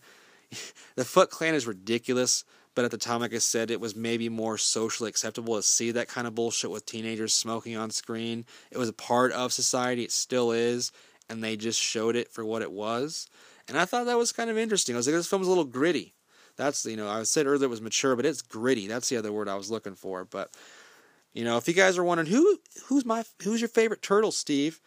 the 0.95 1.05
Foot 1.05 1.29
Clan 1.29 1.55
is 1.55 1.67
ridiculous 1.67 2.45
but 2.77 2.85
at 2.85 2.91
the 2.91 2.97
time, 2.99 3.21
like 3.21 3.33
I 3.33 3.39
said, 3.39 3.71
it 3.71 3.81
was 3.81 3.95
maybe 3.95 4.29
more 4.29 4.55
socially 4.55 5.09
acceptable 5.09 5.55
to 5.55 5.63
see 5.63 5.89
that 5.89 6.07
kind 6.07 6.27
of 6.27 6.35
bullshit 6.35 6.69
with 6.69 6.85
teenagers 6.85 7.33
smoking 7.33 7.75
on 7.75 7.89
screen. 7.89 8.45
It 8.69 8.77
was 8.77 8.87
a 8.87 8.93
part 8.93 9.31
of 9.31 9.51
society, 9.51 10.03
it 10.03 10.11
still 10.11 10.51
is, 10.51 10.91
and 11.27 11.43
they 11.43 11.57
just 11.57 11.81
showed 11.81 12.15
it 12.15 12.31
for 12.31 12.45
what 12.45 12.61
it 12.61 12.71
was. 12.71 13.29
And 13.67 13.79
I 13.79 13.85
thought 13.85 14.05
that 14.05 14.19
was 14.19 14.31
kind 14.31 14.51
of 14.51 14.59
interesting. 14.59 14.93
I 14.93 14.97
was 14.97 15.07
like, 15.07 15.15
this 15.15 15.25
film's 15.25 15.47
a 15.47 15.49
little 15.49 15.63
gritty. 15.63 16.13
That's 16.55 16.85
you 16.85 16.95
know, 16.95 17.09
I 17.09 17.23
said 17.23 17.47
earlier 17.47 17.65
it 17.65 17.71
was 17.71 17.81
mature, 17.81 18.15
but 18.15 18.27
it's 18.27 18.43
gritty. 18.43 18.85
That's 18.85 19.09
the 19.09 19.17
other 19.17 19.31
word 19.31 19.49
I 19.49 19.55
was 19.55 19.71
looking 19.71 19.95
for. 19.95 20.23
But 20.23 20.51
you 21.33 21.43
know, 21.43 21.57
if 21.57 21.67
you 21.67 21.73
guys 21.73 21.97
are 21.97 22.03
wondering 22.03 22.29
who 22.29 22.59
who's 22.85 23.05
my 23.05 23.23
who's 23.41 23.59
your 23.59 23.69
favorite 23.69 24.03
turtle, 24.03 24.31
Steve, 24.31 24.79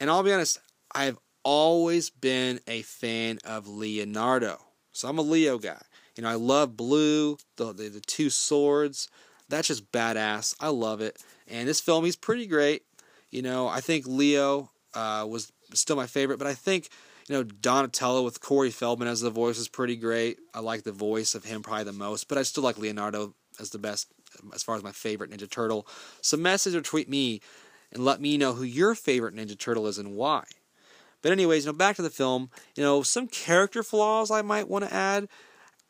and 0.00 0.08
I'll 0.08 0.22
be 0.22 0.32
honest, 0.32 0.60
I've 0.94 1.18
always 1.42 2.08
been 2.08 2.60
a 2.66 2.80
fan 2.80 3.38
of 3.44 3.68
Leonardo. 3.68 4.56
So 4.92 5.08
I'm 5.08 5.18
a 5.18 5.22
Leo 5.22 5.58
guy. 5.58 5.82
You 6.16 6.22
know, 6.22 6.28
I 6.28 6.34
love 6.34 6.76
blue, 6.76 7.36
the 7.56 7.72
the, 7.72 7.88
the 7.88 8.00
two 8.00 8.30
swords. 8.30 9.08
That's 9.48 9.68
just 9.68 9.92
badass. 9.92 10.54
I 10.60 10.68
love 10.68 11.00
it. 11.00 11.22
And 11.46 11.68
this 11.68 11.80
film, 11.80 12.04
he's 12.04 12.16
pretty 12.16 12.46
great. 12.46 12.82
You 13.30 13.42
know, 13.42 13.68
I 13.68 13.80
think 13.80 14.06
Leo 14.06 14.70
uh, 14.94 15.26
was 15.28 15.52
still 15.74 15.96
my 15.96 16.06
favorite, 16.06 16.38
but 16.38 16.46
I 16.46 16.54
think 16.54 16.88
you 17.28 17.34
know 17.34 17.42
Donatello 17.42 18.22
with 18.22 18.40
Corey 18.40 18.70
Feldman 18.70 19.08
as 19.08 19.20
the 19.20 19.30
voice 19.30 19.58
is 19.58 19.68
pretty 19.68 19.96
great. 19.96 20.38
I 20.54 20.60
like 20.60 20.84
the 20.84 20.92
voice 20.92 21.34
of 21.34 21.44
him 21.44 21.62
probably 21.62 21.84
the 21.84 21.92
most, 21.92 22.28
but 22.28 22.38
I 22.38 22.42
still 22.42 22.62
like 22.62 22.78
Leonardo 22.78 23.34
as 23.60 23.70
the 23.70 23.78
best 23.78 24.08
as 24.54 24.62
far 24.62 24.76
as 24.76 24.82
my 24.82 24.92
favorite 24.92 25.30
Ninja 25.30 25.50
Turtle. 25.50 25.86
So 26.20 26.36
message 26.36 26.74
or 26.74 26.80
tweet 26.80 27.08
me 27.08 27.40
and 27.92 28.04
let 28.04 28.20
me 28.20 28.36
know 28.36 28.52
who 28.52 28.64
your 28.64 28.94
favorite 28.94 29.34
Ninja 29.34 29.58
Turtle 29.58 29.86
is 29.86 29.98
and 29.98 30.16
why. 30.16 30.44
But 31.22 31.32
anyways, 31.32 31.64
you 31.64 31.72
know, 31.72 31.78
back 31.78 31.96
to 31.96 32.02
the 32.02 32.10
film. 32.10 32.50
You 32.76 32.82
know, 32.82 33.02
some 33.02 33.28
character 33.28 33.82
flaws 33.82 34.30
I 34.30 34.42
might 34.42 34.68
want 34.68 34.84
to 34.84 34.92
add. 34.92 35.28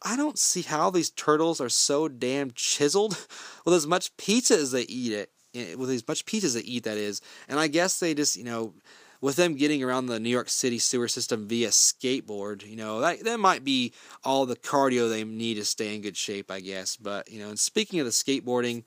I 0.04 0.16
don't 0.16 0.38
see 0.38 0.62
how 0.62 0.90
these 0.90 1.10
turtles 1.10 1.60
are 1.60 1.70
so 1.70 2.08
damn 2.08 2.50
chiseled 2.50 3.26
with 3.64 3.74
as 3.74 3.86
much 3.86 4.16
pizza 4.18 4.54
as 4.54 4.70
they 4.70 4.82
eat 4.82 5.12
it. 5.12 5.30
Eh, 5.54 5.74
with 5.74 5.90
as 5.90 6.06
much 6.06 6.26
pizza 6.26 6.46
as 6.46 6.54
they 6.54 6.60
eat, 6.60 6.84
that 6.84 6.98
is. 6.98 7.20
And 7.48 7.58
I 7.58 7.68
guess 7.68 7.98
they 7.98 8.12
just, 8.12 8.36
you 8.36 8.44
know, 8.44 8.74
with 9.20 9.36
them 9.36 9.54
getting 9.54 9.82
around 9.82 10.06
the 10.06 10.20
New 10.20 10.28
York 10.28 10.50
City 10.50 10.78
sewer 10.78 11.08
system 11.08 11.48
via 11.48 11.68
skateboard, 11.68 12.66
you 12.68 12.76
know, 12.76 13.00
that, 13.00 13.24
that 13.24 13.40
might 13.40 13.64
be 13.64 13.94
all 14.22 14.44
the 14.44 14.56
cardio 14.56 15.08
they 15.08 15.24
need 15.24 15.54
to 15.54 15.64
stay 15.64 15.94
in 15.94 16.02
good 16.02 16.16
shape, 16.16 16.50
I 16.50 16.60
guess. 16.60 16.96
But, 16.96 17.30
you 17.30 17.40
know, 17.40 17.48
and 17.48 17.58
speaking 17.58 18.00
of 18.00 18.06
the 18.06 18.12
skateboarding, 18.12 18.84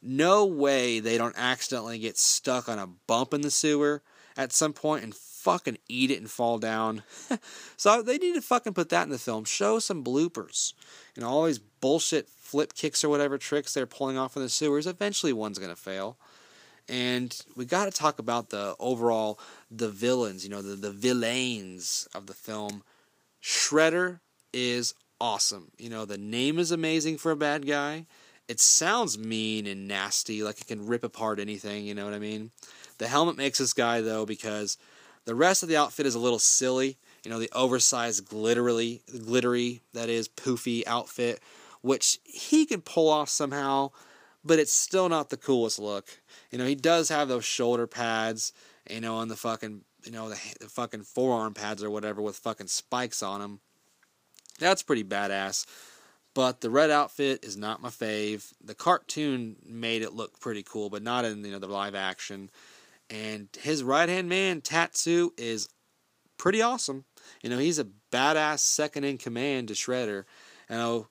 no 0.00 0.46
way 0.46 1.00
they 1.00 1.18
don't 1.18 1.36
accidentally 1.36 1.98
get 1.98 2.16
stuck 2.16 2.68
on 2.68 2.78
a 2.78 2.86
bump 2.86 3.34
in 3.34 3.42
the 3.42 3.50
sewer 3.50 4.02
at 4.36 4.52
some 4.52 4.72
point 4.72 5.04
and 5.04 5.14
fucking 5.44 5.76
eat 5.88 6.10
it 6.10 6.18
and 6.18 6.30
fall 6.30 6.58
down. 6.58 7.02
so 7.76 8.02
they 8.02 8.16
need 8.16 8.34
to 8.34 8.40
fucking 8.40 8.72
put 8.72 8.88
that 8.88 9.02
in 9.02 9.10
the 9.10 9.18
film. 9.18 9.44
Show 9.44 9.78
some 9.78 10.02
bloopers. 10.02 10.72
and 11.14 11.24
all 11.24 11.44
these 11.44 11.58
bullshit 11.58 12.28
flip 12.28 12.72
kicks 12.72 13.04
or 13.04 13.10
whatever 13.10 13.36
tricks 13.36 13.74
they're 13.74 13.86
pulling 13.86 14.16
off 14.16 14.36
in 14.36 14.42
the 14.42 14.48
sewers. 14.48 14.86
Eventually 14.86 15.34
one's 15.34 15.58
to 15.58 15.76
fail. 15.76 16.16
And 16.88 17.38
we 17.56 17.66
got 17.66 17.84
to 17.84 17.90
talk 17.90 18.18
about 18.18 18.50
the 18.50 18.74
overall 18.78 19.38
the 19.70 19.88
villains, 19.88 20.44
you 20.44 20.50
know, 20.50 20.62
the 20.62 20.76
the 20.76 20.92
villains 20.92 22.08
of 22.14 22.26
the 22.26 22.34
film. 22.34 22.82
Shredder 23.42 24.20
is 24.52 24.94
awesome. 25.20 25.70
You 25.78 25.90
know, 25.90 26.04
the 26.04 26.18
name 26.18 26.58
is 26.58 26.70
amazing 26.70 27.18
for 27.18 27.30
a 27.32 27.36
bad 27.36 27.66
guy. 27.66 28.06
It 28.48 28.60
sounds 28.60 29.18
mean 29.18 29.66
and 29.66 29.88
nasty, 29.88 30.42
like 30.42 30.60
it 30.60 30.66
can 30.66 30.86
rip 30.86 31.04
apart 31.04 31.40
anything, 31.40 31.86
you 31.86 31.94
know 31.94 32.04
what 32.04 32.12
I 32.12 32.18
mean? 32.18 32.50
The 32.98 33.08
helmet 33.08 33.36
makes 33.36 33.58
this 33.58 33.72
guy 33.72 34.02
though 34.02 34.26
because 34.26 34.76
the 35.24 35.34
rest 35.34 35.62
of 35.62 35.68
the 35.68 35.76
outfit 35.76 36.06
is 36.06 36.14
a 36.14 36.20
little 36.20 36.38
silly. 36.38 36.98
You 37.24 37.30
know, 37.30 37.38
the 37.38 37.50
oversized 37.52 38.28
glittery 38.28 39.02
glittery 39.10 39.80
that 39.92 40.08
is 40.08 40.28
poofy 40.28 40.82
outfit 40.86 41.40
which 41.84 42.18
he 42.24 42.64
can 42.64 42.80
pull 42.80 43.10
off 43.10 43.28
somehow, 43.28 43.90
but 44.42 44.58
it's 44.58 44.72
still 44.72 45.06
not 45.06 45.28
the 45.28 45.36
coolest 45.36 45.78
look. 45.78 46.18
You 46.50 46.56
know, 46.56 46.64
he 46.64 46.74
does 46.74 47.10
have 47.10 47.28
those 47.28 47.44
shoulder 47.44 47.86
pads, 47.86 48.54
you 48.88 49.02
know, 49.02 49.16
on 49.16 49.28
the 49.28 49.36
fucking, 49.36 49.82
you 50.02 50.10
know, 50.10 50.30
the, 50.30 50.40
the 50.60 50.68
fucking 50.70 51.02
forearm 51.02 51.52
pads 51.52 51.84
or 51.84 51.90
whatever 51.90 52.22
with 52.22 52.36
fucking 52.36 52.68
spikes 52.68 53.22
on 53.22 53.40
them. 53.42 53.60
That's 54.58 54.82
pretty 54.82 55.04
badass. 55.04 55.66
But 56.32 56.62
the 56.62 56.70
red 56.70 56.90
outfit 56.90 57.44
is 57.44 57.58
not 57.58 57.82
my 57.82 57.90
fave. 57.90 58.54
The 58.64 58.74
cartoon 58.74 59.56
made 59.62 60.00
it 60.00 60.14
look 60.14 60.40
pretty 60.40 60.62
cool, 60.62 60.88
but 60.88 61.02
not 61.02 61.26
in 61.26 61.44
you 61.44 61.52
know 61.52 61.58
the 61.58 61.66
live 61.66 61.94
action. 61.94 62.48
And 63.10 63.48
his 63.60 63.82
right 63.82 64.08
hand 64.08 64.28
man, 64.28 64.60
Tatsu, 64.60 65.30
is 65.36 65.68
pretty 66.38 66.62
awesome. 66.62 67.04
You 67.42 67.50
know, 67.50 67.58
he's 67.58 67.78
a 67.78 67.88
badass 68.12 68.60
second 68.60 69.04
in 69.04 69.18
command 69.18 69.68
to 69.68 69.74
Shredder. 69.74 70.24
You 70.70 70.76
know, 70.76 71.08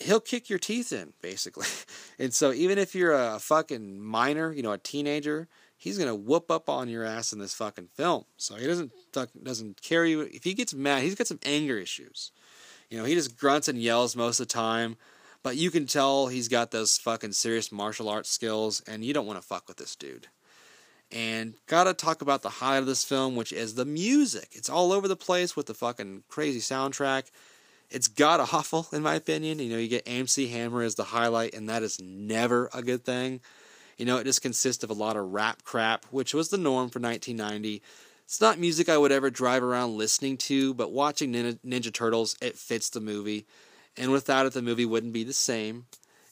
he'll 0.00 0.20
kick 0.20 0.50
your 0.50 0.58
teeth 0.58 0.92
in 0.92 1.12
basically. 1.20 1.66
And 2.18 2.32
so 2.32 2.50
even 2.50 2.78
if 2.78 2.94
you're 2.94 3.12
a 3.12 3.38
fucking 3.38 4.00
minor, 4.00 4.50
you 4.50 4.62
know, 4.62 4.72
a 4.72 4.78
teenager, 4.78 5.48
he's 5.76 5.98
gonna 5.98 6.14
whoop 6.14 6.50
up 6.50 6.70
on 6.70 6.88
your 6.88 7.04
ass 7.04 7.30
in 7.30 7.38
this 7.38 7.52
fucking 7.52 7.88
film. 7.88 8.24
So 8.38 8.54
he 8.54 8.66
doesn't 8.66 8.90
doesn't 9.12 9.82
carry. 9.82 10.14
If 10.14 10.44
he 10.44 10.54
gets 10.54 10.72
mad, 10.72 11.02
he's 11.02 11.14
got 11.14 11.26
some 11.26 11.40
anger 11.44 11.76
issues. 11.76 12.32
You 12.88 12.96
know, 12.96 13.04
he 13.04 13.14
just 13.14 13.38
grunts 13.38 13.68
and 13.68 13.82
yells 13.82 14.16
most 14.16 14.40
of 14.40 14.48
the 14.48 14.52
time, 14.54 14.96
but 15.42 15.56
you 15.56 15.70
can 15.70 15.86
tell 15.86 16.28
he's 16.28 16.48
got 16.48 16.70
those 16.70 16.96
fucking 16.96 17.32
serious 17.32 17.70
martial 17.70 18.08
arts 18.08 18.30
skills, 18.30 18.80
and 18.86 19.04
you 19.04 19.12
don't 19.12 19.26
want 19.26 19.38
to 19.38 19.46
fuck 19.46 19.68
with 19.68 19.76
this 19.76 19.94
dude. 19.94 20.28
And 21.12 21.54
gotta 21.66 21.94
talk 21.94 22.20
about 22.20 22.42
the 22.42 22.48
highlight 22.48 22.80
of 22.80 22.86
this 22.86 23.04
film, 23.04 23.36
which 23.36 23.52
is 23.52 23.74
the 23.74 23.84
music. 23.84 24.48
It's 24.52 24.68
all 24.68 24.92
over 24.92 25.06
the 25.06 25.16
place 25.16 25.54
with 25.54 25.66
the 25.66 25.74
fucking 25.74 26.24
crazy 26.28 26.60
soundtrack. 26.60 27.30
It's 27.90 28.08
god 28.08 28.40
awful 28.40 28.88
in 28.92 29.02
my 29.02 29.14
opinion. 29.14 29.60
You 29.60 29.70
know, 29.70 29.78
you 29.78 29.88
get 29.88 30.06
AMC 30.06 30.50
Hammer 30.50 30.82
as 30.82 30.96
the 30.96 31.04
highlight, 31.04 31.54
and 31.54 31.68
that 31.68 31.82
is 31.82 32.00
never 32.00 32.68
a 32.74 32.82
good 32.82 33.04
thing. 33.04 33.40
You 33.96 34.04
know, 34.04 34.18
it 34.18 34.24
just 34.24 34.42
consists 34.42 34.84
of 34.84 34.90
a 34.90 34.94
lot 34.94 35.16
of 35.16 35.32
rap 35.32 35.62
crap, 35.64 36.04
which 36.10 36.34
was 36.34 36.50
the 36.50 36.58
norm 36.58 36.90
for 36.90 36.98
1990. 36.98 37.82
It's 38.24 38.40
not 38.40 38.58
music 38.58 38.88
I 38.88 38.98
would 38.98 39.12
ever 39.12 39.30
drive 39.30 39.62
around 39.62 39.96
listening 39.96 40.36
to, 40.38 40.74
but 40.74 40.90
watching 40.90 41.32
Ninja, 41.32 41.58
Ninja 41.64 41.92
Turtles, 41.92 42.36
it 42.42 42.58
fits 42.58 42.90
the 42.90 43.00
movie. 43.00 43.46
And 43.96 44.10
without 44.10 44.46
it, 44.46 44.52
the 44.52 44.62
movie 44.62 44.84
wouldn't 44.84 45.12
be 45.12 45.24
the 45.24 45.32
same. 45.32 45.86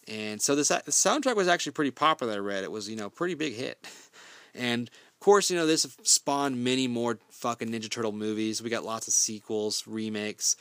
And 0.07 0.43
so 0.43 0.55
this 0.55 0.69
the 0.69 0.83
soundtrack 0.89 1.37
was 1.37 1.49
actually 1.49 1.73
pretty 1.73 1.91
popular. 1.91 2.35
I 2.35 2.39
read 2.39 2.65
it 2.65 2.73
was 2.73 2.89
you 2.91 2.97
know 2.97 3.09
pretty 3.09 3.35
big 3.35 3.55
hit, 3.55 3.79
and 4.55 4.89
of 4.89 5.21
course 5.21 5.51
you 5.51 5.57
know 5.57 5.67
this 5.67 5.87
spawned 6.03 6.63
many 6.63 6.87
more 6.87 7.19
fucking 7.31 7.69
Ninja 7.69 7.91
Turtle 7.91 8.13
movies. 8.13 8.63
We 8.63 8.71
got 8.71 8.85
lots 8.85 9.09
of 9.09 9.15
sequels, 9.15 9.85
remakes. 9.87 10.57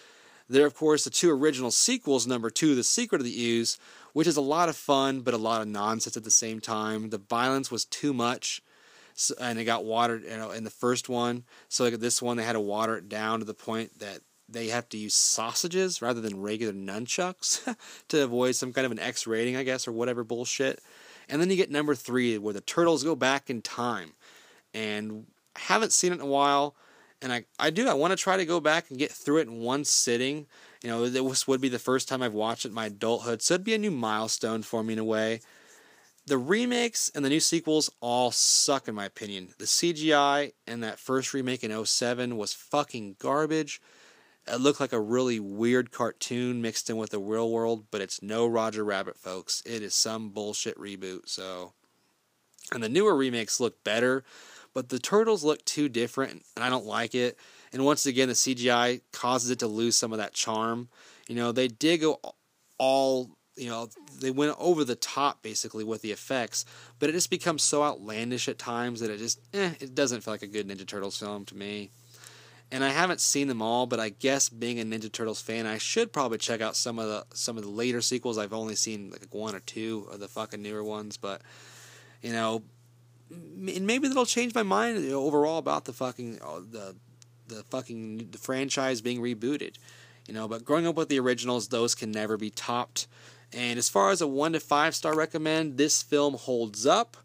There, 0.50 0.66
of 0.66 0.76
course, 0.76 1.06
the 1.06 1.10
two 1.10 1.32
original 1.32 1.72
sequels, 1.72 2.28
number 2.28 2.50
two, 2.50 2.76
The 2.76 2.84
Secret 2.84 3.22
of 3.22 3.26
the 3.26 3.46
Ooze, 3.46 3.78
which 4.12 4.28
is 4.28 4.36
a 4.36 4.42
lot 4.42 4.68
of 4.68 4.76
fun, 4.76 5.22
but 5.22 5.34
a 5.34 5.38
lot 5.38 5.62
of 5.62 5.68
nonsense 5.68 6.18
at 6.18 6.26
the 6.26 6.32
same 6.32 6.60
time. 6.60 7.10
The 7.10 7.18
violence 7.18 7.72
was 7.72 7.86
too 7.86 8.14
much, 8.14 8.62
so, 9.14 9.34
and 9.40 9.58
it 9.58 9.64
got 9.64 9.86
watered 9.86 10.24
you 10.24 10.38
know, 10.38 10.52
in 10.52 10.66
the 10.66 10.70
first 10.70 11.08
one. 11.08 11.46
So, 11.70 11.86
like 11.86 12.00
this 12.00 12.22
one, 12.22 12.38
they 12.38 12.44
had 12.44 12.54
to 12.54 12.60
water 12.60 12.98
it 12.98 13.08
down 13.08 13.40
to 13.40 13.46
the 13.46 13.54
point 13.54 14.00
that 14.00 14.20
they 14.50 14.68
have 14.68 14.90
to 14.90 14.98
use 14.98 15.16
sausages 15.16 16.02
rather 16.02 16.22
than 16.22 16.42
regular 16.42 16.74
nunchucks 16.74 17.76
to 18.10 18.24
avoid 18.24 18.56
some 18.56 18.74
kind 18.74 18.86
of 18.86 18.92
an 18.92 19.00
X 19.00 19.26
rating, 19.26 19.56
I 19.56 19.64
guess, 19.64 19.88
or 19.88 19.92
whatever 19.92 20.24
bullshit. 20.24 20.82
And 21.30 21.42
then 21.42 21.50
you 21.50 21.56
get 21.56 21.72
number 21.72 21.96
three, 21.96 22.38
where 22.38 22.54
the 22.54 22.62
turtles 22.62 23.04
go 23.04 23.16
back 23.16 23.50
in 23.50 23.62
time. 23.62 24.14
And 24.74 25.26
I 25.56 25.60
haven't 25.60 25.92
seen 25.92 26.12
it 26.12 26.16
in 26.16 26.22
a 26.22 26.26
while 26.26 26.76
and 27.24 27.32
I, 27.32 27.46
I 27.58 27.70
do. 27.70 27.88
I 27.88 27.94
want 27.94 28.12
to 28.12 28.18
try 28.18 28.38
to 28.38 28.46
go 28.46 28.60
back 28.60 28.90
and 28.90 29.00
get 29.00 29.12
through 29.12 29.38
it 29.38 29.48
in 29.48 29.62
one 29.62 29.86
sitting. 29.86 30.46
You 30.84 30.90
know, 30.90 31.08
this 31.08 31.48
would 31.48 31.62
be 31.62 31.70
the 31.70 31.80
first 31.80 32.10
time 32.10 32.22
I've 32.22 32.34
watched 32.34 32.66
it 32.66 32.70
in 32.70 32.74
my 32.74 32.88
adulthood, 32.88 33.42
so 33.42 33.54
it'd 33.54 33.64
be 33.64 33.74
a 33.74 33.78
new 33.78 33.92
milestone 33.92 34.62
for 34.62 34.84
me 34.84 34.94
in 34.94 35.00
a 35.00 35.04
way. 35.04 35.40
The 36.26 36.38
remakes 36.38 37.10
and 37.16 37.24
the 37.24 37.30
new 37.30 37.40
sequels 37.40 37.90
all 38.02 38.32
suck, 38.32 38.88
in 38.88 38.96
my 38.96 39.06
opinion. 39.06 39.50
The 39.58 39.66
CGI 39.66 40.52
in 40.68 40.82
that 40.82 41.00
first 41.00 41.34
remake 41.34 41.64
in 41.64 41.86
07 41.86 42.38
was 42.38 42.54
fucking 42.54 43.16
garbage. 43.20 43.82
It 44.48 44.60
looked 44.60 44.80
like 44.80 44.94
a 44.94 45.00
really 45.00 45.40
weird 45.40 45.92
cartoon 45.92 46.62
mixed 46.62 46.90
in 46.90 46.98
with 46.98 47.12
the 47.12 47.20
real 47.20 47.50
world, 47.50 47.86
but 47.92 48.02
it's 48.02 48.22
no 48.22 48.46
Roger 48.46 48.84
Rabbit, 48.84 49.18
folks. 49.18 49.64
It 49.66 49.82
is 49.82 49.96
some 49.96 50.30
bullshit 50.30 50.78
reboot, 50.78 51.30
so. 51.30 51.74
And 52.72 52.84
the 52.84 52.90
newer 52.90 53.16
remakes 53.16 53.60
look 53.60 53.84
better 53.84 54.24
but 54.74 54.90
the 54.90 55.00
turtles 55.00 55.44
look 55.44 55.64
too 55.66 55.88
different, 55.88 56.44
and 56.56 56.66
I 56.66 56.70
don't 56.70 56.86
like 56.86 57.16
it. 57.16 57.38
And 57.72 57.86
once 57.86 58.06
again, 58.06 58.28
the 58.28 58.34
CGI 58.34 59.02
causes 59.12 59.50
it 59.50 59.60
to 59.60 59.68
lose 59.68 59.96
some 59.96 60.12
of 60.12 60.18
that 60.18 60.34
charm. 60.34 60.90
You 61.28 61.36
know, 61.36 61.52
they 61.52 61.68
did 61.68 62.02
go 62.02 62.20
all, 62.78 63.30
you 63.56 63.70
know, 63.70 63.90
they 64.20 64.32
went 64.32 64.56
over 64.60 64.84
the 64.84 64.96
top 64.96 65.42
basically 65.42 65.84
with 65.84 66.02
the 66.02 66.12
effects, 66.12 66.66
but 67.00 67.10
it 67.10 67.14
just 67.14 67.30
becomes 67.30 67.62
so 67.64 67.84
outlandish 67.84 68.48
at 68.48 68.58
times 68.58 69.00
that 69.00 69.12
it 69.12 69.18
just, 69.18 69.40
eh, 69.54 69.74
it 69.80 69.96
doesn't 69.96 70.22
feel 70.22 70.34
like 70.34 70.42
a 70.42 70.48
good 70.48 70.68
Ninja 70.68 70.88
Turtles 70.88 71.18
film 71.18 71.46
to 71.46 71.56
me. 71.56 71.92
And 72.74 72.84
I 72.84 72.90
haven't 72.90 73.22
seen 73.22 73.48
them 73.48 73.62
all, 73.62 73.86
but 73.86 74.00
I 74.00 74.10
guess 74.10 74.50
being 74.50 74.80
a 74.80 74.84
Ninja 74.84 75.12
Turtles 75.12 75.40
fan, 75.40 75.68
I 75.68 75.78
should 75.78 76.12
probably 76.12 76.40
check 76.40 76.60
out 76.60 76.76
some 76.76 76.98
of 76.98 77.06
the 77.06 77.24
some 77.36 77.56
of 77.56 77.64
the 77.64 77.70
later 77.70 78.02
sequels. 78.02 78.40
I've 78.40 78.52
only 78.52 78.74
seen 78.74 79.12
like 79.12 79.28
one 79.30 79.54
or 79.54 79.60
two 79.60 80.08
of 80.12 80.20
the 80.20 80.28
fucking 80.28 80.60
newer 80.60 80.84
ones, 80.84 81.16
but 81.16 81.44
you 82.24 82.32
know, 82.32 82.64
and 83.30 83.86
maybe 83.86 84.08
that'll 84.08 84.26
change 84.26 84.56
my 84.56 84.64
mind 84.64 84.98
overall 85.14 85.60
about 85.60 85.86
the 85.86 85.94
fucking 85.94 86.40
uh, 86.42 86.62
the 86.68 86.96
the 87.48 87.62
fucking 87.66 88.30
the 88.32 88.40
franchise 88.40 89.02
being 89.02 89.22
rebooted. 89.22 89.76
You 90.28 90.34
know, 90.34 90.48
but 90.48 90.66
growing 90.66 90.88
up 90.88 90.96
with 90.96 91.10
the 91.10 91.20
originals, 91.20 91.68
those 91.68 91.94
can 91.94 92.10
never 92.10 92.38
be 92.38 92.50
topped. 92.50 93.06
And 93.54 93.78
as 93.78 93.88
far 93.88 94.10
as 94.10 94.20
a 94.20 94.28
one 94.28 94.54
to 94.54 94.60
five 94.60 94.96
star 94.96 95.16
recommend, 95.16 95.78
this 95.78 96.02
film 96.02 96.34
holds 96.34 96.88
up. 96.88 97.18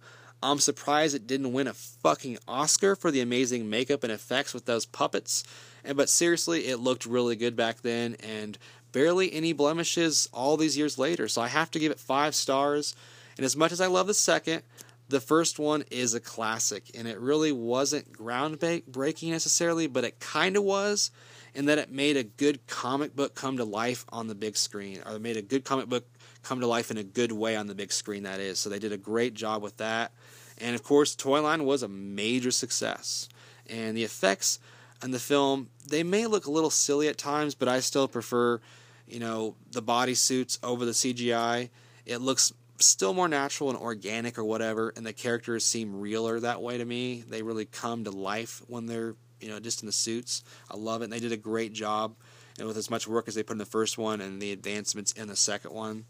I'm 0.43 0.59
surprised 0.61 1.15
it 1.15 1.27
didn't 1.27 1.53
win 1.53 1.67
a 1.67 1.75
fucking 1.75 2.39
Oscar 2.47 2.95
for 2.95 3.11
the 3.11 3.21
amazing 3.21 3.69
makeup 3.69 4.05
and 4.05 4.13
effects 4.13 4.55
with 4.55 4.67
those 4.67 4.87
puppets. 4.87 5.43
And 5.85 5.97
but 5.97 6.09
seriously, 6.09 6.67
it 6.67 6.79
looked 6.79 7.07
really 7.07 7.37
good 7.37 7.57
back 7.57 7.81
then 7.83 8.17
and 8.21 8.57
barely 8.93 9.33
any 9.33 9.53
blemishes 9.53 10.29
all 10.33 10.57
these 10.57 10.79
years 10.79 10.99
later. 10.99 11.29
So 11.29 11.43
I 11.43 11.49
have 11.49 11.71
to 11.73 11.79
give 11.79 11.93
it 11.93 11.99
5 11.99 12.35
stars. 12.35 12.95
And 13.37 13.45
as 13.45 13.57
much 13.57 13.73
as 13.73 13.81
I 13.81 13.87
love 13.87 14.07
the 14.07 14.15
second, 14.15 14.63
the 15.09 15.21
first 15.21 15.59
one 15.59 15.85
is 15.91 16.15
a 16.15 16.21
classic 16.21 16.91
and 16.95 17.09
it 17.09 17.19
really 17.19 17.53
wasn't 17.53 18.13
groundbreaking 18.13 19.31
necessarily, 19.31 19.87
but 19.87 20.05
it 20.05 20.21
kind 20.21 20.57
of 20.57 20.65
was 20.65 21.11
in 21.55 21.65
that 21.65 21.79
it 21.79 21.91
made 21.91 22.17
a 22.17 22.23
good 22.23 22.67
comic 22.67 23.17
book 23.17 23.35
come 23.35 23.57
to 23.57 23.65
life 23.65 24.05
on 24.11 24.27
the 24.29 24.35
big 24.35 24.57
screen 24.57 25.01
or 25.07 25.19
made 25.19 25.37
a 25.37 25.43
good 25.43 25.65
comic 25.65 25.89
book 25.89 26.07
come 26.43 26.61
to 26.61 26.67
life 26.67 26.91
in 26.91 26.99
a 26.99 27.03
good 27.03 27.33
way 27.33 27.57
on 27.57 27.67
the 27.67 27.75
big 27.75 27.91
screen 27.91 28.25
that 28.25 28.39
is. 28.39 28.59
So 28.59 28.69
they 28.69 28.79
did 28.79 28.93
a 28.93 28.99
great 28.99 29.35
job 29.35 29.63
with 29.63 29.79
that. 29.79 30.13
And 30.61 30.75
of 30.75 30.83
course, 30.83 31.15
Toy 31.15 31.41
Line 31.41 31.65
was 31.65 31.83
a 31.83 31.89
major 31.89 32.51
success. 32.51 33.29
And 33.69 33.97
the 33.97 34.05
effects 34.05 34.59
in 35.03 35.11
the 35.11 35.19
film, 35.19 35.69
they 35.87 36.03
may 36.03 36.27
look 36.27 36.47
a 36.47 36.51
little 36.51 36.71
silly 36.71 37.09
at 37.09 37.19
times, 37.19 37.55
but 37.55 37.69
I 37.69 37.81
still 37.81 38.09
prefer, 38.09 38.61
you 39.07 39.21
know, 39.21 39.55
the 39.71 39.83
bodysuits 39.83 40.59
over 40.63 40.85
the 40.85 40.93
CGI. 40.93 41.71
It 42.07 42.19
looks 42.19 42.53
still 42.79 43.15
more 43.15 43.29
natural 43.29 43.71
and 43.71 43.79
organic 43.79 44.39
or 44.39 44.45
whatever, 44.45 44.93
and 44.97 45.05
the 45.05 45.13
characters 45.13 45.65
seem 45.65 46.01
realer 46.01 46.41
that 46.41 46.63
way 46.63 46.79
to 46.79 46.85
me. 46.85 47.23
They 47.29 47.43
really 47.43 47.67
come 47.67 48.05
to 48.05 48.11
life 48.11 48.63
when 48.67 48.87
they're, 48.87 49.15
you 49.41 49.49
know, 49.49 49.61
just 49.61 49.83
in 49.83 49.87
the 49.87 49.93
suits. 49.93 50.43
I 50.71 50.77
love 50.77 51.03
it. 51.03 51.05
And 51.05 51.13
they 51.13 51.21
did 51.21 51.33
a 51.33 51.37
great 51.37 51.73
job 51.73 52.15
and 52.59 52.67
with 52.67 52.77
as 52.77 52.91
much 52.91 53.07
work 53.07 53.29
as 53.29 53.35
they 53.35 53.43
put 53.43 53.53
in 53.53 53.59
the 53.59 53.65
first 53.65 53.99
one 53.99 54.21
and 54.21 54.43
the 54.43 54.53
advancements 54.53 55.13
in 55.13 55.29
the 55.29 55.37
second 55.37 55.73
one. 55.73 56.07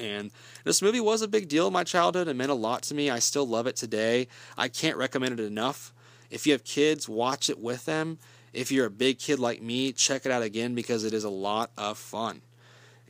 And 0.00 0.30
this 0.64 0.80
movie 0.80 1.00
was 1.00 1.22
a 1.22 1.28
big 1.28 1.48
deal 1.48 1.66
in 1.66 1.72
my 1.72 1.84
childhood 1.84 2.26
and 2.26 2.38
meant 2.38 2.50
a 2.50 2.54
lot 2.54 2.82
to 2.84 2.94
me. 2.94 3.10
I 3.10 3.18
still 3.18 3.46
love 3.46 3.66
it 3.66 3.76
today. 3.76 4.28
I 4.56 4.68
can't 4.68 4.96
recommend 4.96 5.38
it 5.38 5.44
enough. 5.44 5.92
If 6.30 6.46
you 6.46 6.52
have 6.52 6.64
kids, 6.64 7.08
watch 7.08 7.50
it 7.50 7.58
with 7.58 7.84
them. 7.84 8.18
If 8.52 8.72
you're 8.72 8.86
a 8.86 8.90
big 8.90 9.18
kid 9.18 9.38
like 9.38 9.62
me, 9.62 9.92
check 9.92 10.24
it 10.24 10.32
out 10.32 10.42
again 10.42 10.74
because 10.74 11.04
it 11.04 11.12
is 11.12 11.24
a 11.24 11.30
lot 11.30 11.70
of 11.76 11.98
fun. 11.98 12.42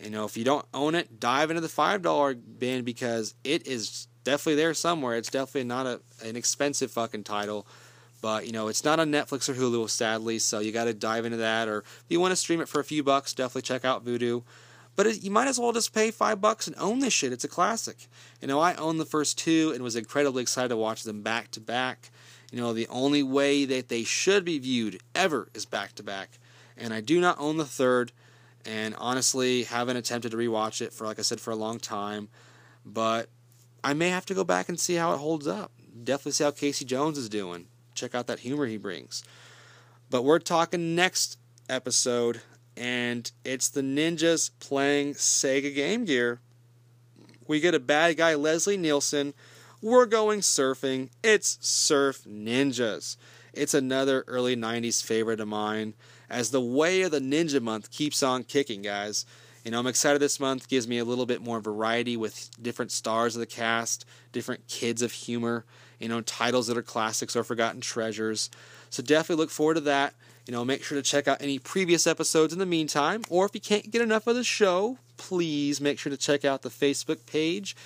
You 0.02 0.10
know, 0.10 0.24
if 0.24 0.36
you 0.36 0.44
don't 0.44 0.66
own 0.72 0.94
it, 0.94 1.20
dive 1.20 1.50
into 1.50 1.60
the 1.60 1.68
$5 1.68 2.40
bin 2.58 2.84
because 2.84 3.34
it 3.44 3.66
is 3.66 4.08
definitely 4.24 4.56
there 4.56 4.74
somewhere. 4.74 5.16
It's 5.16 5.30
definitely 5.30 5.68
not 5.68 5.86
a, 5.86 6.00
an 6.24 6.36
expensive 6.36 6.90
fucking 6.90 7.24
title. 7.24 7.66
But, 8.22 8.46
you 8.46 8.52
know, 8.52 8.68
it's 8.68 8.84
not 8.84 9.00
on 9.00 9.10
Netflix 9.10 9.48
or 9.48 9.54
Hulu, 9.54 9.88
sadly, 9.88 10.38
so 10.38 10.58
you 10.58 10.72
got 10.72 10.84
to 10.84 10.94
dive 10.94 11.24
into 11.24 11.38
that. 11.38 11.68
Or 11.68 11.78
if 11.78 12.04
you 12.08 12.20
want 12.20 12.32
to 12.32 12.36
stream 12.36 12.60
it 12.60 12.68
for 12.68 12.80
a 12.80 12.84
few 12.84 13.02
bucks, 13.02 13.32
definitely 13.32 13.62
check 13.62 13.84
out 13.84 14.04
Vudu. 14.04 14.42
But 14.96 15.06
it, 15.06 15.22
you 15.22 15.30
might 15.30 15.48
as 15.48 15.58
well 15.58 15.72
just 15.72 15.94
pay 15.94 16.10
five 16.10 16.40
bucks 16.40 16.66
and 16.66 16.76
own 16.78 16.98
this 16.98 17.12
shit. 17.12 17.32
It's 17.32 17.44
a 17.44 17.48
classic. 17.48 18.08
You 18.40 18.48
know, 18.48 18.60
I 18.60 18.74
owned 18.74 19.00
the 19.00 19.04
first 19.04 19.38
two 19.38 19.72
and 19.74 19.82
was 19.82 19.96
incredibly 19.96 20.42
excited 20.42 20.68
to 20.68 20.76
watch 20.76 21.04
them 21.04 21.22
back 21.22 21.50
to 21.52 21.60
back. 21.60 22.10
You 22.52 22.60
know, 22.60 22.72
the 22.72 22.88
only 22.88 23.22
way 23.22 23.64
that 23.64 23.88
they 23.88 24.02
should 24.02 24.44
be 24.44 24.58
viewed 24.58 25.00
ever 25.14 25.48
is 25.54 25.64
back 25.64 25.94
to 25.94 26.02
back. 26.02 26.38
And 26.76 26.92
I 26.92 27.00
do 27.00 27.20
not 27.20 27.38
own 27.38 27.56
the 27.56 27.64
third, 27.64 28.12
and 28.64 28.94
honestly 28.98 29.64
haven't 29.64 29.96
attempted 29.96 30.32
to 30.32 30.36
rewatch 30.36 30.80
it 30.80 30.92
for, 30.92 31.06
like 31.06 31.18
I 31.18 31.22
said, 31.22 31.40
for 31.40 31.50
a 31.50 31.56
long 31.56 31.78
time. 31.78 32.28
But 32.84 33.28
I 33.82 33.94
may 33.94 34.08
have 34.08 34.26
to 34.26 34.34
go 34.34 34.44
back 34.44 34.68
and 34.68 34.78
see 34.78 34.94
how 34.94 35.14
it 35.14 35.18
holds 35.18 35.46
up. 35.46 35.72
Definitely 36.02 36.32
see 36.32 36.44
how 36.44 36.50
Casey 36.50 36.84
Jones 36.84 37.18
is 37.18 37.28
doing. 37.28 37.66
Check 37.94 38.14
out 38.14 38.26
that 38.26 38.40
humor 38.40 38.66
he 38.66 38.76
brings. 38.76 39.22
But 40.08 40.24
we're 40.24 40.38
talking 40.38 40.94
next 40.94 41.38
episode 41.68 42.40
and 42.80 43.30
it's 43.44 43.68
the 43.68 43.82
ninjas 43.82 44.50
playing 44.58 45.12
Sega 45.12 45.72
Game 45.74 46.06
Gear. 46.06 46.40
We 47.46 47.60
get 47.60 47.74
a 47.74 47.78
bad 47.78 48.16
guy, 48.16 48.34
Leslie 48.34 48.78
Nielsen. 48.78 49.34
We're 49.82 50.06
going 50.06 50.40
surfing. 50.40 51.10
It's 51.22 51.58
Surf 51.60 52.24
Ninjas. 52.24 53.18
It's 53.52 53.74
another 53.74 54.24
early 54.26 54.56
90s 54.56 55.04
favorite 55.04 55.40
of 55.40 55.48
mine 55.48 55.92
as 56.30 56.52
the 56.52 56.60
way 56.60 57.02
of 57.02 57.10
the 57.10 57.20
ninja 57.20 57.60
month 57.60 57.90
keeps 57.90 58.22
on 58.22 58.44
kicking, 58.44 58.80
guys. 58.80 59.26
You 59.62 59.72
know, 59.72 59.78
I'm 59.78 59.86
excited 59.86 60.20
this 60.20 60.40
month 60.40 60.68
gives 60.68 60.88
me 60.88 60.96
a 60.96 61.04
little 61.04 61.26
bit 61.26 61.42
more 61.42 61.60
variety 61.60 62.16
with 62.16 62.50
different 62.62 62.92
stars 62.92 63.36
of 63.36 63.40
the 63.40 63.46
cast, 63.46 64.06
different 64.32 64.68
kids 64.68 65.02
of 65.02 65.12
humor, 65.12 65.66
you 65.98 66.08
know, 66.08 66.22
titles 66.22 66.68
that 66.68 66.78
are 66.78 66.82
classics 66.82 67.36
or 67.36 67.44
forgotten 67.44 67.82
treasures. 67.82 68.48
So 68.88 69.02
definitely 69.02 69.42
look 69.42 69.50
forward 69.50 69.74
to 69.74 69.80
that. 69.80 70.14
You 70.50 70.56
know, 70.56 70.64
make 70.64 70.82
sure 70.82 70.98
to 70.98 71.02
check 71.02 71.28
out 71.28 71.40
any 71.40 71.60
previous 71.60 72.08
episodes 72.08 72.52
in 72.52 72.58
the 72.58 72.66
meantime, 72.66 73.22
or 73.30 73.46
if 73.46 73.54
you 73.54 73.60
can't 73.60 73.88
get 73.88 74.02
enough 74.02 74.26
of 74.26 74.34
the 74.34 74.42
show, 74.42 74.98
please 75.16 75.80
make 75.80 75.96
sure 75.96 76.10
to 76.10 76.16
check 76.16 76.44
out 76.44 76.62
the 76.62 76.70
Facebook 76.70 77.24
page. 77.24 77.76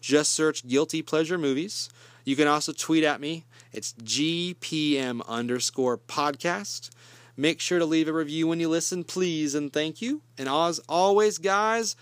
Just 0.00 0.32
search 0.32 0.66
Guilty 0.66 1.02
Pleasure 1.02 1.36
Movies. 1.36 1.90
You 2.24 2.34
can 2.34 2.48
also 2.48 2.72
tweet 2.72 3.04
at 3.04 3.20
me. 3.20 3.44
It's 3.74 3.92
GPM 4.02 5.20
underscore 5.28 5.98
podcast. 5.98 6.88
Make 7.36 7.60
sure 7.60 7.78
to 7.78 7.84
leave 7.84 8.08
a 8.08 8.12
review 8.14 8.46
when 8.48 8.58
you 8.58 8.70
listen, 8.70 9.04
please, 9.04 9.54
and 9.54 9.70
thank 9.70 10.00
you. 10.00 10.22
And 10.38 10.48
as 10.48 10.80
always, 10.88 11.36
guys, 11.36 11.94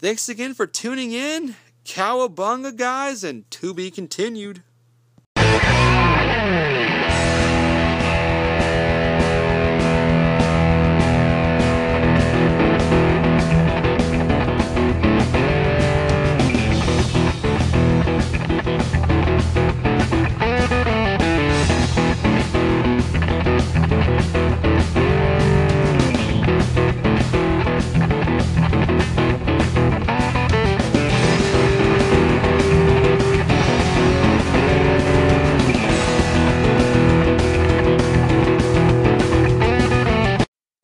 thanks 0.00 0.28
again 0.28 0.52
for 0.52 0.66
tuning 0.66 1.12
in. 1.12 1.54
Cowabunga, 1.84 2.76
guys, 2.76 3.22
and 3.22 3.48
to 3.52 3.72
be 3.72 3.92
continued. 3.92 4.64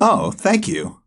Oh, 0.01 0.31
thank 0.31 0.69
you. 0.69 1.01